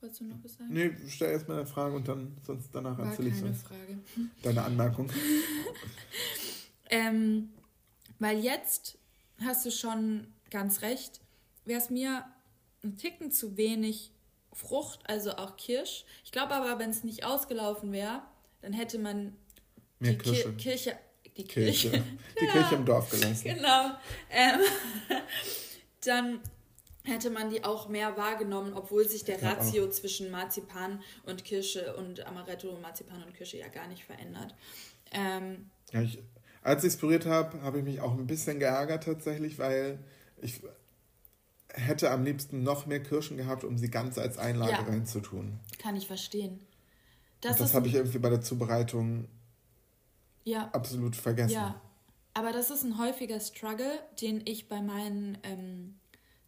wolltest 0.00 0.20
du 0.20 0.24
noch 0.24 0.42
was 0.42 0.54
sagen? 0.54 0.72
Nee, 0.72 0.90
stell 1.08 1.32
erstmal 1.32 1.58
eine 1.58 1.66
Frage 1.66 1.96
und 1.96 2.08
dann 2.08 2.36
sonst 2.44 2.70
danach 2.72 2.98
erzähle 2.98 3.28
ich 3.28 3.40
keine 3.40 3.54
Frage. 3.54 3.98
Deine 4.42 4.62
Anmerkung. 4.62 5.10
ähm, 6.90 7.50
weil 8.18 8.38
jetzt 8.38 8.98
hast 9.40 9.64
du 9.66 9.70
schon 9.70 10.26
ganz 10.50 10.82
recht, 10.82 11.20
wäre 11.64 11.80
es 11.80 11.90
mir 11.90 12.24
ein 12.82 12.96
Ticken 12.96 13.30
zu 13.30 13.56
wenig 13.56 14.12
Frucht, 14.52 15.00
also 15.04 15.32
auch 15.36 15.56
Kirsch. 15.56 16.04
Ich 16.24 16.32
glaube 16.32 16.54
aber, 16.54 16.78
wenn 16.78 16.90
es 16.90 17.04
nicht 17.04 17.24
ausgelaufen 17.24 17.92
wäre, 17.92 18.22
dann 18.60 18.72
hätte 18.72 18.98
man 18.98 19.36
Mehr 20.00 20.12
die 20.12 20.18
Kirsche. 20.18 20.52
Ki 20.54 20.56
Kirche, 20.56 20.98
die 21.36 21.44
Kirche, 21.44 21.90
Kirche. 21.90 22.04
die 22.40 22.46
Kirche 22.46 22.74
im 22.74 22.84
Dorf 22.84 23.10
gelassen. 23.10 23.44
Genau. 23.44 23.90
Ähm, 24.30 24.60
dann 26.04 26.40
hätte 27.08 27.30
man 27.30 27.50
die 27.50 27.64
auch 27.64 27.88
mehr 27.88 28.16
wahrgenommen, 28.16 28.72
obwohl 28.74 29.08
sich 29.08 29.24
der 29.24 29.42
Ratio 29.42 29.84
ja, 29.84 29.90
zwischen 29.90 30.30
Marzipan 30.30 31.02
und 31.24 31.44
Kirsche 31.44 31.96
und 31.96 32.26
Amaretto, 32.26 32.78
Marzipan 32.80 33.22
und 33.22 33.34
Kirsche 33.34 33.58
ja 33.58 33.68
gar 33.68 33.88
nicht 33.88 34.04
verändert. 34.04 34.54
Ähm, 35.12 35.70
ja, 35.92 36.02
ich, 36.02 36.18
als 36.62 36.84
ich 36.84 36.94
es 36.94 36.96
püriert 36.98 37.26
habe, 37.26 37.60
habe 37.62 37.78
ich 37.78 37.84
mich 37.84 38.00
auch 38.00 38.12
ein 38.12 38.26
bisschen 38.26 38.58
geärgert 38.58 39.04
tatsächlich, 39.04 39.58
weil 39.58 39.98
ich 40.40 40.60
hätte 41.68 42.10
am 42.10 42.24
liebsten 42.24 42.62
noch 42.62 42.86
mehr 42.86 43.02
Kirschen 43.02 43.36
gehabt, 43.36 43.64
um 43.64 43.78
sie 43.78 43.90
ganz 43.90 44.18
als 44.18 44.38
Einlage 44.38 44.72
ja. 44.72 44.80
reinzutun. 44.80 45.60
Kann 45.78 45.96
ich 45.96 46.06
verstehen. 46.06 46.60
Das, 47.40 47.56
das 47.56 47.74
habe 47.74 47.86
ich 47.86 47.94
irgendwie 47.94 48.18
bei 48.18 48.30
der 48.30 48.40
Zubereitung 48.40 49.28
ja. 50.44 50.68
absolut 50.72 51.14
vergessen. 51.14 51.52
Ja, 51.52 51.80
aber 52.34 52.52
das 52.52 52.70
ist 52.70 52.84
ein 52.84 52.98
häufiger 52.98 53.38
Struggle, 53.40 53.98
den 54.20 54.42
ich 54.44 54.68
bei 54.68 54.82
meinen 54.82 55.38
ähm, 55.42 55.94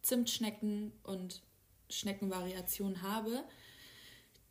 Zimtschnecken 0.01 0.91
und 1.03 1.41
Schneckenvariationen 1.89 3.01
habe, 3.01 3.43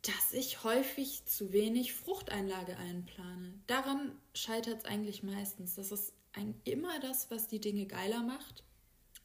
dass 0.03 0.33
ich 0.33 0.63
häufig 0.63 1.25
zu 1.25 1.53
wenig 1.53 1.93
Fruchteinlage 1.93 2.77
einplane. 2.77 3.53
Daran 3.67 4.13
scheitert 4.33 4.79
es 4.79 4.85
eigentlich 4.85 5.21
meistens. 5.23 5.75
Das 5.75 5.91
ist 5.91 6.13
ein, 6.33 6.59
immer 6.63 6.99
das, 6.99 7.29
was 7.29 7.47
die 7.47 7.59
Dinge 7.59 7.85
geiler 7.85 8.23
macht, 8.23 8.63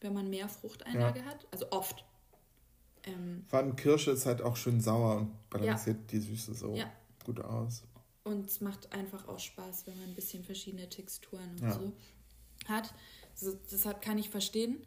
wenn 0.00 0.12
man 0.12 0.28
mehr 0.28 0.48
Fruchteinlage 0.48 1.20
Ja. 1.20 1.26
hat. 1.26 1.46
Also 1.50 1.70
oft. 1.70 2.04
Ähm, 3.04 3.44
Vor 3.48 3.60
allem 3.60 3.76
Kirsche 3.76 4.10
ist 4.10 4.26
halt 4.26 4.42
auch 4.42 4.56
schön 4.56 4.80
sauer 4.80 5.16
und 5.18 5.50
balanciert 5.50 6.10
die 6.10 6.18
Süße 6.20 6.54
so 6.54 6.74
Ja. 6.74 6.92
gut 7.24 7.40
aus. 7.40 7.84
Und 8.24 8.50
es 8.50 8.60
macht 8.60 8.92
einfach 8.92 9.28
auch 9.28 9.38
Spaß, 9.38 9.86
wenn 9.86 9.96
man 9.98 10.08
ein 10.08 10.14
bisschen 10.14 10.44
verschiedene 10.44 10.88
Texturen 10.88 11.48
und 11.52 11.60
Ja. 11.62 11.72
so 11.72 11.92
hat. 12.66 12.92
So, 13.34 13.54
deshalb 13.70 14.02
kann 14.02 14.18
ich 14.18 14.28
verstehen, 14.30 14.84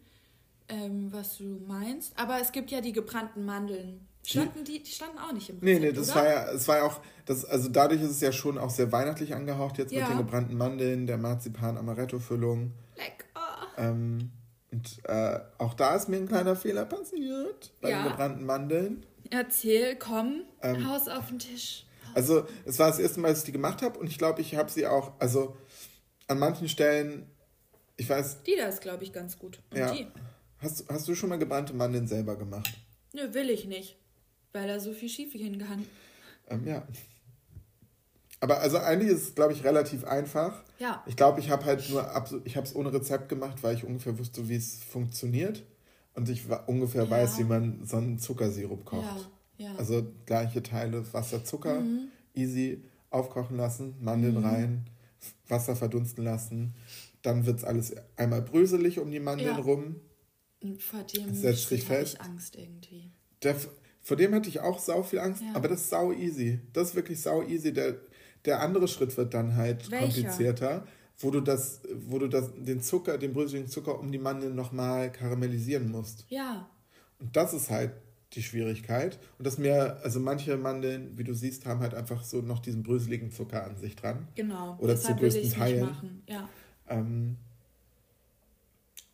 ähm, 0.70 1.12
was 1.12 1.38
du 1.38 1.44
meinst. 1.68 2.18
Aber 2.18 2.40
es 2.40 2.52
gibt 2.52 2.72
ja 2.72 2.82
die 2.82 2.94
gebrannten 2.94 3.46
Mandeln. 3.46 4.06
Standen 4.26 4.64
die, 4.64 4.84
die 4.84 4.92
standen 4.92 5.18
auch 5.18 5.32
nicht 5.32 5.50
im 5.50 5.56
Rezept, 5.58 5.64
Nee, 5.64 5.80
nee, 5.80 5.92
das 5.92 6.12
oder? 6.12 6.16
war 6.20 6.26
ja, 6.28 6.52
es 6.52 6.68
war 6.68 6.78
ja 6.78 6.84
auch, 6.84 7.00
das, 7.26 7.46
also 7.46 7.70
dadurch 7.70 8.02
ist 8.02 8.12
es 8.12 8.22
ja 8.22 8.32
schon 8.32 8.58
auch 8.58 8.70
sehr 8.70 8.92
weihnachtlich 8.92 9.34
angehaucht 9.34 9.78
jetzt 9.80 9.92
Ja. 9.92 10.02
mit 10.02 10.10
den 10.10 10.18
gebrannten 10.18 10.56
Mandeln, 10.58 11.08
der 11.08 11.18
Marzipan-Amaretto-Füllung. 11.18 12.74
Lecker. 12.96 13.68
Ähm, 13.78 14.32
und 14.72 15.00
äh, 15.06 15.40
auch 15.58 15.74
da 15.74 15.96
ist 15.96 16.10
mir 16.10 16.18
ein 16.18 16.28
kleiner 16.28 16.56
Fehler 16.56 16.86
passiert 16.86 17.72
bei 17.82 17.90
Ja. 17.90 18.04
den 18.04 18.12
gebrannten 18.12 18.46
Mandeln. 18.46 19.06
Erzähl, 19.32 19.96
komm, 19.96 20.44
Ähm, 20.62 20.88
Haus 20.88 21.08
auf 21.08 21.28
den 21.30 21.40
Tisch. 21.40 21.86
Also 22.14 22.46
es 22.66 22.78
war 22.80 22.88
das 22.90 23.00
erste 23.00 23.20
Mal, 23.20 23.30
dass 23.30 23.40
ich 23.40 23.46
die 23.46 23.52
gemacht 23.52 23.82
habe 23.82 24.00
und 24.00 24.08
ich 24.08 24.18
glaube, 24.18 24.42
ich 24.42 24.56
habe 24.56 24.70
sie 24.70 24.86
auch, 24.88 25.14
also 25.20 25.56
an 26.28 26.40
manchen 26.40 26.68
Stellen, 26.70 27.26
ich 27.98 28.10
weiß, 28.10 28.44
Die 28.44 28.56
da 28.58 28.68
ist, 28.68 28.82
glaube 28.82 29.04
ich, 29.04 29.14
ganz 29.14 29.38
gut. 29.40 29.60
Und 29.72 29.78
Ja. 29.78 29.92
die? 29.92 30.08
Hast, 30.62 30.86
hast 30.90 31.08
du 31.08 31.16
schon 31.16 31.30
mal 31.30 31.38
gebrannte 31.40 31.74
Mandeln 31.74 32.08
selber 32.08 32.36
gemacht? 32.36 32.72
Nö, 33.14 33.34
will 33.34 33.50
ich 33.50 33.66
nicht. 33.66 33.98
Weil 34.54 34.68
da 34.68 34.80
so 34.80 34.94
viel 34.94 35.10
schief 35.10 35.32
hingehangen. 35.34 35.86
Ähm, 36.50 36.66
ja. 36.66 36.88
Aber 38.40 38.60
also 38.62 38.78
eigentlich 38.78 39.12
ist 39.12 39.22
es, 39.30 39.36
glaube 39.36 39.54
ich, 39.54 39.64
relativ 39.64 40.06
einfach. 40.06 40.64
Ja. 40.80 41.04
Ich 41.08 41.16
glaube, 41.18 41.40
ich 41.42 41.50
habe 41.50 41.66
halt 41.66 41.90
nur, 41.90 42.08
ich 42.46 42.56
habe 42.56 42.66
es 42.66 42.76
ohne 42.76 42.94
Rezept 42.94 43.28
gemacht, 43.30 43.62
weil 43.64 43.76
ich 43.76 43.84
ungefähr 43.84 44.18
wusste, 44.18 44.48
wie 44.48 44.56
es 44.56 44.76
funktioniert. 44.84 45.64
Und 46.14 46.30
ich 46.30 46.44
ungefähr 46.68 47.04
Ja. 47.04 47.10
weiß, 47.10 47.38
wie 47.40 47.44
man 47.44 47.86
so 47.86 47.98
einen 47.98 48.18
Zuckersirup 48.18 48.86
kocht. 48.86 49.28
Ja, 49.58 49.68
ja. 49.68 49.76
Also 49.76 50.06
gleiche 50.26 50.64
Teile 50.64 51.04
Wasser, 51.14 51.44
Zucker, 51.44 51.82
Mhm. 51.82 52.08
easy 52.34 52.84
aufkochen 53.10 53.58
lassen, 53.58 53.96
Mandeln 54.00 54.38
rein, 54.38 54.90
F- 55.22 55.34
Wasser 55.50 55.76
verdunsten 55.76 56.24
lassen. 56.24 56.74
Dann 57.22 57.46
wird 57.46 57.58
es 57.60 57.64
alles 57.66 57.94
einmal 58.16 58.42
bröselig 58.42 59.00
um 59.00 59.12
die 59.12 59.20
Mandeln 59.20 59.50
Ja. 59.58 59.62
rum. 59.62 59.98
Vor 60.80 61.04
dem 61.04 61.34
sich 61.34 61.72
habe 61.72 61.96
fest. 61.96 62.16
ich 62.16 62.22
Angst 62.22 62.56
irgendwie. 62.58 63.12
Der, 63.44 63.56
vor 64.02 64.18
dem 64.18 64.34
hatte 64.34 64.50
ich 64.50 64.60
auch 64.60 64.80
sau 64.80 65.04
viel 65.04 65.20
Angst, 65.20 65.42
Ja. 65.42 65.54
aber 65.56 65.68
das 65.68 65.82
ist 65.82 65.90
sau 65.90 66.12
easy. 66.12 66.60
Das 66.74 66.90
ist 66.90 66.96
wirklich 66.96 67.22
sau 67.22 67.44
easy. 67.44 67.72
Der, 67.74 67.96
der 68.46 68.62
andere 68.62 68.88
Schritt 68.88 69.16
wird 69.18 69.34
dann 69.34 69.56
halt 69.56 69.90
Welcher? 69.92 70.06
komplizierter, 70.06 70.88
wo 71.20 71.32
du 71.32 71.42
das, 71.42 71.82
wo 72.08 72.20
du 72.20 72.28
das, 72.28 72.52
den 72.58 72.82
Zucker, 72.82 73.18
den 73.18 73.34
bröseligen 73.34 73.70
Zucker 73.70 74.00
um 74.00 74.12
die 74.12 74.18
Mandeln 74.18 74.56
nochmal 74.56 75.12
karamellisieren 75.12 75.90
musst. 75.92 76.26
Ja, 76.30 76.70
Und 77.20 77.36
das 77.36 77.54
ist 77.54 77.70
halt 77.70 77.92
die 78.34 78.44
Schwierigkeit. 78.44 79.18
Und 79.38 79.48
das 79.48 79.58
mir, 79.58 79.98
also 80.04 80.20
manche 80.20 80.56
Mandeln, 80.56 81.18
wie 81.18 81.24
du 81.24 81.34
siehst, 81.34 81.66
haben 81.66 81.80
halt 81.80 81.94
einfach 81.94 82.24
so 82.24 82.42
noch 82.42 82.60
diesen 82.60 82.84
bröseligen 82.84 83.32
Zucker 83.32 83.64
an 83.66 83.76
sich 83.78 83.96
dran. 83.96 84.28
genau. 84.36 84.78
Oder 84.80 84.94
Deshalb 84.94 85.18
zu 85.18 85.24
größten 85.24 85.52
Teilen. 85.52 85.86
machen. 85.86 86.24
Ja. 86.28 86.48
Ähm, 86.88 87.38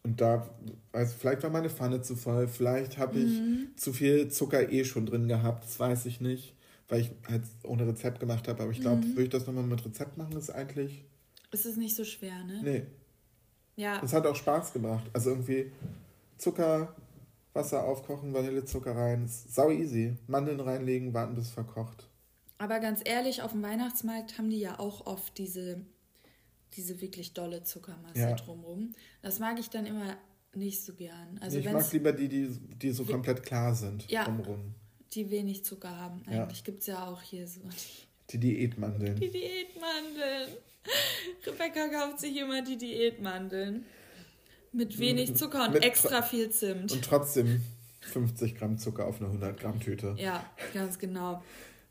und 0.05 0.21
da, 0.21 0.47
also 0.93 1.13
vielleicht 1.19 1.43
war 1.43 1.49
meine 1.49 1.69
Pfanne 1.69 2.01
zu 2.01 2.15
voll, 2.15 2.47
vielleicht 2.47 2.97
habe 2.97 3.19
ich 3.19 3.41
Mhm. 3.41 3.67
zu 3.75 3.91
viel 3.91 4.29
Zucker 4.29 4.71
eh 4.71 4.85
schon 4.85 5.05
drin 5.05 5.27
gehabt, 5.27 5.65
das 5.65 5.79
weiß 5.79 6.05
ich 6.05 6.21
nicht, 6.21 6.55
weil 6.87 7.01
ich 7.01 7.11
halt 7.27 7.43
ohne 7.63 7.85
Rezept 7.87 8.19
gemacht 8.21 8.47
habe. 8.47 8.61
Aber 8.63 8.71
ich 8.71 8.79
glaube, 8.79 9.05
Mhm. 9.05 9.09
würde 9.09 9.23
ich 9.23 9.29
das 9.29 9.45
nochmal 9.47 9.63
mit 9.63 9.83
Rezept 9.83 10.15
machen, 10.17 10.37
ist 10.37 10.49
eigentlich. 10.51 11.03
Es 11.51 11.65
ist 11.65 11.77
nicht 11.77 11.95
so 11.95 12.03
schwer, 12.05 12.43
ne? 12.45 12.61
Nee, 12.63 12.85
Ja, 13.77 13.99
das 13.99 14.13
hat 14.13 14.25
auch 14.25 14.35
Spaß 14.35 14.71
gemacht. 14.71 15.09
Also 15.11 15.31
irgendwie 15.31 15.71
Zucker, 16.37 16.95
Wasser 17.53 17.83
aufkochen, 17.83 18.33
Vanillezucker 18.33 18.95
rein, 18.95 19.25
ist 19.25 19.53
sau 19.53 19.69
easy. 19.71 20.17
Mandeln 20.27 20.59
reinlegen, 20.61 21.13
warten 21.13 21.35
bis 21.35 21.49
verkocht. 21.49 22.07
aber 22.57 22.79
ganz 22.79 23.01
ehrlich, 23.03 23.41
auf 23.41 23.51
dem 23.51 23.63
Weihnachtsmarkt 23.63 24.37
haben 24.37 24.49
die 24.49 24.59
ja 24.59 24.79
auch 24.79 25.05
oft 25.07 25.37
diese, 25.37 25.81
diese 26.75 26.99
wirklich 27.01 27.33
dolle 27.33 27.63
Zuckermasse 27.63 28.19
Ja. 28.19 28.33
drumrum. 28.33 28.93
Das 29.21 29.39
mag 29.39 29.59
ich 29.59 29.69
dann 29.69 29.85
immer 29.85 30.17
nicht 30.53 30.83
so 30.83 30.93
gern. 30.93 31.37
Also 31.41 31.57
ich 31.57 31.65
mag 31.69 31.91
lieber 31.91 32.11
die, 32.13 32.27
die, 32.29 32.47
die 32.77 32.91
so 32.91 33.03
komplett 33.05 33.43
klar 33.43 33.75
sind 33.75 34.09
Ja. 34.09 34.23
drumrum. 34.25 34.73
die 35.13 35.29
wenig 35.29 35.63
Zucker 35.63 35.97
haben. 35.97 36.23
Ja. 36.29 36.43
Eigentlich 36.43 36.63
gibt 36.65 36.81
es 36.81 36.87
ja 36.87 37.07
auch 37.07 37.21
hier 37.21 37.47
so 37.47 37.61
Die 38.31 38.37
Diätmandeln. 38.37 39.15
die 39.17 39.29
Diätmandeln. 39.31 40.49
Rebecca 41.47 41.87
kauft 41.87 42.19
sich 42.19 42.35
immer 42.37 42.61
die 42.61 42.77
Diätmandeln. 42.77 43.85
Mit 44.73 44.99
wenig 44.99 45.35
Zucker 45.35 45.67
und 45.67 45.73
Mit 45.73 45.83
extra 45.83 46.21
viel 46.21 46.49
Zimt. 46.49 46.91
Und 46.91 47.03
trotzdem 47.05 47.61
50 48.01 48.55
Gramm 48.55 48.77
Zucker 48.77 49.05
auf 49.07 49.17
eine 49.21 49.27
100 49.27 49.57
Gramm 49.59 49.79
Tüte. 49.79 50.15
Ja, 50.19 50.45
ganz 50.73 50.99
genau. 50.99 51.41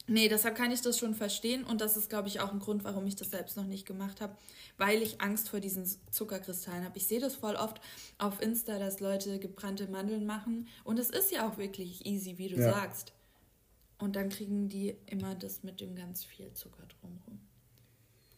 Nee, 0.07 0.28
deshalb 0.28 0.55
kann 0.55 0.70
ich 0.70 0.82
das 0.82 0.98
schon 0.98 1.14
verstehen 1.14 1.64
und 1.64 1.80
das 1.80 1.96
ist, 1.96 2.11
glaube 2.11 2.28
ich, 2.28 2.40
auch 2.40 2.52
ein 2.52 2.59
Grund, 2.59 2.84
warum 2.84 3.07
ich 3.07 3.16
das 3.16 3.30
selbst 3.30 3.57
noch 3.57 3.64
nicht 3.64 3.86
gemacht 3.86 4.20
habe, 4.20 4.36
weil 4.76 5.00
ich 5.02 5.22
Angst 5.22 5.48
vor 5.48 5.61
diesen 5.61 5.86
Zuckerkristallen 6.11 6.84
habe. 6.84 6.98
Ich 6.98 7.07
sehe 7.07 7.20
das 7.20 7.34
voll 7.36 7.55
oft 7.57 7.80
auf 8.18 8.42
Insta, 8.42 8.78
dass 8.78 9.00
Leute 9.00 9.38
gebrannte 9.38 9.88
Mandeln 9.88 10.26
machen 10.26 10.68
und 10.84 10.98
es 10.98 11.09
ist 11.09 11.32
ja 11.32 11.48
auch 11.48 11.57
wirklich 11.57 12.05
easy, 12.05 12.36
wie 12.36 12.48
du 12.48 12.57
Ja. 12.57 12.72
sagst. 12.74 13.12
Und 13.98 14.16
dann 14.16 14.28
kriegen 14.28 14.68
die 14.68 14.94
immer 15.07 15.34
das 15.34 15.62
mit 15.62 15.80
dem 15.80 15.94
ganz 15.94 16.24
viel 16.24 16.52
Zucker 16.52 16.82
drumherum. 17.00 17.40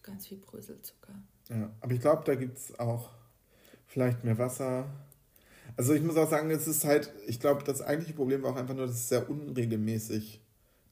Ganz 0.03 0.29
viel 0.29 0.39
Bröselzucker. 0.39 1.15
Ja, 1.49 1.73
aber 1.81 1.93
ich 1.93 2.01
glaube, 2.01 2.23
da 2.25 2.37
gibt 2.37 2.59
es 2.59 2.79
auch 2.79 3.11
vielleicht 3.89 4.23
mehr 4.23 4.39
Wasser. 4.39 4.87
Also 5.77 5.95
ich 5.95 6.03
muss 6.03 6.17
auch 6.17 6.31
sagen, 6.31 6.51
es 6.51 6.69
ist 6.69 6.85
halt, 6.85 7.13
ich 7.27 7.41
glaube, 7.41 7.65
das 7.65 7.83
eigentliche 7.83 8.15
Problem 8.15 8.43
war 8.43 8.53
auch 8.53 8.57
einfach 8.57 8.75
nur, 8.75 8.87
dass 8.87 8.95
es 8.95 9.09
sehr 9.09 9.29
unregelmäßig 9.29 10.41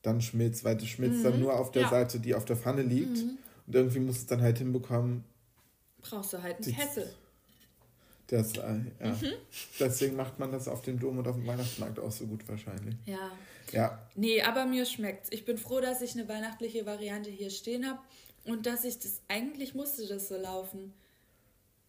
dann 0.05 0.21
schmilzt, 0.21 0.63
weil 0.65 0.77
das 0.77 0.87
schmilzt 0.87 1.25
dann 1.25 1.41
nur 1.41 1.59
auf 1.59 1.73
der 1.73 1.83
ja. 1.83 1.91
Seite, 1.91 2.21
die 2.21 2.35
auf 2.35 2.45
der 2.45 2.57
Pfanne 2.57 2.83
liegt. 2.83 3.19
Und 3.67 3.75
irgendwie 3.75 4.01
muss 4.01 4.19
es 4.19 4.27
dann 4.27 4.41
halt 4.43 4.59
hinbekommen, 4.59 5.25
Brauchst 6.03 6.35
du 6.35 6.43
halt 6.43 6.57
einen 6.57 6.65
Die- 6.65 6.73
Kessel. 6.75 7.13
dass, 8.27 8.53
äh, 8.59 8.75
ja. 9.03 9.17
Deswegen 9.81 10.17
macht 10.17 10.39
man 10.39 10.53
das 10.53 10.69
auf 10.69 10.83
dem 10.83 10.99
Dom 11.01 11.17
und 11.19 11.27
auf 11.27 11.37
dem 11.37 11.47
Weihnachtsmarkt 11.47 11.99
auch 11.99 12.11
so 12.13 12.27
gut 12.27 12.47
wahrscheinlich. 12.49 12.95
Ja. 13.07 13.33
Ja, 13.73 14.07
Nee, 14.15 14.43
aber 14.43 14.67
mir 14.67 14.85
schmeckt's. 14.85 15.31
Ich 15.33 15.47
bin 15.47 15.57
froh, 15.57 15.81
dass 15.81 16.03
ich 16.03 16.13
eine 16.15 16.29
weihnachtliche 16.29 16.85
Variante 16.85 17.31
hier 17.31 17.49
stehen 17.51 17.87
habe 17.89 17.99
und 18.45 18.67
dass 18.67 18.85
ich 18.85 18.99
das 18.99 19.23
eigentlich 19.29 19.75
musste 19.75 20.07
das 20.07 20.29
so 20.29 20.37
laufen 20.37 20.93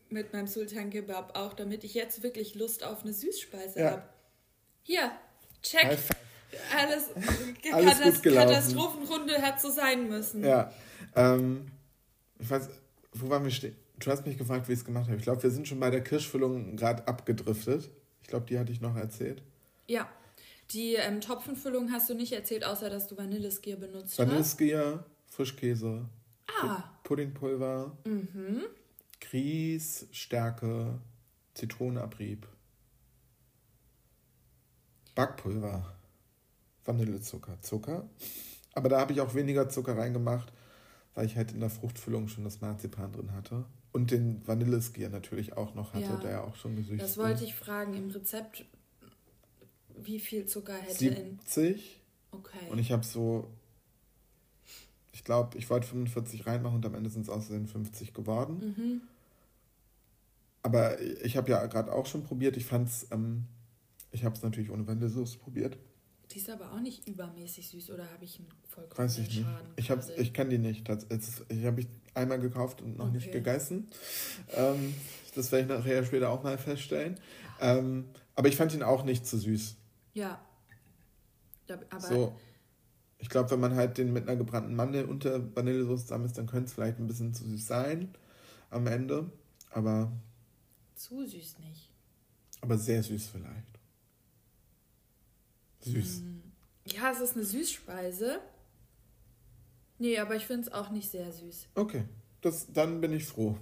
mit 0.10 0.32
meinem 0.32 0.48
Sultan 0.48 0.90
Kebab 0.92 1.38
auch, 1.38 1.54
damit 1.54 1.84
ich 1.84 1.94
jetzt 1.94 2.24
wirklich 2.24 2.56
Lust 2.56 2.84
auf 2.86 3.04
eine 3.04 3.12
Süßspeise 3.14 3.80
Ja. 3.80 3.92
habe. 3.92 4.04
Hier, 4.84 5.12
check. 5.62 5.84
High 5.84 6.10
Alles, 6.78 7.10
Alles 7.74 8.02
gut 8.02 8.24
gelaufen. 8.24 8.50
Katastrophenrunde 8.50 9.42
hat 9.42 9.62
so 9.62 9.70
sein 9.70 10.08
müssen. 10.10 10.44
Ja, 10.44 10.72
ähm, 11.16 11.68
ich 12.40 12.50
weiß, 12.50 12.70
wo 13.14 13.30
waren 13.30 13.44
wir 13.44 13.52
stehen? 13.52 13.76
Du 14.00 14.12
hast 14.12 14.26
mich 14.26 14.38
gefragt, 14.38 14.68
wie 14.68 14.74
ich 14.74 14.80
es 14.80 14.86
gemacht 14.86 15.06
habe. 15.08 15.18
Ich 15.18 15.24
glaube, 15.24 15.42
wir 15.42 15.52
sind 15.52 15.68
schon 15.68 15.80
bei 15.80 15.90
der 15.90 16.04
Kirschfüllung 16.04 16.76
gerade 16.76 17.08
abgedriftet. 17.08 17.90
Ich 18.22 18.28
glaube, 18.28 18.46
die 18.46 18.60
hatte 18.60 18.72
ich 18.72 18.82
noch 18.82 18.96
erzählt. 18.96 19.42
Ja. 19.88 20.10
Die 20.72 20.96
ähm, 20.96 21.22
Topfenfüllung 21.22 21.92
hast 21.92 22.10
du 22.10 22.16
nicht 22.16 22.34
erzählt, 22.34 22.66
außer 22.66 22.90
dass 22.90 23.08
du 23.08 23.16
Vanilleskier 23.18 23.78
benutzt 23.78 24.18
hast. 24.18 24.20
Vanilleskier, 24.20 25.06
Frischkäse, 25.30 26.06
Ah, 26.62 26.84
Puddingpulver, 27.04 27.96
Grieß, 29.22 30.08
Stärke, 30.12 31.00
Zitronenabrieb, 31.54 32.48
Backpulver, 35.16 35.95
Vanillezucker, 36.86 37.60
Zucker. 37.62 38.08
Aber 38.74 38.90
da 38.90 39.00
habe 39.00 39.14
ich 39.14 39.22
auch 39.22 39.34
weniger 39.34 39.70
Zucker 39.70 39.98
reingemacht, 39.98 40.52
weil 41.14 41.26
ich 41.26 41.36
halt 41.38 41.52
in 41.52 41.60
der 41.60 41.70
Fruchtfüllung 41.70 42.28
schon 42.28 42.44
das 42.44 42.62
Marzipan 42.62 43.12
drin 43.12 43.32
hatte. 43.34 43.66
Und 43.92 44.12
den 44.12 44.46
Vanilleskier 44.46 45.10
natürlich 45.10 45.54
auch 45.56 45.74
noch 45.74 45.94
hatte, 45.94 46.04
Ja. 46.06 46.16
der 46.18 46.32
ja 46.32 46.44
auch 46.44 46.56
schon 46.56 46.76
gesüßt 46.76 47.02
das 47.02 47.18
wollte 47.18 47.46
ich 47.46 47.56
fragen. 47.56 47.94
Im 47.94 48.10
Rezept, 48.12 48.66
wie 49.96 50.20
viel 50.20 50.46
Zucker 50.46 50.74
hätte 50.76 51.08
in. 51.08 51.40
70 51.46 52.02
Okay. 52.32 52.70
und 52.70 52.80
ich 52.80 52.92
habe 52.92 53.06
so, 53.06 53.48
ich 55.14 55.24
glaube, 55.24 55.58
ich 55.58 55.70
wollte 55.70 55.88
45 55.88 56.46
reinmachen 56.46 56.76
und 56.76 56.86
am 56.86 56.96
Ende 56.96 57.10
sind 57.10 57.22
es 57.22 57.30
außerdem 57.30 57.68
50 57.68 58.14
geworden. 58.14 58.76
Mhm. 58.78 59.02
Aber 60.64 61.00
ich 61.02 61.38
habe 61.38 61.50
ja 61.52 61.66
gerade 61.68 61.94
auch 61.94 62.08
schon 62.08 62.24
probiert. 62.24 62.58
Ich 62.58 62.66
fand's, 62.66 63.08
ähm, 63.12 63.46
ich 64.12 64.26
habe 64.26 64.36
es 64.36 64.42
natürlich 64.44 64.72
ohne 64.72 64.86
Vanillesoße 64.86 65.38
probiert. 65.38 65.78
Die 66.32 66.40
ist 66.40 66.50
aber 66.50 66.72
auch 66.72 66.80
nicht 66.80 67.08
übermäßig 67.08 67.70
süß, 67.70 67.92
oder 67.92 68.10
habe 68.12 68.26
ich 68.26 68.40
einen 68.40 68.50
vollkommen 68.68 68.98
Weiß 69.08 69.18
ich 69.20 69.28
nicht. 69.28 69.42
Schaden? 69.44 69.68
Ich, 69.76 69.92
hab, 69.92 70.18
ich 70.18 70.34
kann 70.34 70.50
die 70.50 70.58
nicht. 70.58 70.88
Das, 70.90 71.06
ich 71.50 71.66
habe 71.66 71.82
ich 71.82 71.88
einmal 72.14 72.40
gekauft 72.40 72.82
und 72.82 72.98
noch 72.98 73.12
nicht 73.12 73.28
Okay. 73.28 73.38
gegessen. 73.40 73.88
Ähm, 74.54 74.94
das 75.36 75.52
werde 75.52 75.64
ich 75.74 75.80
nachher 75.80 76.04
später 76.04 76.30
auch 76.30 76.44
mal 76.44 76.58
feststellen. 76.58 77.20
Ähm, 77.62 78.06
Aber 78.36 78.48
ich 78.48 78.56
fand 78.58 78.74
ihn 78.74 78.84
auch 78.84 79.04
nicht 79.04 79.26
zu 79.26 79.38
süß. 79.38 79.76
Ja. 80.14 80.42
Aber 81.90 82.00
So, 82.02 82.36
ich 83.18 83.30
glaube, 83.30 83.52
wenn 83.52 83.60
man 83.60 83.76
halt 83.76 83.98
den 83.98 84.12
mit 84.14 84.28
einer 84.28 84.38
gebrannten 84.38 84.76
Mandel 84.76 85.06
unter 85.06 85.56
Vanillesoße 85.56 86.04
zusammen 86.04 86.26
isst, 86.26 86.38
dann 86.38 86.48
könnte 86.48 86.66
es 86.68 86.74
vielleicht 86.74 87.00
ein 87.00 87.08
bisschen 87.08 87.34
zu 87.34 87.44
süß 87.46 87.66
sein 87.68 88.14
am 88.70 88.88
Ende. 88.88 89.30
Aber, 89.72 90.12
zu 90.96 91.26
süß 91.26 91.60
nicht. 91.60 91.90
aber 92.62 92.78
sehr 92.78 93.04
süß 93.04 93.28
vielleicht. 93.28 93.75
Süß. 95.86 96.24
Ja, 96.88 97.12
es 97.12 97.20
ist 97.22 97.36
eine 97.36 97.46
Süßspeise. 97.46 98.40
Nee, 99.98 100.18
aber 100.20 100.36
ich 100.36 100.46
finde 100.46 100.68
es 100.68 100.74
auch 100.74 100.90
nicht 100.92 101.10
sehr 101.10 101.32
süß. 101.32 101.68
Okay, 101.76 102.04
das, 102.42 102.68
dann 102.72 103.00
bin 103.02 103.14
ich 103.14 103.26
froh. 103.26 103.58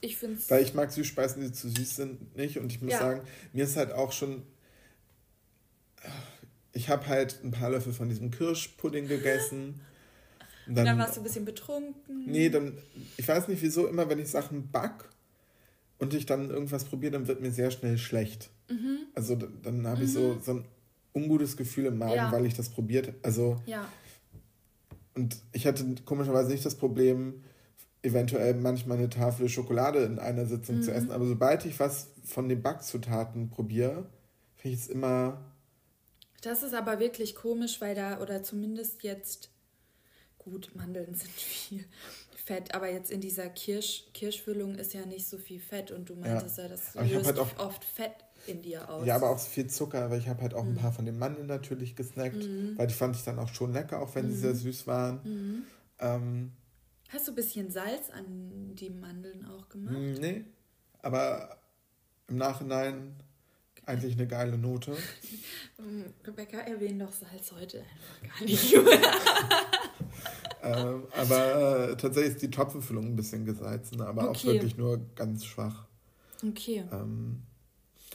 Ich 0.00 0.16
finde 0.16 0.36
es. 0.38 0.50
Weil 0.50 0.62
ich 0.62 0.74
mag 0.74 0.90
Süßspeisen, 0.92 1.42
die 1.42 1.52
zu 1.52 1.68
süß 1.68 1.96
sind, 1.96 2.36
nicht. 2.36 2.58
Und 2.58 2.70
ich 2.72 2.82
muss 2.82 2.92
Ja. 2.92 2.98
sagen, 2.98 3.22
mir 3.52 3.64
ist 3.64 3.76
halt 3.76 3.92
auch 3.92 4.12
schon. 4.12 4.42
Ich 6.72 6.88
habe 6.88 7.06
halt 7.06 7.38
ein 7.44 7.50
paar 7.50 7.70
Löffel 7.70 7.92
von 7.92 8.08
diesem 8.08 8.30
Kirschpudding 8.30 9.06
gegessen. 9.06 9.80
Und 10.66 10.74
dann, 10.76 10.98
warst 10.98 11.16
du 11.16 11.20
ein 11.20 11.24
bisschen 11.24 11.44
betrunken. 11.44 12.24
Nee, 12.26 12.48
dann, 12.48 12.78
ich 13.16 13.26
weiß 13.26 13.48
nicht 13.48 13.62
wieso, 13.62 13.86
immer 13.88 14.08
wenn 14.08 14.18
ich 14.18 14.28
Sachen 14.28 14.70
back 14.70 15.08
und 15.98 16.14
ich 16.14 16.24
dann 16.26 16.50
irgendwas 16.50 16.84
probiere, 16.84 17.12
dann 17.12 17.26
wird 17.28 17.40
mir 17.40 17.50
sehr 17.50 17.70
schnell 17.70 17.98
schlecht. 17.98 18.50
Mhm. 18.70 18.98
Also 19.14 19.34
d- 19.36 19.48
dann 19.62 19.86
habe 19.86 20.04
ich 20.04 20.12
so, 20.12 20.38
so 20.40 20.52
ein 20.54 20.64
ungutes 21.14 21.56
Gefühl 21.56 21.86
im 21.86 21.98
Magen, 21.98 22.14
Ja. 22.14 22.32
weil 22.32 22.46
ich 22.46 22.54
das 22.54 22.68
probiert. 22.70 23.14
Also, 23.22 23.60
Ja. 23.66 23.86
und 25.14 25.36
ich 25.52 25.66
hatte 25.66 25.84
komischerweise 26.04 26.50
nicht 26.50 26.64
das 26.64 26.74
Problem, 26.74 27.42
eventuell 28.02 28.54
manchmal 28.54 28.98
eine 28.98 29.08
Tafel 29.10 29.48
Schokolade 29.48 30.00
in 30.00 30.18
einer 30.18 30.46
Sitzung 30.46 30.78
Mhm. 30.78 30.82
zu 30.82 30.92
essen. 30.92 31.10
Aber 31.12 31.26
sobald 31.26 31.64
ich 31.66 31.78
was 31.78 32.08
von 32.24 32.48
den 32.48 32.62
Backzutaten 32.62 33.50
probiere, 33.50 34.06
finde 34.56 34.74
ich 34.76 34.82
es 34.82 34.88
immer. 34.88 35.40
Das 36.42 36.62
ist 36.64 36.74
aber 36.74 36.98
wirklich 36.98 37.34
komisch, 37.36 37.80
weil 37.80 37.94
da, 37.94 38.20
oder 38.20 38.42
zumindest 38.42 39.04
jetzt, 39.04 39.50
gut, 40.38 40.72
Mandeln 40.74 41.14
sind 41.14 41.30
viel 41.30 41.84
Fett, 42.44 42.74
aber 42.74 42.90
jetzt 42.90 43.12
in 43.12 43.20
dieser 43.20 43.48
Kirsch, 43.48 44.06
Kirschfüllung 44.14 44.74
ist 44.74 44.94
ja 44.94 45.06
nicht 45.06 45.28
so 45.28 45.38
viel 45.38 45.60
Fett 45.60 45.92
und 45.92 46.08
du 46.08 46.16
meintest 46.16 46.58
ja, 46.58 46.66
das 46.66 46.96
Aber 46.96 47.06
ich 47.06 47.14
hab 47.14 47.24
löst 47.24 47.38
halt 47.38 47.60
oft 47.60 47.84
Fett 47.84 48.14
in 48.46 48.62
dir 48.62 48.88
aus. 48.90 49.06
Ja, 49.06 49.16
aber 49.16 49.30
auch 49.30 49.38
viel 49.38 49.66
Zucker, 49.68 50.10
weil 50.10 50.18
ich 50.18 50.28
habe 50.28 50.42
halt 50.42 50.54
auch 50.54 50.64
Mhm. 50.64 50.70
ein 50.70 50.74
paar 50.76 50.92
von 50.92 51.04
den 51.06 51.18
Mandeln 51.18 51.46
natürlich 51.46 51.94
gesnackt, 51.96 52.48
weil 52.76 52.86
die 52.86 52.94
fand 52.94 53.16
ich 53.16 53.22
dann 53.24 53.38
auch 53.38 53.48
schon 53.48 53.72
lecker, 53.72 54.00
auch 54.00 54.14
wenn 54.14 54.28
sie 54.30 54.36
Mhm. 54.36 54.40
sehr 54.40 54.54
süß 54.54 54.86
waren. 54.86 55.66
Ähm, 55.98 56.52
Hast 57.10 57.28
du 57.28 57.32
ein 57.32 57.34
bisschen 57.36 57.70
Salz 57.70 58.08
an 58.10 58.74
die 58.74 58.90
Mandeln 58.90 59.44
auch 59.44 59.68
gemacht? 59.68 59.94
Mm, 59.94 60.12
Nee, 60.14 60.44
aber 61.02 61.58
im 62.28 62.36
Nachhinein 62.36 63.16
eigentlich 63.86 64.14
eine 64.14 64.26
geile 64.26 64.58
Note. 64.58 64.96
Ähm, 65.78 66.12
Rebecca 66.24 66.58
erwähnt 66.58 67.00
doch 67.02 67.10
Salz 67.12 67.50
heute 67.52 67.80
einfach 67.80 68.38
gar 68.38 68.44
nicht. 68.46 68.72
ähm, 70.62 71.06
aber 71.16 71.88
äh, 71.90 71.96
tatsächlich 71.96 72.34
ist 72.34 72.42
die 72.42 72.50
Topfenfüllung 72.50 73.06
ein 73.06 73.16
bisschen 73.16 73.44
gesalzen, 73.44 74.00
aber 74.00 74.24
auch 74.24 74.30
Okay. 74.30 74.46
wirklich 74.48 74.76
nur 74.76 74.98
ganz 75.14 75.44
schwach. 75.44 75.86
okay. 76.46 76.84
Ähm, 76.92 77.42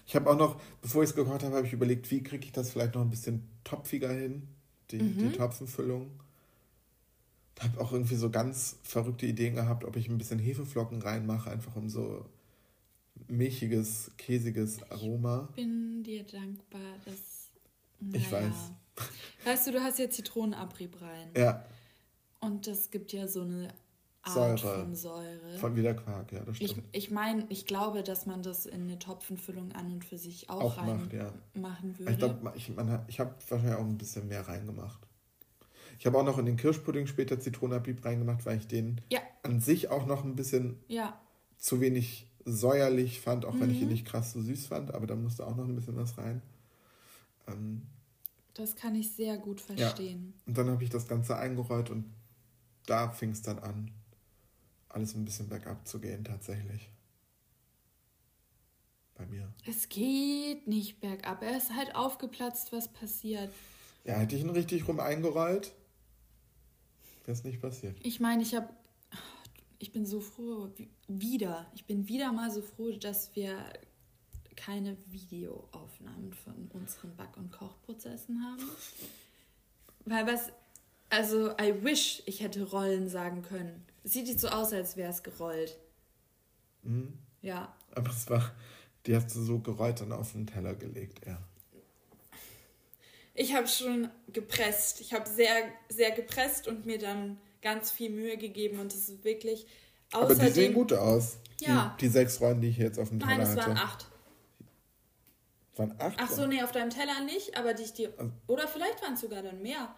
ich 0.07 0.15
habe 0.15 0.29
auch 0.29 0.37
noch, 0.37 0.59
bevor 0.81 1.03
ich 1.03 1.09
es 1.09 1.15
gekocht 1.15 1.43
habe, 1.43 1.55
habe 1.57 1.67
ich 1.67 1.73
überlegt, 1.73 2.09
wie 2.11 2.23
kriege 2.23 2.45
ich 2.45 2.53
das 2.53 2.71
vielleicht 2.71 2.95
noch 2.95 3.01
ein 3.01 3.09
bisschen 3.09 3.43
topfiger 3.65 4.09
hin, 4.09 4.47
die, 4.89 4.99
die 4.99 5.31
Topfenfüllung. 5.33 6.09
Habe 7.59 7.81
auch 7.81 7.91
irgendwie 7.91 8.15
so 8.15 8.29
ganz 8.29 8.77
verrückte 8.83 9.25
Ideen 9.25 9.55
gehabt, 9.55 9.83
ob 9.83 9.97
ich 9.97 10.07
ein 10.07 10.17
bisschen 10.17 10.39
Hefeflocken 10.39 11.01
reinmache, 11.01 11.49
einfach 11.51 11.75
um 11.75 11.89
so 11.89 12.25
milchiges, 13.27 14.11
käsiges 14.17 14.81
Aroma. 14.91 15.49
bin 15.55 16.03
dir 16.03 16.23
dankbar, 16.23 16.97
dass. 17.03 17.51
Ich 18.13 18.31
naja. 18.31 18.47
weiß. 18.47 18.71
Weißt 19.43 19.67
du, 19.67 19.71
du 19.73 19.81
hast 19.81 19.99
ja 19.99 20.09
Zitronenabrieb 20.09 21.01
rein. 21.01 21.29
Ja, 21.35 21.65
Und 22.39 22.65
das 22.67 22.91
gibt 22.91 23.11
ja 23.11 23.27
so 23.27 23.41
eine 23.41 23.73
Art 24.27 24.59
Säure. 24.59 24.79
von 24.81 24.95
Säure. 24.95 25.57
von 25.59 25.75
wieder 25.75 25.93
Quark, 25.93 26.31
ja, 26.31 26.39
das 26.43 26.59
ich 26.59 26.71
stimmt. 26.71 26.87
ich 26.91 27.11
meine, 27.11 27.45
ich 27.49 27.65
glaube, 27.65 28.03
dass 28.03 28.25
man 28.25 28.41
das 28.43 28.65
in 28.65 28.83
eine 28.83 28.99
Topfenfüllung 28.99 29.71
an 29.73 29.91
und 29.93 30.05
für 30.05 30.17
sich 30.17 30.49
auch, 30.49 30.61
Auch 30.61 30.77
rein 30.77 30.97
macht, 31.01 31.13
ja. 31.13 31.31
machen 31.53 31.97
würde. 31.97 32.11
Ich 32.11 32.17
glaube, 32.17 32.53
ich, 32.55 32.69
man 32.75 33.03
ich 33.07 33.19
habe 33.19 33.33
wahrscheinlich 33.49 33.75
auch 33.77 33.81
ein 33.85 33.97
bisschen 33.97 34.27
mehr 34.27 34.47
reingemacht. 34.47 34.99
Ich 35.99 36.05
habe 36.05 36.17
auch 36.19 36.23
noch 36.23 36.37
in 36.37 36.45
den 36.45 36.57
Kirschpudding 36.57 37.07
später 37.07 37.39
Zitronenabrieb 37.39 38.05
reingemacht, 38.05 38.45
weil 38.45 38.57
ich 38.57 38.67
den 38.67 39.01
ja, 39.11 39.19
an 39.43 39.59
sich 39.61 39.89
auch 39.89 40.05
noch 40.05 40.23
ein 40.23 40.35
bisschen 40.35 40.77
ja. 40.87 41.19
zu 41.57 41.81
wenig 41.81 42.27
säuerlich 42.45 43.19
fand, 43.19 43.45
auch 43.45 43.59
wenn 43.59 43.71
ich 43.71 43.77
Mhm. 43.77 43.83
ihn 43.83 43.89
nicht 43.89 44.05
krass 44.05 44.31
so 44.33 44.41
süß 44.41 44.67
fand, 44.67 44.93
aber 44.93 45.07
da 45.07 45.15
musste 45.15 45.45
auch 45.45 45.55
noch 45.55 45.65
ein 45.65 45.75
bisschen 45.75 45.97
was 45.97 46.17
rein. 46.17 46.41
Ähm, 47.47 47.81
Das 48.53 48.75
kann 48.75 48.95
ich 48.95 49.11
sehr 49.11 49.37
gut 49.37 49.59
verstehen. 49.61 50.33
und 50.45 50.57
dann 50.57 50.69
habe 50.69 50.83
ich 50.83 50.89
das 50.89 51.07
Ganze 51.07 51.35
eingerollt 51.37 51.89
und 51.89 52.05
da 52.85 53.09
fing 53.09 53.31
es 53.31 53.41
dann 53.41 53.59
an, 53.59 53.91
alles 54.97 55.13
ein 55.13 55.25
bisschen 55.25 55.47
bergab 55.47 55.87
zu 55.87 55.99
gehen 55.99 56.23
tatsächlich. 56.23 56.89
Bei 59.15 59.25
mir. 59.27 59.51
Es 59.67 59.89
geht 59.89 60.67
nicht 60.67 60.99
bergab. 60.99 61.43
Er 61.43 61.55
ist 61.57 61.73
halt 61.75 61.95
aufgeplatzt, 61.95 62.71
was 62.71 62.91
passiert. 62.91 63.53
Ja, 64.05 64.15
hätte 64.15 64.35
ich 64.35 64.41
ihn 64.41 64.49
richtig 64.49 64.87
rum 64.87 64.99
eingerollt, 64.99 65.71
wäre 67.25 67.37
es 67.37 67.43
nicht 67.43 67.61
passiert. 67.61 67.95
Ich 68.03 68.19
meine, 68.19 68.41
ich 68.41 68.55
habe. 68.55 68.69
Ich 69.79 69.91
bin 69.91 70.07
so 70.07 70.19
froh, 70.21 70.71
wie- 70.77 70.89
wieder. 71.07 71.69
Ich 71.75 71.85
bin 71.85 72.07
wieder 72.07 72.31
mal 72.31 72.49
so 72.49 72.63
froh, 72.63 72.89
dass 72.93 73.35
wir 73.35 73.55
keine 74.55 74.97
Videoaufnahmen 75.11 76.33
von 76.33 76.67
unseren 76.73 77.15
Back- 77.15 77.37
und 77.37 77.51
Kochprozessen 77.51 78.43
haben. 78.43 78.63
Weil 80.05 80.25
was. 80.25 80.51
Also, 81.09 81.51
I 81.59 81.83
wish, 81.83 82.23
ich 82.25 82.41
hätte 82.41 82.63
Rollen 82.63 83.07
sagen 83.07 83.43
können. 83.43 83.85
Sieht 84.07 84.27
nicht 84.27 84.39
so 84.39 84.47
aus, 84.47 84.71
als 84.71 84.95
wäre 84.95 85.11
es 85.11 85.21
gerollt. 85.21 85.77
Mhm. 86.83 87.17
Ja. 87.41 87.75
Aber 87.93 88.09
es 88.09 88.29
war, 88.29 88.51
die 89.05 89.13
hast 89.15 89.35
du 89.35 89.41
so 89.41 89.59
gerollt 89.59 90.01
und 90.01 90.13
auf 90.13 90.31
den 90.31 90.47
Teller 90.47 90.75
gelegt, 90.75 91.25
ja. 91.25 91.37
Ich 93.33 93.53
habe 93.53 93.67
schon 93.67 94.09
gepresst. 94.31 95.01
Ich 95.01 95.13
habe 95.13 95.29
sehr, 95.29 95.51
sehr 95.89 96.11
gepresst 96.11 96.67
und 96.67 96.85
mir 96.85 96.97
dann 96.97 97.37
ganz 97.61 97.91
viel 97.91 98.09
Mühe 98.09 98.37
gegeben 98.37 98.79
und 98.79 98.93
es 98.93 99.09
ist 99.09 99.23
wirklich. 99.25 99.67
Aber 100.13 100.33
die 100.33 100.49
sehen 100.49 100.73
gut 100.73 100.93
aus. 100.93 101.37
Ja. 101.59 101.95
Die, 101.99 102.05
die 102.05 102.11
sechs 102.11 102.39
Rollen, 102.39 102.61
die 102.61 102.69
ich 102.69 102.77
jetzt 102.77 102.97
auf 102.97 103.09
dem 103.09 103.19
Teller 103.19 103.31
Nein, 103.31 103.41
es 103.41 103.49
hatte. 103.49 103.59
waren 103.67 103.77
acht. 103.77 104.07
Waren 105.75 105.95
acht? 105.99 106.17
Ach 106.19 106.31
so, 106.31 106.47
nee, 106.47 106.63
auf 106.63 106.71
deinem 106.71 106.89
Teller 106.89 107.21
nicht, 107.25 107.57
aber 107.57 107.73
die 107.73 107.83
ich 107.83 107.93
dir. 107.93 108.13
Also- 108.17 108.31
Oder 108.47 108.67
vielleicht 108.67 109.01
waren 109.03 109.13
es 109.15 109.21
sogar 109.21 109.43
dann 109.43 109.61
mehr. 109.61 109.93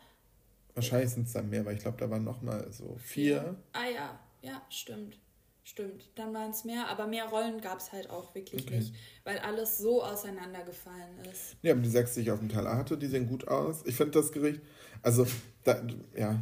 Wahrscheinlich 0.80 1.10
sind 1.12 1.28
es 1.28 1.34
dann 1.34 1.50
mehr, 1.50 1.66
weil 1.66 1.76
ich 1.76 1.82
glaube, 1.82 1.98
da 1.98 2.10
waren 2.10 2.24
noch 2.24 2.42
mal 2.42 2.72
so 2.72 2.96
vier. 2.98 3.56
Ah 3.74 3.86
ja, 3.94 4.20
ja, 4.42 4.62
stimmt. 4.70 5.20
Stimmt. 5.64 6.10
Dann 6.16 6.34
waren 6.34 6.50
es 6.50 6.64
mehr, 6.64 6.88
aber 6.88 7.06
mehr 7.06 7.26
Rollen 7.26 7.62
gab 7.62 7.80
es 7.80 7.92
halt 7.92 8.10
auch 8.10 8.34
wirklich 8.34 8.64
Okay. 8.64 8.78
nicht, 8.78 8.96
weil 9.24 9.38
alles 9.40 9.78
so 9.78 10.04
auseinandergefallen 10.04 11.20
ist. 11.32 11.58
Ja, 11.62 11.74
aber 11.74 11.82
die 11.82 11.90
sechs, 11.90 12.14
die 12.16 12.22
ich 12.22 12.32
auf 12.32 12.40
dem 12.40 12.50
Teller 12.50 12.76
hatte, 12.76 12.98
die 12.98 13.06
sehen 13.08 13.28
gut 13.28 13.48
aus. 13.48 13.84
Ich 13.86 13.96
finde 13.96 14.12
das 14.20 14.32
Gericht, 14.32 14.62
also, 15.04 15.28
da, 15.64 15.82
ja. 16.16 16.42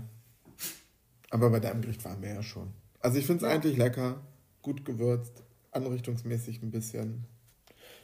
Aber 1.29 1.49
bei 1.49 1.59
deinem 1.59 1.81
Gericht 1.81 2.05
waren 2.05 2.21
wir 2.21 2.29
ja 2.35 2.43
schon. 2.43 2.71
Also 3.01 3.17
ich 3.17 3.25
finde 3.25 3.43
es 3.43 3.49
Ja. 3.49 3.55
eigentlich 3.55 3.75
lecker, 3.75 4.21
gut 4.61 4.85
gewürzt, 4.85 5.43
anrichtungsmäßig 5.71 6.61
ein 6.63 6.71
bisschen. 6.71 7.25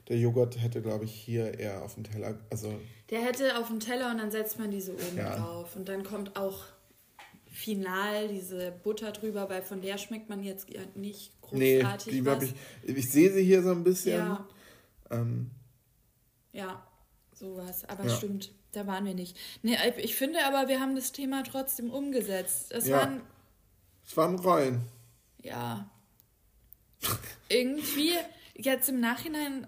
Der 0.09 0.17
Joghurt 0.17 0.61
hätte, 0.61 0.81
glaube 0.81 1.05
ich, 1.05 1.13
hier 1.13 1.57
eher 1.59 1.81
auf 1.83 1.93
dem 1.95 2.03
Teller, 2.03 2.37
also 2.49 2.73
Der 3.09 3.21
hätte 3.21 3.57
auf 3.57 3.67
dem 3.67 3.79
Teller 3.79 4.11
und 4.11 4.17
dann 4.17 4.31
setzt 4.31 4.59
man 4.59 4.69
diese 4.71 4.93
oben 4.93 5.17
Ja. 5.17 5.35
drauf. 5.37 5.75
Und 5.75 5.87
dann 5.87 6.03
kommt 6.03 6.35
auch 6.35 6.65
final 7.49 8.27
diese 8.27 8.71
Butter 8.71 9.11
drüber, 9.11 9.49
weil 9.49 9.61
von 9.61 9.81
der 9.81 9.97
schmeckt 9.97 10.27
man 10.29 10.43
jetzt 10.43 10.67
nicht 10.95 11.31
nee, 11.51 11.79
großartig 11.79 12.13
die 12.13 12.25
was. 12.25 12.43
ich, 12.43 12.53
ich 12.83 13.11
sehe 13.11 13.31
sie 13.31 13.43
hier 13.43 13.61
so 13.63 13.71
ein 13.71 13.83
bisschen. 13.83 14.17
ja, 14.17 14.47
Ähm, 15.11 15.51
ja, 16.51 16.85
sowas. 17.33 17.85
Aber 17.85 18.05
Ja. 18.05 18.09
stimmt, 18.15 18.51
da 18.71 18.85
waren 18.87 19.05
wir 19.05 19.13
nicht. 19.13 19.37
Nee, 19.61 19.77
ich 19.97 20.15
finde 20.15 20.39
aber, 20.45 20.67
wir 20.67 20.79
haben 20.79 20.95
das 20.95 21.11
Thema 21.11 21.43
trotzdem 21.43 21.91
umgesetzt. 21.91 22.71
Es 22.71 22.87
Ja. 22.87 22.97
waren 22.97 23.21
es 24.05 24.17
waren 24.17 24.37
Rollen. 24.39 24.81
ja, 25.41 25.89
irgendwie 27.49 28.11
jetzt 28.55 28.89
im 28.89 28.99
Nachhinein, 28.99 29.67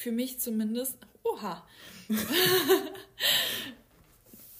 für 0.00 0.12
mich 0.12 0.40
zumindest, 0.40 0.96
oha. 1.24 1.62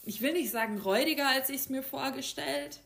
ich 0.05 0.21
will 0.21 0.35
nicht 0.35 0.51
sagen 0.51 0.79
räudiger, 0.79 1.29
als 1.29 1.49
ich 1.49 1.63
es 1.63 1.69
mir 1.71 1.83
vorgestellt. 1.83 2.81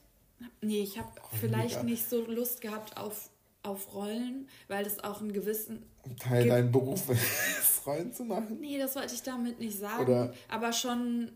Nee, 0.61 0.83
ich 0.83 0.99
habe 0.99 1.11
vielleicht 1.41 1.83
nicht 1.83 2.09
so 2.09 2.25
Lust 2.25 2.61
gehabt 2.61 2.97
auf, 2.97 3.31
auf 3.65 3.93
Rollen, 3.95 4.49
weil 4.69 4.85
das 4.85 5.03
auch 5.03 5.21
einen 5.21 5.33
gewissen. 5.33 5.83
Teil 6.21 6.49
deinen 6.49 6.71
Beruf 6.71 7.09
ist, 7.09 7.85
Rollen 7.87 8.13
zu 8.13 8.25
machen. 8.25 8.61
Nee, 8.61 8.79
das 8.79 8.95
wollte 8.95 9.15
ich 9.15 9.23
damit 9.23 9.59
nicht 9.59 9.79
sagen. 9.79 10.05
Oder- 10.05 10.35
aber 10.49 10.73
schon 10.73 11.33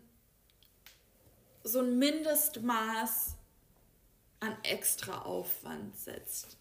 so 1.65 1.79
ein 1.79 1.99
Mindestmaß 1.99 3.35
an 4.39 4.55
extra 4.63 5.23
Aufwand 5.23 5.97
setzt. 5.97 6.55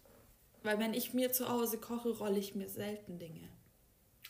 Weil 0.64 0.80
wenn 0.80 0.94
ich 0.94 1.14
mir 1.14 1.30
zu 1.30 1.48
Hause 1.48 1.78
koche, 1.78 2.10
rolle 2.10 2.40
ich 2.40 2.56
mir 2.56 2.68
selten 2.68 3.20
Dinge. 3.20 3.48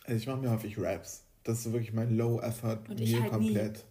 Also 0.08 0.20
ich 0.20 0.26
mache 0.26 0.38
mir 0.38 0.50
häufig 0.50 0.78
Raps. 0.78 1.24
Das 1.44 1.66
ist 1.66 1.72
wirklich 1.72 1.92
mein 1.92 2.16
Low-Effort 2.16 2.80
Und 2.88 2.98
ich 2.98 3.12
Meal 3.12 3.22
halt 3.24 3.32
komplett. 3.32 3.84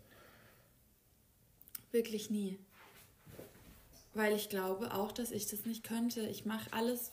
Wirklich 1.91 2.31
nie. 2.31 2.57
Weil 4.15 4.35
ich 4.35 4.49
glaube 4.49 4.95
auch, 4.95 5.11
dass 5.11 5.29
ich 5.29 5.45
das 5.45 5.65
nicht 5.65 5.83
könnte. 5.83 6.21
Ich 6.21 6.43
mache 6.43 6.73
alles, 6.73 7.11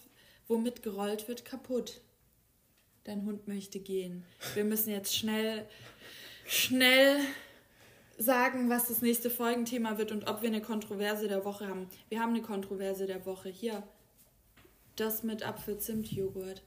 womit 0.49 0.83
gerollt 0.83 1.29
wird, 1.29 1.45
kaputt. 1.45 2.01
Dein 3.05 3.27
Hund 3.27 3.47
möchte 3.47 3.79
gehen. 3.79 4.25
Wir 4.55 4.65
müssen 4.65 4.89
jetzt 4.89 5.15
schnell, 5.15 5.69
schnell 6.47 7.19
sagen, 8.17 8.71
was 8.71 8.89
das 8.89 9.03
nächste 9.03 9.29
Folgenthema 9.29 9.99
wird 9.99 10.13
und 10.13 10.29
ob 10.29 10.41
wir 10.41 10.49
eine 10.49 10.63
Kontroverse 10.63 11.29
der 11.29 11.45
Woche 11.45 11.69
haben. 11.69 11.89
Wir 12.09 12.21
haben 12.21 12.31
eine 12.31 12.41
Kontroverse 12.41 13.05
der 13.05 13.27
Woche. 13.27 13.51
Hier, 13.51 13.83
das 14.97 15.23
mit 15.25 15.43
Apfel-Zimt-Joghurt. 15.47 16.63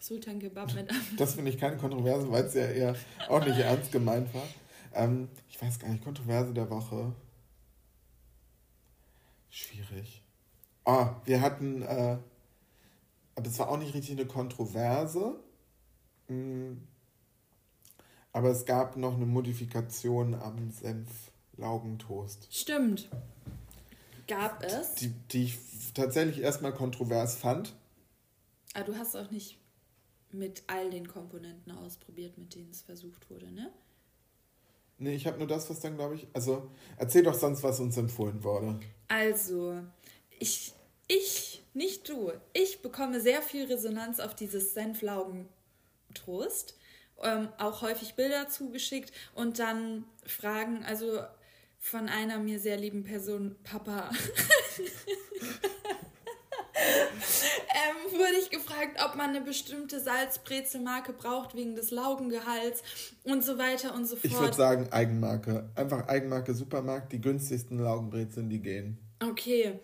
Sultan 0.00 0.38
Kebab 0.38 0.72
mit 0.74 0.90
Apfel. 0.90 1.16
Das 1.16 1.34
finde 1.34 1.50
ich 1.50 1.58
keine 1.58 1.76
Kontroverse, 1.76 2.30
weil 2.30 2.44
es 2.44 2.54
ja 2.54 2.66
eher 2.66 2.94
auch 3.28 3.44
nicht 3.44 3.58
ernst 3.58 3.90
gemeint 3.92 4.32
war. 4.32 4.46
Ähm, 4.94 5.28
ich 5.48 5.60
weiß 5.60 5.78
gar 5.78 5.88
nicht, 5.88 6.04
Kontroverse 6.04 6.52
der 6.54 6.70
Woche. 6.70 7.14
Schwierig. 9.50 10.22
Oh, 10.84 11.06
wir 11.24 11.40
hatten, 11.40 11.82
äh, 11.82 12.18
aber 13.34 13.46
es 13.46 13.58
war 13.58 13.68
auch 13.68 13.78
nicht 13.78 13.94
richtig 13.94 14.12
eine 14.18 14.26
Kontroverse. 14.26 15.38
Mm, 16.28 16.74
Aber 18.32 18.50
es 18.50 18.64
gab 18.66 18.96
noch 18.96 19.14
eine 19.14 19.26
Modifikation 19.26 20.34
am 20.34 20.70
Senf-Laugentoast, 20.70 22.48
Stimmt. 22.54 23.08
Gab 24.28 24.62
es. 24.62 24.94
die, 24.96 25.08
die 25.32 25.44
ich 25.44 25.58
tatsächlich 25.94 26.40
erstmal 26.42 26.72
kontrovers 26.74 27.36
fand. 27.36 27.74
Ah, 28.74 28.82
du 28.82 28.94
hast 28.96 29.16
auch 29.16 29.30
nicht 29.30 29.58
mit 30.32 30.62
all 30.66 30.90
den 30.90 31.08
Komponenten 31.08 31.72
ausprobiert, 31.72 32.36
mit 32.38 32.54
denen 32.54 32.70
es 32.70 32.82
versucht 32.82 33.30
wurde, 33.30 33.50
ne? 33.50 33.72
Nee, 34.98 35.14
ich 35.14 35.26
habe 35.26 35.38
nur 35.38 35.46
das, 35.46 35.70
was 35.70 35.80
dann, 35.80 35.96
glaube 35.96 36.16
ich. 36.16 36.26
Also, 36.32 36.70
erzähl 36.96 37.22
doch 37.22 37.34
sonst, 37.34 37.62
was 37.62 37.78
uns 37.78 37.96
empfohlen 37.96 38.42
wurde. 38.42 38.80
Also, 39.06 39.80
ich, 40.38 40.72
ich, 41.06 41.62
nicht 41.72 42.08
du, 42.08 42.32
ich 42.52 42.82
bekomme 42.82 43.20
sehr 43.20 43.40
viel 43.40 43.66
Resonanz 43.66 44.18
auf 44.18 44.34
dieses 44.34 44.74
Senflaugen-Trost. 44.74 46.76
Ähm, 47.22 47.48
auch 47.58 47.82
häufig 47.82 48.14
Bilder 48.14 48.48
zugeschickt 48.48 49.12
und 49.34 49.58
dann 49.58 50.04
Fragen, 50.24 50.84
also 50.84 51.20
von 51.80 52.08
einer 52.08 52.38
mir 52.38 52.60
sehr 52.60 52.76
lieben 52.76 53.02
Person, 53.04 53.56
Papa. 53.64 54.10
ähm, 56.78 58.12
wurde 58.12 58.38
ich 58.40 58.50
gefragt, 58.50 59.02
ob 59.04 59.16
man 59.16 59.30
eine 59.30 59.40
bestimmte 59.40 60.00
Salzbrezelmarke 60.00 61.12
braucht 61.12 61.54
wegen 61.54 61.74
des 61.74 61.90
Laugengehalts 61.90 62.82
und 63.24 63.44
so 63.44 63.58
weiter 63.58 63.94
und 63.94 64.06
so 64.06 64.16
fort. 64.16 64.24
Ich 64.24 64.38
würde 64.38 64.56
sagen 64.56 64.88
Eigenmarke. 64.92 65.68
Einfach 65.74 66.08
Eigenmarke 66.08 66.54
Supermarkt, 66.54 67.12
die 67.12 67.20
günstigsten 67.20 67.78
Laugenbrezeln, 67.78 68.48
die 68.48 68.60
gehen. 68.60 68.98
Okay, 69.20 69.80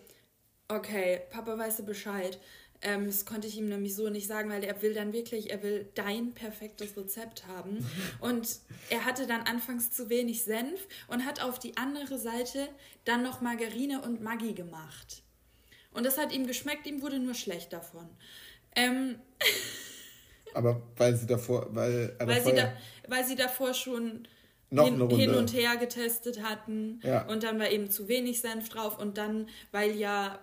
okay, 0.67 1.21
Papa 1.31 1.57
weiß 1.57 1.85
Bescheid. 1.85 2.39
Ähm, 2.81 3.05
das 3.07 3.25
konnte 3.25 3.47
ich 3.47 3.57
ihm 3.57 3.67
nämlich 3.67 3.95
so 3.95 4.09
nicht 4.09 4.27
sagen, 4.27 4.49
weil 4.49 4.63
er 4.63 4.81
will 4.81 4.93
dann 4.93 5.13
wirklich, 5.13 5.49
er 5.49 5.63
will 5.63 5.89
dein 5.95 6.33
perfektes 6.33 6.95
Rezept 6.95 7.47
haben. 7.47 7.85
Und 8.19 8.59
er 8.89 9.05
hatte 9.05 9.27
dann 9.27 9.41
anfangs 9.41 9.91
zu 9.91 10.09
wenig 10.09 10.43
Senf 10.43 10.87
und 11.07 11.25
hat 11.25 11.41
auf 11.41 11.57
die 11.57 11.77
andere 11.77 12.19
Seite 12.19 12.67
dann 13.03 13.23
noch 13.23 13.41
Margarine 13.41 14.01
und 14.01 14.21
Maggi 14.21 14.53
gemacht. 14.53 15.23
Und 15.95 16.05
das 16.05 16.17
hat 16.17 16.33
ihm 16.33 16.45
geschmeckt, 16.47 16.85
ihm 16.87 17.01
wurde 17.01 17.19
nur 17.19 17.33
schlecht 17.33 17.73
davon. 17.73 18.07
Ähm, 18.75 19.15
Aber 20.53 20.81
weil 20.97 21.15
sie 21.15 21.25
davor, 21.25 21.67
weil 21.75 22.15
weil, 22.19 22.41
sie 22.43 22.53
da, 22.53 22.73
weil 23.07 23.25
sie 23.25 23.35
davor 23.35 23.73
schon 23.73 24.27
hin, 24.71 25.09
hin 25.09 25.35
und 25.35 25.53
her 25.53 25.75
getestet 25.77 26.41
hatten 26.43 26.99
Ja. 27.03 27.25
und 27.27 27.43
dann 27.43 27.59
war 27.59 27.69
eben 27.69 27.89
zu 27.89 28.07
wenig 28.07 28.39
Senf 28.41 28.69
drauf 28.69 28.97
und 28.97 29.17
dann, 29.17 29.49
weil 29.71 29.91
ja 29.95 30.39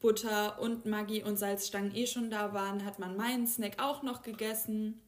Butter 0.00 0.60
und 0.60 0.86
Maggi 0.86 1.22
und 1.22 1.36
Salzstangen 1.36 1.94
eh 1.94 2.06
schon 2.06 2.30
da 2.30 2.54
waren, 2.54 2.84
hat 2.84 2.98
man 2.98 3.16
meinen 3.16 3.46
Snack 3.46 3.82
auch 3.82 4.02
noch 4.02 4.22
gegessen. 4.22 5.00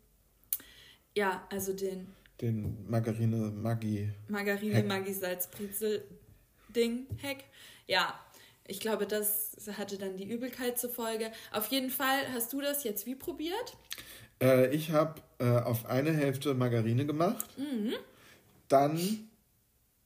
Ja, 1.15 1.47
also 1.51 1.73
den 1.73 2.09
den 2.41 2.91
Margarine 2.91 3.37
Maggi. 3.51 4.11
Margarine. 4.29 4.83
Maggi, 4.83 5.13
Salzbrezel 5.13 6.05
Ding, 6.75 7.07
Heck. 7.19 7.45
Ja, 7.87 8.19
ich 8.73 8.81
glaube, 8.81 9.07
das 9.07 9.53
hatte 9.77 9.99
dann 9.99 10.17
die 10.17 10.25
Übelkeit 10.29 10.79
zur 10.79 10.89
Folge. 10.91 11.31
Auf 11.53 11.67
jeden 11.69 11.91
Fall 11.91 12.21
hast 12.33 12.53
du 12.55 12.61
das 12.63 12.85
jetzt 12.85 13.05
wie 13.07 13.15
probiert? 13.15 13.77
Äh, 14.43 14.75
ich 14.75 14.91
habe 14.91 15.21
äh, 15.39 15.59
auf 15.61 15.85
eine 15.87 16.11
Hälfte 16.13 16.55
Margarine 16.55 17.05
gemacht, 17.07 17.47
Mhm. 17.59 17.93
dann 18.69 19.29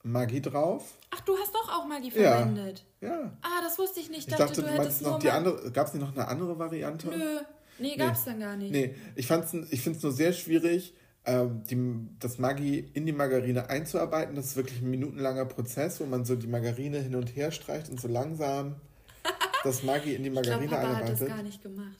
Maggi 0.03 0.41
drauf. 0.41 0.83
Ach, 1.11 1.21
du 1.21 1.37
hast 1.37 1.53
doch 1.53 1.69
auch 1.79 1.85
Maggi 1.87 2.09
Ja. 2.09 2.37
verwendet. 2.37 2.83
Ja. 3.01 3.31
Ah, 3.41 3.61
das 3.63 3.77
wusste 3.79 3.99
ich 3.99 4.09
nicht. 4.09 4.19
Ich 4.19 4.25
dachte, 4.27 4.45
dachte, 4.47 4.61
du 4.61 4.67
hättest 4.67 5.01
noch 5.01 5.19
die 5.19 5.29
andere. 5.29 5.71
Gab 5.71 5.87
es 5.87 5.93
nicht 5.93 6.01
noch 6.03 6.13
eine 6.15 6.27
andere 6.27 6.59
Variante? 6.59 7.07
Nö, 7.07 7.39
nee, 7.79 7.95
gab's 7.95 8.25
dann 8.25 8.39
gar 8.39 8.55
nicht. 8.57 8.71
Nee, 8.71 8.95
ich, 9.15 9.27
fand's, 9.27 9.53
ich 9.71 9.81
finde 9.81 9.97
es 9.97 10.03
nur 10.03 10.11
sehr 10.11 10.33
schwierig, 10.33 10.93
die, 11.27 12.07
das 12.19 12.37
Maggi 12.37 12.89
in 12.93 13.05
die 13.05 13.11
Margarine 13.11 13.69
einzuarbeiten. 13.69 14.35
Das 14.35 14.45
ist 14.45 14.55
wirklich 14.55 14.81
ein 14.81 14.89
minutenlanger 14.89 15.45
Prozess, 15.45 15.99
wo 15.99 16.05
man 16.05 16.23
so 16.23 16.35
die 16.35 16.47
Margarine 16.47 16.99
hin 17.01 17.15
und 17.15 17.35
her 17.35 17.51
streicht 17.51 17.89
und 17.89 17.99
so 17.99 18.07
langsam 18.07 18.75
das 19.63 19.83
Maggi 19.83 20.15
in 20.15 20.23
die 20.23 20.29
ich 20.29 20.41
glaube, 20.41 20.49
Margarine 20.49 20.69
Papa 20.69 20.81
hat 20.81 21.09
das 21.09 21.21
einarbeitet. 21.21 21.27
gar 21.27 21.43
nicht 21.43 21.61
gemacht. 21.61 21.97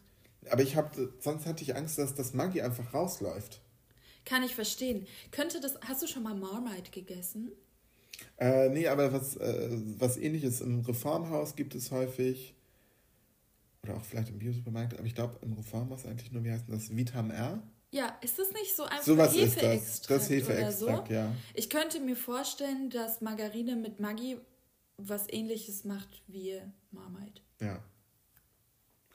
Aber 0.50 0.62
ich 0.62 0.76
habe, 0.76 1.14
sonst 1.20 1.46
hatte 1.46 1.64
ich 1.64 1.76
Angst, 1.76 1.98
dass 1.98 2.16
das 2.16 2.34
Maggi 2.34 2.62
einfach 2.62 2.94
rausläuft. 2.94 3.62
Kann 4.26 4.44
ich 4.44 4.56
verstehen. 4.56 5.08
Könnte 5.32 5.60
das. 5.62 5.80
Hast 5.82 6.02
du 6.02 6.08
schon 6.08 6.24
mal 6.24 6.36
Marmite 6.36 6.92
gegessen? 6.92 7.52
Äh, 8.38 8.70
nee, 8.70 8.88
aber 8.88 9.14
was, 9.14 9.38
äh, 9.38 9.70
was 9.98 10.18
ähnliches 10.18 10.62
im 10.62 10.82
Reformhaus 10.82 11.56
gibt 11.56 11.76
es 11.76 11.92
häufig. 11.92 12.56
Oder 13.84 13.98
auch 13.98 14.04
vielleicht 14.04 14.30
im 14.30 14.40
Biosupermarkt, 14.40 14.98
aber 14.98 15.06
ich 15.06 15.16
glaube 15.16 15.38
im 15.42 15.54
Reformhaus 15.54 16.06
eigentlich 16.06 16.32
nur, 16.32 16.44
wie 16.44 16.52
heißt 16.52 16.66
das? 16.68 16.96
Vitam 16.96 17.32
R? 17.32 17.62
Ja, 17.92 18.18
ist 18.22 18.38
das 18.38 18.52
nicht 18.52 18.76
so 18.76 18.84
einfach 18.84 19.04
Sowas 19.04 19.36
ist 19.36 19.56
das. 19.56 19.64
Hefeextrakt 19.64 20.22
Das 20.22 20.30
Hefeextrakt, 20.30 21.08
so? 21.08 21.14
ja. 21.14 21.34
Ich 21.54 21.70
könnte 21.70 22.00
mir 22.00 22.16
vorstellen, 22.16 22.90
dass 22.90 23.22
Margarine 23.22 23.76
mit 23.76 24.00
Maggi 24.00 24.38
was 24.98 25.32
ähnliches 25.32 25.86
macht 25.86 26.22
wie 26.28 26.60
Marmite. 26.92 27.42
Ja. 27.62 27.82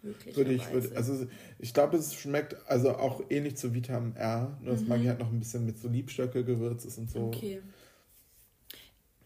Würde 0.03 0.53
ich, 0.53 0.69
würde, 0.73 0.97
also 0.97 1.29
ich 1.61 1.73
glaube, 1.75 1.97
es 1.97 2.15
schmeckt 2.15 2.57
also 2.67 2.97
auch 2.97 3.23
ähnlich 3.31 3.57
zu 3.57 3.73
Vitam 3.73 4.17
R, 4.17 4.59
nur 4.61 4.75
dass 4.75 4.83
Maggi 4.83 5.07
halt 5.07 5.21
noch 5.21 5.29
ein 5.31 5.39
bisschen 5.39 5.65
mit 5.65 5.79
so 5.79 5.89
Liebstöcke 5.89 6.45
gewürzt 6.45 6.87
ist 6.87 6.99
und 6.99 7.09
so. 7.09 7.21
Mhm. 7.21 7.27
Okay. 7.27 7.63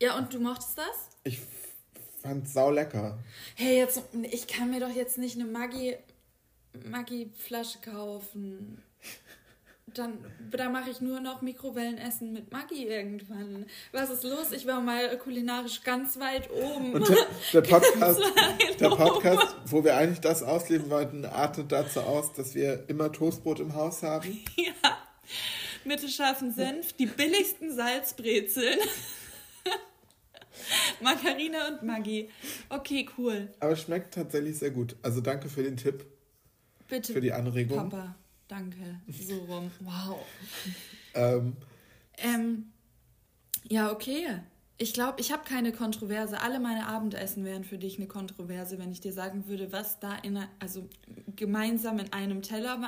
Ja, 0.02 0.18
und 0.18 0.34
du 0.34 0.38
mochtest 0.38 0.76
das? 0.76 1.16
Ich 1.24 1.40
fand 2.20 2.46
sau 2.46 2.70
lecker. 2.70 3.18
Hey, 3.54 3.78
jetzt, 3.78 4.02
ich 4.30 4.46
kann 4.46 4.70
mir 4.70 4.80
doch 4.80 4.94
jetzt 4.94 5.16
nicht 5.16 5.36
eine 5.36 5.50
Maggi, 5.50 5.96
Maggi-Flasche 6.84 7.78
kaufen. 7.78 8.82
Dann, 9.96 10.18
da 10.50 10.68
mache 10.68 10.90
ich 10.90 11.00
nur 11.00 11.20
noch 11.20 11.40
Mikrowellenessen 11.40 12.32
mit 12.32 12.52
Maggi 12.52 12.86
irgendwann. 12.86 13.66
Was 13.92 14.10
ist 14.10 14.24
los? 14.24 14.52
Ich 14.52 14.66
war 14.66 14.80
mal 14.80 15.16
kulinarisch 15.18 15.82
ganz 15.82 16.18
weit 16.18 16.50
oben. 16.50 16.92
Und 16.92 17.08
der, 17.08 17.16
der 17.54 17.60
Podcast, 17.68 18.20
der. 18.78 18.88
Podcast, 18.90 19.56
wo 19.66 19.84
wir 19.84 19.96
eigentlich 19.96 20.20
das 20.20 20.42
ausleben 20.42 20.90
wollten, 20.90 21.24
artet 21.24 21.72
dazu 21.72 22.00
aus, 22.00 22.32
dass 22.34 22.54
wir 22.54 22.84
immer 22.88 23.10
Toastbrot 23.10 23.60
im 23.60 23.74
Haus 23.74 24.02
haben. 24.02 24.28
ja. 24.56 24.98
Mitte 25.84 26.08
scharfen 26.08 26.52
Senf, 26.52 26.92
die 26.92 27.06
billigsten 27.06 27.74
Salzbrezeln. 27.74 28.78
Margarine 31.00 31.56
und 31.68 31.82
Maggi. 31.84 32.28
Okay, 32.68 33.08
cool. 33.16 33.48
Aber 33.60 33.72
es 33.72 33.82
schmeckt 33.82 34.14
tatsächlich 34.14 34.58
sehr 34.58 34.70
gut. 34.70 34.96
Also 35.02 35.20
danke 35.20 35.48
für 35.48 35.62
den 35.62 35.76
Tipp, 35.76 36.04
Bitte. 36.88 37.12
für 37.12 37.20
die 37.20 37.32
Anregung. 37.32 37.88
Papa, 37.88 38.16
danke. 38.48 39.00
So 39.08 39.36
rum. 39.44 39.70
Wow. 39.80 40.18
Ähm, 41.14 41.56
Ähm, 42.18 42.72
ja, 43.68 43.92
okay. 43.92 44.26
Ich 44.78 44.92
glaube, 44.92 45.20
ich 45.20 45.32
habe 45.32 45.44
keine 45.44 45.72
Kontroverse. 45.72 46.40
Alle 46.40 46.60
meine 46.60 46.86
Abendessen 46.86 47.44
wären 47.44 47.64
für 47.64 47.78
dich 47.78 47.98
eine 47.98 48.06
Kontroverse, 48.06 48.78
wenn 48.78 48.92
ich 48.92 49.00
dir 49.00 49.12
sagen 49.12 49.46
würde, 49.46 49.72
was 49.72 49.98
da 50.00 50.16
in 50.16 50.38
also 50.58 50.88
gemeinsam 51.34 51.98
in 51.98 52.12
einem 52.12 52.42
Teller. 52.42 52.78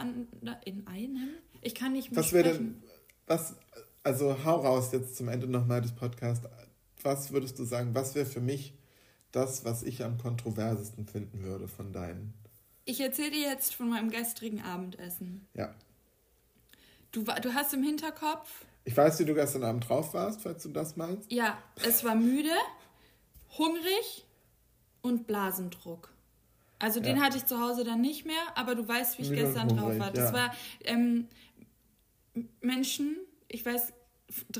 In 0.65 0.87
einem? 0.87 1.31
Ich 1.63 1.75
kann 1.75 1.93
nicht 1.93 2.11
mehr 2.11 2.23
was 2.23 2.33
wäre 2.33 2.53
denn, 2.53 2.83
was, 3.27 3.57
also 4.03 4.45
hau 4.45 4.57
raus 4.57 4.91
jetzt 4.93 5.17
zum 5.17 5.29
Ende 5.29 5.47
nochmal 5.47 5.81
des 5.81 5.93
Podcasts. 5.93 6.47
Was 7.03 7.33
würdest 7.33 7.59
du 7.59 7.65
sagen, 7.65 7.95
was 7.95 8.15
wäre 8.15 8.27
für 8.27 8.41
mich 8.41 8.75
das, 9.33 9.65
was 9.65 9.83
ich 9.83 10.05
am 10.05 10.19
kontroversesten 10.19 11.07
finden 11.07 11.43
würde 11.43 11.69
von 11.69 11.93
deinen? 11.93 12.35
Ich 12.89 13.01
erzähle 13.03 13.33
dir 13.33 13.41
jetzt 13.43 13.75
von 13.75 13.91
meinem 13.91 14.11
gestrigen 14.11 14.63
Abendessen. 14.63 15.47
Ja. 15.53 15.75
Du, 17.13 17.23
du 17.23 17.53
hast 17.53 17.75
im 17.75 17.83
Hinterkopf, 17.83 18.65
Ich 18.85 18.97
weiß, 18.97 19.19
wie 19.21 19.27
du 19.27 19.35
gestern 19.35 19.63
Abend 19.63 19.87
drauf 19.87 20.15
warst, 20.15 20.41
falls 20.41 20.63
du 20.63 20.71
das 20.71 20.97
meinst. 20.97 21.31
ja, 21.31 21.59
es 21.87 22.03
war 22.03 22.15
müde, 22.15 22.55
hungrig 23.59 24.25
und 25.03 25.27
Blasendruck. 25.27 26.15
Also 26.79 27.01
den 27.01 27.19
Ja. 27.19 27.25
hatte 27.25 27.37
ich 27.37 27.45
zu 27.45 27.61
Hause 27.61 27.85
dann 27.85 28.01
nicht 28.01 28.25
mehr, 28.25 28.41
aber 28.55 28.75
du 28.75 28.89
weißt, 28.89 29.19
wie 29.19 29.23
ich 29.23 29.31
Müde 29.31 29.43
gestern 29.43 29.69
drauf 29.69 29.81
hungrig, 29.81 30.01
war. 30.01 30.11
Das 30.11 30.31
ja. 30.31 30.33
war 30.33 30.55
ähm, 30.85 31.29
Menschen, 32.63 33.19
ich 33.49 33.67
weiß 33.67 33.93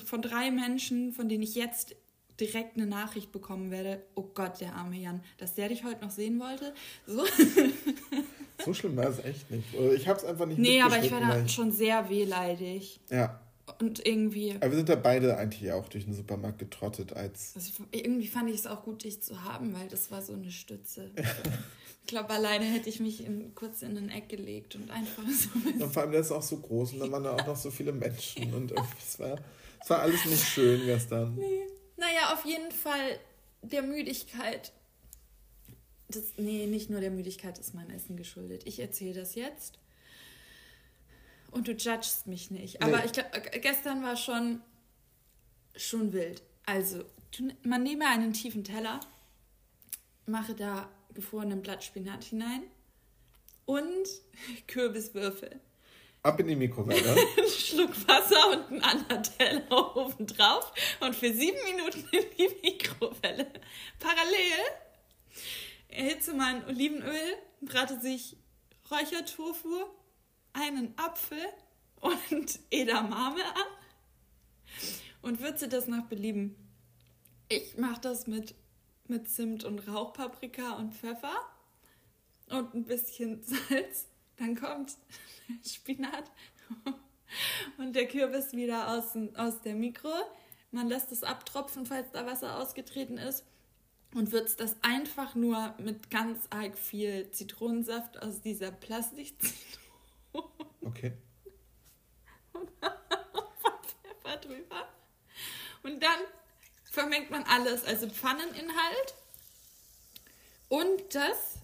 von 0.05 0.21
drei 0.21 0.51
Menschen, 0.51 1.13
von 1.15 1.31
denen 1.31 1.43
ich 1.45 1.55
jetzt 1.55 1.97
direkt 2.41 2.77
eine 2.77 2.87
Nachricht 2.87 3.33
bekommen 3.33 3.71
werde, 3.71 4.03
oh 4.15 4.31
Gott, 4.35 4.61
der 4.61 4.75
arme 4.75 4.97
Jan, 4.97 5.23
dass 5.39 5.55
der 5.55 5.69
dich 5.69 5.85
heute 5.85 6.05
noch 6.05 6.11
sehen 6.11 6.41
wollte. 6.41 6.73
So, 7.07 7.25
So 8.65 8.75
schlimm 8.75 8.97
war 8.97 9.09
es 9.09 9.25
echt 9.25 9.51
nicht. 9.51 9.67
Ich 9.95 10.09
habe 10.09 10.19
es 10.19 10.25
einfach 10.25 10.47
nicht 10.47 10.59
nee, 10.59 10.81
aber 10.81 11.03
ich 11.03 11.11
war 11.13 11.21
da 11.21 11.49
schon 11.49 11.71
sehr 11.71 12.09
wehleidig. 12.09 13.01
Ja, 13.11 13.41
Und 13.79 14.05
irgendwie, 14.05 14.53
aber 14.57 14.71
wir 14.71 14.77
sind 14.77 14.89
da 14.89 14.97
beide 14.97 15.37
eigentlich 15.37 15.71
auch 15.73 15.89
durch 15.89 16.05
den 16.05 16.15
Supermarkt 16.15 16.59
getrottet 16.59 17.13
als... 17.13 17.53
also 17.55 17.85
irgendwie 17.93 18.27
fand 18.27 18.51
ich 18.51 18.57
es 18.57 18.67
auch 18.67 18.83
gut, 18.83 19.05
dich 19.05 19.23
zu 19.23 19.45
haben, 19.45 19.75
weil 19.75 19.89
das 19.89 20.11
war 20.11 20.23
so 20.23 20.33
eine 20.33 20.51
Stütze. 20.51 21.11
Ich 22.01 22.13
glaube, 22.13 22.31
alleine 22.31 22.65
hätte 22.65 22.89
ich 22.89 23.01
mich 23.01 23.23
in, 23.23 23.55
kurz 23.55 23.83
in 23.83 23.95
ein 23.99 24.09
Eck 24.09 24.31
gelegt 24.31 24.75
und 24.77 24.91
einfach 24.91 25.25
so 25.25 25.51
mit 25.59 25.79
Und 25.79 25.93
vor 25.93 26.01
allem, 26.01 26.13
der 26.13 26.23
ist 26.23 26.33
auch 26.33 26.41
so 26.41 26.57
groß 26.57 26.95
und 26.95 27.01
dann 27.01 27.13
waren 27.13 27.23
da 27.23 27.35
auch 27.35 27.47
noch 27.47 27.57
so 27.57 27.71
viele 27.71 27.93
Menschen 27.93 28.55
und 28.55 28.73
es 28.99 29.19
war, 29.19 29.37
es 29.79 29.91
war 29.91 30.01
alles 30.01 30.25
nicht 30.25 30.43
schön 30.43 30.87
gestern. 30.87 31.39
Naja, 31.99 32.33
auf 32.33 32.45
jeden 32.45 32.71
Fall 32.73 33.19
der 33.63 33.83
Müdigkeit. 33.83 34.73
Das, 36.09 36.33
nee, 36.39 36.67
nicht 36.67 36.89
nur 36.91 37.01
der 37.01 37.11
Müdigkeit 37.11 37.59
ist 37.59 37.75
mein 37.75 37.91
Essen 37.91 38.17
geschuldet. 38.17 38.63
Ich 38.67 38.79
erzähle 38.81 39.15
das 39.21 39.35
jetzt. 39.35 39.79
Und 41.51 41.67
du 41.69 41.73
judgst 41.73 42.27
mich 42.27 42.51
nicht. 42.51 42.83
Aber 42.83 42.99
Nee. 42.99 43.07
ich 43.07 43.13
glaube, 43.13 43.31
gestern 43.61 44.03
war 44.03 44.17
schon, 44.17 44.61
schon 45.77 46.13
wild. 46.13 46.43
Also, 46.67 47.05
man 47.63 47.83
nehme 47.83 48.07
einen 48.07 48.33
tiefen 48.33 48.65
Teller, 48.65 49.01
mache 50.27 50.55
da 50.55 50.89
gefrorenen 51.15 51.63
Blattspinat 51.63 52.25
hinein 52.25 52.63
und 53.67 54.07
Kürbiswürfel. 54.67 55.61
Ab 56.23 56.41
in 56.41 56.49
die 56.49 56.57
Mikrowelle. 56.57 57.13
Einen 57.37 57.49
Schluck 57.49 58.09
Wasser 58.09 58.51
und 58.51 58.73
einen 58.73 58.83
anderen 58.83 59.23
Teller 59.23 59.97
oben 59.97 60.27
drauf 60.27 60.73
und 61.01 61.15
für 61.15 61.33
sieben 61.33 61.59
Minuten 61.65 62.05
in 62.11 62.25
die 62.37 62.49
Mikrowelle. 62.63 63.47
Parallel 63.99 64.65
erhitze 65.89 66.35
man 66.35 66.65
Olivenöl, 66.67 67.37
brate 67.61 68.01
sich 68.01 68.37
Räuchertofu, 68.91 69.85
einen 70.53 70.95
Apfel 70.99 71.39
und 72.01 72.59
Edamame 72.71 73.45
an 73.45 74.83
und 75.23 75.41
würze 75.41 75.69
das 75.69 75.87
nach 75.87 76.05
Belieben. 76.07 76.57
Ich 77.49 77.77
mache 77.77 78.01
das 78.01 78.27
mit, 78.27 78.55
mit 79.07 79.31
Zimt 79.31 79.65
und 79.65 79.81
Rauchpaprika 79.89 80.75
und 80.75 80.95
Pfeffer 80.95 81.35
und 82.49 82.75
ein 82.75 82.85
bisschen 82.85 83.43
Salz. 83.69 84.07
Dann 84.39 84.55
kommt 84.57 84.97
Spinat 85.67 86.31
und 87.77 87.95
der 87.95 88.07
Kürbis 88.07 88.53
wieder 88.53 88.89
aus, 88.91 89.13
dem- 89.13 89.35
aus 89.37 89.61
der 89.63 89.75
Mikro. 89.75 90.13
Man 90.71 90.89
lässt 90.89 91.13
es 91.13 91.23
abtropfen, 91.23 91.87
falls 91.87 92.11
da 92.13 92.27
Wasser 92.27 92.59
ausgetreten 92.59 93.19
ist. 93.19 93.45
Und 94.15 94.33
würzt 94.33 94.61
das 94.61 94.77
einfach 94.83 95.35
nur 95.35 95.75
mit 95.79 96.11
ganz 96.11 96.39
arg 96.49 96.79
viel 96.79 97.31
Zitronensaft 97.31 98.23
aus 98.23 98.41
dieser 98.41 98.71
Plastikzitrone 98.71 99.59
Okay. 100.81 101.13
Pfeffer 104.03 104.37
drüber. 104.39 104.89
Und 105.83 106.03
dann 106.03 106.21
vermengt 106.85 107.31
man 107.31 107.43
alles, 107.45 107.85
also 107.85 108.09
Pfanneninhalt 108.09 109.15
und 110.69 111.15
das. 111.15 111.59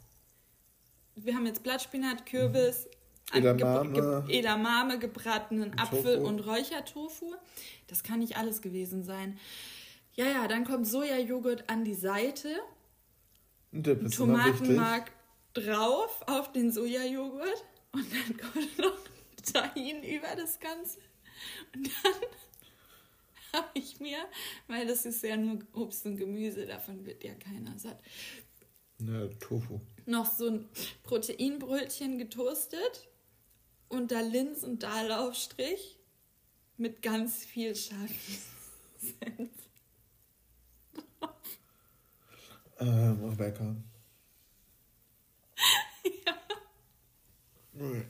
Wir 1.16 1.34
haben 1.36 1.46
jetzt 1.46 1.62
Blattspinat, 1.62 2.26
Kürbis, 2.26 2.88
Edamame. 3.32 3.92
ge- 4.26 4.38
Edamame 4.38 4.98
gebratenen 4.98 5.78
Apfel 5.78 6.16
Tofu. 6.16 6.26
und 6.28 6.40
Räuchertofu. 6.40 7.34
Das 7.86 8.02
kann 8.02 8.18
nicht 8.20 8.36
alles 8.36 8.62
gewesen 8.62 9.02
sein. 9.02 9.38
Ja, 10.14 10.26
ja, 10.26 10.48
dann 10.48 10.64
kommt 10.64 10.86
Sojajoghurt 10.86 11.68
an 11.68 11.84
die 11.84 11.94
Seite. 11.94 12.48
Tomatenmark 13.72 15.10
drauf 15.52 16.20
auf 16.26 16.52
den 16.52 16.70
Sojajoghurt 16.70 17.64
und 17.92 18.06
dann 18.12 18.36
kommt 18.52 18.78
noch 18.78 18.96
Tahin 19.52 20.02
über 20.02 20.34
das 20.36 20.58
Ganze. 20.60 20.98
Und 21.74 21.86
dann 22.02 22.12
habe 23.62 23.68
ich 23.74 24.00
mir, 24.00 24.18
weil 24.68 24.86
das 24.86 25.04
ist 25.06 25.22
ja 25.22 25.36
nur 25.36 25.58
Obst 25.72 26.06
und 26.06 26.16
Gemüse, 26.16 26.66
davon 26.66 27.04
wird 27.04 27.22
ja 27.24 27.34
keiner 27.34 27.76
satt, 27.78 28.00
Ne, 28.98 29.28
Tofu. 29.40 29.80
Noch 30.06 30.32
so 30.32 30.48
ein 30.48 30.68
Proteinbrötchen 31.02 32.18
getoastet 32.18 33.08
und 33.88 34.10
da 34.10 34.20
Linz- 34.20 34.64
und 34.64 34.82
Dahlaufstrich 34.82 35.98
mit 36.76 37.02
ganz 37.02 37.44
viel 37.44 37.74
scharfen. 37.74 38.38
Ähm, 42.80 43.24
Rebecca. 43.24 43.76
Nee. 47.72 48.04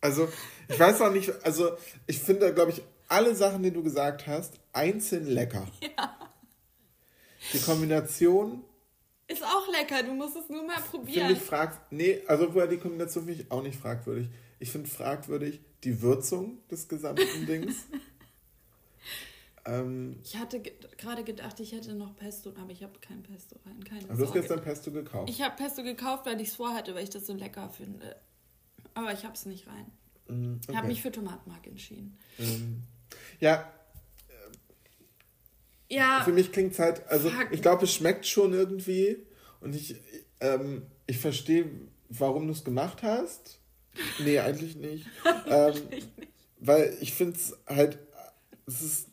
Also, 0.00 0.28
ich 0.68 0.78
weiß 0.78 1.00
auch 1.00 1.12
nicht, 1.12 1.32
also 1.44 1.76
ich 2.06 2.20
finde, 2.20 2.52
glaube 2.52 2.72
ich, 2.72 2.82
alle 3.08 3.34
Sachen, 3.34 3.62
die 3.62 3.70
du 3.70 3.82
gesagt 3.82 4.26
hast, 4.26 4.54
einzeln 4.72 5.26
lecker. 5.26 5.66
Die 7.52 7.60
Kombination 7.60 8.64
Ist 9.26 9.42
auch 9.42 9.66
lecker, 9.72 10.02
du 10.02 10.12
musst 10.12 10.36
es 10.36 10.48
nur 10.50 10.62
mal 10.64 10.74
finde 10.76 10.90
probieren. 10.90 11.32
ich 11.32 11.38
fragwürdig. 11.38 11.80
Nee, 11.90 12.22
also 12.26 12.54
woher 12.54 12.66
die 12.66 12.76
Kombination 12.78 13.24
finde 13.24 13.42
ich 13.42 13.50
auch 13.50 13.62
nicht 13.62 13.78
fragwürdig. 13.78 14.28
Ich 14.58 14.70
finde 14.70 14.88
fragwürdig 14.88 15.60
die 15.82 16.02
Würzung 16.02 16.58
des 16.68 16.88
gesamten 16.88 17.46
Dings. 17.46 17.86
ähm, 19.66 20.18
Ich 20.22 20.36
hatte 20.36 20.60
ge 20.60 20.72
gerade 20.98 21.24
gedacht, 21.24 21.58
ich 21.60 21.72
hätte 21.72 21.94
noch 21.94 22.14
Pesto, 22.16 22.50
aber 22.60 22.70
ich 22.70 22.82
habe 22.82 22.98
kein 23.00 23.22
Pesto 23.22 23.56
rein. 23.64 23.82
Keine 23.84 24.04
aber 24.04 24.16
du 24.16 24.24
hast 24.26 24.32
gestern 24.34 24.62
Pesto 24.62 24.90
gekauft. 24.92 25.30
Ich 25.30 25.40
habe 25.42 25.56
Pesto 25.56 25.82
gekauft, 25.82 26.26
weil 26.26 26.40
ich 26.40 26.48
es 26.48 26.56
vorhatte, 26.56 26.94
weil 26.94 27.04
ich 27.04 27.10
das 27.10 27.26
so 27.26 27.34
lecker 27.34 27.68
finde. 27.70 28.16
Aber 28.94 29.12
ich 29.12 29.24
habe 29.24 29.34
es 29.34 29.46
nicht 29.46 29.66
rein. 29.66 29.86
Mm, 30.28 30.58
Ich 30.62 30.68
habe 30.68 30.78
okay. 30.80 30.86
mich 30.88 31.02
für 31.02 31.12
Tomatenmark 31.12 31.66
entschieden. 31.66 32.18
ähm, 32.38 32.82
ja, 33.40 33.70
Ja, 35.94 36.22
Für 36.24 36.32
mich 36.32 36.50
klingt 36.50 36.72
es 36.72 36.78
halt, 36.78 37.06
also 37.08 37.30
Fuck. 37.30 37.48
ich 37.52 37.62
glaube, 37.62 37.84
es 37.84 37.92
schmeckt 37.94 38.26
schon 38.26 38.52
irgendwie 38.52 39.18
und 39.60 39.74
ich, 39.76 39.94
ähm, 40.40 40.82
ich 41.06 41.18
verstehe, 41.18 41.70
warum 42.08 42.46
du 42.46 42.52
es 42.52 42.64
gemacht 42.64 43.02
hast. 43.02 43.60
Nee, 44.18 44.40
eigentlich 44.40 44.74
nicht. 44.76 45.06
ähm, 45.46 45.74
weil 46.58 46.96
ich 47.00 47.14
finde 47.14 47.36
es 47.36 47.56
halt, 47.68 47.98
es 48.66 48.82
ist 48.82 49.08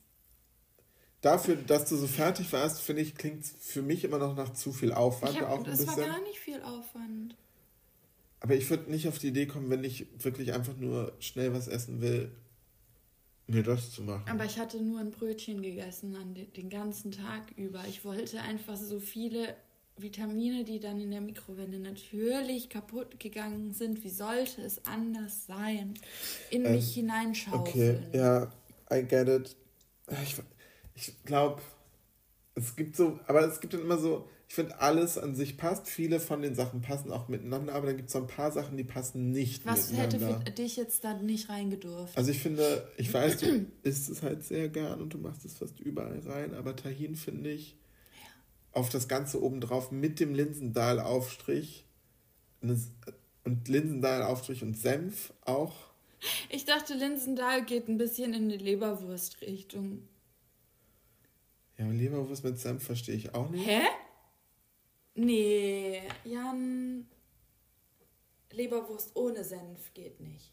dafür, 1.21 1.55
dass 1.55 1.85
du 1.87 1.95
so 1.97 2.07
fertig 2.07 2.51
warst, 2.51 2.81
finde 2.81 3.03
ich, 3.03 3.15
klingt 3.15 3.43
es 3.43 3.53
für 3.59 3.83
mich 3.83 4.03
immer 4.03 4.17
noch 4.17 4.35
nach 4.35 4.53
zu 4.53 4.73
viel 4.73 4.91
Aufwand 4.91 5.35
ich 5.35 5.43
auch 5.43 5.49
hab, 5.49 5.57
ein 5.59 5.63
das 5.65 5.85
war 5.85 5.95
bisschen. 5.95 6.11
gar 6.11 6.21
nicht 6.23 6.39
viel 6.39 6.61
Aufwand. 6.63 7.35
Aber 8.39 8.55
ich 8.55 8.67
würde 8.71 8.89
nicht 8.89 9.07
auf 9.07 9.19
die 9.19 9.27
Idee 9.27 9.45
kommen, 9.45 9.69
wenn 9.69 9.83
ich 9.83 10.07
wirklich 10.17 10.53
einfach 10.53 10.75
nur 10.77 11.13
schnell 11.19 11.53
was 11.53 11.67
essen 11.67 12.01
will, 12.01 12.31
mir 13.47 13.63
das 13.63 13.91
zu 13.91 14.03
machen. 14.03 14.23
Aber 14.29 14.45
ich 14.45 14.57
hatte 14.57 14.81
nur 14.81 14.99
ein 14.99 15.11
Brötchen 15.11 15.61
gegessen 15.61 16.15
an 16.15 16.33
de 16.33 16.45
den 16.45 16.69
ganzen 16.69 17.11
Tag 17.11 17.51
über. 17.55 17.85
Ich 17.87 18.05
wollte 18.05 18.41
einfach 18.41 18.77
so 18.77 18.99
viele 18.99 19.55
Vitamine, 19.97 20.63
die 20.63 20.79
dann 20.79 20.99
in 20.99 21.11
der 21.11 21.21
Mikrowelle 21.21 21.79
natürlich 21.79 22.69
kaputt 22.69 23.19
gegangen 23.19 23.73
sind. 23.73 24.03
Wie 24.03 24.09
sollte 24.09 24.61
es 24.61 24.85
anders 24.85 25.45
sein? 25.45 25.93
In 26.49 26.65
Ähm, 26.65 26.73
mich 26.73 26.93
hineinschaufeln. 26.93 27.61
Okay, 27.61 28.17
ja, 28.17 28.51
I 28.91 29.03
get 29.03 29.27
it. 29.27 29.55
Ich, 30.23 30.35
ich 30.95 31.23
glaube, 31.23 31.61
es 32.55 32.75
gibt 32.75 32.95
so, 32.95 33.19
aber 33.27 33.41
es 33.47 33.59
gibt 33.59 33.73
dann 33.73 33.81
immer 33.81 33.97
so, 33.97 34.27
ich 34.51 34.55
finde, 34.55 34.81
alles 34.81 35.17
an 35.17 35.33
sich 35.33 35.55
passt. 35.55 35.87
Viele 35.87 36.19
von 36.19 36.41
den 36.41 36.55
Sachen 36.55 36.81
passen 36.81 37.09
auch 37.13 37.29
miteinander, 37.29 37.73
aber 37.73 37.87
dann 37.87 37.95
gibt 37.95 38.09
es 38.09 38.13
so 38.13 38.19
ein 38.19 38.27
paar 38.27 38.51
Sachen, 38.51 38.75
die 38.75 38.83
passen 38.83 39.31
nicht 39.31 39.65
Was 39.65 39.93
hätte 39.93 40.17
miteinander. 40.17 40.45
für 40.45 40.51
dich 40.51 40.75
jetzt 40.75 41.05
da 41.05 41.13
nicht 41.13 41.47
reingedurft? 41.47 42.17
Also 42.17 42.31
ich 42.31 42.39
finde, 42.39 42.85
ich 42.97 43.13
weiß, 43.13 43.37
du 43.37 43.65
isst 43.83 44.09
es 44.09 44.21
halt 44.23 44.43
sehr 44.43 44.67
gern 44.67 44.99
und 44.99 45.13
du 45.13 45.19
machst 45.19 45.45
es 45.45 45.53
fast 45.53 45.79
überall 45.79 46.19
rein, 46.25 46.53
aber 46.53 46.75
Tahin 46.75 47.15
finde 47.15 47.49
ich 47.49 47.77
auf 48.73 48.89
das 48.89 49.07
Ganze 49.07 49.41
obendrauf 49.41 49.89
mit 49.89 50.19
dem 50.19 50.35
Linsendahl-Aufstrich 50.35 51.85
und 52.61 53.69
Linsendahl-Aufstrich 53.69 54.63
und 54.63 54.77
Senf 54.77 55.31
auch. 55.45 55.75
Ich 56.49 56.65
dachte, 56.65 56.93
Linsendahl 56.95 57.63
geht 57.63 57.87
ein 57.87 57.97
bisschen 57.97 58.33
in 58.33 58.49
die 58.49 58.57
Leberwurst-Richtung. 58.57 60.09
Ja, 61.77 61.89
Leberwurst 61.89 62.43
mit 62.43 62.59
Senf 62.59 62.83
verstehe 62.83 63.15
ich 63.15 63.33
auch 63.33 63.49
nicht. 63.49 63.65
Hä? 63.65 63.79
Nee, 65.15 66.01
Jan. 66.25 67.05
Leberwurst 68.51 69.15
ohne 69.15 69.43
Senf 69.43 69.93
geht 69.93 70.19
nicht. 70.19 70.51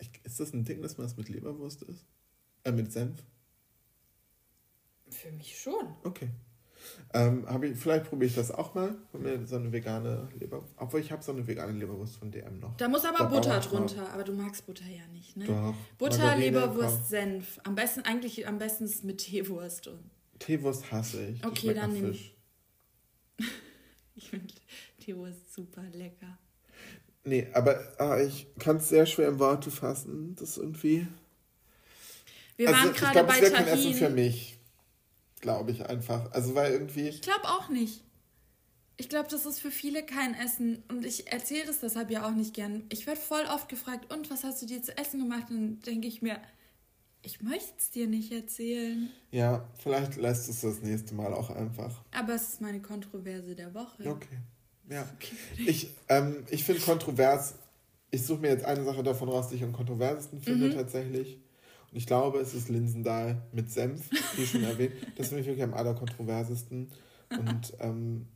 Ich, 0.00 0.10
ist 0.24 0.40
das 0.40 0.52
ein 0.52 0.64
Ding, 0.64 0.82
dass 0.82 0.98
man 0.98 1.06
das 1.06 1.16
mit 1.16 1.28
Leberwurst 1.28 1.82
isst? 1.82 2.04
Äh, 2.64 2.72
mit 2.72 2.90
Senf? 2.92 3.22
Für 5.10 5.30
mich 5.32 5.58
schon. 5.60 5.94
Okay. 6.04 6.30
Ähm, 7.12 7.46
ich, 7.62 7.76
vielleicht 7.78 8.06
probiere 8.06 8.28
ich 8.30 8.34
das 8.34 8.50
auch 8.50 8.74
mal. 8.74 8.96
Hol 9.12 9.20
mir 9.20 9.46
so 9.46 9.56
eine 9.56 9.70
vegane 9.70 10.28
Leber. 10.38 10.64
Obwohl 10.76 11.00
ich 11.00 11.12
habe 11.12 11.22
so 11.22 11.32
eine 11.32 11.46
vegane 11.46 11.72
Leberwurst 11.72 12.16
von 12.16 12.30
DM 12.30 12.58
noch. 12.58 12.76
Da 12.78 12.88
muss 12.88 13.04
aber 13.04 13.18
Der 13.18 13.36
Butter 13.36 13.60
drunter. 13.60 14.12
Aber 14.12 14.24
du 14.24 14.32
magst 14.32 14.66
Butter 14.66 14.86
ja 14.86 15.06
nicht, 15.08 15.36
ne? 15.36 15.44
Doch. 15.44 15.74
Butter, 15.98 16.18
Margarine, 16.18 16.44
Leberwurst, 16.46 16.96
komm. 17.00 17.06
Senf. 17.06 17.60
Am 17.64 17.74
besten, 17.74 18.00
eigentlich 18.02 18.46
am 18.48 18.58
besten 18.58 18.84
ist 18.84 19.04
mit 19.04 19.18
Teewurst. 19.18 19.88
Und 19.88 20.10
Teewurst 20.38 20.90
hasse 20.90 21.26
ich. 21.26 21.44
Okay, 21.44 21.74
dann 21.74 21.90
nach 21.92 22.00
nehm- 22.00 22.12
Fisch. 22.12 22.34
ich 24.16 24.30
finde 24.30 24.54
Teewurst 25.00 25.54
super 25.54 25.82
lecker. 25.92 26.38
Nee, 27.24 27.48
aber 27.52 27.80
ah, 27.98 28.18
ich 28.20 28.46
kann 28.58 28.76
es 28.76 28.88
sehr 28.88 29.06
schwer 29.06 29.28
in 29.28 29.38
Worte 29.38 29.70
fassen. 29.70 30.34
Das 30.36 30.56
irgendwie. 30.56 31.06
Wir 32.56 32.68
also 32.68 32.80
waren 32.80 32.90
ich 32.90 32.96
gerade 32.96 33.24
bei 33.24 33.34
es 33.36 33.42
wäre 33.42 33.52
kein 33.52 33.66
Essen 33.66 33.92
für 33.94 34.00
Tahin. 34.00 34.14
mich. 34.14 34.58
Glaube 35.40 35.70
ich 35.70 35.84
einfach. 35.84 36.30
Also 36.32 36.54
weil 36.54 36.72
irgendwie. 36.72 37.08
Ich 37.08 37.22
glaube 37.22 37.44
auch 37.44 37.68
nicht. 37.68 38.02
Ich 38.96 39.08
glaube, 39.08 39.28
das 39.30 39.46
ist 39.46 39.60
für 39.60 39.70
viele 39.70 40.04
kein 40.04 40.34
Essen. 40.34 40.82
Und 40.88 41.06
ich 41.06 41.32
erzähle 41.32 41.66
das 41.66 41.80
deshalb 41.80 42.10
ja 42.10 42.26
auch 42.26 42.34
nicht 42.34 42.52
gern. 42.52 42.84
Ich 42.90 43.06
werde 43.06 43.20
voll 43.20 43.44
oft 43.46 43.70
gefragt, 43.70 44.12
und 44.12 44.30
was 44.30 44.44
hast 44.44 44.60
du 44.60 44.66
dir 44.66 44.82
zu 44.82 44.96
essen 44.98 45.20
gemacht? 45.20 45.48
Und 45.48 45.56
dann 45.56 45.80
denke 45.80 46.06
ich 46.06 46.20
mir, 46.20 46.38
ich 47.22 47.42
möchte 47.42 47.72
es 47.78 47.90
dir 47.90 48.06
nicht 48.06 48.32
erzählen. 48.32 49.10
Ja, 49.30 49.68
vielleicht 49.78 50.16
lässt 50.16 50.48
es 50.48 50.62
das 50.62 50.80
nächste 50.82 51.14
Mal 51.14 51.32
auch 51.34 51.50
einfach. 51.50 52.02
Aber 52.12 52.34
es 52.34 52.48
ist 52.54 52.60
meine 52.60 52.80
Kontroverse 52.80 53.54
der 53.54 53.74
Woche. 53.74 54.08
Okay. 54.08 54.38
Ja. 54.88 55.08
Ich, 55.66 55.94
ähm, 56.08 56.44
ich 56.50 56.64
finde 56.64 56.80
kontrovers, 56.80 57.54
ich 58.10 58.26
suche 58.26 58.40
mir 58.40 58.48
jetzt 58.48 58.64
eine 58.64 58.84
Sache 58.84 59.02
davon 59.02 59.28
raus, 59.28 59.48
die 59.48 59.56
ich 59.56 59.62
am 59.62 59.72
kontroversesten 59.72 60.40
finde 60.40 60.68
Mhm. 60.68 60.72
tatsächlich. 60.72 61.38
Und 61.90 61.96
ich 61.96 62.06
glaube, 62.06 62.38
es 62.38 62.54
ist 62.54 62.68
Linsendahl 62.68 63.42
mit 63.52 63.70
Senf, 63.70 64.08
wie 64.36 64.46
schon 64.46 64.64
erwähnt. 64.64 64.94
Das 65.16 65.28
finde 65.28 65.42
ich 65.42 65.46
wirklich 65.46 65.64
am 65.64 65.74
allerkontroversesten. 65.74 66.90
Und 67.38 67.72
ähm, 67.80 68.26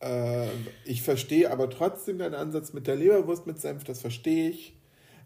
äh, 0.00 0.48
ich 0.84 1.02
verstehe 1.02 1.50
aber 1.50 1.68
trotzdem 1.70 2.18
deinen 2.18 2.34
Ansatz 2.34 2.72
mit 2.72 2.86
der 2.86 2.96
Leberwurst 2.96 3.46
mit 3.46 3.60
Senf, 3.60 3.84
das 3.84 4.00
verstehe 4.00 4.50
ich. 4.50 4.76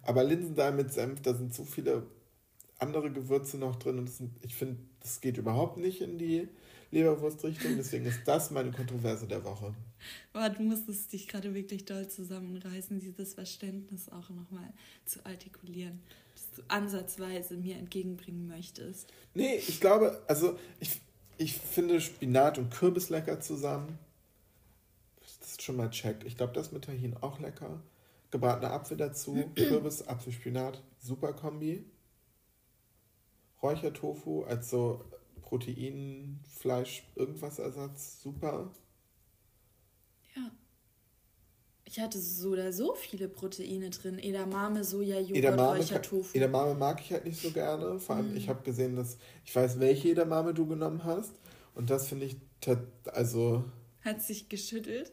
Aber 0.03 0.25
Linsendahl 0.25 0.73
mit 0.73 0.93
Senf, 0.93 1.21
da 1.23 1.35
sind 1.35 1.55
so 1.55 1.65
viele 1.65 2.07
andere 2.83 3.11
Gewürze 3.11 3.57
noch 3.57 3.77
drin 3.77 3.99
und 3.99 4.11
sind, 4.11 4.33
ich 4.43 4.55
finde, 4.55 4.77
das 5.01 5.21
geht 5.21 5.39
überhaupt 5.39 5.79
nicht 5.79 6.03
in 6.03 6.19
die 6.19 6.49
Leberwurstrichtung. 6.91 7.77
Deswegen 7.77 8.05
ist 8.05 8.21
das 8.27 8.51
meine 8.51 8.71
Kontroverse 8.71 9.27
der 9.27 9.45
Woche. 9.45 9.75
Aber 10.33 10.51
du 10.51 10.63
musstest 10.63 11.13
dich 11.13 11.27
gerade 11.27 11.55
wirklich 11.55 11.85
doll 11.85 12.07
zusammenreißen, 12.09 13.01
dieses 13.01 13.35
Verständnis 13.35 14.09
auch 14.09 14.29
nochmal 14.31 14.73
zu 15.05 15.25
artikulieren, 15.25 16.01
das 16.35 16.51
du 16.57 16.63
ansatzweise 16.69 17.57
mir 17.57 17.77
entgegenbringen 17.77 18.47
möchtest. 18.47 19.13
Nee, 19.35 19.57
ich 19.57 19.81
glaube, 19.81 20.23
also 20.29 20.59
ich, 20.81 21.01
ich 21.39 21.55
finde 21.55 22.01
Spinat 22.01 22.59
und 22.59 22.71
Kürbis 22.71 23.09
lecker 23.09 23.41
zusammen. 23.41 23.99
Das 25.21 25.51
ist 25.51 25.63
schon 25.63 25.77
mal 25.77 25.91
check. 25.91 26.25
Ich 26.27 26.37
glaube, 26.37 26.53
das 26.53 26.73
mit 26.73 26.85
Tahin 26.85 27.17
auch 27.17 27.41
lecker. 27.41 27.81
Gebratener 28.31 28.73
Apfel 28.73 28.97
dazu, 28.97 29.51
Kürbis, 29.55 30.07
Apfel, 30.07 30.33
Spinat, 30.33 30.83
super 30.99 31.33
Kombi. 31.33 31.85
Räuchertofu 33.62 34.43
als 34.44 34.70
so 34.70 35.05
Protein, 35.43 36.40
Fleisch, 36.48 37.05
irgendwas 37.14 37.59
Ersatz, 37.59 38.20
super. 38.22 38.70
Ja. 40.34 40.51
Ich 41.84 42.01
hatte 42.01 42.18
so 42.18 42.51
oder 42.51 42.72
so 42.72 42.94
viele 42.94 43.28
Proteine 43.28 43.90
drin. 43.90 44.18
Edamame, 44.18 44.82
Soja, 44.82 45.18
Joghurt, 45.20 45.36
Edamame, 45.36 45.78
Räuchertofu. 45.78 46.36
Edamame 46.36 46.74
mag 46.74 47.01
ich 47.01 47.12
halt 47.12 47.24
nicht 47.26 47.40
so 47.40 47.51
gerne. 47.51 47.98
Vor 47.98 48.16
allem, 48.16 48.30
Mhm. 48.30 48.36
ich 48.36 48.48
habe 48.48 48.62
gesehen, 48.62 48.97
dass 48.97 49.18
ich 49.44 49.55
weiß, 49.55 49.78
welche 49.78 50.10
Edamame 50.10 50.55
du 50.55 50.66
genommen 50.66 51.05
hast. 51.05 51.34
Und 51.74 51.90
das 51.90 52.09
finde 52.09 52.26
ich, 52.26 52.36
also, 53.12 53.64
Hat 54.02 54.22
sich 54.22 54.48
geschüttelt. 54.48 55.12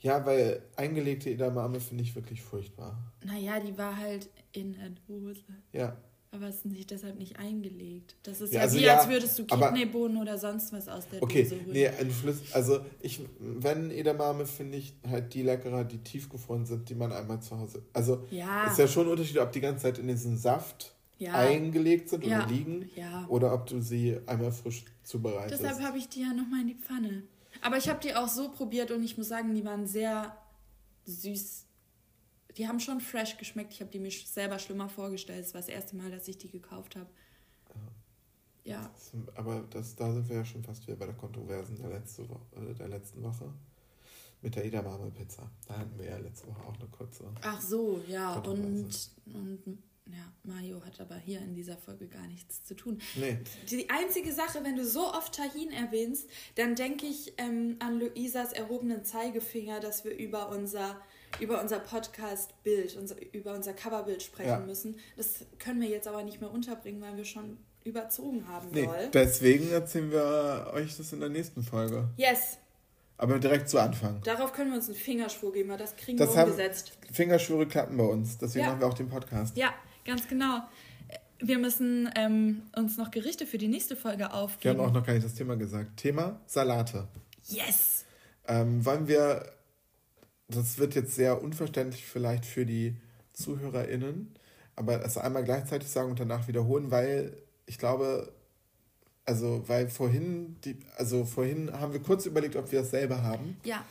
ja, 0.00 0.24
weil 0.24 0.62
eingelegte 0.76 1.28
Edamame 1.30 1.80
finde 1.80 2.02
ich 2.04 2.14
wirklich 2.14 2.42
furchtbar. 2.42 3.12
Naja, 3.24 3.60
die 3.60 3.76
war 3.76 3.96
halt 3.96 4.30
in 4.52 4.72
der 4.72 4.90
Dose. 5.06 5.42
Ja. 5.72 5.96
Aber 6.36 6.48
es 6.48 6.56
ist 6.56 6.66
nicht, 6.66 6.90
deshalb 6.90 7.18
nicht 7.18 7.38
eingelegt. 7.38 8.14
Das 8.22 8.42
ist 8.42 8.52
Ja, 8.52 8.58
ja, 8.60 8.64
also 8.64 8.78
wie, 8.78 8.82
ja, 8.82 8.98
als 8.98 9.08
würdest 9.08 9.38
du 9.38 9.46
Kidneybohnen 9.46 10.18
oder 10.18 10.36
sonst 10.36 10.70
was 10.72 10.86
aus 10.86 11.08
der 11.08 11.22
Okay, 11.22 11.44
Dose 11.44 11.56
holen. 11.56 11.70
nee, 11.72 11.88
ein 11.88 12.10
Flüss, 12.10 12.52
also 12.52 12.80
ich, 13.00 13.20
wenn 13.38 13.90
Edamame 13.90 14.44
finde 14.44 14.76
ich 14.76 14.94
halt 15.08 15.32
die 15.32 15.42
leckerer, 15.42 15.84
die 15.84 15.98
tiefgefroren 15.98 16.66
sind, 16.66 16.88
die 16.90 16.94
man 16.94 17.10
einmal 17.10 17.40
zu 17.40 17.58
Hause. 17.58 17.82
Also 17.94 18.26
Ja. 18.30 18.64
ist 18.66 18.78
ja 18.78 18.86
schon 18.86 19.06
ein 19.06 19.12
Unterschied, 19.12 19.38
ob 19.38 19.50
die 19.52 19.60
ganze 19.60 19.84
Zeit 19.84 19.98
in 19.98 20.08
diesen 20.08 20.36
Saft 20.36 20.94
Ja. 21.18 21.32
eingelegt 21.32 22.10
sind 22.10 22.24
oder 22.26 22.46
liegen 22.46 22.90
Ja. 22.96 23.24
oder 23.28 23.54
ob 23.54 23.66
du 23.66 23.80
sie 23.80 24.18
einmal 24.26 24.52
frisch 24.52 24.84
zubereitest. 25.04 25.62
Deshalb 25.62 25.80
habe 25.82 25.96
ich 25.96 26.08
die 26.10 26.20
ja 26.20 26.34
nochmal 26.34 26.60
in 26.60 26.68
die 26.68 26.74
Pfanne. 26.74 27.22
Aber 27.62 27.78
ich 27.78 27.88
habe 27.88 28.00
die 28.00 28.14
auch 28.14 28.28
so 28.28 28.50
probiert 28.50 28.90
und 28.90 29.02
ich 29.02 29.16
muss 29.16 29.28
sagen, 29.28 29.54
die 29.54 29.64
waren 29.64 29.86
sehr 29.86 30.36
süß. 31.06 31.65
Die 32.56 32.66
haben 32.66 32.80
schon 32.80 33.00
fresh 33.00 33.36
geschmeckt. 33.36 33.72
Ich 33.72 33.80
habe 33.80 33.90
die 33.90 33.98
mir 33.98 34.10
selber 34.10 34.58
schlimmer 34.58 34.88
vorgestellt. 34.88 35.44
Es 35.44 35.54
war 35.54 35.60
das 35.60 35.68
erste 35.68 35.96
Mal, 35.96 36.10
dass 36.10 36.26
ich 36.28 36.38
die 36.38 36.48
gekauft 36.50 36.96
habe. 36.96 37.08
Ja, 38.64 38.90
Aber 39.36 39.64
das, 39.70 39.94
da 39.94 40.12
sind 40.12 40.28
wir 40.28 40.36
ja 40.36 40.44
schon 40.44 40.64
fast 40.64 40.84
wieder 40.88 40.96
bei 40.96 41.06
der 41.06 41.14
Kontroversen 41.14 41.76
der, 41.76 41.88
letzte 41.90 42.28
Woche, 42.28 42.40
äh, 42.56 42.74
der 42.74 42.88
letzten 42.88 43.22
Woche. 43.22 43.52
Mit 44.42 44.54
der 44.54 44.64
Edamame-Pizza. 44.64 45.50
Da 45.66 45.78
hatten 45.78 45.98
wir 45.98 46.06
ja 46.06 46.18
letzte 46.18 46.46
Woche 46.48 46.62
auch 46.62 46.74
eine 46.74 46.88
kurze. 46.88 47.24
ach 47.42 47.60
so, 47.60 48.02
ja. 48.06 48.34
Und, 48.40 49.10
und 49.32 49.78
ja, 50.06 50.32
Mario 50.44 50.84
hat 50.84 51.00
aber 51.00 51.16
hier 51.16 51.40
in 51.40 51.54
dieser 51.54 51.76
Folge 51.76 52.06
gar 52.06 52.26
nichts 52.26 52.62
zu 52.64 52.76
tun. 52.76 53.00
Nee, 53.16 53.38
Die 53.70 53.88
einzige 53.88 54.32
Sache, 54.32 54.62
wenn 54.62 54.76
du 54.76 54.84
so 54.84 55.12
oft 55.12 55.34
Tahin 55.34 55.72
erwähnst, 55.72 56.28
dann 56.54 56.74
denke 56.76 57.06
ich 57.06 57.32
ähm, 57.38 57.76
an 57.80 57.98
Luisas 57.98 58.52
erhobenen 58.52 59.04
Zeigefinger, 59.04 59.80
dass 59.80 60.04
wir 60.04 60.16
über 60.16 60.50
unser, 60.50 61.00
über 61.40 61.60
unser 61.60 61.78
Podcast-Bild, 61.80 62.96
unser, 62.96 63.16
über 63.34 63.54
unser 63.54 63.72
Coverbild 63.72 64.22
sprechen 64.22 64.48
Ja. 64.48 64.58
müssen. 64.60 64.96
Das 65.16 65.44
können 65.58 65.80
wir 65.80 65.88
jetzt 65.88 66.08
aber 66.08 66.22
nicht 66.22 66.40
mehr 66.40 66.50
unterbringen, 66.50 67.00
weil 67.02 67.16
wir 67.16 67.24
schon 67.24 67.58
überzogen 67.84 68.48
haben 68.48 68.68
nee. 68.72 68.84
doll. 68.84 69.10
deswegen 69.12 69.70
erzählen 69.70 70.10
wir 70.10 70.70
euch 70.74 70.96
das 70.96 71.12
in 71.12 71.20
der 71.20 71.28
nächsten 71.28 71.62
Folge. 71.62 72.08
Yes, 72.16 72.58
Aber 73.16 73.38
direkt 73.38 73.68
zu 73.68 73.78
Anfang. 73.78 74.20
darauf 74.24 74.52
können 74.52 74.70
wir 74.70 74.76
uns 74.78 74.88
einen 74.88 74.96
Fingerschwur 74.96 75.52
geben, 75.52 75.68
weil 75.70 75.78
das 75.78 75.94
kriegen 75.94 76.18
Das 76.18 76.30
wir 76.34 76.40
haben- 76.40 76.50
umgesetzt. 76.50 76.92
Fingerschwüre 77.12 77.66
klappen 77.66 77.96
bei 77.96 78.04
uns. 78.04 78.38
Deswegen 78.38 78.64
Ja. 78.64 78.70
machen 78.70 78.80
wir 78.80 78.88
auch 78.88 78.94
den 78.94 79.08
Podcast. 79.08 79.56
Ja, 79.56 79.72
ganz 80.04 80.26
genau. 80.26 80.62
Wir 81.38 81.58
müssen 81.58 82.10
ähm, 82.16 82.62
uns 82.74 82.96
noch 82.96 83.10
Gerichte 83.10 83.46
für 83.46 83.58
die 83.58 83.68
nächste 83.68 83.94
Folge 83.94 84.20
Wir 84.20 84.34
aufgeben. 84.34 84.80
haben 84.80 84.88
auch 84.88 84.92
noch 84.92 85.04
gar 85.06 85.12
nicht 85.12 85.24
das 85.26 85.34
Thema 85.34 85.54
gesagt. 85.56 85.96
Thema 85.98 86.40
Salate. 86.46 87.06
yes! 87.46 88.04
Ähm, 88.48 88.84
wollen 88.84 89.06
wir, 89.06 89.44
das 90.48 90.78
wird 90.78 90.94
jetzt 90.94 91.14
sehr 91.14 91.42
unverständlich 91.42 92.04
vielleicht 92.06 92.44
für 92.46 92.64
die 92.66 92.96
ZuhörerInnen, 93.32 94.34
aber 94.76 95.04
es 95.04 95.18
einmal 95.18 95.44
gleichzeitig 95.44 95.88
sagen 95.88 96.10
und 96.10 96.20
danach 96.20 96.48
wiederholen, 96.48 96.90
weil 96.90 97.36
ich 97.66 97.78
glaube, 97.78 98.32
also 99.24 99.64
weil 99.68 99.88
vorhin, 99.88 100.56
die, 100.64 100.78
also 100.96 101.24
vorhin 101.24 101.72
haben 101.72 101.92
wir 101.92 102.00
kurz 102.00 102.26
überlegt, 102.26 102.56
ob 102.56 102.70
wir 102.70 102.80
dasselbe 102.80 103.22
haben 103.22 103.56
Ja. 103.64 103.84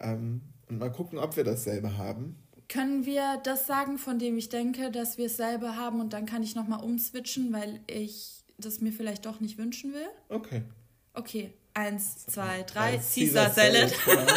ähm, 0.00 0.42
und 0.68 0.78
mal 0.78 0.92
gucken, 0.92 1.18
ob 1.18 1.36
wir 1.36 1.44
dasselbe 1.44 1.96
haben. 1.96 2.36
Können 2.68 3.04
wir 3.06 3.38
das 3.44 3.66
sagen, 3.66 3.98
von 3.98 4.18
dem 4.18 4.36
ich 4.38 4.48
denke, 4.48 4.90
dass 4.90 5.18
wir 5.18 5.26
es 5.26 5.36
selber 5.36 5.76
haben 5.76 6.00
und 6.00 6.12
dann 6.12 6.26
kann 6.26 6.42
ich 6.42 6.54
nochmal 6.54 6.82
umswitchen, 6.82 7.52
weil 7.52 7.80
ich 7.86 8.42
das 8.58 8.80
mir 8.80 8.92
vielleicht 8.92 9.26
doch 9.26 9.40
nicht 9.40 9.58
wünschen 9.58 9.92
will? 9.92 10.08
Okay. 10.28 10.62
Okay, 11.14 11.52
eins, 11.74 12.26
zwei, 12.26 12.62
drei, 12.62 12.94
Ein 12.94 13.00
Caesar 13.14 13.50
Salad. 13.50 13.92
genau. 14.04 14.22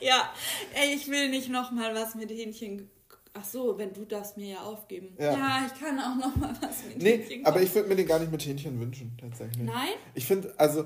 Ja, 0.00 0.32
ey, 0.74 0.94
ich 0.94 1.08
will 1.08 1.28
nicht 1.30 1.48
nochmal 1.50 1.94
was 1.94 2.14
mit 2.14 2.30
Hähnchen. 2.30 2.88
Ach 3.34 3.44
so, 3.44 3.78
wenn 3.78 3.92
du 3.94 4.04
das 4.04 4.36
mir 4.36 4.48
ja 4.54 4.60
aufgeben. 4.62 5.16
Ja. 5.18 5.32
Ja, 5.32 5.66
ich 5.66 5.80
kann 5.80 5.98
auch 5.98 6.16
nochmal 6.16 6.54
was 6.60 6.84
mit 6.86 7.02
Nee, 7.02 7.18
Hähnchen 7.18 7.46
aber 7.46 7.62
ich 7.62 7.74
würde 7.74 7.88
mir 7.88 7.96
den 7.96 8.06
gar 8.06 8.18
nicht 8.18 8.30
mit 8.30 8.44
Hähnchen 8.44 8.78
wünschen, 8.78 9.16
tatsächlich. 9.18 9.64
Nein? 9.64 9.94
Ich 10.14 10.26
finde, 10.26 10.52
also 10.58 10.84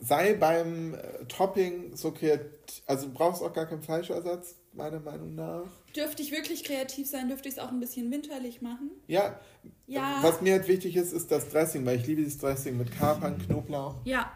sei 0.00 0.34
beim 0.34 0.94
äh, 0.94 1.24
Topping 1.28 1.94
so 1.94 2.10
kreativ, 2.10 2.50
also 2.86 3.06
du 3.06 3.12
brauchst 3.12 3.42
auch 3.42 3.52
gar 3.52 3.66
keinen 3.66 3.82
Fleischersatz, 3.82 4.56
meiner 4.72 4.98
Meinung 4.98 5.36
nach. 5.36 5.66
Dürfte 5.94 6.22
ich 6.22 6.32
wirklich 6.32 6.64
kreativ 6.64 7.06
sein, 7.08 7.28
dürfte 7.28 7.48
ich 7.48 7.54
es 7.54 7.60
auch 7.60 7.68
ein 7.68 7.78
bisschen 7.78 8.10
winterlich 8.10 8.60
machen? 8.62 8.90
Ja, 9.06 9.38
Ja. 9.86 10.18
was 10.22 10.40
mir 10.40 10.54
halt 10.54 10.66
wichtig 10.66 10.96
ist, 10.96 11.12
ist 11.12 11.30
das 11.30 11.48
Dressing, 11.50 11.86
weil 11.86 12.00
ich 12.00 12.06
liebe 12.08 12.22
dieses 12.22 12.38
Dressing 12.38 12.76
mit 12.76 12.90
Kapern, 12.90 13.38
Knoblauch. 13.38 13.96
Ja. 14.04 14.32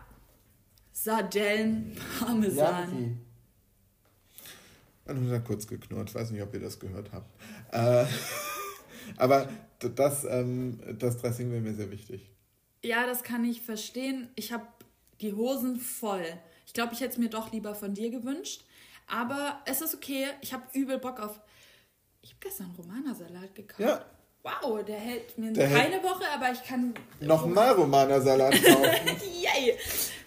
Sardellen, 0.92 1.96
Parmesan. 2.20 2.88
Vieh. 2.90 3.16
Mein 5.06 5.18
Hund 5.18 5.30
hat 5.30 5.44
kurz 5.44 5.66
geknurrt, 5.66 6.14
weiß 6.14 6.30
nicht, 6.30 6.42
ob 6.42 6.52
ihr 6.54 6.60
das 6.60 6.78
gehört 6.78 7.10
habt. 7.12 7.30
Äh, 7.72 8.06
aber 9.16 9.48
das, 9.78 10.24
ähm, 10.24 10.80
das 10.98 11.18
Dressing 11.18 11.50
wäre 11.50 11.60
mir 11.60 11.74
sehr 11.74 11.90
wichtig. 11.90 12.30
Ja, 12.82 13.06
das 13.06 13.22
kann 13.22 13.44
ich 13.44 13.62
verstehen. 13.62 14.28
Ich 14.34 14.52
habe 14.52 14.66
die 15.20 15.32
Hosen 15.32 15.76
voll. 15.76 16.24
Ich 16.66 16.72
glaube, 16.72 16.92
ich 16.94 17.00
hätte 17.00 17.12
es 17.12 17.18
mir 17.18 17.30
doch 17.30 17.52
lieber 17.52 17.74
von 17.74 17.94
dir 17.94 18.10
gewünscht. 18.10 18.64
Aber 19.06 19.60
es 19.66 19.80
ist 19.80 19.94
okay. 19.94 20.26
Ich 20.40 20.52
habe 20.52 20.64
übel 20.72 20.98
Bock 20.98 21.20
auf. 21.20 21.40
Ich 22.22 22.30
habe 22.30 22.40
gestern 22.40 22.74
Romana-Salat 22.76 23.54
gekauft. 23.54 23.80
Ja, 23.80 24.04
Wow, 24.46 24.84
der 24.84 24.98
hält 25.00 25.36
mir 25.38 25.52
Der 25.52 25.68
keine 25.68 26.00
Woche, 26.04 26.22
aber 26.32 26.52
ich 26.52 26.62
kann. 26.62 26.94
Noch 27.20 27.44
einen 27.44 27.54
Neuromaner-Salat 27.54 28.52
kaufen. 28.62 29.16
Yay! 29.40 29.76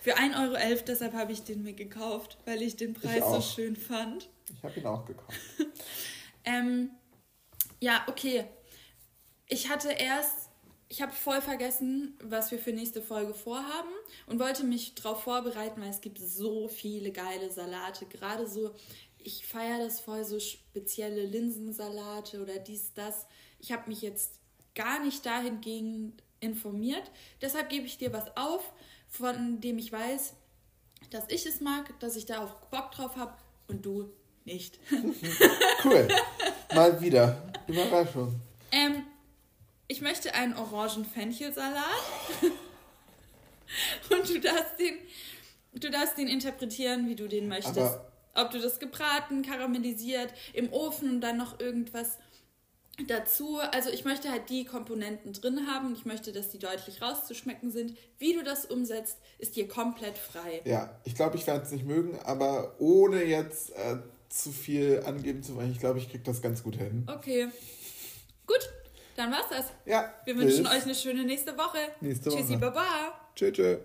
Für 0.01 0.17
1,11 0.17 0.41
Euro, 0.43 0.81
deshalb 0.85 1.13
habe 1.13 1.31
ich 1.31 1.43
den 1.43 1.63
mir 1.63 1.71
gekauft, 1.71 2.37
weil 2.45 2.61
ich 2.61 2.75
den 2.75 2.93
Preis 2.93 3.19
so 3.19 3.25
auch. 3.25 3.55
schön 3.55 3.77
fand. 3.77 4.29
Ich 4.49 4.63
habe 4.63 4.79
ihn 4.79 4.85
auch 4.85 5.05
gekauft. 5.05 5.37
Ähm, 6.45 6.91
ja, 7.79 8.05
okay. 8.07 8.45
Ich 9.47 9.69
hatte 9.69 9.91
erst, 9.91 10.49
ich 10.87 11.01
habe 11.01 11.11
voll 11.11 11.41
vergessen, 11.41 12.17
was 12.23 12.51
wir 12.51 12.59
für 12.59 12.71
nächste 12.71 13.01
Folge 13.01 13.33
vorhaben 13.33 13.89
und 14.25 14.39
wollte 14.39 14.63
mich 14.63 14.95
darauf 14.95 15.23
vorbereiten, 15.23 15.81
weil 15.81 15.89
es 15.89 16.01
gibt 16.01 16.19
so 16.19 16.67
viele 16.67 17.11
geile 17.11 17.49
Salate. 17.49 18.05
Gerade 18.05 18.47
so, 18.47 18.73
ich 19.17 19.45
feiere 19.45 19.79
das 19.79 19.99
voll, 19.99 20.23
so 20.23 20.39
spezielle 20.39 21.25
Linsensalate 21.25 22.41
oder 22.41 22.57
dies, 22.57 22.93
das. 22.93 23.27
Ich 23.59 23.71
habe 23.71 23.89
mich 23.89 24.01
jetzt 24.01 24.39
gar 24.75 25.03
nicht 25.03 25.25
dahingehend 25.25 26.23
informiert. 26.39 27.11
Deshalb 27.41 27.69
gebe 27.69 27.85
ich 27.85 27.97
dir 27.97 28.13
was 28.13 28.35
auf, 28.37 28.73
von 29.07 29.59
dem 29.61 29.77
ich 29.77 29.91
weiß, 29.91 30.33
dass 31.09 31.25
ich 31.29 31.45
es 31.45 31.59
mag, 31.59 31.99
dass 31.99 32.15
ich 32.15 32.25
da 32.25 32.43
auch 32.43 32.55
Bock 32.69 32.91
drauf 32.91 33.15
habe 33.15 33.35
und 33.67 33.85
du 33.85 34.11
nicht. 34.45 34.79
Cool. 35.83 36.07
Mal 36.75 36.99
wieder. 37.01 37.41
Überraschung. 37.67 38.35
Ähm, 38.71 39.03
ich 39.87 40.01
möchte 40.01 40.33
einen 40.33 40.53
Orangen-Fenchelsalat. 40.55 41.83
Und 44.09 44.27
du 44.29 44.39
darfst 44.39 44.79
den, 44.79 44.95
du 45.79 45.89
darfst 45.89 46.17
den 46.17 46.27
interpretieren, 46.27 47.07
wie 47.07 47.15
du 47.15 47.27
den 47.27 47.47
möchtest. 47.47 47.77
Aber- 47.77 48.11
Ob 48.35 48.51
du 48.51 48.59
das 48.59 48.79
gebraten, 48.79 49.41
karamellisiert, 49.43 50.33
im 50.53 50.71
Ofen 50.73 51.09
und 51.09 51.21
dann 51.21 51.37
noch 51.37 51.59
irgendwas 51.59 52.17
dazu. 53.07 53.59
Also 53.71 53.89
ich 53.89 54.03
möchte 54.05 54.29
halt 54.31 54.49
die 54.49 54.65
Komponenten 54.65 55.33
drin 55.33 55.67
haben. 55.67 55.93
Ich 55.93 56.05
möchte, 56.05 56.31
dass 56.31 56.49
die 56.49 56.59
deutlich 56.59 57.01
rauszuschmecken 57.01 57.71
sind. 57.71 57.97
Wie 58.17 58.33
du 58.33 58.43
das 58.43 58.65
umsetzt, 58.65 59.17
ist 59.37 59.55
dir 59.55 59.67
komplett 59.67 60.17
frei. 60.17 60.61
Ja, 60.65 60.99
ich 61.05 61.15
glaube, 61.15 61.37
ich 61.37 61.47
werde 61.47 61.63
es 61.63 61.71
nicht 61.71 61.85
mögen, 61.85 62.19
aber 62.23 62.75
ohne 62.79 63.23
jetzt 63.23 63.71
äh, 63.71 63.97
zu 64.29 64.51
viel 64.51 65.03
angeben 65.05 65.43
zu 65.43 65.55
wollen, 65.55 65.71
ich 65.71 65.79
glaube, 65.79 65.99
ich 65.99 66.09
kriege 66.09 66.23
das 66.23 66.41
ganz 66.41 66.63
gut 66.63 66.75
hin. 66.75 67.05
Okay. 67.07 67.47
Gut, 68.45 68.69
dann 69.15 69.31
war's 69.31 69.49
das. 69.49 69.65
Ja. 69.85 70.13
Wir 70.25 70.37
wünschen 70.37 70.65
euch 70.65 70.83
eine 70.83 70.95
schöne 70.95 71.23
nächste 71.23 71.57
Woche. 71.57 71.79
Nächste 72.01 72.29
Tschüssi, 72.29 72.53
Woche. 72.53 72.59
baba. 72.59 73.13
Tschö, 73.35 73.51
tschö. 73.51 73.77